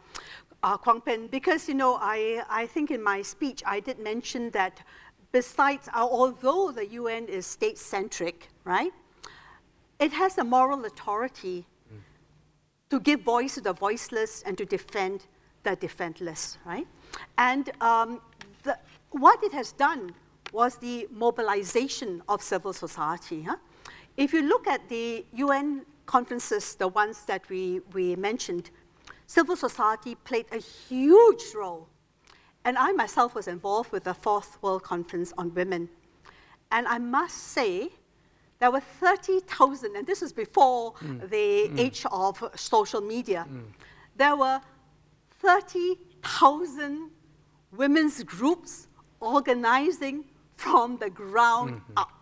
uh, 0.63 0.79
Kwon 0.79 1.05
Ping, 1.05 1.27
because 1.27 1.69
you 1.69 1.75
know, 1.75 1.99
I, 2.01 2.43
I 2.49 2.67
think 2.67 2.91
in 2.91 3.03
my 3.03 3.23
speech 3.23 3.63
I 3.67 3.81
did 3.81 3.99
mention 3.99 4.51
that 4.51 4.83
besides, 5.33 5.89
uh, 5.89 6.01
although 6.01 6.71
the 6.71 6.87
UN 6.87 7.27
is 7.27 7.47
state-centric, 7.47 8.49
right, 8.65 8.93
it 9.99 10.13
has 10.13 10.39
a 10.39 10.45
moral 10.45 10.85
authority 10.85 11.67
to 12.91 13.01
give 13.01 13.23
voice 13.23 13.55
to 13.55 13.61
the 13.63 13.73
voiceless 13.73 14.43
and 14.43 14.59
to 14.59 14.67
defend 14.67 15.25
the 15.63 15.75
defenseless, 15.77 16.59
right? 16.67 16.87
And 17.39 17.71
um, 17.81 18.21
the, 18.65 18.79
what 19.11 19.43
it 19.43 19.53
has 19.53 19.73
done 19.73 20.13
was 20.53 20.77
the 20.77 21.09
mobilization 21.11 22.23
of 22.29 22.43
civil 22.43 22.75
society. 22.75 23.43
Huh? 23.43 23.57
If 24.19 24.35
you 24.35 24.43
look 24.43 24.67
at 24.67 24.89
the 24.91 25.25
UN 25.33 25.87
conferences, 26.05 26.75
the 26.75 26.89
ones 26.89 27.25
that 27.25 27.49
we, 27.49 27.81
we 27.95 28.15
mentioned, 28.17 28.71
civil 29.33 29.57
society 29.57 30.15
played 30.15 30.47
a 30.53 30.59
huge 30.59 31.45
role. 31.55 31.89
And 32.67 32.77
I 32.77 32.93
myself 32.93 33.35
was 33.35 33.49
involved 33.49 33.91
with 33.91 34.05
the 34.05 34.13
Fourth 34.13 34.63
World 34.63 34.83
Conference 34.83 35.33
on 35.39 35.55
Women. 35.55 35.89
And 36.71 36.87
I 36.87 36.99
must 36.99 37.39
say 37.57 37.89
there 38.59 38.71
were 38.71 38.81
30,000, 38.81 39.97
and 39.97 40.07
this 40.07 40.21
is 40.23 40.33
before 40.33 40.93
mm. 40.95 41.29
the 41.31 41.71
mm. 41.71 41.79
age 41.79 42.05
of 42.13 42.45
social 42.55 43.01
media. 43.01 43.47
Mm. 43.51 43.63
There 44.17 44.37
were 44.37 44.61
30,000 45.41 47.11
women's 47.73 48.23
groups 48.23 48.87
organizing 49.21 50.25
from 50.57 50.99
the 50.99 51.11
ground 51.11 51.81
-hmm. 51.81 52.03
up 52.03 52.15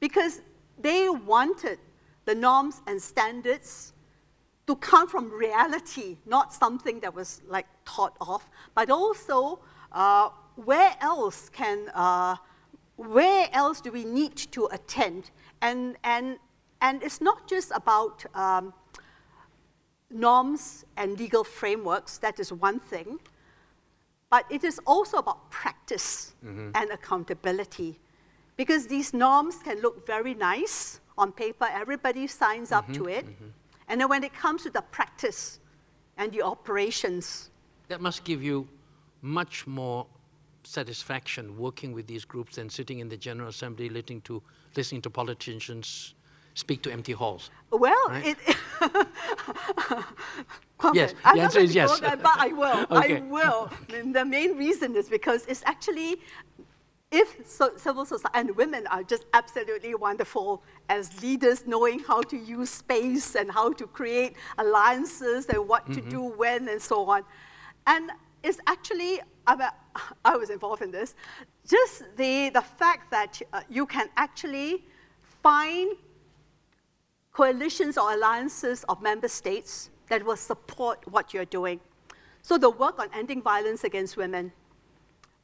because 0.00 0.40
they 0.82 1.02
wanted 1.34 1.78
the 2.24 2.34
norms 2.34 2.76
and 2.86 3.00
standards 3.00 3.92
to 4.66 4.76
come 4.76 5.08
from 5.08 5.30
reality, 5.30 6.16
not 6.26 6.52
something 6.52 7.00
that 7.00 7.14
was 7.14 7.40
like 7.48 7.66
thought 7.84 8.16
of, 8.20 8.42
but 8.74 8.90
also 8.90 9.60
uh, 9.92 10.28
where 10.56 10.94
else 11.00 11.48
can, 11.50 11.88
uh, 11.94 12.36
where 12.96 13.48
else 13.52 13.80
do 13.80 13.92
we 13.92 14.04
need 14.04 14.36
to 14.36 14.66
attend 14.72 15.30
and, 15.62 15.96
and, 16.02 16.38
and 16.80 17.02
it's 17.02 17.20
not 17.20 17.48
just 17.48 17.70
about 17.74 18.24
um, 18.34 18.74
norms 20.10 20.84
and 20.96 21.18
legal 21.18 21.44
frameworks, 21.44 22.18
that 22.18 22.38
is 22.40 22.52
one 22.52 22.80
thing, 22.80 23.18
but 24.30 24.44
it 24.50 24.64
is 24.64 24.80
also 24.86 25.18
about 25.18 25.50
practice 25.50 26.34
mm-hmm. 26.44 26.70
and 26.74 26.90
accountability. 26.90 27.98
Because 28.56 28.86
these 28.86 29.14
norms 29.14 29.56
can 29.62 29.80
look 29.80 30.06
very 30.06 30.34
nice 30.34 31.00
on 31.16 31.32
paper, 31.32 31.66
everybody 31.70 32.26
signs 32.26 32.72
up 32.72 32.84
mm-hmm. 32.84 33.04
to 33.04 33.08
it. 33.08 33.26
Mm-hmm. 33.26 33.46
And 33.88 34.00
then 34.00 34.08
when 34.08 34.24
it 34.24 34.34
comes 34.34 34.64
to 34.64 34.70
the 34.70 34.82
practice 34.82 35.60
and 36.16 36.32
the 36.32 36.42
operations, 36.42 37.50
that 37.88 38.00
must 38.00 38.24
give 38.24 38.42
you 38.42 38.66
much 39.22 39.66
more 39.66 40.06
satisfaction 40.64 41.56
working 41.56 41.92
with 41.92 42.06
these 42.06 42.24
groups 42.24 42.56
than 42.56 42.68
sitting 42.68 42.98
in 42.98 43.08
the 43.08 43.16
General 43.16 43.48
Assembly 43.48 43.88
listening 43.88 44.20
to, 44.22 44.42
listening 44.76 45.02
to 45.02 45.10
politicians 45.10 46.14
speak 46.54 46.82
to 46.82 46.90
empty 46.90 47.12
halls. 47.12 47.50
Well, 47.70 47.94
right? 48.08 48.26
it, 48.26 48.38
yes, 50.94 51.14
the 51.34 51.40
answer 51.40 51.60
is 51.60 51.74
yes. 51.74 52.00
That, 52.00 52.22
but 52.22 52.32
I 52.38 52.48
will. 52.48 52.86
okay. 52.90 53.18
I 53.18 53.20
will. 53.20 53.70
The 53.88 54.24
main 54.24 54.56
reason 54.56 54.96
is 54.96 55.08
because 55.08 55.44
it's 55.46 55.62
actually, 55.66 56.16
if 57.10 57.46
so, 57.46 57.76
civil 57.76 58.04
society 58.04 58.34
and 58.34 58.56
women 58.56 58.86
are 58.88 59.02
just 59.02 59.26
absolutely 59.32 59.94
wonderful 59.94 60.62
as 60.88 61.22
leaders, 61.22 61.66
knowing 61.66 62.00
how 62.00 62.20
to 62.22 62.36
use 62.36 62.70
space 62.70 63.36
and 63.36 63.50
how 63.50 63.72
to 63.72 63.86
create 63.86 64.34
alliances 64.58 65.46
and 65.46 65.68
what 65.68 65.86
mm 65.86 65.92
-hmm. 65.92 65.94
to 65.94 66.00
mm-hmm. 66.00 66.10
do 66.10 66.36
when 66.42 66.68
and 66.68 66.82
so 66.82 66.96
on. 67.14 67.22
And 67.86 68.10
it's 68.42 68.58
actually 68.66 69.20
I, 69.46 69.70
I 70.24 70.36
was 70.36 70.50
involved 70.50 70.82
in 70.82 70.90
this, 70.90 71.14
just 71.68 72.04
the, 72.16 72.50
the 72.50 72.62
fact 72.62 73.10
that 73.10 73.40
uh, 73.52 73.60
you 73.68 73.86
can 73.86 74.08
actually 74.16 74.84
find 75.42 75.96
coalitions 77.32 77.98
or 77.98 78.12
alliances 78.12 78.84
of 78.84 79.00
member 79.02 79.28
states 79.28 79.90
that 80.08 80.24
will 80.24 80.36
support 80.36 80.98
what 81.10 81.34
you're 81.34 81.44
doing. 81.44 81.80
So 82.42 82.58
the 82.58 82.70
work 82.70 82.98
on 82.98 83.08
ending 83.12 83.42
violence 83.42 83.84
against 83.84 84.16
women 84.16 84.52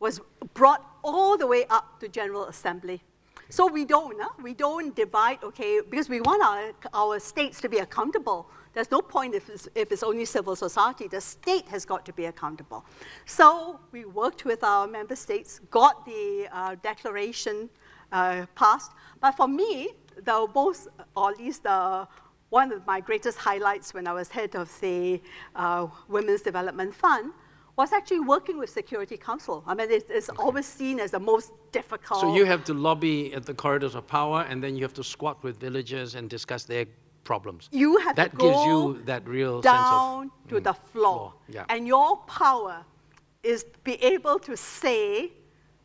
was 0.03 0.21
brought 0.53 0.85
all 1.03 1.39
the 1.39 1.47
way 1.47 1.65
up 1.71 2.01
to 2.01 2.09
General 2.09 2.45
Assembly. 2.47 3.03
So 3.49 3.67
we 3.67 3.85
don't, 3.85 4.21
huh? 4.21 4.31
we 4.43 4.55
don't 4.55 4.95
divide, 4.95 5.39
okay, 5.43 5.81
because 5.89 6.09
we 6.09 6.21
want 6.21 6.43
our, 6.43 6.73
our 6.93 7.21
states 7.21 7.61
to 7.63 7.69
be 7.69 7.79
accountable 7.79 8.49
there's 8.75 8.91
no 8.91 9.03
point 9.03 9.35
if 9.35 9.49
it's, 9.51 9.69
if 9.75 9.93
it's 9.93 10.03
only 10.03 10.25
civil 10.25 10.57
society. 10.57 11.07
The 11.07 11.21
state 11.21 11.69
has 11.69 11.85
got 11.85 12.07
to 12.07 12.13
be 12.13 12.27
accountable. 12.27 12.85
So 13.27 13.81
we 13.93 14.05
worked 14.05 14.45
with 14.45 14.65
our 14.65 14.87
member 14.87 15.17
states, 15.17 15.61
got 15.71 16.07
the 16.07 16.49
uh, 16.53 16.77
declaration 16.83 17.69
uh, 18.11 18.47
passed. 18.55 18.93
But 19.21 19.33
for 19.33 19.49
me, 19.49 19.91
the 20.25 20.47
most, 20.55 20.89
or 21.17 21.31
at 21.31 21.39
least 21.39 21.65
the, 21.65 22.09
one 22.49 22.73
of 22.73 22.87
my 22.87 23.01
greatest 23.01 23.39
highlights 23.39 23.93
when 23.93 24.07
I 24.07 24.13
was 24.13 24.31
head 24.31 24.55
of 24.55 24.71
the 24.81 25.21
uh, 25.55 25.87
Women's 26.09 26.43
Development 26.43 26.95
Fund 26.95 27.33
was 27.77 27.93
actually 27.93 28.21
working 28.21 28.59
with 28.59 28.71
Security 28.71 29.17
Council. 29.17 29.65
I 29.67 29.75
mean, 29.75 29.91
it's, 29.91 30.11
it's 30.11 30.29
okay. 30.31 30.43
always 30.43 30.67
seen 30.67 31.01
as 31.01 31.11
the 31.11 31.19
most 31.19 31.53
difficult. 31.73 32.21
So 32.21 32.35
you 32.35 32.45
have 32.45 32.65
to 32.65 32.75
lobby 32.75 33.33
at 33.35 33.47
the 33.47 33.55
corridors 33.55 33.95
of 33.95 34.07
power, 34.07 34.45
and 34.49 34.63
then 34.63 34.77
you 34.77 34.83
have 34.83 34.95
to 34.95 35.05
squat 35.05 35.43
with 35.43 35.59
villagers 35.59 36.15
and 36.15 36.29
discuss 36.29 36.65
their 36.65 36.87
problems. 37.25 37.69
You 37.73 37.97
have 37.99 38.17
that 38.17 38.33
to 38.33 38.37
go 38.37 38.51
gives 38.51 38.67
you 38.67 39.03
that 39.07 39.27
real 39.27 39.61
down 39.61 40.29
sense 40.29 40.33
of, 40.45 40.49
to 40.51 40.55
mm, 40.57 40.65
the 40.65 40.75
floor. 40.75 40.83
floor. 40.93 41.35
Yeah. 41.49 41.65
And 41.69 41.87
your 41.87 42.19
power 42.27 42.85
is 43.43 43.65
be 43.85 43.95
able 44.03 44.39
to 44.41 44.57
say 44.57 45.33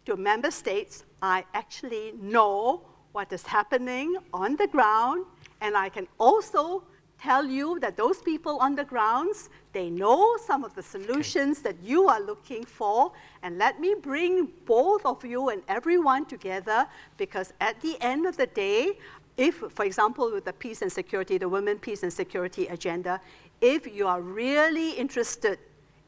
to 0.06 0.16
member 0.18 0.52
states, 0.52 1.06
I 1.22 1.46
actually 1.54 2.14
know 2.20 2.82
what 3.14 3.32
is 3.34 3.46
happening 3.46 4.16
on 4.34 4.56
the 4.56 4.68
ground, 4.68 5.26
And 5.62 5.76
I 5.76 5.90
can 5.90 6.08
also 6.20 6.84
tell 7.22 7.46
you 7.46 7.80
that 7.80 7.98
those 7.98 8.22
people 8.22 8.58
on 8.60 8.76
the 8.76 8.84
grounds, 8.84 9.50
they 9.74 9.90
know 9.90 10.38
some 10.46 10.64
of 10.64 10.74
the 10.76 10.84
solutions 10.84 11.60
okay. 11.60 11.72
that 11.72 11.88
you 11.88 12.08
are 12.08 12.22
looking 12.22 12.64
for. 12.64 13.12
And 13.44 13.58
let 13.58 13.80
me 13.80 13.96
bring 14.02 14.50
both 14.66 15.06
of 15.06 15.24
you 15.26 15.50
and 15.50 15.62
everyone 15.68 16.26
together 16.26 16.88
because 17.18 17.54
at 17.60 17.80
the 17.82 17.98
end 18.02 18.26
of 18.26 18.38
the 18.38 18.48
day, 18.48 18.98
if, 19.38 19.56
for 19.56 19.86
example, 19.86 20.32
with 20.32 20.46
the 20.46 20.54
peace 20.54 20.82
and 20.82 20.92
security, 20.92 21.38
the 21.38 21.50
women 21.50 21.78
peace 21.78 22.04
and 22.04 22.12
security 22.12 22.68
agenda, 22.68 23.22
if 23.62 23.88
you 23.88 24.08
are 24.08 24.22
really 24.22 24.92
interested 24.92 25.60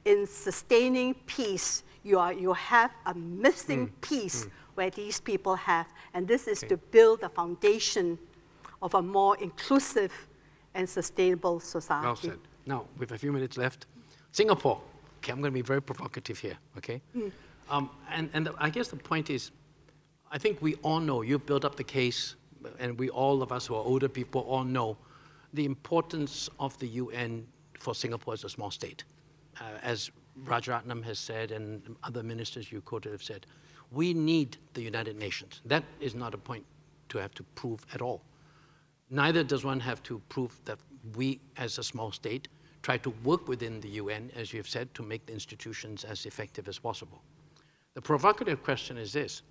in 0.05 0.25
sustaining 0.25 1.13
peace, 1.25 1.83
you, 2.03 2.17
are, 2.17 2.33
you 2.33 2.53
have 2.53 2.91
a 3.05 3.13
missing 3.13 3.87
mm. 3.87 4.01
piece 4.01 4.45
mm. 4.45 4.51
where 4.75 4.89
these 4.89 5.19
people 5.19 5.55
have. 5.55 5.87
And 6.13 6.27
this 6.27 6.47
is 6.47 6.59
okay. 6.59 6.69
to 6.69 6.77
build 6.77 7.21
the 7.21 7.29
foundation 7.29 8.17
of 8.81 8.95
a 8.95 9.01
more 9.01 9.37
inclusive 9.37 10.11
and 10.79 10.89
sustainable 10.89 11.59
society. 11.59 12.05
Well 12.05 12.15
said. 12.15 12.39
Now, 12.65 12.85
with 12.97 13.11
a 13.11 13.17
few 13.17 13.31
minutes 13.31 13.57
left, 13.57 13.85
Singapore. 14.31 14.81
Okay, 15.17 15.33
I'm 15.33 15.41
going 15.41 15.51
to 15.51 15.53
be 15.53 15.61
very 15.61 15.81
provocative 15.81 16.39
here, 16.39 16.57
okay? 16.77 17.01
Mm. 17.15 17.31
Um, 17.69 17.89
and 18.09 18.29
and 18.33 18.47
the, 18.47 18.53
I 18.57 18.69
guess 18.69 18.87
the 18.87 18.95
point 18.95 19.29
is, 19.29 19.51
I 20.31 20.37
think 20.37 20.61
we 20.61 20.75
all 20.75 21.01
know, 21.01 21.21
you've 21.21 21.45
built 21.45 21.65
up 21.65 21.75
the 21.75 21.83
case, 21.83 22.35
and 22.79 22.97
we 22.97 23.09
all 23.09 23.41
of 23.41 23.51
us 23.51 23.67
who 23.67 23.75
are 23.75 23.83
older 23.83 24.07
people 24.07 24.41
all 24.41 24.63
know 24.63 24.97
the 25.53 25.65
importance 25.65 26.49
of 26.59 26.77
the 26.79 26.87
UN 26.87 27.45
for 27.79 27.93
Singapore 27.93 28.33
as 28.33 28.43
a 28.43 28.49
small 28.49 28.71
state. 28.71 29.03
Uh, 29.59 29.63
as 29.83 30.09
Rajaratnam 30.45 31.03
has 31.03 31.19
said, 31.19 31.51
and 31.51 31.95
other 32.03 32.23
ministers 32.23 32.71
you 32.71 32.81
quoted 32.81 33.11
have 33.11 33.23
said, 33.23 33.45
we 33.91 34.13
need 34.13 34.57
the 34.73 34.81
United 34.81 35.17
Nations. 35.17 35.61
That 35.65 35.83
is 35.99 36.15
not 36.15 36.33
a 36.33 36.37
point 36.37 36.65
to 37.09 37.17
have 37.17 37.33
to 37.33 37.43
prove 37.55 37.85
at 37.93 38.01
all. 38.01 38.21
Neither 39.09 39.43
does 39.43 39.63
one 39.63 39.79
have 39.79 40.03
to 40.03 40.21
prove 40.29 40.59
that 40.65 40.79
we, 41.15 41.39
as 41.57 41.77
a 41.77 41.83
small 41.83 42.11
state, 42.11 42.47
try 42.81 42.97
to 42.97 43.09
work 43.23 43.47
within 43.47 43.79
the 43.81 43.89
UN, 43.89 44.31
as 44.35 44.53
you 44.53 44.59
have 44.59 44.67
said, 44.67 44.93
to 44.93 45.03
make 45.03 45.25
the 45.25 45.33
institutions 45.33 46.03
as 46.03 46.25
effective 46.25 46.67
as 46.67 46.77
possible. 46.77 47.21
The 47.95 48.01
provocative 48.01 48.63
question 48.63 48.97
is 48.97 49.11
this 49.11 49.41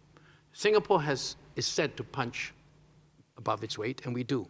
Singapore 0.52 1.02
has, 1.02 1.36
is 1.56 1.66
said 1.66 1.97
to 1.97 2.05
punch 2.05 2.55
above 3.36 3.62
its 3.64 3.76
weight, 3.78 4.05
and 4.05 4.14
we 4.14 4.24
do. 4.24 4.47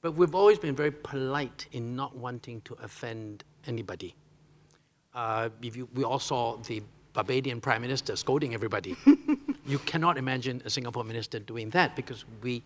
But 0.00 0.12
we've 0.12 0.34
always 0.34 0.58
been 0.58 0.74
very 0.74 0.90
polite 0.90 1.66
in 1.72 1.96
not 1.96 2.16
wanting 2.16 2.60
to 2.62 2.76
offend 2.82 3.44
anybody. 3.66 4.14
Uh, 5.14 5.48
you, 5.62 5.88
we 5.94 6.04
all 6.04 6.18
saw 6.18 6.56
the 6.58 6.82
Barbadian 7.14 7.60
prime 7.60 7.80
minister 7.80 8.16
scolding 8.16 8.52
everybody. 8.52 8.96
you 9.66 9.78
cannot 9.80 10.18
imagine 10.18 10.60
a 10.64 10.70
Singapore 10.70 11.04
minister 11.04 11.38
doing 11.38 11.70
that 11.70 11.94
because 11.94 12.24
we 12.42 12.62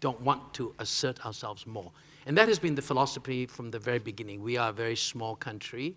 don't 0.00 0.20
want 0.20 0.52
to 0.54 0.74
assert 0.78 1.24
ourselves 1.24 1.66
more. 1.66 1.92
And 2.26 2.36
that 2.36 2.48
has 2.48 2.58
been 2.58 2.74
the 2.74 2.82
philosophy 2.82 3.46
from 3.46 3.70
the 3.70 3.78
very 3.78 3.98
beginning. 3.98 4.42
We 4.42 4.56
are 4.56 4.70
a 4.70 4.72
very 4.72 4.96
small 4.96 5.36
country 5.36 5.94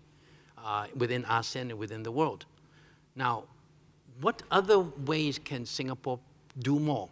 uh, 0.58 0.86
within 0.96 1.24
ASEAN 1.24 1.70
and 1.70 1.78
within 1.78 2.02
the 2.02 2.12
world. 2.12 2.46
Now, 3.16 3.44
what 4.20 4.42
other 4.50 4.80
ways 4.80 5.38
can 5.38 5.66
Singapore 5.66 6.18
do 6.60 6.78
more 6.78 7.08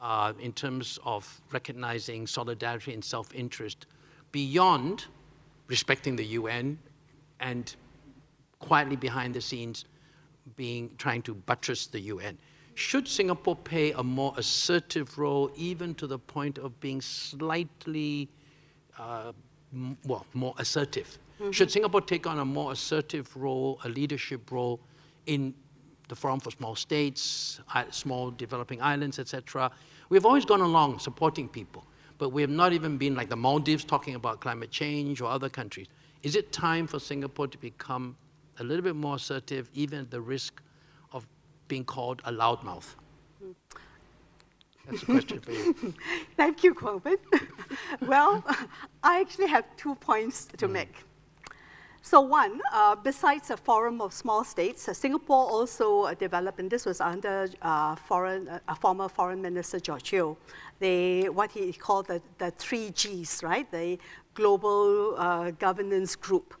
uh, 0.00 0.32
in 0.40 0.52
terms 0.52 0.98
of 1.04 1.40
recognizing 1.52 2.26
solidarity 2.26 2.92
and 2.92 3.04
self 3.04 3.34
interest 3.34 3.86
beyond 4.30 5.06
respecting 5.66 6.16
the 6.16 6.24
UN 6.24 6.78
and 7.40 7.74
quietly 8.58 8.96
behind 8.96 9.34
the 9.34 9.40
scenes 9.40 9.84
being 10.56 10.90
trying 10.98 11.22
to 11.22 11.34
buttress 11.34 11.86
the 11.86 12.00
UN? 12.00 12.38
Should 12.78 13.08
Singapore 13.08 13.56
play 13.56 13.90
a 13.90 14.04
more 14.04 14.32
assertive 14.36 15.18
role, 15.18 15.50
even 15.56 15.96
to 15.96 16.06
the 16.06 16.16
point 16.16 16.58
of 16.58 16.78
being 16.78 17.00
slightly, 17.00 18.28
uh, 18.96 19.32
well, 20.06 20.24
more 20.32 20.54
assertive? 20.58 21.18
Mm-hmm. 21.40 21.50
Should 21.50 21.72
Singapore 21.72 22.02
take 22.02 22.24
on 22.28 22.38
a 22.38 22.44
more 22.44 22.70
assertive 22.70 23.36
role, 23.36 23.80
a 23.82 23.88
leadership 23.88 24.52
role 24.52 24.78
in 25.26 25.54
the 26.06 26.14
Forum 26.14 26.38
for 26.38 26.52
Small 26.52 26.76
States, 26.76 27.60
small 27.90 28.30
developing 28.30 28.80
islands, 28.80 29.18
etc.? 29.18 29.72
We've 30.08 30.24
always 30.24 30.44
gone 30.44 30.60
along 30.60 31.00
supporting 31.00 31.48
people, 31.48 31.84
but 32.16 32.28
we 32.28 32.42
have 32.42 32.50
not 32.50 32.72
even 32.72 32.96
been 32.96 33.16
like 33.16 33.28
the 33.28 33.36
Maldives 33.36 33.82
talking 33.82 34.14
about 34.14 34.40
climate 34.40 34.70
change 34.70 35.20
or 35.20 35.28
other 35.28 35.48
countries. 35.48 35.88
Is 36.22 36.36
it 36.36 36.52
time 36.52 36.86
for 36.86 37.00
Singapore 37.00 37.48
to 37.48 37.58
become 37.58 38.16
a 38.60 38.62
little 38.62 38.84
bit 38.84 38.94
more 38.94 39.16
assertive, 39.16 39.68
even 39.74 39.98
at 39.98 40.12
the 40.12 40.20
risk 40.20 40.62
being 41.68 41.84
called 41.84 42.22
a 42.24 42.32
loudmouth? 42.32 42.94
That's 44.90 45.02
a 45.02 45.06
question 45.06 45.40
for 45.40 45.52
you. 45.52 45.94
Thank 46.36 46.64
you, 46.64 46.74
Kwon 46.74 47.04
Ping. 47.04 47.18
well, 48.00 48.42
I 49.02 49.20
actually 49.20 49.48
have 49.48 49.64
two 49.76 49.94
points 49.96 50.46
to 50.56 50.66
mm. 50.66 50.72
make. 50.72 50.94
So 52.00 52.22
one, 52.22 52.62
uh, 52.72 52.96
besides 52.96 53.50
a 53.50 53.56
forum 53.56 54.00
of 54.00 54.14
small 54.14 54.42
states, 54.44 54.88
uh, 54.88 54.94
Singapore 54.94 55.44
also 55.50 56.02
uh, 56.04 56.14
developed, 56.14 56.58
and 56.58 56.70
this 56.70 56.86
was 56.86 57.02
under 57.02 57.48
uh, 57.60 57.96
foreign, 57.96 58.48
uh, 58.48 58.74
former 58.76 59.10
Foreign 59.10 59.42
Minister 59.42 59.78
George 59.78 60.12
Yeo, 60.12 60.38
they, 60.78 61.28
what 61.28 61.50
he 61.50 61.70
called 61.72 62.06
the, 62.06 62.22
the 62.38 62.50
three 62.52 62.90
Gs, 62.90 63.42
right? 63.42 63.70
The 63.70 63.98
Global 64.32 65.16
uh, 65.18 65.50
Governance 65.50 66.16
Group. 66.16 66.54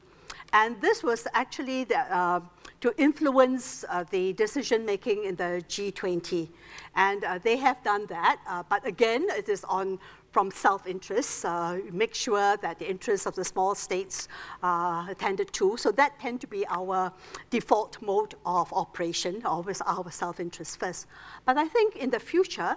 And 0.52 0.80
this 0.80 1.02
was 1.02 1.26
actually 1.34 1.84
the, 1.84 1.98
uh, 1.98 2.40
to 2.80 2.94
influence 2.96 3.84
uh, 3.88 4.04
the 4.10 4.32
decision 4.32 4.84
making 4.86 5.24
in 5.24 5.36
the 5.36 5.62
G20. 5.68 6.48
And 6.94 7.24
uh, 7.24 7.38
they 7.38 7.56
have 7.56 7.82
done 7.84 8.06
that. 8.06 8.40
Uh, 8.48 8.62
but 8.68 8.86
again, 8.86 9.26
it 9.30 9.48
is 9.48 9.64
on 9.64 9.98
from 10.30 10.50
self-interest, 10.50 11.44
uh, 11.44 11.78
make 11.90 12.14
sure 12.14 12.56
that 12.58 12.78
the 12.78 12.88
interests 12.88 13.26
of 13.26 13.34
the 13.34 13.44
small 13.44 13.74
states 13.74 14.28
are 14.62 15.10
attended 15.10 15.52
to. 15.54 15.76
So 15.78 15.90
that 15.92 16.20
tend 16.20 16.40
to 16.42 16.46
be 16.46 16.66
our 16.68 17.12
default 17.50 18.00
mode 18.02 18.34
of 18.44 18.72
operation, 18.72 19.42
always 19.44 19.80
our 19.80 20.10
self-interest 20.10 20.78
first. 20.78 21.06
But 21.46 21.56
I 21.56 21.66
think 21.66 21.96
in 21.96 22.10
the 22.10 22.20
future, 22.20 22.76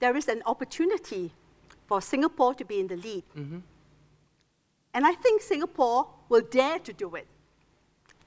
there 0.00 0.16
is 0.16 0.28
an 0.28 0.42
opportunity 0.44 1.32
for 1.86 2.00
Singapore 2.02 2.54
to 2.54 2.64
be 2.64 2.78
in 2.80 2.88
the 2.88 2.96
lead. 2.96 3.24
Mm-hmm. 3.36 3.58
And 4.96 5.06
I 5.06 5.12
think 5.12 5.42
Singapore 5.42 6.08
will 6.30 6.40
dare 6.40 6.78
to 6.78 6.90
do 6.90 7.16
it. 7.16 7.26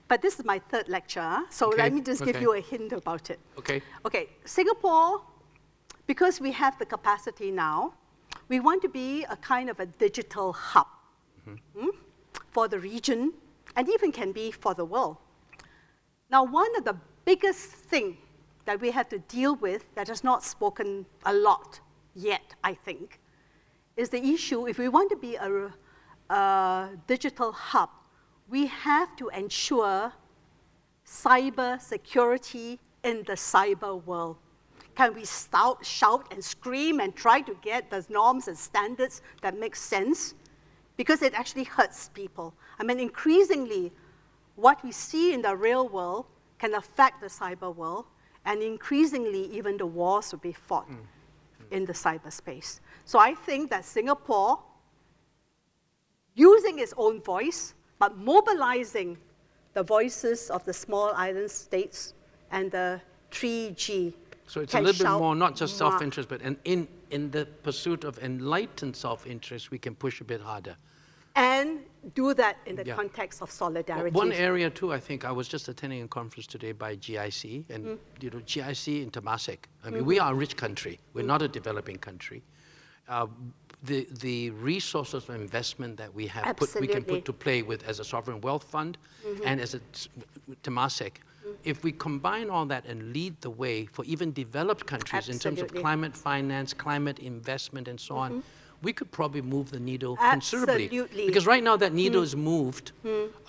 But 0.08 0.22
this 0.22 0.38
is 0.38 0.46
my 0.46 0.60
third 0.60 0.88
lecture, 0.88 1.40
so 1.50 1.70
okay. 1.70 1.78
let 1.78 1.94
me 1.94 2.02
just 2.02 2.22
okay. 2.22 2.32
give 2.32 2.42
you 2.44 2.54
a 2.54 2.62
hint 2.62 2.92
about 2.94 3.32
it. 3.32 3.40
Okay. 3.58 3.82
Okay, 4.06 4.30
Singapore, 4.46 5.22
because 6.06 6.40
we 6.40 6.52
have 6.52 6.78
the 6.78 6.86
capacity 6.86 7.50
now, 7.50 7.96
we 8.50 8.60
want 8.60 8.84
to 8.84 8.90
be 8.90 9.24
a 9.32 9.36
kind 9.38 9.68
of 9.68 9.80
a 9.80 9.88
digital 9.88 10.54
hub 10.54 10.86
mm, 11.48 11.90
for 12.52 12.68
the 12.68 12.80
region 12.80 13.34
and 13.76 13.90
even 13.90 14.12
can 14.12 14.32
be 14.32 14.52
for 14.52 14.76
the 14.76 14.86
world. 14.86 15.18
Now, 16.30 16.44
one 16.44 16.76
of 16.78 16.86
the 16.86 16.98
biggest 17.26 17.62
thing 17.92 18.16
that 18.66 18.80
we 18.80 18.92
have 18.92 19.10
to 19.10 19.18
deal 19.18 19.56
with 19.56 19.86
that 19.96 20.08
has 20.08 20.24
not 20.24 20.44
spoken 20.44 21.08
a 21.26 21.34
lot 21.34 21.80
yet, 22.14 22.54
I 22.64 22.76
think, 22.76 23.20
is 23.98 24.10
the 24.10 24.24
issue 24.24 24.68
if 24.68 24.78
we 24.78 24.88
want 24.88 25.10
to 25.10 25.16
be 25.16 25.36
a 25.36 25.72
a 26.30 26.90
digital 27.08 27.52
hub, 27.52 27.90
we 28.50 28.68
have 28.68 29.16
to 29.18 29.30
ensure 29.30 30.14
cyber 31.06 31.82
security 31.82 32.80
in 33.04 33.24
the 33.26 33.34
cyber 33.34 34.04
world. 34.04 34.38
Can 34.96 35.14
we 35.14 35.26
shout, 35.26 35.86
shout 35.86 36.28
and 36.32 36.44
scream 36.44 37.00
and 37.00 37.16
try 37.16 37.42
to 37.42 37.56
get 37.62 37.90
the 37.90 38.06
norms 38.10 38.48
and 38.48 38.58
standards 38.58 39.22
that 39.42 39.58
make 39.58 39.76
sense? 39.76 40.34
Because 40.98 41.22
it 41.22 41.34
actually 41.34 41.64
hurts 41.64 42.10
people. 42.10 42.54
I 42.80 42.84
mean, 42.84 43.00
increasingly, 43.00 43.92
what 44.56 44.84
we 44.84 44.92
see 44.92 45.34
in 45.34 45.42
the 45.42 45.56
real 45.56 45.88
world 45.88 46.26
can 46.58 46.74
affect 46.74 47.22
the 47.22 47.28
cyber 47.28 47.74
world, 47.74 48.06
and 48.46 48.62
increasingly, 48.62 49.46
even 49.56 49.78
the 49.78 49.86
wars 49.86 50.32
will 50.32 50.40
be 50.40 50.52
fought 50.52 50.90
mm. 50.90 50.98
in 51.72 51.86
the 51.86 51.94
cyberspace. 51.94 52.82
So 53.06 53.20
I 53.20 53.34
think 53.34 53.70
that 53.70 53.86
Singapore 53.86 54.60
using 56.40 56.80
its 56.80 56.94
own 56.98 57.22
voice, 57.22 57.74
but 58.00 58.18
mobilizing 58.18 59.18
the 59.74 59.84
voices 59.84 60.50
of 60.50 60.64
the 60.64 60.74
small 60.74 61.12
island 61.16 61.52
states 61.52 62.14
and 62.52 62.72
the 62.72 63.02
3G. 63.32 64.14
So 64.48 64.62
it's 64.62 64.74
a 64.74 64.82
little 64.82 65.06
bit 65.06 65.20
more 65.20 65.36
not 65.36 65.56
just 65.56 65.78
self 65.78 66.02
interest, 66.02 66.28
but 66.30 66.42
in, 66.42 66.58
in, 66.66 66.88
in 67.12 67.30
the 67.30 67.46
pursuit 67.62 68.04
of 68.04 68.18
enlightened 68.20 68.96
self 68.96 69.28
interest, 69.28 69.70
we 69.70 69.78
can 69.78 69.94
push 69.94 70.22
a 70.22 70.24
bit 70.24 70.42
harder. 70.42 70.76
And 71.36 71.82
do 72.16 72.34
that 72.34 72.58
in 72.66 72.76
the 72.76 72.86
yeah. 72.86 72.96
context 72.96 73.42
of 73.42 73.52
solidarity. 73.52 74.16
One 74.16 74.32
area, 74.32 74.70
too, 74.70 74.92
I 74.92 75.00
think, 75.00 75.26
I 75.26 75.32
was 75.32 75.48
just 75.48 75.68
attending 75.68 76.02
a 76.02 76.08
conference 76.08 76.48
today 76.48 76.72
by 76.72 76.96
GIC, 76.96 77.66
and 77.70 77.86
mm. 77.86 77.98
you 78.20 78.30
know, 78.32 78.40
GIC 78.40 79.04
in 79.04 79.12
Temasek. 79.12 79.60
I 79.84 79.90
mean, 79.90 80.00
mm-hmm. 80.00 80.08
we 80.08 80.20
are 80.20 80.32
a 80.32 80.36
rich 80.36 80.56
country, 80.58 81.00
we're 81.14 81.24
mm. 81.24 81.28
not 81.28 81.42
a 81.42 81.48
developing 81.48 81.98
country. 81.98 82.42
Uh, 83.08 83.28
the, 83.84 84.08
the 84.20 84.50
resources 84.52 85.30
of 85.30 85.36
investment 85.36 85.98
that 85.98 86.14
we 86.14 86.28
have 86.28 86.58
put, 86.58 86.76
we 86.80 86.88
can 86.88 87.04
put 87.04 87.26
to 87.26 87.34
play 87.34 87.62
with 87.62 87.88
as 87.88 88.00
a 88.00 88.04
sovereign 88.04 88.42
wealth 88.42 88.64
fund 88.64 88.98
mm-hmm. 89.26 89.44
and 89.46 89.62
as 89.62 89.74
a 89.74 89.80
Temasek, 90.64 91.14
mm-hmm. 91.14 91.52
if 91.64 91.84
we 91.84 91.92
combine 91.94 92.50
all 92.50 92.66
that 92.66 92.86
and 92.86 93.14
lead 93.14 93.40
the 93.42 93.50
way 93.50 93.86
for 93.86 94.04
even 94.06 94.34
developed 94.34 94.86
countries 94.86 95.30
Absolutely. 95.30 95.50
in 95.52 95.58
terms 95.58 95.62
of 95.62 95.82
climate 95.82 96.16
finance, 96.16 96.74
climate 96.74 97.20
investment, 97.20 97.88
and 97.88 98.00
so 98.00 98.16
mm-hmm. 98.16 98.36
on, 98.36 98.44
we 98.82 98.94
could 98.94 99.12
probably 99.12 99.42
move 99.42 99.72
the 99.72 99.80
needle 99.80 100.18
Absolutely. 100.20 100.88
considerably. 100.88 101.26
Because 101.26 101.46
right 101.46 101.64
now 101.64 101.76
that 101.76 101.94
needle 101.94 102.24
is 102.24 102.36
moved 102.36 102.94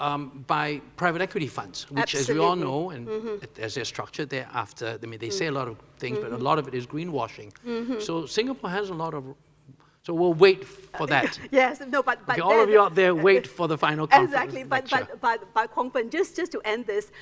um, 0.01 0.45
by 0.47 0.81
private 0.97 1.23
equity 1.23 1.47
funds, 1.47 1.89
which, 1.91 2.15
as 2.17 2.29
we 2.29 2.39
all 2.39 2.57
know, 2.57 2.91
and 2.91 3.09
it- 3.09 3.59
as 3.59 3.75
they're 3.75 3.85
structured 3.85 4.29
thereafter, 4.31 4.99
I 5.01 5.07
mean, 5.07 5.21
they 5.21 5.31
say 5.31 5.47
a 5.47 5.53
lot 5.53 5.69
of 5.69 5.77
things, 5.99 6.19
but 6.19 6.33
a 6.33 6.37
lot 6.37 6.59
of 6.59 6.67
it 6.69 6.75
is 6.75 6.87
greenwashing. 6.87 7.53
So 8.01 8.27
Singapore 8.27 8.71
has 8.71 8.91
a 8.91 8.95
lot 8.95 9.15
of. 9.15 9.25
So 10.11 10.15
we'll 10.15 10.35
wait 10.35 10.65
for 10.65 11.07
that. 11.07 11.39
Yes, 11.53 11.81
no, 11.87 12.03
but, 12.03 12.27
but 12.27 12.33
Okay, 12.33 12.41
all 12.41 12.61
of 12.61 12.69
you 12.69 12.81
out 12.81 12.97
there, 12.97 13.15
wait 13.15 13.47
for 13.47 13.69
the 13.69 13.79
final 13.79 14.07
conference 14.09 14.33
Exactly, 14.33 14.65
but, 14.65 14.91
but, 15.21 15.53
but, 15.55 15.93
but 15.93 16.11
just, 16.11 16.35
just 16.35 16.51
to 16.51 16.61
end 16.65 16.85
this, 16.85 17.13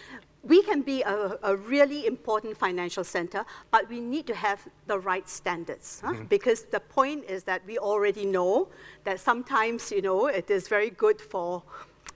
we 0.43 0.63
can 0.63 0.81
be 0.81 1.03
a, 1.03 1.39
a 1.43 1.55
really 1.55 2.07
important 2.07 2.57
financial 2.57 3.05
center, 3.05 3.45
but 3.71 3.87
we 3.91 4.01
need 4.01 4.27
to 4.27 4.35
have 4.35 4.67
the 4.87 4.99
right 4.99 5.29
standards. 5.29 6.01
huh? 6.03 6.15
Because 6.31 6.63
the 6.63 6.81
point 6.81 7.25
is 7.29 7.43
that 7.43 7.61
we 7.67 7.77
already 7.77 8.25
know 8.25 8.69
that 9.05 9.21
sometimes, 9.21 9.93
you 9.93 10.01
know, 10.01 10.29
it 10.29 10.49
is 10.51 10.67
very 10.67 10.89
good 10.89 11.21
for 11.21 11.63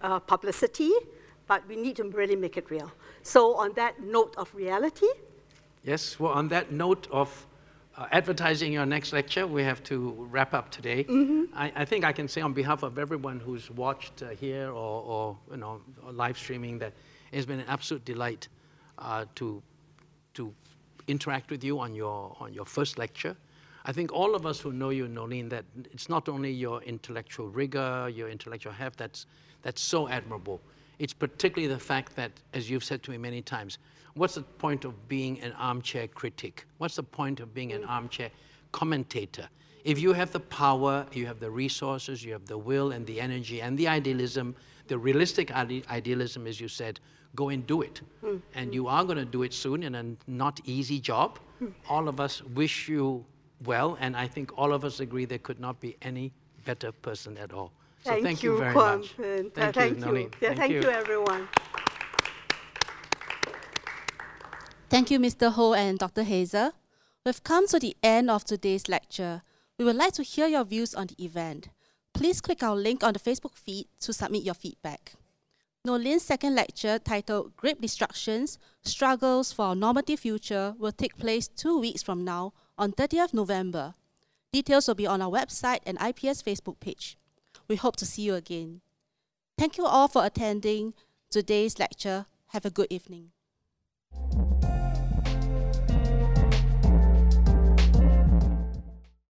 uh, 0.00 0.20
publicity, 0.20 0.92
but 1.48 1.60
we 1.68 1.76
need 1.76 1.96
to 1.96 2.04
really 2.04 2.36
make 2.36 2.56
it 2.56 2.70
real. 2.70 2.90
So 3.22 3.56
on 3.56 3.74
that 3.74 4.02
note 4.02 4.34
of 4.38 4.54
reality, 4.54 5.08
Yes, 5.84 6.18
well, 6.18 6.32
on 6.32 6.48
that 6.48 6.70
note 6.72 7.08
of 7.10 7.28
uh, 7.96 8.06
advertising 8.12 8.72
your 8.72 8.86
next 8.86 9.12
lecture, 9.12 9.46
we 9.46 9.62
have 9.62 9.82
to 9.84 10.26
wrap 10.30 10.54
up 10.54 10.70
today. 10.70 11.04
I, 11.54 11.72
I 11.76 11.84
think 11.84 12.04
I 12.04 12.12
can 12.12 12.28
say 12.28 12.40
on 12.40 12.52
behalf 12.52 12.82
of 12.82 12.98
everyone 12.98 13.38
who's 13.38 13.70
watched 13.70 14.22
uh, 14.22 14.30
here 14.30 14.68
or, 14.68 15.02
or, 15.02 15.36
you 15.50 15.58
know, 15.58 15.80
or 16.04 16.12
live 16.12 16.38
streaming 16.38 16.78
that 16.78 16.92
it's 17.32 17.46
been 17.46 17.60
an 17.60 17.66
absolute 17.68 18.04
delight 18.04 18.48
uh, 18.98 19.24
to, 19.34 19.62
to 20.34 20.52
interact 21.06 21.50
with 21.50 21.62
you 21.64 21.78
on 21.78 21.94
your, 21.94 22.36
on 22.40 22.52
your 22.54 22.64
first 22.64 22.98
lecture. 22.98 23.36
I 23.84 23.92
think 23.92 24.12
all 24.12 24.34
of 24.34 24.46
us 24.46 24.60
who 24.60 24.72
know 24.72 24.90
you, 24.90 25.08
Noeleen, 25.08 25.50
that 25.50 25.64
it's 25.92 26.08
not 26.08 26.28
only 26.28 26.52
your 26.52 26.82
intellectual 26.82 27.48
rigor, 27.48 28.08
your 28.08 28.28
intellectual 28.28 28.72
heft 28.72 28.98
that's, 28.98 29.26
that's 29.62 29.82
so 29.82 30.08
admirable. 30.08 30.60
It's 30.98 31.12
particularly 31.12 31.72
the 31.72 31.80
fact 31.80 32.14
that, 32.16 32.30
as 32.54 32.70
you've 32.70 32.84
said 32.84 33.02
to 33.02 33.10
me 33.10 33.18
many 33.18 33.42
times, 33.42 33.78
what's 34.14 34.34
the 34.34 34.42
point 34.42 34.84
of 34.84 35.08
being 35.08 35.40
an 35.40 35.52
armchair 35.52 36.06
critic? 36.08 36.66
What's 36.78 36.96
the 36.96 37.02
point 37.02 37.40
of 37.40 37.54
being 37.54 37.72
an 37.72 37.84
armchair 37.84 38.30
commentator? 38.72 39.48
If 39.84 39.98
you 39.98 40.12
have 40.12 40.32
the 40.32 40.40
power, 40.40 41.06
you 41.12 41.26
have 41.26 41.40
the 41.40 41.50
resources, 41.50 42.24
you 42.24 42.32
have 42.32 42.46
the 42.46 42.58
will 42.58 42.92
and 42.92 43.06
the 43.06 43.20
energy 43.20 43.62
and 43.62 43.76
the 43.76 43.88
idealism, 43.88 44.54
the 44.86 44.96
realistic 44.96 45.54
ide- 45.54 45.84
idealism, 45.90 46.46
as 46.46 46.60
you 46.60 46.68
said, 46.68 47.00
go 47.34 47.48
and 47.48 47.66
do 47.66 47.82
it. 47.82 48.00
Hmm. 48.20 48.36
And 48.54 48.74
you 48.74 48.86
are 48.86 49.04
going 49.04 49.18
to 49.18 49.24
do 49.24 49.42
it 49.42 49.52
soon 49.52 49.82
in 49.82 49.94
a 49.94 50.04
not 50.26 50.60
easy 50.64 51.00
job. 51.00 51.38
Hmm. 51.58 51.68
All 51.88 52.08
of 52.08 52.20
us 52.20 52.42
wish 52.42 52.88
you 52.88 53.24
well, 53.64 53.96
and 54.00 54.16
I 54.16 54.26
think 54.26 54.56
all 54.56 54.72
of 54.72 54.84
us 54.84 55.00
agree 55.00 55.24
there 55.24 55.38
could 55.38 55.60
not 55.60 55.80
be 55.80 55.96
any 56.02 56.32
better 56.64 56.92
person 56.92 57.36
at 57.38 57.52
all. 57.52 57.72
So 58.04 58.10
thank, 58.10 58.24
thank, 58.24 58.42
you, 58.42 58.58
very 58.58 58.72
Kwong 58.72 59.00
much. 59.00 59.12
Thank, 59.12 59.54
thank 59.54 60.00
you, 60.00 60.16
you. 60.16 60.30
Yeah, 60.40 60.54
thank 60.54 60.72
you, 60.72 60.90
everyone. 60.90 61.48
Thank 64.92 65.10
you, 65.10 65.18
Mr. 65.18 65.50
Ho 65.50 65.72
and 65.72 65.98
Dr. 65.98 66.22
Heyzer. 66.22 66.72
We've 67.24 67.42
come 67.42 67.66
to 67.68 67.78
the 67.78 67.96
end 68.02 68.30
of 68.30 68.44
today's 68.44 68.90
lecture. 68.90 69.40
We 69.78 69.86
would 69.86 69.96
like 69.96 70.12
to 70.12 70.22
hear 70.22 70.46
your 70.46 70.64
views 70.64 70.94
on 70.94 71.06
the 71.06 71.24
event. 71.24 71.70
Please 72.12 72.42
click 72.42 72.62
our 72.62 72.76
link 72.76 73.02
on 73.02 73.14
the 73.14 73.18
Facebook 73.18 73.56
feed 73.56 73.86
to 74.00 74.12
submit 74.12 74.42
your 74.42 74.52
feedback. 74.52 75.14
Noeleen's 75.86 76.24
second 76.24 76.54
lecture, 76.54 76.98
titled 76.98 77.56
Great 77.56 77.80
Disruptions 77.80 78.58
Struggles 78.82 79.50
for 79.50 79.72
a 79.72 79.74
Normative 79.74 80.20
Future, 80.20 80.74
will 80.78 80.92
take 80.92 81.16
place 81.16 81.48
two 81.48 81.80
weeks 81.80 82.02
from 82.02 82.22
now 82.22 82.52
on 82.76 82.92
30th 82.92 83.32
November. 83.32 83.94
Details 84.52 84.88
will 84.88 84.94
be 84.94 85.06
on 85.06 85.22
our 85.22 85.30
website 85.30 85.80
and 85.86 85.96
IPS 86.02 86.42
Facebook 86.42 86.78
page. 86.80 87.16
We 87.66 87.76
hope 87.76 87.96
to 87.96 88.04
see 88.04 88.20
you 88.20 88.34
again. 88.34 88.82
Thank 89.56 89.78
you 89.78 89.86
all 89.86 90.08
for 90.08 90.26
attending 90.26 90.92
today's 91.30 91.78
lecture. 91.78 92.26
Have 92.48 92.66
a 92.66 92.70
good 92.70 92.88
evening. 92.90 93.30